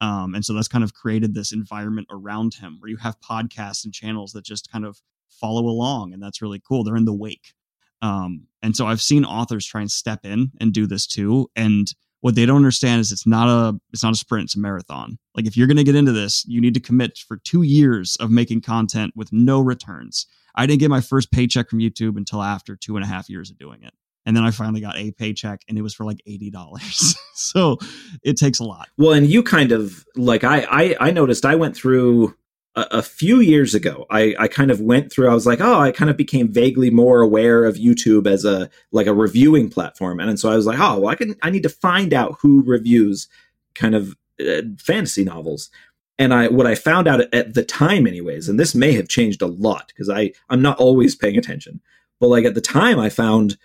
um, 0.00 0.34
and 0.34 0.44
so 0.44 0.52
that's 0.52 0.68
kind 0.68 0.84
of 0.84 0.94
created 0.94 1.34
this 1.34 1.52
environment 1.52 2.06
around 2.10 2.54
him 2.54 2.76
where 2.80 2.90
you 2.90 2.96
have 2.98 3.20
podcasts 3.20 3.84
and 3.84 3.94
channels 3.94 4.32
that 4.32 4.44
just 4.44 4.70
kind 4.70 4.84
of 4.84 5.00
follow 5.28 5.66
along. 5.66 6.12
And 6.12 6.22
that's 6.22 6.42
really 6.42 6.60
cool. 6.66 6.84
They're 6.84 6.96
in 6.96 7.04
the 7.04 7.14
wake. 7.14 7.54
Um, 8.02 8.46
and 8.62 8.76
so 8.76 8.86
I've 8.86 9.00
seen 9.00 9.24
authors 9.24 9.66
try 9.66 9.80
and 9.80 9.90
step 9.90 10.24
in 10.24 10.52
and 10.60 10.72
do 10.72 10.86
this 10.86 11.06
too. 11.06 11.48
And 11.56 11.90
what 12.20 12.34
they 12.34 12.44
don't 12.44 12.56
understand 12.56 13.00
is 13.00 13.12
it's 13.12 13.26
not 13.26 13.48
a 13.48 13.78
it's 13.92 14.02
not 14.02 14.12
a 14.12 14.16
sprint, 14.16 14.44
it's 14.44 14.56
a 14.56 14.60
marathon. 14.60 15.18
Like 15.34 15.46
if 15.46 15.56
you're 15.56 15.66
gonna 15.66 15.84
get 15.84 15.94
into 15.94 16.12
this, 16.12 16.44
you 16.46 16.60
need 16.60 16.74
to 16.74 16.80
commit 16.80 17.18
for 17.18 17.38
two 17.38 17.62
years 17.62 18.16
of 18.16 18.30
making 18.30 18.62
content 18.62 19.12
with 19.16 19.32
no 19.32 19.60
returns. 19.60 20.26
I 20.54 20.66
didn't 20.66 20.80
get 20.80 20.90
my 20.90 21.00
first 21.00 21.30
paycheck 21.30 21.70
from 21.70 21.78
YouTube 21.78 22.16
until 22.16 22.42
after 22.42 22.76
two 22.76 22.96
and 22.96 23.04
a 23.04 23.08
half 23.08 23.28
years 23.28 23.50
of 23.50 23.58
doing 23.58 23.82
it 23.82 23.94
and 24.26 24.36
then 24.36 24.44
I 24.44 24.50
finally 24.50 24.80
got 24.80 24.98
a 24.98 25.12
paycheck, 25.12 25.62
and 25.68 25.78
it 25.78 25.82
was 25.82 25.94
for 25.94 26.04
like 26.04 26.20
eighty 26.26 26.50
dollars. 26.50 27.16
so 27.34 27.78
it 28.22 28.36
takes 28.36 28.58
a 28.58 28.64
lot. 28.64 28.88
Well, 28.98 29.12
and 29.12 29.26
you 29.26 29.42
kind 29.42 29.72
of 29.72 30.04
like 30.16 30.44
I 30.44 30.66
I, 30.68 30.96
I 31.00 31.10
noticed 31.12 31.46
I 31.46 31.54
went 31.54 31.76
through 31.76 32.34
a, 32.74 32.86
a, 32.90 33.02
few 33.02 33.40
years 33.40 33.74
ago. 33.74 34.04
I 34.10 34.34
I 34.38 34.48
kind 34.48 34.70
of 34.70 34.80
went 34.80 35.12
through. 35.12 35.30
I 35.30 35.34
was 35.34 35.46
like, 35.46 35.60
oh, 35.60 35.80
I 35.80 35.92
kind 35.92 36.10
of 36.10 36.16
became 36.16 36.52
vaguely 36.52 36.90
more 36.90 37.22
aware 37.22 37.64
of 37.64 37.76
YouTube 37.76 38.26
as 38.26 38.44
a 38.44 38.68
like 38.90 39.06
a 39.06 39.14
reviewing 39.14 39.70
platform, 39.70 40.18
and, 40.18 40.28
and 40.28 40.40
so 40.40 40.50
I 40.50 40.56
was 40.56 40.66
like, 40.66 40.80
oh, 40.80 40.98
well, 40.98 41.08
I 41.08 41.14
can 41.14 41.36
I 41.42 41.50
need 41.50 41.62
to 41.62 41.68
find 41.68 42.12
out 42.12 42.36
who 42.42 42.62
reviews 42.64 43.28
kind 43.74 43.94
of 43.94 44.16
uh, 44.40 44.62
fantasy 44.78 45.24
novels. 45.24 45.70
And 46.18 46.32
I 46.34 46.48
what 46.48 46.66
I 46.66 46.74
found 46.74 47.06
out 47.06 47.20
at 47.32 47.54
the 47.54 47.62
time, 47.62 48.06
anyways, 48.06 48.48
and 48.48 48.58
this 48.58 48.74
may 48.74 48.92
have 48.92 49.06
changed 49.06 49.42
a 49.42 49.46
lot 49.46 49.88
because 49.88 50.08
I 50.08 50.32
I'm 50.48 50.62
not 50.62 50.78
always 50.78 51.14
paying 51.14 51.36
attention, 51.36 51.80
but 52.18 52.28
like 52.28 52.44
at 52.44 52.54
the 52.54 52.60
time, 52.60 52.98
I 52.98 53.10
found 53.10 53.56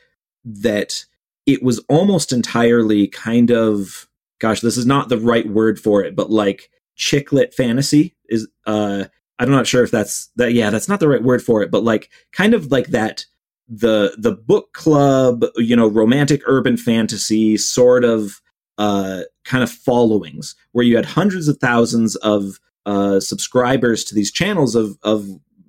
that 0.44 1.06
it 1.46 1.64
was 1.64 1.80
almost 1.90 2.32
entirely 2.32 3.08
kind 3.08 3.52
of 3.52 4.08
gosh 4.40 4.62
this 4.62 4.78
is 4.78 4.86
not 4.86 5.10
the 5.10 5.18
right 5.18 5.48
word 5.48 5.80
for 5.80 6.04
it 6.04 6.16
but 6.16 6.30
like 6.30 6.70
chick 6.96 7.32
lit 7.32 7.54
fantasy 7.54 8.16
is 8.30 8.48
uh 8.66 9.06
i'm 9.40 9.50
not 9.50 9.68
sure 9.68 9.84
if 9.84 9.92
that's 9.92 10.30
that 10.36 10.54
yeah 10.54 10.70
that's 10.70 10.88
not 10.88 11.00
the 11.00 11.08
right 11.08 11.24
word 11.24 11.42
for 11.44 11.62
it 11.62 11.72
but 11.72 11.84
like 11.84 12.10
kind 12.32 12.54
of 12.54 12.72
like 12.72 12.88
that 12.88 13.26
the 13.68 14.16
the 14.18 14.34
book 14.34 14.74
club 14.74 15.46
you 15.56 15.76
know 15.76 15.88
romantic 15.88 16.42
urban 16.46 16.76
fantasy 16.76 17.56
sort 17.56 18.04
of 18.04 18.42
uh 18.78 19.22
kind 19.46 19.64
of 19.64 19.72
followings 19.72 20.56
where 20.74 20.86
you 20.86 20.96
had 20.96 21.06
hundreds 21.06 21.48
of 21.48 21.58
thousands 21.60 22.16
of 22.18 22.60
uh 22.86 23.20
subscribers 23.20 24.04
to 24.04 24.14
these 24.14 24.32
channels 24.32 24.76
of 24.76 24.98
of 25.04 25.28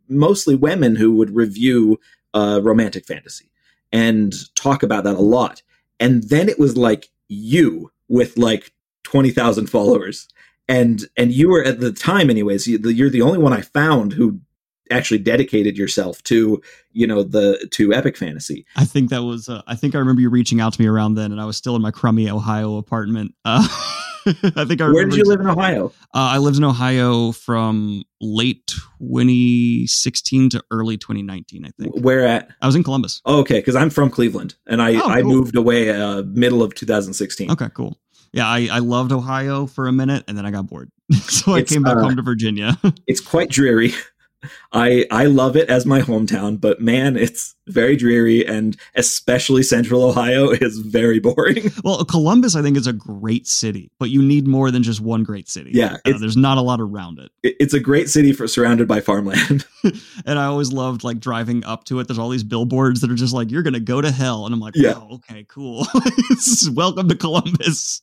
mostly 0.08 0.56
women 0.56 0.96
who 0.96 1.12
would 1.12 1.30
review 1.30 1.98
uh 2.34 2.60
romantic 2.62 3.06
fantasy 3.06 3.51
and 3.92 4.34
talk 4.54 4.82
about 4.82 5.04
that 5.04 5.14
a 5.14 5.20
lot. 5.20 5.62
And 6.00 6.24
then 6.24 6.48
it 6.48 6.58
was 6.58 6.76
like 6.76 7.08
you 7.28 7.92
with 8.08 8.36
like 8.36 8.72
20,000 9.04 9.68
followers. 9.68 10.28
And 10.68 11.04
and 11.16 11.32
you 11.32 11.50
were 11.50 11.62
at 11.62 11.80
the 11.80 11.92
time 11.92 12.30
anyways, 12.30 12.66
you're 12.66 13.10
the 13.10 13.22
only 13.22 13.38
one 13.38 13.52
I 13.52 13.60
found 13.60 14.12
who 14.12 14.40
actually 14.92 15.18
dedicated 15.18 15.76
yourself 15.76 16.22
to 16.22 16.60
you 16.92 17.06
know 17.06 17.22
the 17.22 17.68
to 17.72 17.92
epic 17.92 18.16
fantasy 18.16 18.64
i 18.76 18.84
think 18.84 19.10
that 19.10 19.22
was 19.22 19.48
uh, 19.48 19.62
i 19.66 19.74
think 19.74 19.94
i 19.94 19.98
remember 19.98 20.20
you 20.20 20.30
reaching 20.30 20.60
out 20.60 20.72
to 20.72 20.80
me 20.80 20.86
around 20.86 21.14
then 21.14 21.32
and 21.32 21.40
i 21.40 21.44
was 21.44 21.56
still 21.56 21.74
in 21.74 21.82
my 21.82 21.90
crummy 21.90 22.28
ohio 22.28 22.76
apartment 22.76 23.34
uh, 23.44 23.66
i 24.26 24.64
think 24.64 24.80
i 24.80 24.88
where 24.88 25.04
did 25.04 25.16
you 25.16 25.24
live 25.24 25.40
in 25.40 25.48
ohio 25.48 25.86
uh, 26.14 26.30
i 26.32 26.38
lived 26.38 26.56
in 26.56 26.64
ohio 26.64 27.32
from 27.32 28.04
late 28.20 28.66
2016 28.66 30.50
to 30.50 30.62
early 30.70 30.96
2019 30.96 31.64
i 31.64 31.70
think 31.70 31.94
where 32.04 32.24
at 32.24 32.48
i 32.60 32.66
was 32.66 32.76
in 32.76 32.84
columbus 32.84 33.20
oh, 33.24 33.40
okay 33.40 33.58
because 33.58 33.74
i'm 33.74 33.90
from 33.90 34.10
cleveland 34.10 34.54
and 34.66 34.80
i 34.80 34.94
oh, 34.94 35.00
cool. 35.00 35.10
i 35.10 35.22
moved 35.22 35.56
away 35.56 35.90
uh, 35.90 36.22
middle 36.22 36.62
of 36.62 36.74
2016 36.74 37.50
okay 37.50 37.68
cool 37.74 37.98
yeah, 38.32 38.46
I, 38.46 38.68
I 38.72 38.78
loved 38.78 39.12
Ohio 39.12 39.66
for 39.66 39.86
a 39.86 39.92
minute 39.92 40.24
and 40.26 40.36
then 40.36 40.46
I 40.46 40.50
got 40.50 40.66
bored. 40.66 40.90
so 41.12 41.52
I 41.52 41.60
it's, 41.60 41.72
came 41.72 41.82
back 41.82 41.96
uh, 41.96 42.00
home 42.00 42.16
to 42.16 42.22
Virginia. 42.22 42.78
it's 43.06 43.20
quite 43.20 43.50
dreary. 43.50 43.92
I 44.72 45.06
I 45.10 45.26
love 45.26 45.56
it 45.56 45.68
as 45.68 45.86
my 45.86 46.00
hometown, 46.00 46.60
but 46.60 46.80
man, 46.80 47.16
it's 47.16 47.54
very 47.68 47.96
dreary, 47.96 48.46
and 48.46 48.76
especially 48.94 49.62
Central 49.62 50.02
Ohio 50.02 50.50
is 50.60 50.78
very 50.78 51.18
boring. 51.18 51.70
Well, 51.84 52.04
Columbus, 52.04 52.54
I 52.54 52.62
think, 52.62 52.76
is 52.76 52.86
a 52.86 52.92
great 52.92 53.46
city, 53.46 53.90
but 53.98 54.08
you 54.08 54.22
need 54.22 54.46
more 54.46 54.70
than 54.70 54.84
just 54.84 55.00
one 55.00 55.24
great 55.24 55.48
city. 55.48 55.70
Yeah, 55.74 55.96
uh, 56.04 56.18
there's 56.18 56.36
not 56.36 56.58
a 56.58 56.60
lot 56.60 56.80
around 56.80 57.18
it. 57.18 57.32
It's 57.42 57.74
a 57.74 57.80
great 57.80 58.08
city 58.08 58.32
for 58.32 58.46
surrounded 58.46 58.86
by 58.86 59.00
farmland. 59.00 59.66
and 60.26 60.38
I 60.38 60.44
always 60.44 60.72
loved 60.72 61.02
like 61.02 61.18
driving 61.18 61.64
up 61.64 61.84
to 61.84 61.98
it. 61.98 62.06
There's 62.06 62.18
all 62.18 62.28
these 62.28 62.44
billboards 62.44 63.00
that 63.00 63.10
are 63.10 63.16
just 63.16 63.34
like, 63.34 63.50
"You're 63.50 63.62
gonna 63.62 63.80
go 63.80 64.00
to 64.00 64.12
hell," 64.12 64.46
and 64.46 64.54
I'm 64.54 64.60
like, 64.60 64.76
"Yeah, 64.76 64.94
oh, 64.96 65.16
okay, 65.16 65.44
cool. 65.48 65.86
Welcome 66.72 67.08
to 67.08 67.16
Columbus." 67.16 68.02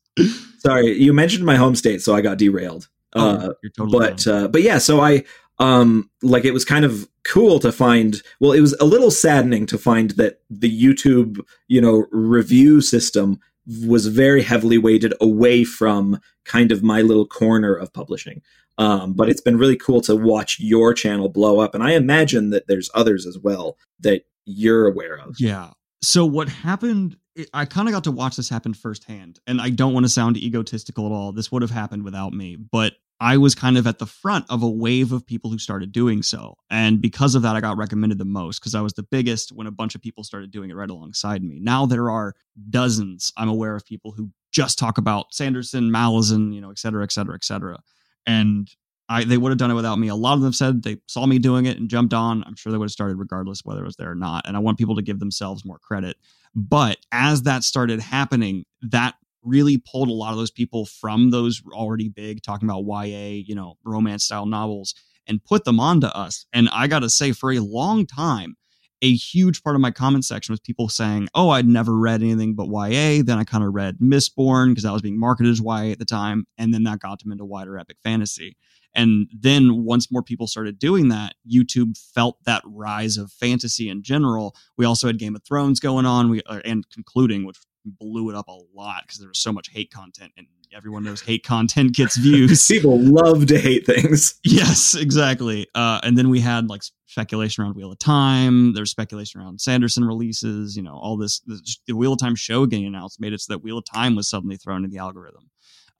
Sorry, 0.59 0.97
you 0.97 1.13
mentioned 1.13 1.45
my 1.45 1.55
home 1.55 1.75
state, 1.75 2.01
so 2.01 2.13
I 2.13 2.21
got 2.21 2.37
derailed. 2.37 2.89
Oh, 3.13 3.29
uh, 3.29 3.53
totally 3.75 3.97
but 3.97 4.27
uh, 4.27 4.47
but 4.49 4.61
yeah, 4.61 4.77
so 4.77 5.01
I 5.01 5.23
um 5.59 6.09
like 6.21 6.45
it 6.45 6.53
was 6.53 6.65
kind 6.65 6.85
of 6.85 7.07
cool 7.23 7.59
to 7.59 7.71
find 7.71 8.21
well 8.39 8.51
it 8.51 8.61
was 8.61 8.73
a 8.79 8.85
little 8.85 9.11
saddening 9.11 9.65
to 9.65 9.77
find 9.77 10.11
that 10.11 10.39
the 10.49 10.71
youtube 10.71 11.39
you 11.67 11.81
know 11.81 12.05
review 12.11 12.81
system 12.81 13.39
was 13.85 14.07
very 14.07 14.41
heavily 14.41 14.77
weighted 14.77 15.13
away 15.21 15.63
from 15.63 16.19
kind 16.45 16.71
of 16.71 16.81
my 16.81 17.01
little 17.01 17.27
corner 17.27 17.73
of 17.75 17.93
publishing. 17.93 18.41
Um, 18.77 19.13
but 19.13 19.29
it's 19.29 19.41
been 19.41 19.57
really 19.57 19.75
cool 19.75 20.01
to 20.01 20.15
watch 20.15 20.59
your 20.59 20.93
channel 20.93 21.27
blow 21.27 21.59
up 21.59 21.75
and 21.75 21.83
i 21.83 21.91
imagine 21.91 22.49
that 22.51 22.67
there's 22.67 22.89
others 22.93 23.25
as 23.25 23.37
well 23.37 23.77
that 23.99 24.23
you're 24.45 24.87
aware 24.87 25.19
of. 25.19 25.35
Yeah. 25.37 25.71
So 26.01 26.25
what 26.25 26.49
happened 26.49 27.17
i 27.53 27.63
kind 27.63 27.87
of 27.87 27.93
got 27.93 28.03
to 28.03 28.11
watch 28.11 28.35
this 28.35 28.49
happen 28.49 28.73
firsthand 28.73 29.39
and 29.47 29.61
i 29.61 29.69
don't 29.69 29.93
want 29.93 30.05
to 30.05 30.09
sound 30.09 30.35
egotistical 30.37 31.05
at 31.05 31.11
all. 31.11 31.31
This 31.31 31.51
would 31.51 31.61
have 31.61 31.71
happened 31.71 32.03
without 32.03 32.33
me 32.33 32.55
but 32.55 32.93
I 33.21 33.37
was 33.37 33.53
kind 33.53 33.77
of 33.77 33.85
at 33.85 33.99
the 33.99 34.05
front 34.05 34.45
of 34.49 34.63
a 34.63 34.69
wave 34.69 35.11
of 35.11 35.25
people 35.25 35.51
who 35.51 35.57
started 35.57 35.91
doing 35.91 36.23
so. 36.23 36.55
And 36.69 37.01
because 37.01 37.35
of 37.35 37.41
that, 37.41 37.55
I 37.55 37.61
got 37.61 37.77
recommended 37.77 38.17
the 38.17 38.25
most 38.25 38.59
because 38.59 38.75
I 38.75 38.81
was 38.81 38.93
the 38.93 39.03
biggest 39.03 39.51
when 39.51 39.67
a 39.67 39.71
bunch 39.71 39.93
of 39.93 40.01
people 40.01 40.23
started 40.23 40.51
doing 40.51 40.69
it 40.69 40.75
right 40.75 40.89
alongside 40.89 41.43
me. 41.43 41.59
Now 41.59 41.85
there 41.85 42.09
are 42.09 42.33
dozens 42.69 43.33
I'm 43.35 43.49
aware 43.49 43.75
of 43.75 43.85
people 43.85 44.11
who 44.11 44.31
just 44.51 44.79
talk 44.79 44.97
about 44.97 45.33
Sanderson, 45.33 45.91
Malazan, 45.91 46.53
you 46.53 46.61
know, 46.61 46.71
et 46.71 46.79
cetera, 46.79 47.03
et 47.03 47.11
cetera, 47.11 47.35
et 47.35 47.43
cetera. 47.43 47.77
And 48.25 48.69
I, 49.09 49.23
they 49.23 49.37
would 49.37 49.49
have 49.49 49.57
done 49.57 49.71
it 49.71 49.75
without 49.75 49.97
me. 49.97 50.07
A 50.07 50.15
lot 50.15 50.35
of 50.35 50.41
them 50.41 50.53
said 50.53 50.83
they 50.83 50.97
saw 51.07 51.25
me 51.25 51.39
doing 51.39 51.65
it 51.65 51.77
and 51.77 51.89
jumped 51.89 52.13
on. 52.13 52.43
I'm 52.45 52.55
sure 52.55 52.71
they 52.71 52.77
would 52.77 52.85
have 52.85 52.91
started 52.91 53.17
regardless 53.17 53.65
whether 53.65 53.81
it 53.81 53.85
was 53.85 53.95
there 53.95 54.11
or 54.11 54.15
not. 54.15 54.47
And 54.47 54.55
I 54.55 54.59
want 54.59 54.77
people 54.77 54.95
to 54.95 55.01
give 55.01 55.19
themselves 55.19 55.65
more 55.65 55.79
credit. 55.79 56.15
But 56.55 56.97
as 57.11 57.43
that 57.43 57.63
started 57.63 57.99
happening, 57.99 58.65
that 58.81 59.15
really 59.43 59.77
pulled 59.77 60.09
a 60.09 60.13
lot 60.13 60.31
of 60.31 60.37
those 60.37 60.51
people 60.51 60.85
from 60.85 61.31
those 61.31 61.61
already 61.71 62.09
big 62.09 62.41
talking 62.41 62.69
about 62.69 62.85
YA, 62.85 63.41
you 63.45 63.55
know, 63.55 63.75
romance 63.83 64.23
style 64.23 64.45
novels 64.45 64.93
and 65.27 65.43
put 65.43 65.63
them 65.63 65.79
onto 65.79 66.07
us. 66.07 66.45
And 66.53 66.69
I 66.69 66.87
got 66.87 66.99
to 66.99 67.09
say, 67.09 67.31
for 67.31 67.51
a 67.51 67.59
long 67.59 68.05
time, 68.05 68.55
a 69.01 69.13
huge 69.13 69.63
part 69.63 69.75
of 69.75 69.81
my 69.81 69.91
comment 69.91 70.25
section 70.25 70.51
was 70.51 70.59
people 70.59 70.89
saying, 70.89 71.29
Oh, 71.33 71.49
I'd 71.49 71.67
never 71.67 71.97
read 71.97 72.21
anything 72.21 72.55
but 72.55 72.67
YA. 72.67 73.23
Then 73.23 73.37
I 73.37 73.43
kind 73.43 73.63
of 73.63 73.73
read 73.73 73.99
Mistborn 73.99 74.69
because 74.69 74.85
I 74.85 74.91
was 74.91 75.01
being 75.01 75.19
marketed 75.19 75.51
as 75.51 75.61
YA 75.61 75.91
at 75.91 75.99
the 75.99 76.05
time. 76.05 76.45
And 76.57 76.73
then 76.73 76.83
that 76.83 76.99
got 76.99 77.19
them 77.19 77.31
into 77.31 77.45
wider 77.45 77.77
epic 77.77 77.97
fantasy. 78.03 78.57
And 78.95 79.29
then 79.31 79.83
once 79.85 80.11
more 80.11 80.23
people 80.23 80.47
started 80.47 80.79
doing 80.79 81.09
that, 81.09 81.35
YouTube 81.49 81.97
felt 81.97 82.43
that 82.45 82.63
rise 82.65 83.17
of 83.17 83.31
fantasy 83.31 83.87
in 83.87 84.01
general. 84.01 84.55
We 84.77 84.85
also 84.85 85.07
had 85.07 85.19
Game 85.19 85.35
of 85.35 85.43
Thrones 85.43 85.79
going 85.79 86.05
on, 86.05 86.29
we 86.29 86.41
uh, 86.47 86.61
and 86.65 86.89
concluding, 86.89 87.45
which 87.45 87.57
blew 87.85 88.29
it 88.29 88.35
up 88.35 88.47
a 88.47 88.57
lot 88.73 89.03
because 89.03 89.19
there 89.19 89.27
was 89.27 89.39
so 89.39 89.51
much 89.51 89.69
hate 89.69 89.91
content 89.91 90.31
and 90.37 90.47
everyone 90.73 91.03
knows 91.03 91.21
hate 91.21 91.43
content 91.43 91.93
gets 91.93 92.17
views. 92.17 92.65
People 92.65 92.99
love 92.99 93.47
to 93.47 93.59
hate 93.59 93.85
things. 93.85 94.39
Yes 94.43 94.95
exactly. 94.95 95.67
Uh, 95.75 95.99
and 96.03 96.17
then 96.17 96.29
we 96.29 96.39
had 96.39 96.69
like 96.69 96.81
speculation 97.05 97.63
around 97.63 97.75
wheel 97.75 97.91
of 97.91 97.99
time. 97.99 98.73
There's 98.73 98.91
speculation 98.91 99.41
around 99.41 99.61
sanderson 99.61 100.05
releases 100.05 100.75
you 100.75 100.83
know 100.83 100.95
all 100.95 101.17
this 101.17 101.41
the 101.87 101.95
wheel 101.95 102.13
of 102.13 102.19
time 102.19 102.35
show 102.35 102.65
getting 102.65 102.85
announced 102.85 103.19
made 103.19 103.33
it 103.33 103.41
so 103.41 103.53
that 103.53 103.63
wheel 103.63 103.77
of 103.77 103.85
time 103.85 104.15
was 104.15 104.29
suddenly 104.29 104.57
thrown 104.57 104.83
in 104.83 104.89
the 104.89 104.99
algorithm. 104.99 105.49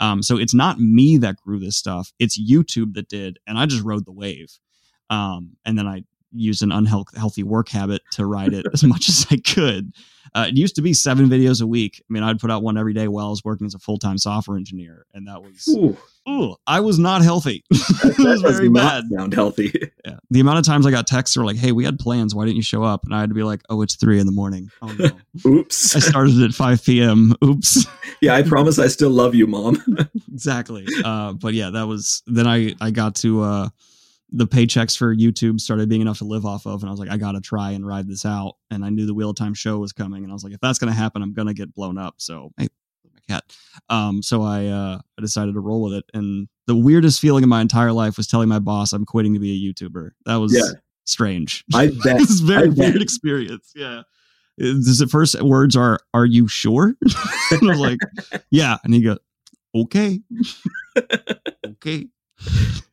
Um, 0.02 0.24
so 0.24 0.38
it's 0.38 0.54
not 0.54 0.80
me 0.80 1.18
that 1.18 1.36
grew 1.38 1.60
this 1.60 1.76
stuff. 1.76 2.12
It's 2.20 2.40
youtube 2.40 2.94
that 2.94 3.10
did 3.10 3.40
and 3.48 3.58
i 3.58 3.66
just 3.66 3.84
rode 3.84 4.06
the 4.06 4.12
wave. 4.12 4.50
Um, 5.10 5.58
and 5.66 5.78
then 5.78 5.88
i 5.88 6.04
used 6.32 6.62
an 6.62 6.72
unhealthy 6.72 7.44
work 7.44 7.70
habit 7.70 8.02
to 8.12 8.26
ride 8.26 8.54
it 8.54 8.66
as 8.74 8.84
much 8.84 9.10
as 9.10 9.26
i 9.32 9.38
could 9.38 9.92
uh, 10.36 10.46
it 10.48 10.58
used 10.58 10.76
to 10.76 10.82
be 10.82 10.94
seven 10.94 11.28
videos 11.28 11.62
a 11.62 11.68
week. 11.68 12.02
I 12.02 12.14
mean, 12.14 12.24
I'd 12.24 12.40
put 12.40 12.52
out 12.52 12.64
one 12.64 12.78
every 12.78 12.94
day 12.94 13.08
while 13.08 13.28
I 13.28 13.30
was 13.30 13.44
working 13.44 13.66
as 13.66 13.74
a 13.74 13.80
full 13.80 13.98
time 13.98 14.18
software 14.18 14.58
engineer, 14.58 15.06
and 15.14 15.28
that 15.28 15.42
was 15.42 15.68
ooh, 15.70 15.98
ooh 16.30 16.56
I 16.68 16.80
was 16.80 17.00
not 17.00 17.22
healthy. 17.22 17.64
it 17.72 18.18
was 18.20 18.42
very 18.42 18.70
bad. 18.70 19.06
Sound 19.12 19.34
healthy. 19.34 19.72
Yeah. 20.06 20.16
The 20.32 20.40
amount 20.40 20.60
of 20.60 20.66
times 20.66 20.88
I 20.88 20.92
got 20.92 21.08
texts 21.08 21.36
were 21.36 21.46
like, 21.46 21.58
"Hey, 21.58 21.72
we 21.72 21.84
had 21.84 22.00
plans. 22.00 22.34
Why 22.34 22.46
didn't 22.46 22.56
you 22.56 22.64
show 22.64 22.84
up?" 22.84 23.04
And 23.04 23.14
I 23.14 23.20
had 23.20 23.30
to 23.30 23.36
be 23.36 23.44
like, 23.44 23.62
"Oh, 23.70 23.82
it's 23.82 23.96
three 23.96 24.20
in 24.20 24.26
the 24.26 24.32
morning. 24.32 24.72
Oh 24.82 24.96
no. 24.98 25.12
Oops. 25.46 25.96
I 25.96 26.00
started 26.00 26.42
at 26.42 26.52
five 26.52 26.84
p.m. 26.84 27.36
Oops. 27.44 27.86
yeah, 28.22 28.34
I 28.34 28.42
promise 28.42 28.80
I 28.80 28.88
still 28.88 29.10
love 29.10 29.36
you, 29.36 29.46
mom. 29.46 29.84
exactly. 30.32 30.88
Uh, 31.04 31.34
but 31.34 31.54
yeah, 31.54 31.70
that 31.72 31.88
was 31.88 32.24
then 32.28 32.48
I 32.48 32.76
I 32.82 32.92
got 32.92 33.16
to. 33.18 33.42
Uh, 33.42 33.70
the 34.32 34.48
paychecks 34.48 34.98
for 34.98 35.16
YouTube 35.16 35.60
started 35.60 35.90
being 35.90 36.02
enough 36.02 36.20
to 36.20 36.26
live 36.26 36.46
off 36.46 36.66
of. 36.66 36.82
And 36.82 36.90
I 36.90 36.92
was 36.92 37.00
like, 37.00 37.10
I 37.10 37.18
got 37.18 37.34
to 37.34 37.42
try 37.42 37.72
and 37.72 37.86
ride 37.86 38.08
this 38.08 38.26
out. 38.26 38.56
And 38.70 38.86
I 38.86 38.90
knew 38.90 39.06
the 39.06 39.14
Wheel 39.14 39.32
of 39.32 39.36
Time 39.36 39.54
show 39.54 39.80
was 39.80 39.92
coming. 39.92 40.24
And 40.24 40.32
I 40.32 40.34
was 40.34 40.44
like, 40.44 40.54
if 40.54 40.60
that's 40.60 40.80
going 40.80 40.92
to 40.92 40.98
happen, 40.98 41.22
I'm 41.22 41.34
going 41.34 41.48
to 41.48 41.54
get 41.54 41.74
blown 41.74 41.98
up. 41.98 42.16
So, 42.18 42.52
hey, 42.58 42.68
my 43.12 43.20
cat. 43.28 43.44
Um, 43.90 44.22
so 44.22 44.44
I, 44.44 44.68
uh, 44.68 45.00
I 45.18 45.22
decided 45.22 45.54
to 45.54 45.60
roll 45.60 45.82
with 45.84 45.94
it. 45.94 46.06
And 46.14 46.48
the 46.68 46.76
weirdest 46.76 47.20
feeling 47.20 47.44
in 47.44 47.50
my 47.50 47.62
entire 47.62 47.92
life 47.92 48.18
was 48.18 48.28
telling 48.28 48.50
my 48.50 48.60
boss 48.60 48.94
I'm 48.94 49.06
quitting 49.06 49.34
to 49.34 49.40
be 49.40 49.52
a 49.52 49.74
YouTuber. 49.74 50.12
That 50.26 50.36
was 50.36 50.54
yeah. 50.54 50.80
strange. 51.06 51.64
I 51.74 51.88
bet. 52.04 52.18
it 52.18 52.20
was 52.20 52.42
very 52.42 52.70
weird 52.70 53.02
experience. 53.02 53.72
Yeah. 53.76 54.04
The 54.58 55.08
first 55.10 55.42
words 55.42 55.76
are, 55.76 56.00
Are 56.14 56.26
you 56.26 56.48
sure? 56.48 56.94
I 57.52 57.58
was 57.62 57.80
like, 57.80 58.00
Yeah. 58.52 58.78
And 58.84 58.94
he 58.94 59.02
goes, 59.02 59.18
Okay. 59.74 60.20
okay 61.66 62.08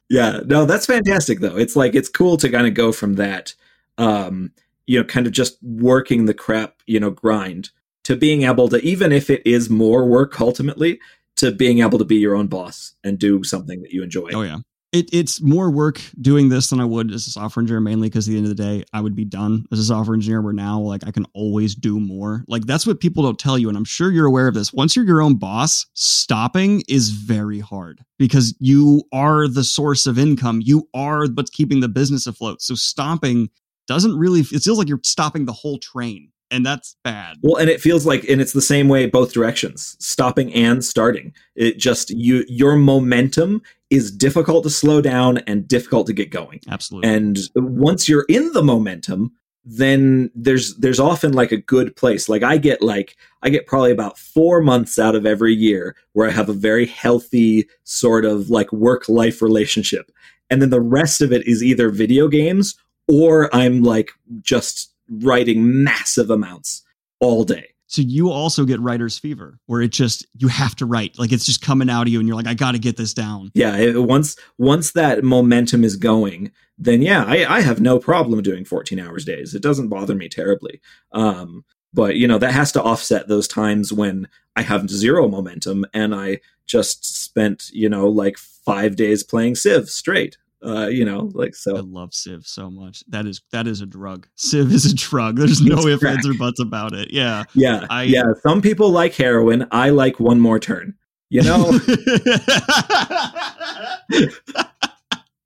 yeah 0.09 0.41
no 0.47 0.65
that's 0.65 0.87
fantastic 0.87 1.41
though. 1.41 1.57
It's 1.57 1.77
like 1.77 1.95
it's 1.95 2.09
cool 2.09 2.37
to 2.39 2.49
kind 2.49 2.67
of 2.67 2.75
go 2.75 2.93
from 2.93 3.15
that 3.15 3.55
um 3.99 4.53
you 4.87 4.99
know 4.99 5.05
kind 5.05 5.27
of 5.27 5.33
just 5.33 5.59
working 5.63 6.27
the 6.27 6.35
crap 6.35 6.83
you 6.87 7.01
know 7.01 7.11
grind 7.11 7.71
to 8.05 8.17
being 8.17 8.43
able 8.43 8.69
to 8.69 8.81
even 8.83 9.13
if 9.13 9.31
it 9.31 9.43
is 9.47 9.69
more 9.69 10.07
work 10.07 10.41
ultimately 10.41 11.01
to 11.37 11.53
being 11.53 11.81
able 11.81 11.99
to 11.99 12.05
be 12.05 12.17
your 12.17 12.35
own 12.35 12.47
boss 12.47 12.95
and 13.05 13.19
do 13.19 13.45
something 13.45 13.83
that 13.83 13.93
you 13.93 14.03
enjoy. 14.03 14.31
Oh 14.33 14.43
yeah 14.43 14.59
it, 14.93 15.09
it's 15.13 15.43
more 15.43 15.71
work 15.71 16.01
doing 16.21 16.49
this 16.49 16.71
than 16.71 16.81
I 16.81 16.85
would 16.85 17.11
as 17.11 17.27
a 17.27 17.31
software 17.31 17.63
engineer, 17.63 17.81
mainly 17.81 18.09
because 18.09 18.29
at 18.29 18.33
the 18.33 18.37
end 18.37 18.47
of 18.47 18.57
the 18.57 18.63
day, 18.63 18.85
I 18.93 19.01
would 19.01 19.17
be 19.17 19.25
done 19.25 19.67
as 19.73 19.79
a 19.79 19.85
software 19.85 20.15
engineer. 20.15 20.41
Where 20.41 20.53
now, 20.53 20.81
like, 20.81 21.07
I 21.07 21.11
can 21.11 21.27
always 21.35 21.75
do 21.75 21.99
more. 21.99 22.45
Like, 22.49 22.67
that's 22.67 22.87
what 22.87 23.01
people 23.01 23.23
don't 23.23 23.39
tell 23.39 23.59
you. 23.59 23.69
And 23.69 23.77
I'm 23.77 23.85
sure 23.85 24.11
you're 24.11 24.27
aware 24.27 24.49
of 24.49 24.55
this. 24.55 24.73
Once 24.73 24.95
you're 24.95 25.05
your 25.05 25.21
own 25.21 25.37
boss, 25.37 25.87
stopping 25.95 26.83
is 26.89 27.11
very 27.11 27.59
hard 27.59 28.05
because 28.19 28.57
you 28.61 29.03
are 29.13 29.49
the 29.49 29.65
source 29.65 30.07
of 30.07 30.19
income. 30.19 30.61
You 30.63 30.89
are 30.95 31.27
what's 31.27 31.51
keeping 31.51 31.81
the 31.81 31.89
business 31.89 32.27
afloat. 32.27 32.63
So, 32.63 32.75
stopping 32.75 33.51
doesn't 33.89 34.17
really, 34.17 34.41
it 34.41 34.63
feels 34.63 34.79
like 34.79 34.89
you're 34.89 35.01
stopping 35.05 35.47
the 35.47 35.53
whole 35.53 35.79
train 35.79 36.31
and 36.51 36.65
that's 36.65 36.97
bad. 37.03 37.37
Well, 37.43 37.57
and 37.57 37.69
it 37.69 37.81
feels 37.81 38.07
like, 38.07 38.25
and 38.29 38.41
it's 38.41 38.53
the 38.53 38.63
same 38.63 38.89
way 38.89 39.07
both 39.07 39.33
directions, 39.33 39.97
stopping 39.99 40.53
and 40.55 40.85
starting. 40.85 41.35
It 41.55 41.79
just 41.79 42.11
you 42.11 42.45
your 42.49 42.77
momentum 42.77 43.63
is 43.91 44.11
difficult 44.11 44.65
to 44.65 44.71
slow 44.71 45.01
down 45.01 45.39
and 45.39 45.69
difficult 45.69 46.07
to 46.09 46.13
get 46.13 46.31
going. 46.31 46.61
Absolutely. 46.69 47.09
And 47.09 47.39
once 47.55 48.09
you're 48.09 48.27
in 48.29 48.53
the 48.53 48.63
momentum, 48.63 49.33
then 49.65 50.31
there's 50.35 50.77
there's 50.77 51.01
often 51.01 51.33
like 51.33 51.51
a 51.53 51.57
good 51.57 51.95
place. 51.97 52.29
Like 52.29 52.43
I 52.43 52.57
get 52.57 52.83
like 52.83 53.17
I 53.43 53.51
get 53.51 53.67
probably 53.67 53.91
about 53.91 54.19
4 54.19 54.61
months 54.61 54.99
out 54.99 55.15
of 55.17 55.27
every 55.27 55.55
year 55.55 55.97
where 56.13 56.29
I 56.29 56.33
have 56.33 56.49
a 56.49 56.55
very 56.55 56.87
healthy 56.87 57.69
sort 57.85 58.25
of 58.25 58.49
like 58.49 58.73
work 58.73 59.09
life 59.09 59.43
relationship. 59.43 60.11
And 60.51 60.63
then 60.63 60.71
the 60.71 60.81
rest 60.81 61.21
of 61.21 61.33
it 61.33 61.47
is 61.47 61.65
either 61.65 61.91
video 61.91 62.29
games 62.29 62.77
or 63.09 63.55
I'm 63.55 63.83
like 63.83 64.13
just 64.41 64.93
writing 65.09 65.83
massive 65.85 66.31
amounts 66.31 66.83
all 67.21 67.45
day. 67.45 67.75
So 67.89 68.03
you 68.03 68.31
also 68.31 68.65
get 68.65 68.81
writer's 68.81 69.19
fever, 69.19 69.59
where 69.67 69.81
it 69.81 69.93
just 69.93 70.27
you 70.37 70.49
have 70.49 70.75
to 70.77 70.87
write, 70.87 71.19
like 71.19 71.33
it's 71.33 71.47
just 71.47 71.63
coming 71.63 71.89
out 71.89 72.03
of 72.03 72.09
you, 72.09 72.19
and 72.19 72.27
you're 72.27 72.37
like, 72.37 72.49
I 72.49 72.55
got 72.55 72.73
to 72.73 72.79
get 72.79 72.97
this 72.97 73.15
down. 73.15 73.51
Yeah, 73.55 73.77
it, 73.77 74.03
once 74.03 74.37
once 74.59 74.93
that 74.93 75.23
momentum 75.23 75.85
is 75.85 75.97
going, 75.97 76.51
then 76.79 77.01
yeah, 77.01 77.25
I, 77.25 77.45
I 77.47 77.61
have 77.61 77.81
no 77.81 77.99
problem 77.99 78.43
doing 78.43 78.65
14 78.65 78.99
hours 78.99 79.25
days. 79.25 79.55
It 79.55 79.63
doesn't 79.63 79.89
bother 79.89 80.15
me 80.15 80.29
terribly. 80.29 80.81
Um, 81.13 81.65
but 81.95 82.17
you 82.17 82.27
know 82.29 82.39
that 82.39 82.53
has 82.53 82.73
to 82.73 82.83
offset 82.83 83.29
those 83.29 83.49
times 83.49 83.93
when 83.93 84.29
I 84.55 84.63
have 84.63 84.91
zero 84.91 85.29
momentum 85.29 85.87
and 85.95 86.15
I 86.15 86.41
just 86.67 87.05
spent 87.25 87.71
you 87.73 87.89
know 87.89 88.09
like 88.09 88.37
five 88.37 88.97
days 88.97 89.23
playing 89.23 89.55
Civ 89.55 89.89
straight. 89.89 90.37
Uh, 90.67 90.89
you 90.89 91.05
know, 91.05 91.31
like 91.35 91.55
so. 91.55 91.77
I 91.77 91.81
love 91.81 92.13
Civ 92.13 92.45
so 92.45 92.69
much. 92.69 93.05
That 93.09 93.27
is 93.27 93.41
that 93.53 93.69
is 93.69 93.81
a 93.81 93.87
drug. 93.87 94.27
Civ 94.35 94.73
is 94.73 94.85
a 94.85 94.95
drug. 94.95 95.37
There's 95.37 95.63
no 95.63 95.87
ifs, 95.87 96.05
ands, 96.05 96.27
or 96.27 96.35
buts 96.35 96.59
about 96.61 96.93
it. 96.93 97.13
Yeah, 97.13 97.45
yeah, 97.55 97.87
I, 97.89 98.03
yeah. 98.05 98.33
Some 98.43 98.61
people 98.61 98.91
like 98.91 99.15
heroin. 99.15 99.69
I 99.71 99.91
like 99.91 100.19
one 100.19 100.41
more 100.41 100.59
turn. 100.59 100.95
You 101.29 101.43
know. 101.43 101.73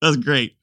that's 0.00 0.16
great. 0.16 0.56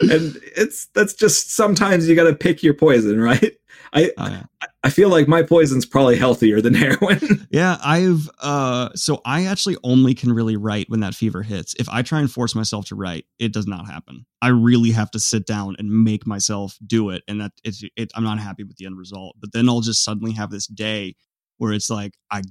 and 0.00 0.36
it's 0.56 0.86
that's 0.94 1.14
just 1.14 1.54
sometimes 1.54 2.08
you 2.08 2.16
got 2.16 2.24
to 2.24 2.34
pick 2.34 2.62
your 2.62 2.74
poison, 2.74 3.20
right? 3.20 3.54
I 3.92 4.12
yeah. 4.18 4.42
I 4.82 4.90
feel 4.90 5.08
like 5.08 5.28
my 5.28 5.42
poison's 5.42 5.84
probably 5.84 6.16
healthier 6.16 6.60
than 6.60 6.74
heroin. 6.84 7.46
yeah, 7.50 7.78
I've 7.82 8.28
uh 8.40 8.90
so 8.94 9.20
I 9.24 9.46
actually 9.46 9.76
only 9.82 10.14
can 10.14 10.32
really 10.32 10.56
write 10.56 10.88
when 10.88 11.00
that 11.00 11.14
fever 11.14 11.42
hits. 11.42 11.74
If 11.78 11.88
I 11.88 12.02
try 12.02 12.20
and 12.20 12.30
force 12.30 12.54
myself 12.54 12.86
to 12.86 12.94
write, 12.94 13.26
it 13.38 13.52
does 13.52 13.66
not 13.66 13.86
happen. 13.86 14.26
I 14.40 14.48
really 14.48 14.90
have 14.92 15.10
to 15.12 15.18
sit 15.18 15.46
down 15.46 15.76
and 15.78 15.90
make 15.90 16.26
myself 16.26 16.78
do 16.86 17.10
it 17.10 17.22
and 17.28 17.40
that 17.40 17.52
it's 17.64 17.82
it, 17.96 18.10
I'm 18.14 18.24
not 18.24 18.38
happy 18.38 18.64
with 18.64 18.76
the 18.76 18.86
end 18.86 18.98
result. 18.98 19.36
But 19.40 19.52
then 19.52 19.68
I'll 19.68 19.80
just 19.80 20.04
suddenly 20.04 20.32
have 20.32 20.50
this 20.50 20.66
day 20.66 21.16
where 21.58 21.72
it's 21.72 21.90
like 21.90 22.14
I 22.30 22.42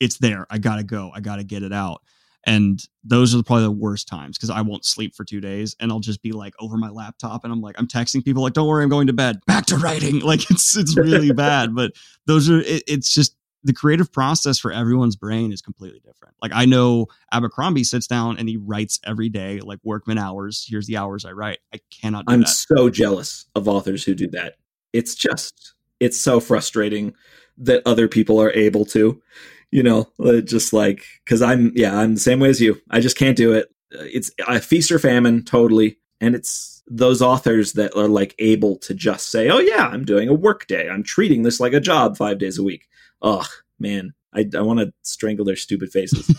it's 0.00 0.18
there. 0.18 0.46
I 0.50 0.58
got 0.58 0.76
to 0.76 0.84
go. 0.84 1.10
I 1.14 1.20
got 1.20 1.36
to 1.36 1.44
get 1.44 1.62
it 1.62 1.72
out. 1.72 2.02
And 2.46 2.80
those 3.02 3.34
are 3.34 3.42
probably 3.42 3.64
the 3.64 3.72
worst 3.72 4.06
times 4.06 4.38
because 4.38 4.50
I 4.50 4.60
won't 4.60 4.84
sleep 4.84 5.16
for 5.16 5.24
two 5.24 5.40
days 5.40 5.74
and 5.80 5.90
I'll 5.90 6.00
just 6.00 6.22
be 6.22 6.30
like 6.30 6.54
over 6.60 6.76
my 6.76 6.88
laptop 6.88 7.42
and 7.42 7.52
I'm 7.52 7.60
like, 7.60 7.74
I'm 7.76 7.88
texting 7.88 8.24
people 8.24 8.42
like, 8.42 8.52
don't 8.52 8.68
worry, 8.68 8.84
I'm 8.84 8.88
going 8.88 9.08
to 9.08 9.12
bed. 9.12 9.40
Back 9.46 9.66
to 9.66 9.76
writing. 9.76 10.20
Like 10.26 10.50
it's 10.50 10.76
it's 10.76 10.96
really 10.96 11.32
bad. 11.34 11.74
But 11.74 11.92
those 12.26 12.48
are 12.50 12.60
it, 12.60 12.82
it's 12.88 13.12
just 13.12 13.36
the 13.62 13.72
creative 13.72 14.12
process 14.12 14.58
for 14.58 14.72
everyone's 14.72 15.16
brain 15.16 15.52
is 15.52 15.60
completely 15.60 16.00
different. 16.00 16.34
Like 16.40 16.52
I 16.54 16.64
know 16.64 17.06
Abercrombie 17.32 17.84
sits 17.84 18.06
down 18.06 18.38
and 18.38 18.48
he 18.48 18.56
writes 18.56 18.98
every 19.04 19.28
day, 19.28 19.60
like 19.60 19.78
workman 19.82 20.18
hours. 20.18 20.64
Here's 20.68 20.86
the 20.86 20.96
hours 20.96 21.24
I 21.24 21.32
write. 21.32 21.58
I 21.74 21.80
cannot 21.90 22.24
I'm 22.28 22.40
that. 22.40 22.48
so 22.48 22.88
jealous 22.90 23.46
of 23.54 23.68
authors 23.68 24.04
who 24.04 24.14
do 24.14 24.28
that. 24.28 24.56
It's 24.92 25.14
just 25.14 25.74
it's 26.00 26.20
so 26.20 26.40
frustrating 26.40 27.14
that 27.58 27.82
other 27.86 28.08
people 28.08 28.40
are 28.40 28.52
able 28.52 28.84
to 28.86 29.20
you 29.70 29.82
know, 29.82 30.06
uh, 30.24 30.40
just 30.40 30.72
like 30.72 31.04
because 31.24 31.42
I'm 31.42 31.72
yeah 31.74 31.98
I'm 31.98 32.14
the 32.14 32.20
same 32.20 32.40
way 32.40 32.48
as 32.48 32.60
you. 32.60 32.80
I 32.90 33.00
just 33.00 33.18
can't 33.18 33.36
do 33.36 33.52
it. 33.52 33.68
Uh, 33.94 34.04
it's 34.04 34.30
a 34.46 34.60
feast 34.60 34.90
or 34.90 34.98
famine 34.98 35.44
totally, 35.44 35.98
and 36.20 36.34
it's 36.34 36.82
those 36.88 37.20
authors 37.20 37.72
that 37.72 37.96
are 37.96 38.08
like 38.08 38.34
able 38.38 38.76
to 38.78 38.94
just 38.94 39.30
say, 39.30 39.50
"Oh 39.50 39.58
yeah, 39.58 39.88
I'm 39.88 40.04
doing 40.04 40.28
a 40.28 40.34
work 40.34 40.66
day. 40.66 40.88
I'm 40.88 41.02
treating 41.02 41.42
this 41.42 41.60
like 41.60 41.72
a 41.72 41.80
job 41.80 42.16
five 42.16 42.38
days 42.38 42.58
a 42.58 42.62
week." 42.62 42.86
Ugh, 43.22 43.46
man, 43.78 44.12
I, 44.36 44.48
I 44.54 44.60
want 44.60 44.80
to 44.80 44.92
strangle 45.02 45.44
their 45.44 45.56
stupid 45.56 45.90
faces. 45.90 46.30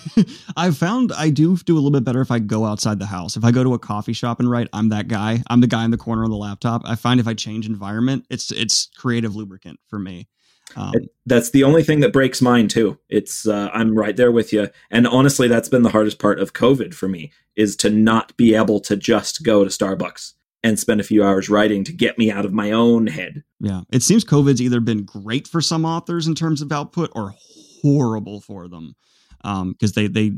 I've 0.57 0.77
found 0.77 1.11
I 1.11 1.29
do 1.29 1.57
do 1.57 1.73
a 1.73 1.79
little 1.79 1.91
bit 1.91 2.03
better 2.03 2.21
if 2.21 2.31
I 2.31 2.39
go 2.39 2.63
outside 2.63 2.99
the 2.99 3.07
house. 3.07 3.35
If 3.35 3.43
I 3.43 3.51
go 3.51 3.63
to 3.63 3.73
a 3.73 3.79
coffee 3.79 4.13
shop 4.13 4.39
and 4.39 4.49
write, 4.49 4.67
I'm 4.71 4.89
that 4.89 5.07
guy. 5.07 5.43
I'm 5.47 5.61
the 5.61 5.67
guy 5.67 5.83
in 5.83 5.91
the 5.91 5.97
corner 5.97 6.23
on 6.23 6.29
the 6.29 6.37
laptop. 6.37 6.83
I 6.85 6.95
find 6.95 7.19
if 7.19 7.27
I 7.27 7.33
change 7.33 7.65
environment, 7.65 8.25
it's 8.29 8.51
it's 8.51 8.89
creative 8.97 9.35
lubricant 9.35 9.79
for 9.87 9.97
me. 9.97 10.27
Um, 10.75 10.93
that's 11.25 11.51
the 11.51 11.63
only 11.63 11.81
thing 11.81 12.01
that 12.01 12.13
breaks 12.13 12.41
mine 12.41 12.67
too. 12.67 12.99
It's 13.09 13.47
uh, 13.47 13.69
I'm 13.73 13.97
right 13.97 14.15
there 14.15 14.31
with 14.31 14.51
you, 14.51 14.69
and 14.91 15.07
honestly, 15.07 15.47
that's 15.47 15.69
been 15.69 15.83
the 15.83 15.89
hardest 15.89 16.19
part 16.19 16.39
of 16.39 16.53
COVID 16.53 16.93
for 16.93 17.07
me 17.07 17.31
is 17.55 17.75
to 17.77 17.89
not 17.89 18.35
be 18.37 18.53
able 18.53 18.79
to 18.81 18.95
just 18.95 19.43
go 19.43 19.63
to 19.63 19.69
Starbucks 19.69 20.33
and 20.63 20.79
spend 20.79 20.99
a 20.99 21.05
few 21.05 21.23
hours 21.23 21.49
writing 21.49 21.83
to 21.85 21.93
get 21.93 22.17
me 22.17 22.29
out 22.29 22.45
of 22.45 22.53
my 22.53 22.71
own 22.71 23.07
head. 23.07 23.43
Yeah, 23.59 23.81
it 23.91 24.03
seems 24.03 24.25
COVID's 24.25 24.61
either 24.61 24.79
been 24.79 25.03
great 25.03 25.47
for 25.47 25.61
some 25.61 25.85
authors 25.85 26.27
in 26.27 26.35
terms 26.35 26.61
of 26.61 26.71
output 26.71 27.11
or 27.15 27.33
horrible 27.81 28.41
for 28.41 28.67
them 28.67 28.95
because 29.41 29.61
um, 29.61 29.75
they 29.95 30.07
they 30.07 30.31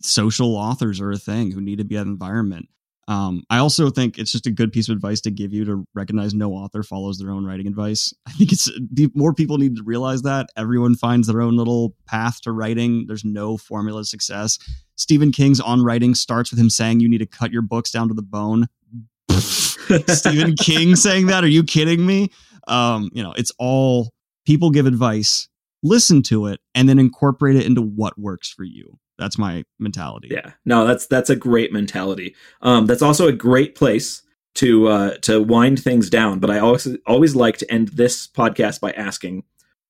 social 0.00 0.56
authors 0.56 1.00
are 1.00 1.10
a 1.10 1.18
thing 1.18 1.50
who 1.50 1.60
need 1.60 1.78
to 1.78 1.84
be 1.84 1.96
at 1.96 2.06
environment. 2.06 2.68
Um, 3.06 3.44
I 3.50 3.58
also 3.58 3.90
think 3.90 4.18
it's 4.18 4.32
just 4.32 4.46
a 4.46 4.50
good 4.50 4.72
piece 4.72 4.88
of 4.88 4.94
advice 4.94 5.20
to 5.22 5.30
give 5.30 5.52
you 5.52 5.64
to 5.66 5.86
recognize 5.94 6.32
no 6.32 6.52
author 6.52 6.82
follows 6.82 7.18
their 7.18 7.30
own 7.30 7.44
writing 7.44 7.66
advice. 7.66 8.14
I 8.26 8.32
think 8.32 8.52
it's 8.52 8.70
more 9.14 9.34
people 9.34 9.58
need 9.58 9.76
to 9.76 9.82
realize 9.82 10.22
that 10.22 10.48
everyone 10.56 10.94
finds 10.94 11.28
their 11.28 11.42
own 11.42 11.56
little 11.56 11.94
path 12.06 12.40
to 12.42 12.52
writing. 12.52 13.06
There's 13.06 13.24
no 13.24 13.56
formula 13.56 14.00
of 14.00 14.08
success. 14.08 14.58
Stephen 14.96 15.32
King's 15.32 15.60
on 15.60 15.82
writing 15.82 16.14
starts 16.14 16.50
with 16.50 16.60
him 16.60 16.70
saying 16.70 17.00
you 17.00 17.08
need 17.08 17.18
to 17.18 17.26
cut 17.26 17.52
your 17.52 17.62
books 17.62 17.90
down 17.90 18.08
to 18.08 18.14
the 18.14 18.22
bone. 18.22 18.68
Stephen 20.08 20.54
King 20.56 20.96
saying 20.96 21.26
that? 21.26 21.44
Are 21.44 21.48
you 21.48 21.64
kidding 21.64 22.06
me? 22.06 22.30
Um, 22.68 23.10
you 23.12 23.22
know, 23.22 23.32
it's 23.32 23.52
all 23.58 24.12
people 24.46 24.70
give 24.70 24.86
advice, 24.86 25.48
listen 25.82 26.22
to 26.22 26.46
it, 26.46 26.60
and 26.74 26.88
then 26.88 26.98
incorporate 26.98 27.56
it 27.56 27.66
into 27.66 27.82
what 27.82 28.18
works 28.18 28.48
for 28.48 28.64
you. 28.64 28.98
That's 29.18 29.38
my 29.38 29.64
mentality. 29.78 30.28
Yeah. 30.30 30.52
No, 30.64 30.86
that's 30.86 31.06
that's 31.06 31.30
a 31.30 31.36
great 31.36 31.72
mentality. 31.72 32.34
Um, 32.62 32.86
that's 32.86 33.02
also 33.02 33.28
a 33.28 33.32
great 33.32 33.74
place 33.74 34.22
to 34.56 34.88
uh, 34.88 35.16
to 35.18 35.42
wind 35.42 35.82
things 35.82 36.10
down. 36.10 36.38
But 36.38 36.50
I 36.50 36.58
always 36.58 36.88
always 37.06 37.36
like 37.36 37.58
to 37.58 37.72
end 37.72 37.88
this 37.88 38.26
podcast 38.26 38.80
by 38.80 38.92
asking, 38.92 39.44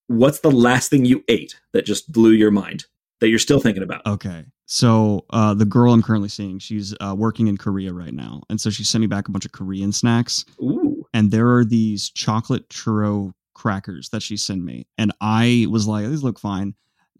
what's 0.08 0.40
the 0.40 0.50
last 0.50 0.90
thing 0.90 1.04
you 1.04 1.24
ate 1.28 1.58
that 1.72 1.86
just 1.86 2.12
blew 2.12 2.32
your 2.32 2.50
mind 2.50 2.84
that 3.20 3.28
you're 3.28 3.38
still 3.38 3.60
thinking 3.60 3.82
about? 3.82 4.04
Okay. 4.06 4.44
So 4.66 5.26
uh, 5.30 5.52
the 5.52 5.66
girl 5.66 5.92
I'm 5.92 6.02
currently 6.02 6.30
seeing, 6.30 6.58
she's 6.58 6.94
uh, 7.00 7.14
working 7.16 7.48
in 7.48 7.58
Korea 7.58 7.92
right 7.92 8.14
now, 8.14 8.42
and 8.48 8.58
so 8.60 8.70
she 8.70 8.84
sent 8.84 9.00
me 9.00 9.06
back 9.06 9.28
a 9.28 9.30
bunch 9.30 9.44
of 9.44 9.52
Korean 9.52 9.92
snacks. 9.92 10.44
Ooh. 10.62 11.06
And 11.12 11.30
there 11.30 11.54
are 11.54 11.64
these 11.64 12.10
chocolate 12.10 12.68
churro 12.70 13.32
crackers 13.54 14.08
that 14.08 14.22
she 14.22 14.36
sent 14.36 14.62
me, 14.62 14.86
and 14.96 15.12
I 15.20 15.66
was 15.70 15.86
like, 15.86 16.06
these 16.06 16.22
look 16.22 16.38
fine. 16.38 16.74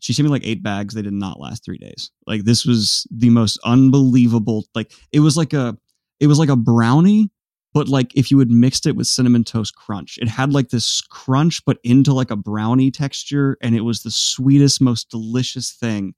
She 0.04 0.12
sent 0.12 0.24
me 0.24 0.30
like 0.30 0.46
eight 0.46 0.62
bags. 0.62 0.92
They 0.92 1.00
did 1.00 1.14
not 1.14 1.40
last 1.40 1.64
three 1.64 1.78
days. 1.78 2.10
Like 2.26 2.44
this 2.44 2.66
was 2.66 3.06
the 3.10 3.30
most 3.30 3.58
unbelievable. 3.64 4.66
Like 4.74 4.92
it 5.12 5.20
was 5.20 5.34
like 5.34 5.54
a, 5.54 5.78
it 6.20 6.26
was 6.26 6.38
like 6.38 6.50
a 6.50 6.56
brownie, 6.56 7.30
but 7.72 7.88
like 7.88 8.14
if 8.14 8.30
you 8.30 8.38
had 8.38 8.50
mixed 8.50 8.84
it 8.84 8.96
with 8.96 9.06
cinnamon 9.06 9.44
toast 9.44 9.74
crunch, 9.76 10.18
it 10.20 10.28
had 10.28 10.52
like 10.52 10.68
this 10.68 11.00
crunch, 11.00 11.64
but 11.64 11.78
into 11.84 12.12
like 12.12 12.30
a 12.30 12.36
brownie 12.36 12.90
texture, 12.90 13.56
and 13.62 13.74
it 13.74 13.80
was 13.80 14.02
the 14.02 14.10
sweetest, 14.10 14.82
most 14.82 15.08
delicious 15.08 15.72
thing. 15.72 16.12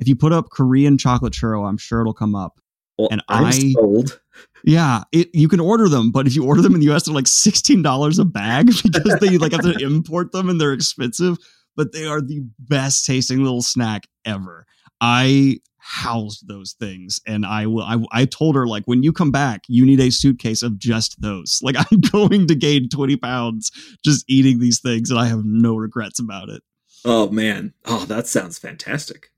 If 0.00 0.08
you 0.08 0.16
put 0.16 0.32
up 0.32 0.50
Korean 0.50 0.98
chocolate 0.98 1.32
churro, 1.32 1.68
I'm 1.68 1.78
sure 1.78 2.00
it'll 2.00 2.14
come 2.14 2.34
up. 2.34 2.58
Well, 2.98 3.06
and 3.12 3.22
I'm 3.28 3.44
I 3.44 3.50
sold. 3.52 4.20
Yeah, 4.64 5.04
it, 5.12 5.28
you 5.32 5.46
can 5.46 5.60
order 5.60 5.88
them, 5.88 6.10
but 6.10 6.26
if 6.26 6.34
you 6.34 6.44
order 6.44 6.60
them 6.60 6.74
in 6.74 6.80
the 6.80 6.92
US, 6.92 7.04
they're 7.04 7.14
like 7.14 7.28
sixteen 7.28 7.82
dollars 7.82 8.18
a 8.18 8.24
bag 8.24 8.66
because 8.82 9.20
they 9.20 9.38
like 9.38 9.52
have 9.52 9.62
to 9.62 9.78
import 9.78 10.32
them 10.32 10.48
and 10.48 10.60
they're 10.60 10.72
expensive 10.72 11.38
but 11.78 11.92
they 11.92 12.04
are 12.04 12.20
the 12.20 12.42
best 12.58 13.06
tasting 13.06 13.38
little 13.38 13.62
snack 13.62 14.08
ever. 14.24 14.66
I 15.00 15.60
housed 15.76 16.48
those 16.48 16.72
things 16.72 17.20
and 17.24 17.46
I 17.46 17.66
will 17.68 17.82
I, 17.82 18.04
I 18.10 18.24
told 18.24 18.56
her 18.56 18.66
like 18.66 18.82
when 18.86 19.04
you 19.04 19.12
come 19.12 19.30
back 19.30 19.62
you 19.68 19.86
need 19.86 20.00
a 20.00 20.10
suitcase 20.10 20.62
of 20.62 20.76
just 20.76 21.22
those. 21.22 21.60
Like 21.68 21.76
I'm 21.78 22.00
going 22.00 22.48
to 22.48 22.54
gain 22.56 22.88
20 22.88 23.16
pounds 23.16 23.70
just 24.04 24.24
eating 24.28 24.58
these 24.58 24.80
things 24.80 25.10
and 25.10 25.20
I 25.20 25.26
have 25.26 25.44
no 25.44 25.76
regrets 25.76 26.18
about 26.18 26.48
it. 26.48 26.62
Oh 27.04 27.30
man. 27.30 27.72
Oh 27.86 28.04
that 28.06 28.26
sounds 28.26 28.58
fantastic. 28.58 29.30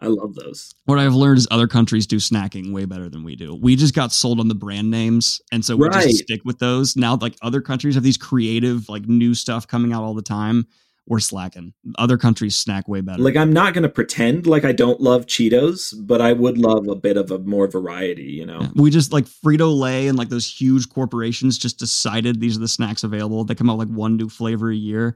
I 0.00 0.06
love 0.06 0.34
those. 0.34 0.74
What 0.86 0.98
I've 0.98 1.14
learned 1.14 1.38
is 1.38 1.48
other 1.50 1.68
countries 1.68 2.06
do 2.06 2.16
snacking 2.16 2.72
way 2.72 2.86
better 2.86 3.08
than 3.08 3.24
we 3.24 3.36
do. 3.36 3.54
We 3.54 3.76
just 3.76 3.94
got 3.94 4.10
sold 4.10 4.40
on 4.40 4.48
the 4.48 4.54
brand 4.54 4.90
names 4.90 5.42
and 5.52 5.62
so 5.62 5.76
we 5.76 5.86
right. 5.86 6.08
just 6.08 6.24
stick 6.24 6.40
with 6.46 6.58
those. 6.58 6.96
Now 6.96 7.16
like 7.20 7.36
other 7.42 7.60
countries 7.60 7.94
have 7.94 8.04
these 8.04 8.16
creative 8.16 8.88
like 8.88 9.06
new 9.06 9.34
stuff 9.34 9.68
coming 9.68 9.92
out 9.92 10.02
all 10.02 10.14
the 10.14 10.22
time 10.22 10.66
we're 11.06 11.20
slacking. 11.20 11.74
Other 11.98 12.16
countries 12.16 12.56
snack 12.56 12.88
way 12.88 13.00
better. 13.00 13.22
Like 13.22 13.36
I'm 13.36 13.52
not 13.52 13.74
going 13.74 13.82
to 13.82 13.88
pretend 13.88 14.46
like 14.46 14.64
I 14.64 14.72
don't 14.72 15.00
love 15.00 15.26
Cheetos, 15.26 15.94
but 15.98 16.20
I 16.20 16.32
would 16.32 16.56
love 16.56 16.88
a 16.88 16.94
bit 16.94 17.16
of 17.16 17.30
a 17.30 17.38
more 17.38 17.68
variety, 17.68 18.24
you 18.24 18.46
know. 18.46 18.62
Yeah. 18.62 18.68
We 18.74 18.90
just 18.90 19.12
like 19.12 19.26
Frito 19.26 19.76
Lay 19.76 20.08
and 20.08 20.16
like 20.16 20.30
those 20.30 20.50
huge 20.50 20.88
corporations 20.88 21.58
just 21.58 21.78
decided 21.78 22.40
these 22.40 22.56
are 22.56 22.60
the 22.60 22.68
snacks 22.68 23.04
available. 23.04 23.44
They 23.44 23.54
come 23.54 23.68
out 23.68 23.78
like 23.78 23.88
one 23.88 24.16
new 24.16 24.28
flavor 24.28 24.70
a 24.70 24.76
year. 24.76 25.14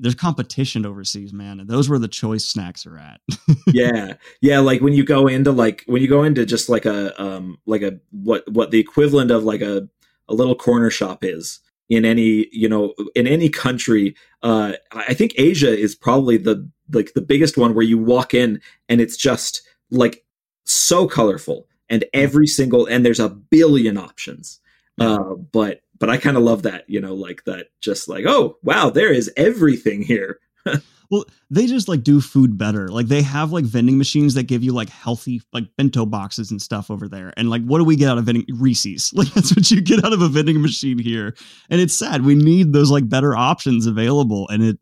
There's 0.00 0.14
competition 0.14 0.86
overseas, 0.86 1.32
man, 1.32 1.58
and 1.58 1.68
those 1.68 1.88
where 1.88 1.98
the 1.98 2.08
choice 2.08 2.44
snacks 2.44 2.86
are 2.86 2.98
at. 2.98 3.20
yeah, 3.66 4.14
yeah. 4.40 4.60
Like 4.60 4.80
when 4.80 4.92
you 4.92 5.04
go 5.04 5.26
into 5.26 5.50
like 5.50 5.82
when 5.86 6.02
you 6.02 6.08
go 6.08 6.22
into 6.22 6.46
just 6.46 6.68
like 6.68 6.86
a 6.86 7.20
um 7.20 7.58
like 7.66 7.82
a 7.82 7.98
what 8.10 8.44
what 8.50 8.70
the 8.70 8.78
equivalent 8.78 9.32
of 9.32 9.42
like 9.42 9.60
a 9.60 9.88
a 10.28 10.34
little 10.34 10.54
corner 10.54 10.90
shop 10.90 11.24
is 11.24 11.60
in 11.88 12.04
any 12.04 12.46
you 12.52 12.68
know 12.68 12.94
in 13.14 13.26
any 13.26 13.48
country 13.48 14.14
uh 14.42 14.72
i 14.92 15.14
think 15.14 15.32
asia 15.36 15.76
is 15.76 15.94
probably 15.94 16.36
the 16.36 16.68
like 16.92 17.12
the 17.14 17.22
biggest 17.22 17.56
one 17.56 17.74
where 17.74 17.84
you 17.84 17.98
walk 17.98 18.34
in 18.34 18.60
and 18.88 19.00
it's 19.00 19.16
just 19.16 19.62
like 19.90 20.24
so 20.64 21.06
colorful 21.06 21.66
and 21.88 22.04
every 22.12 22.46
single 22.46 22.86
and 22.86 23.04
there's 23.04 23.20
a 23.20 23.28
billion 23.28 23.96
options. 23.96 24.60
Uh 25.00 25.34
but 25.52 25.80
but 26.00 26.10
i 26.10 26.16
kind 26.16 26.36
of 26.36 26.42
love 26.42 26.62
that 26.62 26.84
you 26.88 27.00
know 27.00 27.14
like 27.14 27.44
that 27.44 27.68
just 27.80 28.08
like 28.08 28.24
oh 28.26 28.58
wow 28.64 28.90
there 28.90 29.12
is 29.12 29.30
everything 29.36 30.02
here 30.02 30.40
well, 31.10 31.24
they 31.50 31.66
just 31.66 31.88
like 31.88 32.02
do 32.02 32.20
food 32.20 32.58
better. 32.58 32.88
Like 32.88 33.06
they 33.06 33.22
have 33.22 33.52
like 33.52 33.64
vending 33.64 33.98
machines 33.98 34.34
that 34.34 34.44
give 34.44 34.62
you 34.62 34.72
like 34.72 34.88
healthy 34.88 35.40
like 35.52 35.64
bento 35.76 36.06
boxes 36.06 36.50
and 36.50 36.60
stuff 36.60 36.90
over 36.90 37.08
there. 37.08 37.32
And 37.36 37.50
like, 37.50 37.62
what 37.64 37.78
do 37.78 37.84
we 37.84 37.96
get 37.96 38.10
out 38.10 38.18
of 38.18 38.24
vending 38.24 38.46
Reese's? 38.54 39.12
Like 39.18 39.32
that's 39.34 39.54
what 39.54 39.70
you 39.70 39.80
get 39.80 40.04
out 40.04 40.12
of 40.12 40.22
a 40.22 40.28
vending 40.28 40.60
machine 40.62 40.98
here. 40.98 41.34
And 41.70 41.80
it's 41.80 41.94
sad. 41.98 42.24
We 42.24 42.34
need 42.34 42.72
those 42.72 42.90
like 42.90 43.08
better 43.08 43.36
options 43.36 43.86
available. 43.86 44.48
And 44.48 44.62
it, 44.62 44.78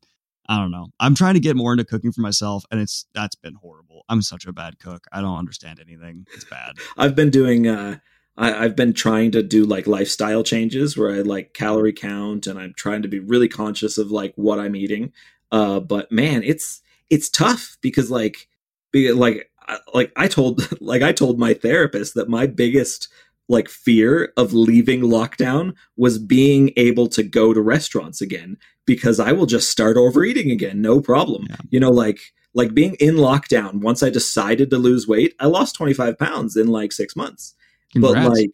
I 0.48 0.59
don't 0.59 0.70
know. 0.70 0.89
I'm 1.01 1.15
trying 1.15 1.35
to 1.35 1.40
get 1.40 1.57
more 1.57 1.73
into 1.73 1.85
cooking 1.85 2.12
for 2.12 2.20
myself, 2.20 2.65
and 2.70 2.81
it's 2.81 3.07
that's 3.15 3.35
been 3.35 3.55
horrible. 3.55 4.05
I'm 4.09 4.23
such 4.23 4.47
a 4.47 4.53
bad 4.53 4.78
cook. 4.78 5.07
I 5.11 5.20
don't 5.20 5.39
understand 5.39 5.81
anything. 5.81 6.27
It's 6.35 6.44
bad. 6.44 6.74
I've 6.97 7.15
been 7.16 7.31
doing. 7.31 7.66
uh 7.66 7.98
I, 8.39 8.65
I've 8.65 8.77
been 8.77 8.93
trying 8.93 9.31
to 9.32 9.43
do 9.43 9.65
like 9.65 9.86
lifestyle 9.86 10.43
changes 10.43 10.97
where 10.97 11.11
I 11.15 11.20
like 11.20 11.55
calorie 11.55 11.93
count, 11.93 12.47
and 12.47 12.59
I'm 12.59 12.74
trying 12.77 13.03
to 13.03 13.09
be 13.09 13.19
really 13.19 13.48
conscious 13.48 13.98
of 13.98 14.11
like 14.11 14.35
what 14.36 14.59
I'm 14.59 14.77
eating. 14.77 15.12
Uh, 15.52 15.81
but 15.81 16.10
man, 16.10 16.43
it's 16.43 16.82
it's 17.10 17.28
tough 17.31 17.77
because 17.81 18.10
like, 18.10 18.48
like 18.94 19.51
like 19.94 20.12
I 20.16 20.28
told 20.28 20.60
like 20.81 21.02
I 21.02 21.12
told 21.12 21.39
my 21.39 21.55
therapist 21.55 22.14
that 22.14 22.28
my 22.28 22.47
biggest 22.47 23.09
like 23.48 23.68
fear 23.68 24.32
of 24.36 24.52
leaving 24.52 25.02
lockdown 25.02 25.74
was 25.97 26.18
being 26.18 26.73
able 26.77 27.06
to 27.06 27.23
go 27.23 27.55
to 27.55 27.60
restaurants 27.60 28.20
again 28.20 28.56
because 28.86 29.20
I 29.20 29.32
will 29.32 29.47
just 29.47 29.70
start 29.70 29.97
overeating 29.97 30.51
again, 30.51 30.82
no 30.82 31.01
problem. 31.01 31.47
Yeah. 31.48 31.56
You 31.70 31.81
know, 31.81 31.90
like 31.90 32.20
like 32.55 32.74
being 32.74 32.94
in 32.94 33.16
lockdown. 33.16 33.81
Once 33.82 34.02
I 34.02 34.10
decided 34.10 34.70
to 34.70 34.78
lose 34.78 35.06
weight, 35.06 35.35
I 35.39 35.47
lost 35.47 35.77
25 35.77 36.18
pounds 36.18 36.56
in 36.56 36.68
like 36.68 36.90
six 36.90 37.14
months. 37.14 37.55
Congrats. 37.93 38.27
But 38.27 38.32
like, 38.35 38.51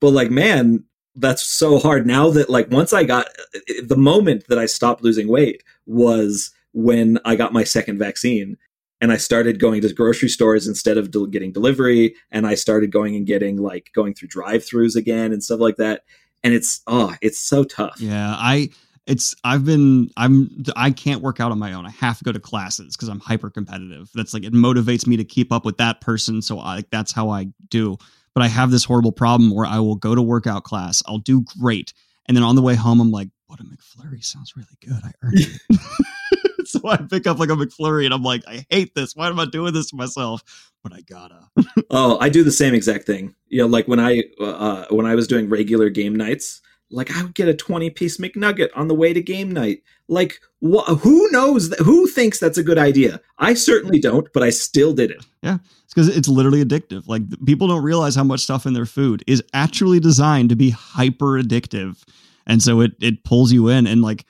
but 0.00 0.10
like, 0.10 0.30
man, 0.30 0.84
that's 1.16 1.42
so 1.42 1.78
hard. 1.78 2.06
Now 2.06 2.30
that 2.30 2.50
like 2.50 2.70
once 2.70 2.92
I 2.92 3.04
got 3.04 3.26
the 3.82 3.96
moment 3.96 4.46
that 4.48 4.58
I 4.58 4.66
stopped 4.66 5.02
losing 5.02 5.28
weight 5.28 5.64
was 5.88 6.52
when 6.72 7.18
I 7.24 7.34
got 7.34 7.52
my 7.52 7.64
second 7.64 7.98
vaccine 7.98 8.56
and 9.00 9.10
I 9.10 9.16
started 9.16 9.58
going 9.58 9.80
to 9.80 9.92
grocery 9.92 10.28
stores 10.28 10.68
instead 10.68 10.98
of 10.98 11.10
getting 11.30 11.52
delivery 11.52 12.14
and 12.30 12.46
I 12.46 12.54
started 12.54 12.92
going 12.92 13.16
and 13.16 13.26
getting 13.26 13.56
like 13.56 13.90
going 13.94 14.14
through 14.14 14.28
drive-throughs 14.28 14.94
again 14.94 15.32
and 15.32 15.42
stuff 15.42 15.60
like 15.60 15.76
that 15.76 16.02
and 16.42 16.54
it's 16.54 16.82
oh 16.86 17.14
it's 17.20 17.38
so 17.38 17.64
tough. 17.64 18.00
Yeah, 18.00 18.34
I 18.36 18.70
it's 19.06 19.34
I've 19.44 19.64
been 19.64 20.10
I'm 20.16 20.64
I 20.76 20.90
can't 20.90 21.22
work 21.22 21.40
out 21.40 21.50
on 21.50 21.58
my 21.58 21.72
own. 21.72 21.86
I 21.86 21.90
have 21.90 22.18
to 22.18 22.24
go 22.24 22.32
to 22.32 22.40
classes 22.40 22.96
because 22.96 23.08
I'm 23.08 23.20
hyper 23.20 23.50
competitive. 23.50 24.10
That's 24.14 24.34
like 24.34 24.44
it 24.44 24.52
motivates 24.52 25.06
me 25.06 25.16
to 25.16 25.24
keep 25.24 25.52
up 25.52 25.64
with 25.64 25.78
that 25.78 26.00
person. 26.00 26.42
So 26.42 26.58
I 26.58 26.76
like 26.76 26.90
that's 26.90 27.12
how 27.12 27.30
I 27.30 27.48
do. 27.70 27.96
But 28.34 28.44
I 28.44 28.48
have 28.48 28.70
this 28.70 28.84
horrible 28.84 29.12
problem 29.12 29.54
where 29.54 29.66
I 29.66 29.78
will 29.78 29.96
go 29.96 30.14
to 30.14 30.22
workout 30.22 30.62
class, 30.62 31.02
I'll 31.06 31.18
do 31.18 31.44
great, 31.58 31.92
and 32.26 32.36
then 32.36 32.44
on 32.44 32.54
the 32.54 32.62
way 32.62 32.74
home 32.74 33.00
I'm 33.00 33.10
like, 33.10 33.30
what 33.48 33.60
a 33.60 33.64
McFlurry 33.64 34.22
sounds 34.22 34.54
really 34.56 34.78
good. 34.80 35.00
I 35.02 35.12
earned 35.22 35.40
it. 35.40 36.66
so 36.68 36.80
I 36.86 36.98
pick 36.98 37.26
up 37.26 37.38
like 37.38 37.48
a 37.48 37.54
McFlurry 37.54 38.04
and 38.04 38.12
I'm 38.12 38.22
like, 38.22 38.42
I 38.46 38.66
hate 38.70 38.94
this. 38.94 39.16
Why 39.16 39.28
am 39.28 39.40
I 39.40 39.46
doing 39.46 39.72
this 39.72 39.90
to 39.90 39.96
myself? 39.96 40.42
But 40.82 40.92
I 40.92 41.00
gotta. 41.00 41.48
oh, 41.90 42.18
I 42.20 42.28
do 42.28 42.44
the 42.44 42.52
same 42.52 42.74
exact 42.74 43.06
thing. 43.06 43.34
You 43.48 43.62
know, 43.62 43.66
like 43.66 43.88
when 43.88 43.98
I 43.98 44.22
uh, 44.38 44.84
when 44.90 45.06
I 45.06 45.14
was 45.14 45.26
doing 45.26 45.48
regular 45.48 45.88
game 45.88 46.14
nights, 46.14 46.60
like 46.90 47.10
I 47.16 47.22
would 47.22 47.34
get 47.34 47.48
a 47.48 47.54
20 47.54 47.88
piece 47.90 48.18
McNugget 48.18 48.68
on 48.76 48.88
the 48.88 48.94
way 48.94 49.14
to 49.14 49.22
game 49.22 49.50
night. 49.50 49.82
Like 50.08 50.40
wh- 50.62 50.86
who 51.00 51.30
knows 51.30 51.70
that, 51.70 51.80
who 51.80 52.06
thinks 52.06 52.38
that's 52.38 52.58
a 52.58 52.62
good 52.62 52.78
idea? 52.78 53.18
I 53.38 53.54
certainly 53.54 53.98
don't, 53.98 54.28
but 54.34 54.42
I 54.42 54.50
still 54.50 54.92
did 54.92 55.10
it. 55.10 55.24
Yeah. 55.42 55.58
It's 55.84 55.94
cuz 55.94 56.08
it's 56.08 56.28
literally 56.28 56.62
addictive. 56.62 57.08
Like 57.08 57.22
people 57.46 57.66
don't 57.66 57.82
realize 57.82 58.14
how 58.14 58.24
much 58.24 58.40
stuff 58.40 58.66
in 58.66 58.74
their 58.74 58.86
food 58.86 59.24
is 59.26 59.42
actually 59.54 60.00
designed 60.00 60.50
to 60.50 60.56
be 60.56 60.68
hyper 60.68 61.40
addictive. 61.42 61.96
And 62.48 62.62
so 62.62 62.80
it 62.80 62.92
it 63.00 63.22
pulls 63.24 63.52
you 63.52 63.68
in 63.68 63.86
and 63.86 64.02
like 64.02 64.24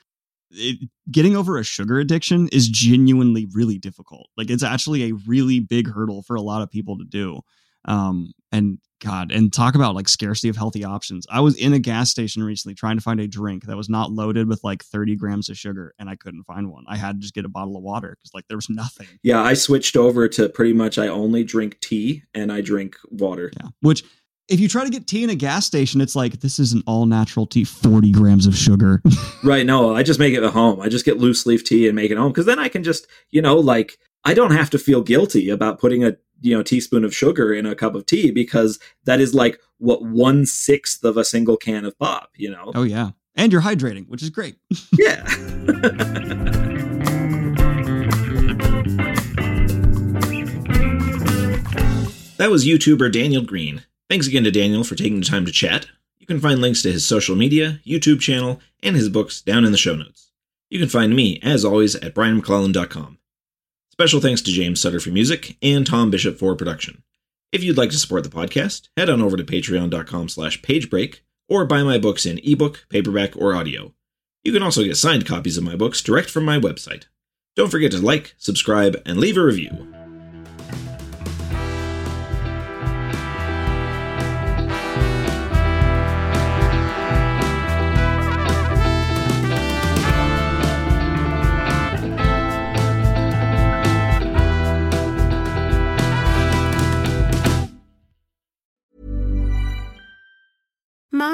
it, 0.51 0.89
getting 1.11 1.37
over 1.37 1.59
a 1.59 1.65
sugar 1.65 1.99
addiction 1.99 2.49
is 2.49 2.69
genuinely 2.69 3.47
really 3.53 3.79
difficult. 3.79 4.29
Like 4.37 4.51
it's 4.51 4.63
actually 4.63 5.05
a 5.05 5.15
really 5.27 5.61
big 5.61 5.89
hurdle 5.89 6.23
for 6.23 6.37
a 6.37 6.43
lot 6.43 6.63
of 6.63 6.71
people 6.71 6.99
to 6.99 7.05
do. 7.05 7.41
Um, 7.85 8.33
and 8.53 8.79
God, 9.01 9.31
and 9.31 9.53
talk 9.53 9.77
about 9.77 9.95
like 9.95 10.09
scarcity 10.09 10.49
of 10.49 10.57
healthy 10.57 10.85
options. 10.85 11.27
I 11.31 11.41
was 11.41 11.57
in 11.57 11.73
a 11.73 11.79
gas 11.79 12.11
station 12.11 12.43
recently 12.43 12.75
trying 12.75 12.97
to 12.97 13.03
find 13.03 13.21
a 13.21 13.29
drink 13.29 13.65
that 13.67 13.77
was 13.77 13.89
not 13.89 14.11
loaded 14.11 14.49
with 14.49 14.65
like 14.65 14.83
30 14.83 15.15
grams 15.17 15.49
of 15.49 15.57
sugar, 15.57 15.95
and 15.99 16.11
I 16.11 16.17
couldn't 16.17 16.45
find 16.45 16.71
one. 16.71 16.85
I 16.89 16.97
had 16.97 17.17
to 17.17 17.21
just 17.21 17.35
get 17.35 17.45
a 17.45 17.49
bottle 17.49 17.77
of 17.77 17.83
water 17.83 18.17
because 18.19 18.35
like 18.35 18.49
there 18.49 18.57
was 18.57 18.69
nothing. 18.69 19.07
Yeah, 19.23 19.41
I 19.41 19.55
switched 19.55 19.97
over 19.97 20.29
to 20.31 20.49
pretty 20.49 20.73
much 20.73 20.99
I 20.99 21.07
only 21.07 21.45
drink 21.45 21.79
tea 21.81 22.25
and 22.35 22.51
I 22.51 22.61
drink 22.61 22.97
water. 23.09 23.53
Yeah, 23.61 23.69
which 23.83 24.03
if 24.49 24.61
you 24.61 24.69
try 24.69 24.83
to 24.83 24.91
get 24.91 25.07
tea 25.07 25.23
in 25.23 25.31
a 25.31 25.35
gas 25.35 25.67
station, 25.67 26.01
it's 26.01 26.17
like 26.17 26.41
this 26.41 26.59
is 26.59 26.73
an 26.73 26.83
all 26.87 27.05
natural 27.05 27.47
tea, 27.47 27.65
40 27.65 28.13
grams 28.13 28.47
of 28.47 28.57
sugar. 28.57 29.03
right. 29.45 29.67
No, 29.67 29.95
I 29.95 30.03
just 30.03 30.19
make 30.19 30.35
it 30.35 30.43
at 30.43 30.53
home. 30.53 30.81
I 30.81 30.89
just 30.89 31.05
get 31.05 31.19
loose 31.19 31.45
leaf 31.45 31.65
tea 31.65 31.87
and 31.87 31.95
make 31.95 32.11
it 32.11 32.17
home 32.17 32.33
because 32.33 32.47
then 32.47 32.59
I 32.59 32.69
can 32.69 32.83
just, 32.83 33.07
you 33.31 33.43
know, 33.43 33.57
like 33.57 33.99
I 34.25 34.35
don't 34.35 34.53
have 34.53 34.71
to 34.71 34.79
feel 34.79 35.03
guilty 35.03 35.51
about 35.51 35.79
putting 35.79 36.03
a 36.03 36.17
you 36.41 36.57
know 36.57 36.63
teaspoon 36.63 37.05
of 37.05 37.15
sugar 37.15 37.53
in 37.53 37.67
a 37.67 37.75
cup 37.75 37.95
of 37.95 38.07
tea 38.07 38.31
because 38.31 38.79
that 39.05 39.21
is 39.21 39.35
like 39.35 39.61
what 39.79 40.03
one 40.03 40.47
sixth 40.47 41.05
of 41.05 41.17
a 41.17 41.25
single 41.25 41.57
can 41.57 41.85
of 41.85 41.99
pop. 41.99 42.31
You 42.37 42.51
know. 42.51 42.73
Oh 42.75 42.85
yeah, 42.85 43.11
and 43.35 43.53
you're 43.53 43.63
hydrating, 43.63 44.09
which 44.09 44.23
is 44.23 44.31
great. 44.31 44.57
yeah. 44.93 45.25
that 52.39 52.49
was 52.51 52.67
YouTuber 52.67 53.13
Daniel 53.13 53.43
Greene. 53.43 53.85
Thanks 54.09 54.27
again 54.27 54.45
to 54.45 54.51
Daniel 54.51 54.85
for 54.85 54.95
taking 54.95 55.21
the 55.21 55.27
time 55.27 55.45
to 55.45 55.53
chat. 55.53 55.87
You 56.19 56.27
can 56.27 56.41
find 56.41 56.61
links 56.61 56.83
to 56.83 56.93
his 56.93 57.07
social 57.07 57.37
media, 57.37 57.81
YouTube 57.87 58.21
channel, 58.21 58.61
and 58.83 58.97
his 58.97 59.09
books 59.09 59.43
down 59.43 59.65
in 59.65 59.73
the 59.73 59.79
show 59.79 59.95
notes. 59.95 60.33
You 60.71 60.79
can 60.79 60.89
find 60.89 61.15
me, 61.15 61.39
as 61.43 61.65
always, 61.65 61.95
at 61.97 62.15
brianmcclellan.com. 62.15 63.19
Special 63.93 64.21
thanks 64.21 64.41
to 64.43 64.51
James 64.51 64.81
Sutter 64.81 65.01
for 65.01 65.11
music 65.11 65.57
and 65.61 65.87
Tom 65.87 66.11
Bishop 66.11 66.39
for 66.39 66.55
production. 66.55 67.03
If 67.53 67.65
you'd 67.65 67.77
like 67.77 67.91
to 67.91 67.99
support 67.99 68.25
the 68.25 68.31
podcast, 68.31 68.89
head 68.97 69.11
on 69.11 69.21
over 69.21 69.37
to 69.37 69.45
patreon.com 69.45 70.29
slash 70.29 70.61
pagebreak 70.63 71.21
or 71.49 71.65
buy 71.65 71.83
my 71.83 71.99
books 71.99 72.25
in 72.25 72.41
ebook, 72.45 72.87
paperback, 72.91 73.37
or 73.37 73.55
audio. 73.55 73.93
You 74.45 74.53
can 74.53 74.63
also 74.63 74.85
get 74.85 74.97
signed 74.97 75.27
copies 75.27 75.59
of 75.59 75.65
my 75.65 75.77
books 75.77 76.01
direct 76.03 76.31
from 76.31 76.45
my 76.45 76.59
website. 76.59 77.05
Don't 77.57 77.71
forget 77.71 77.91
to 77.93 77.99
like, 77.99 78.35
subscribe, 78.39 79.03
and 79.05 79.19
leave 79.19 79.37
a 79.37 79.43
review. 79.43 79.98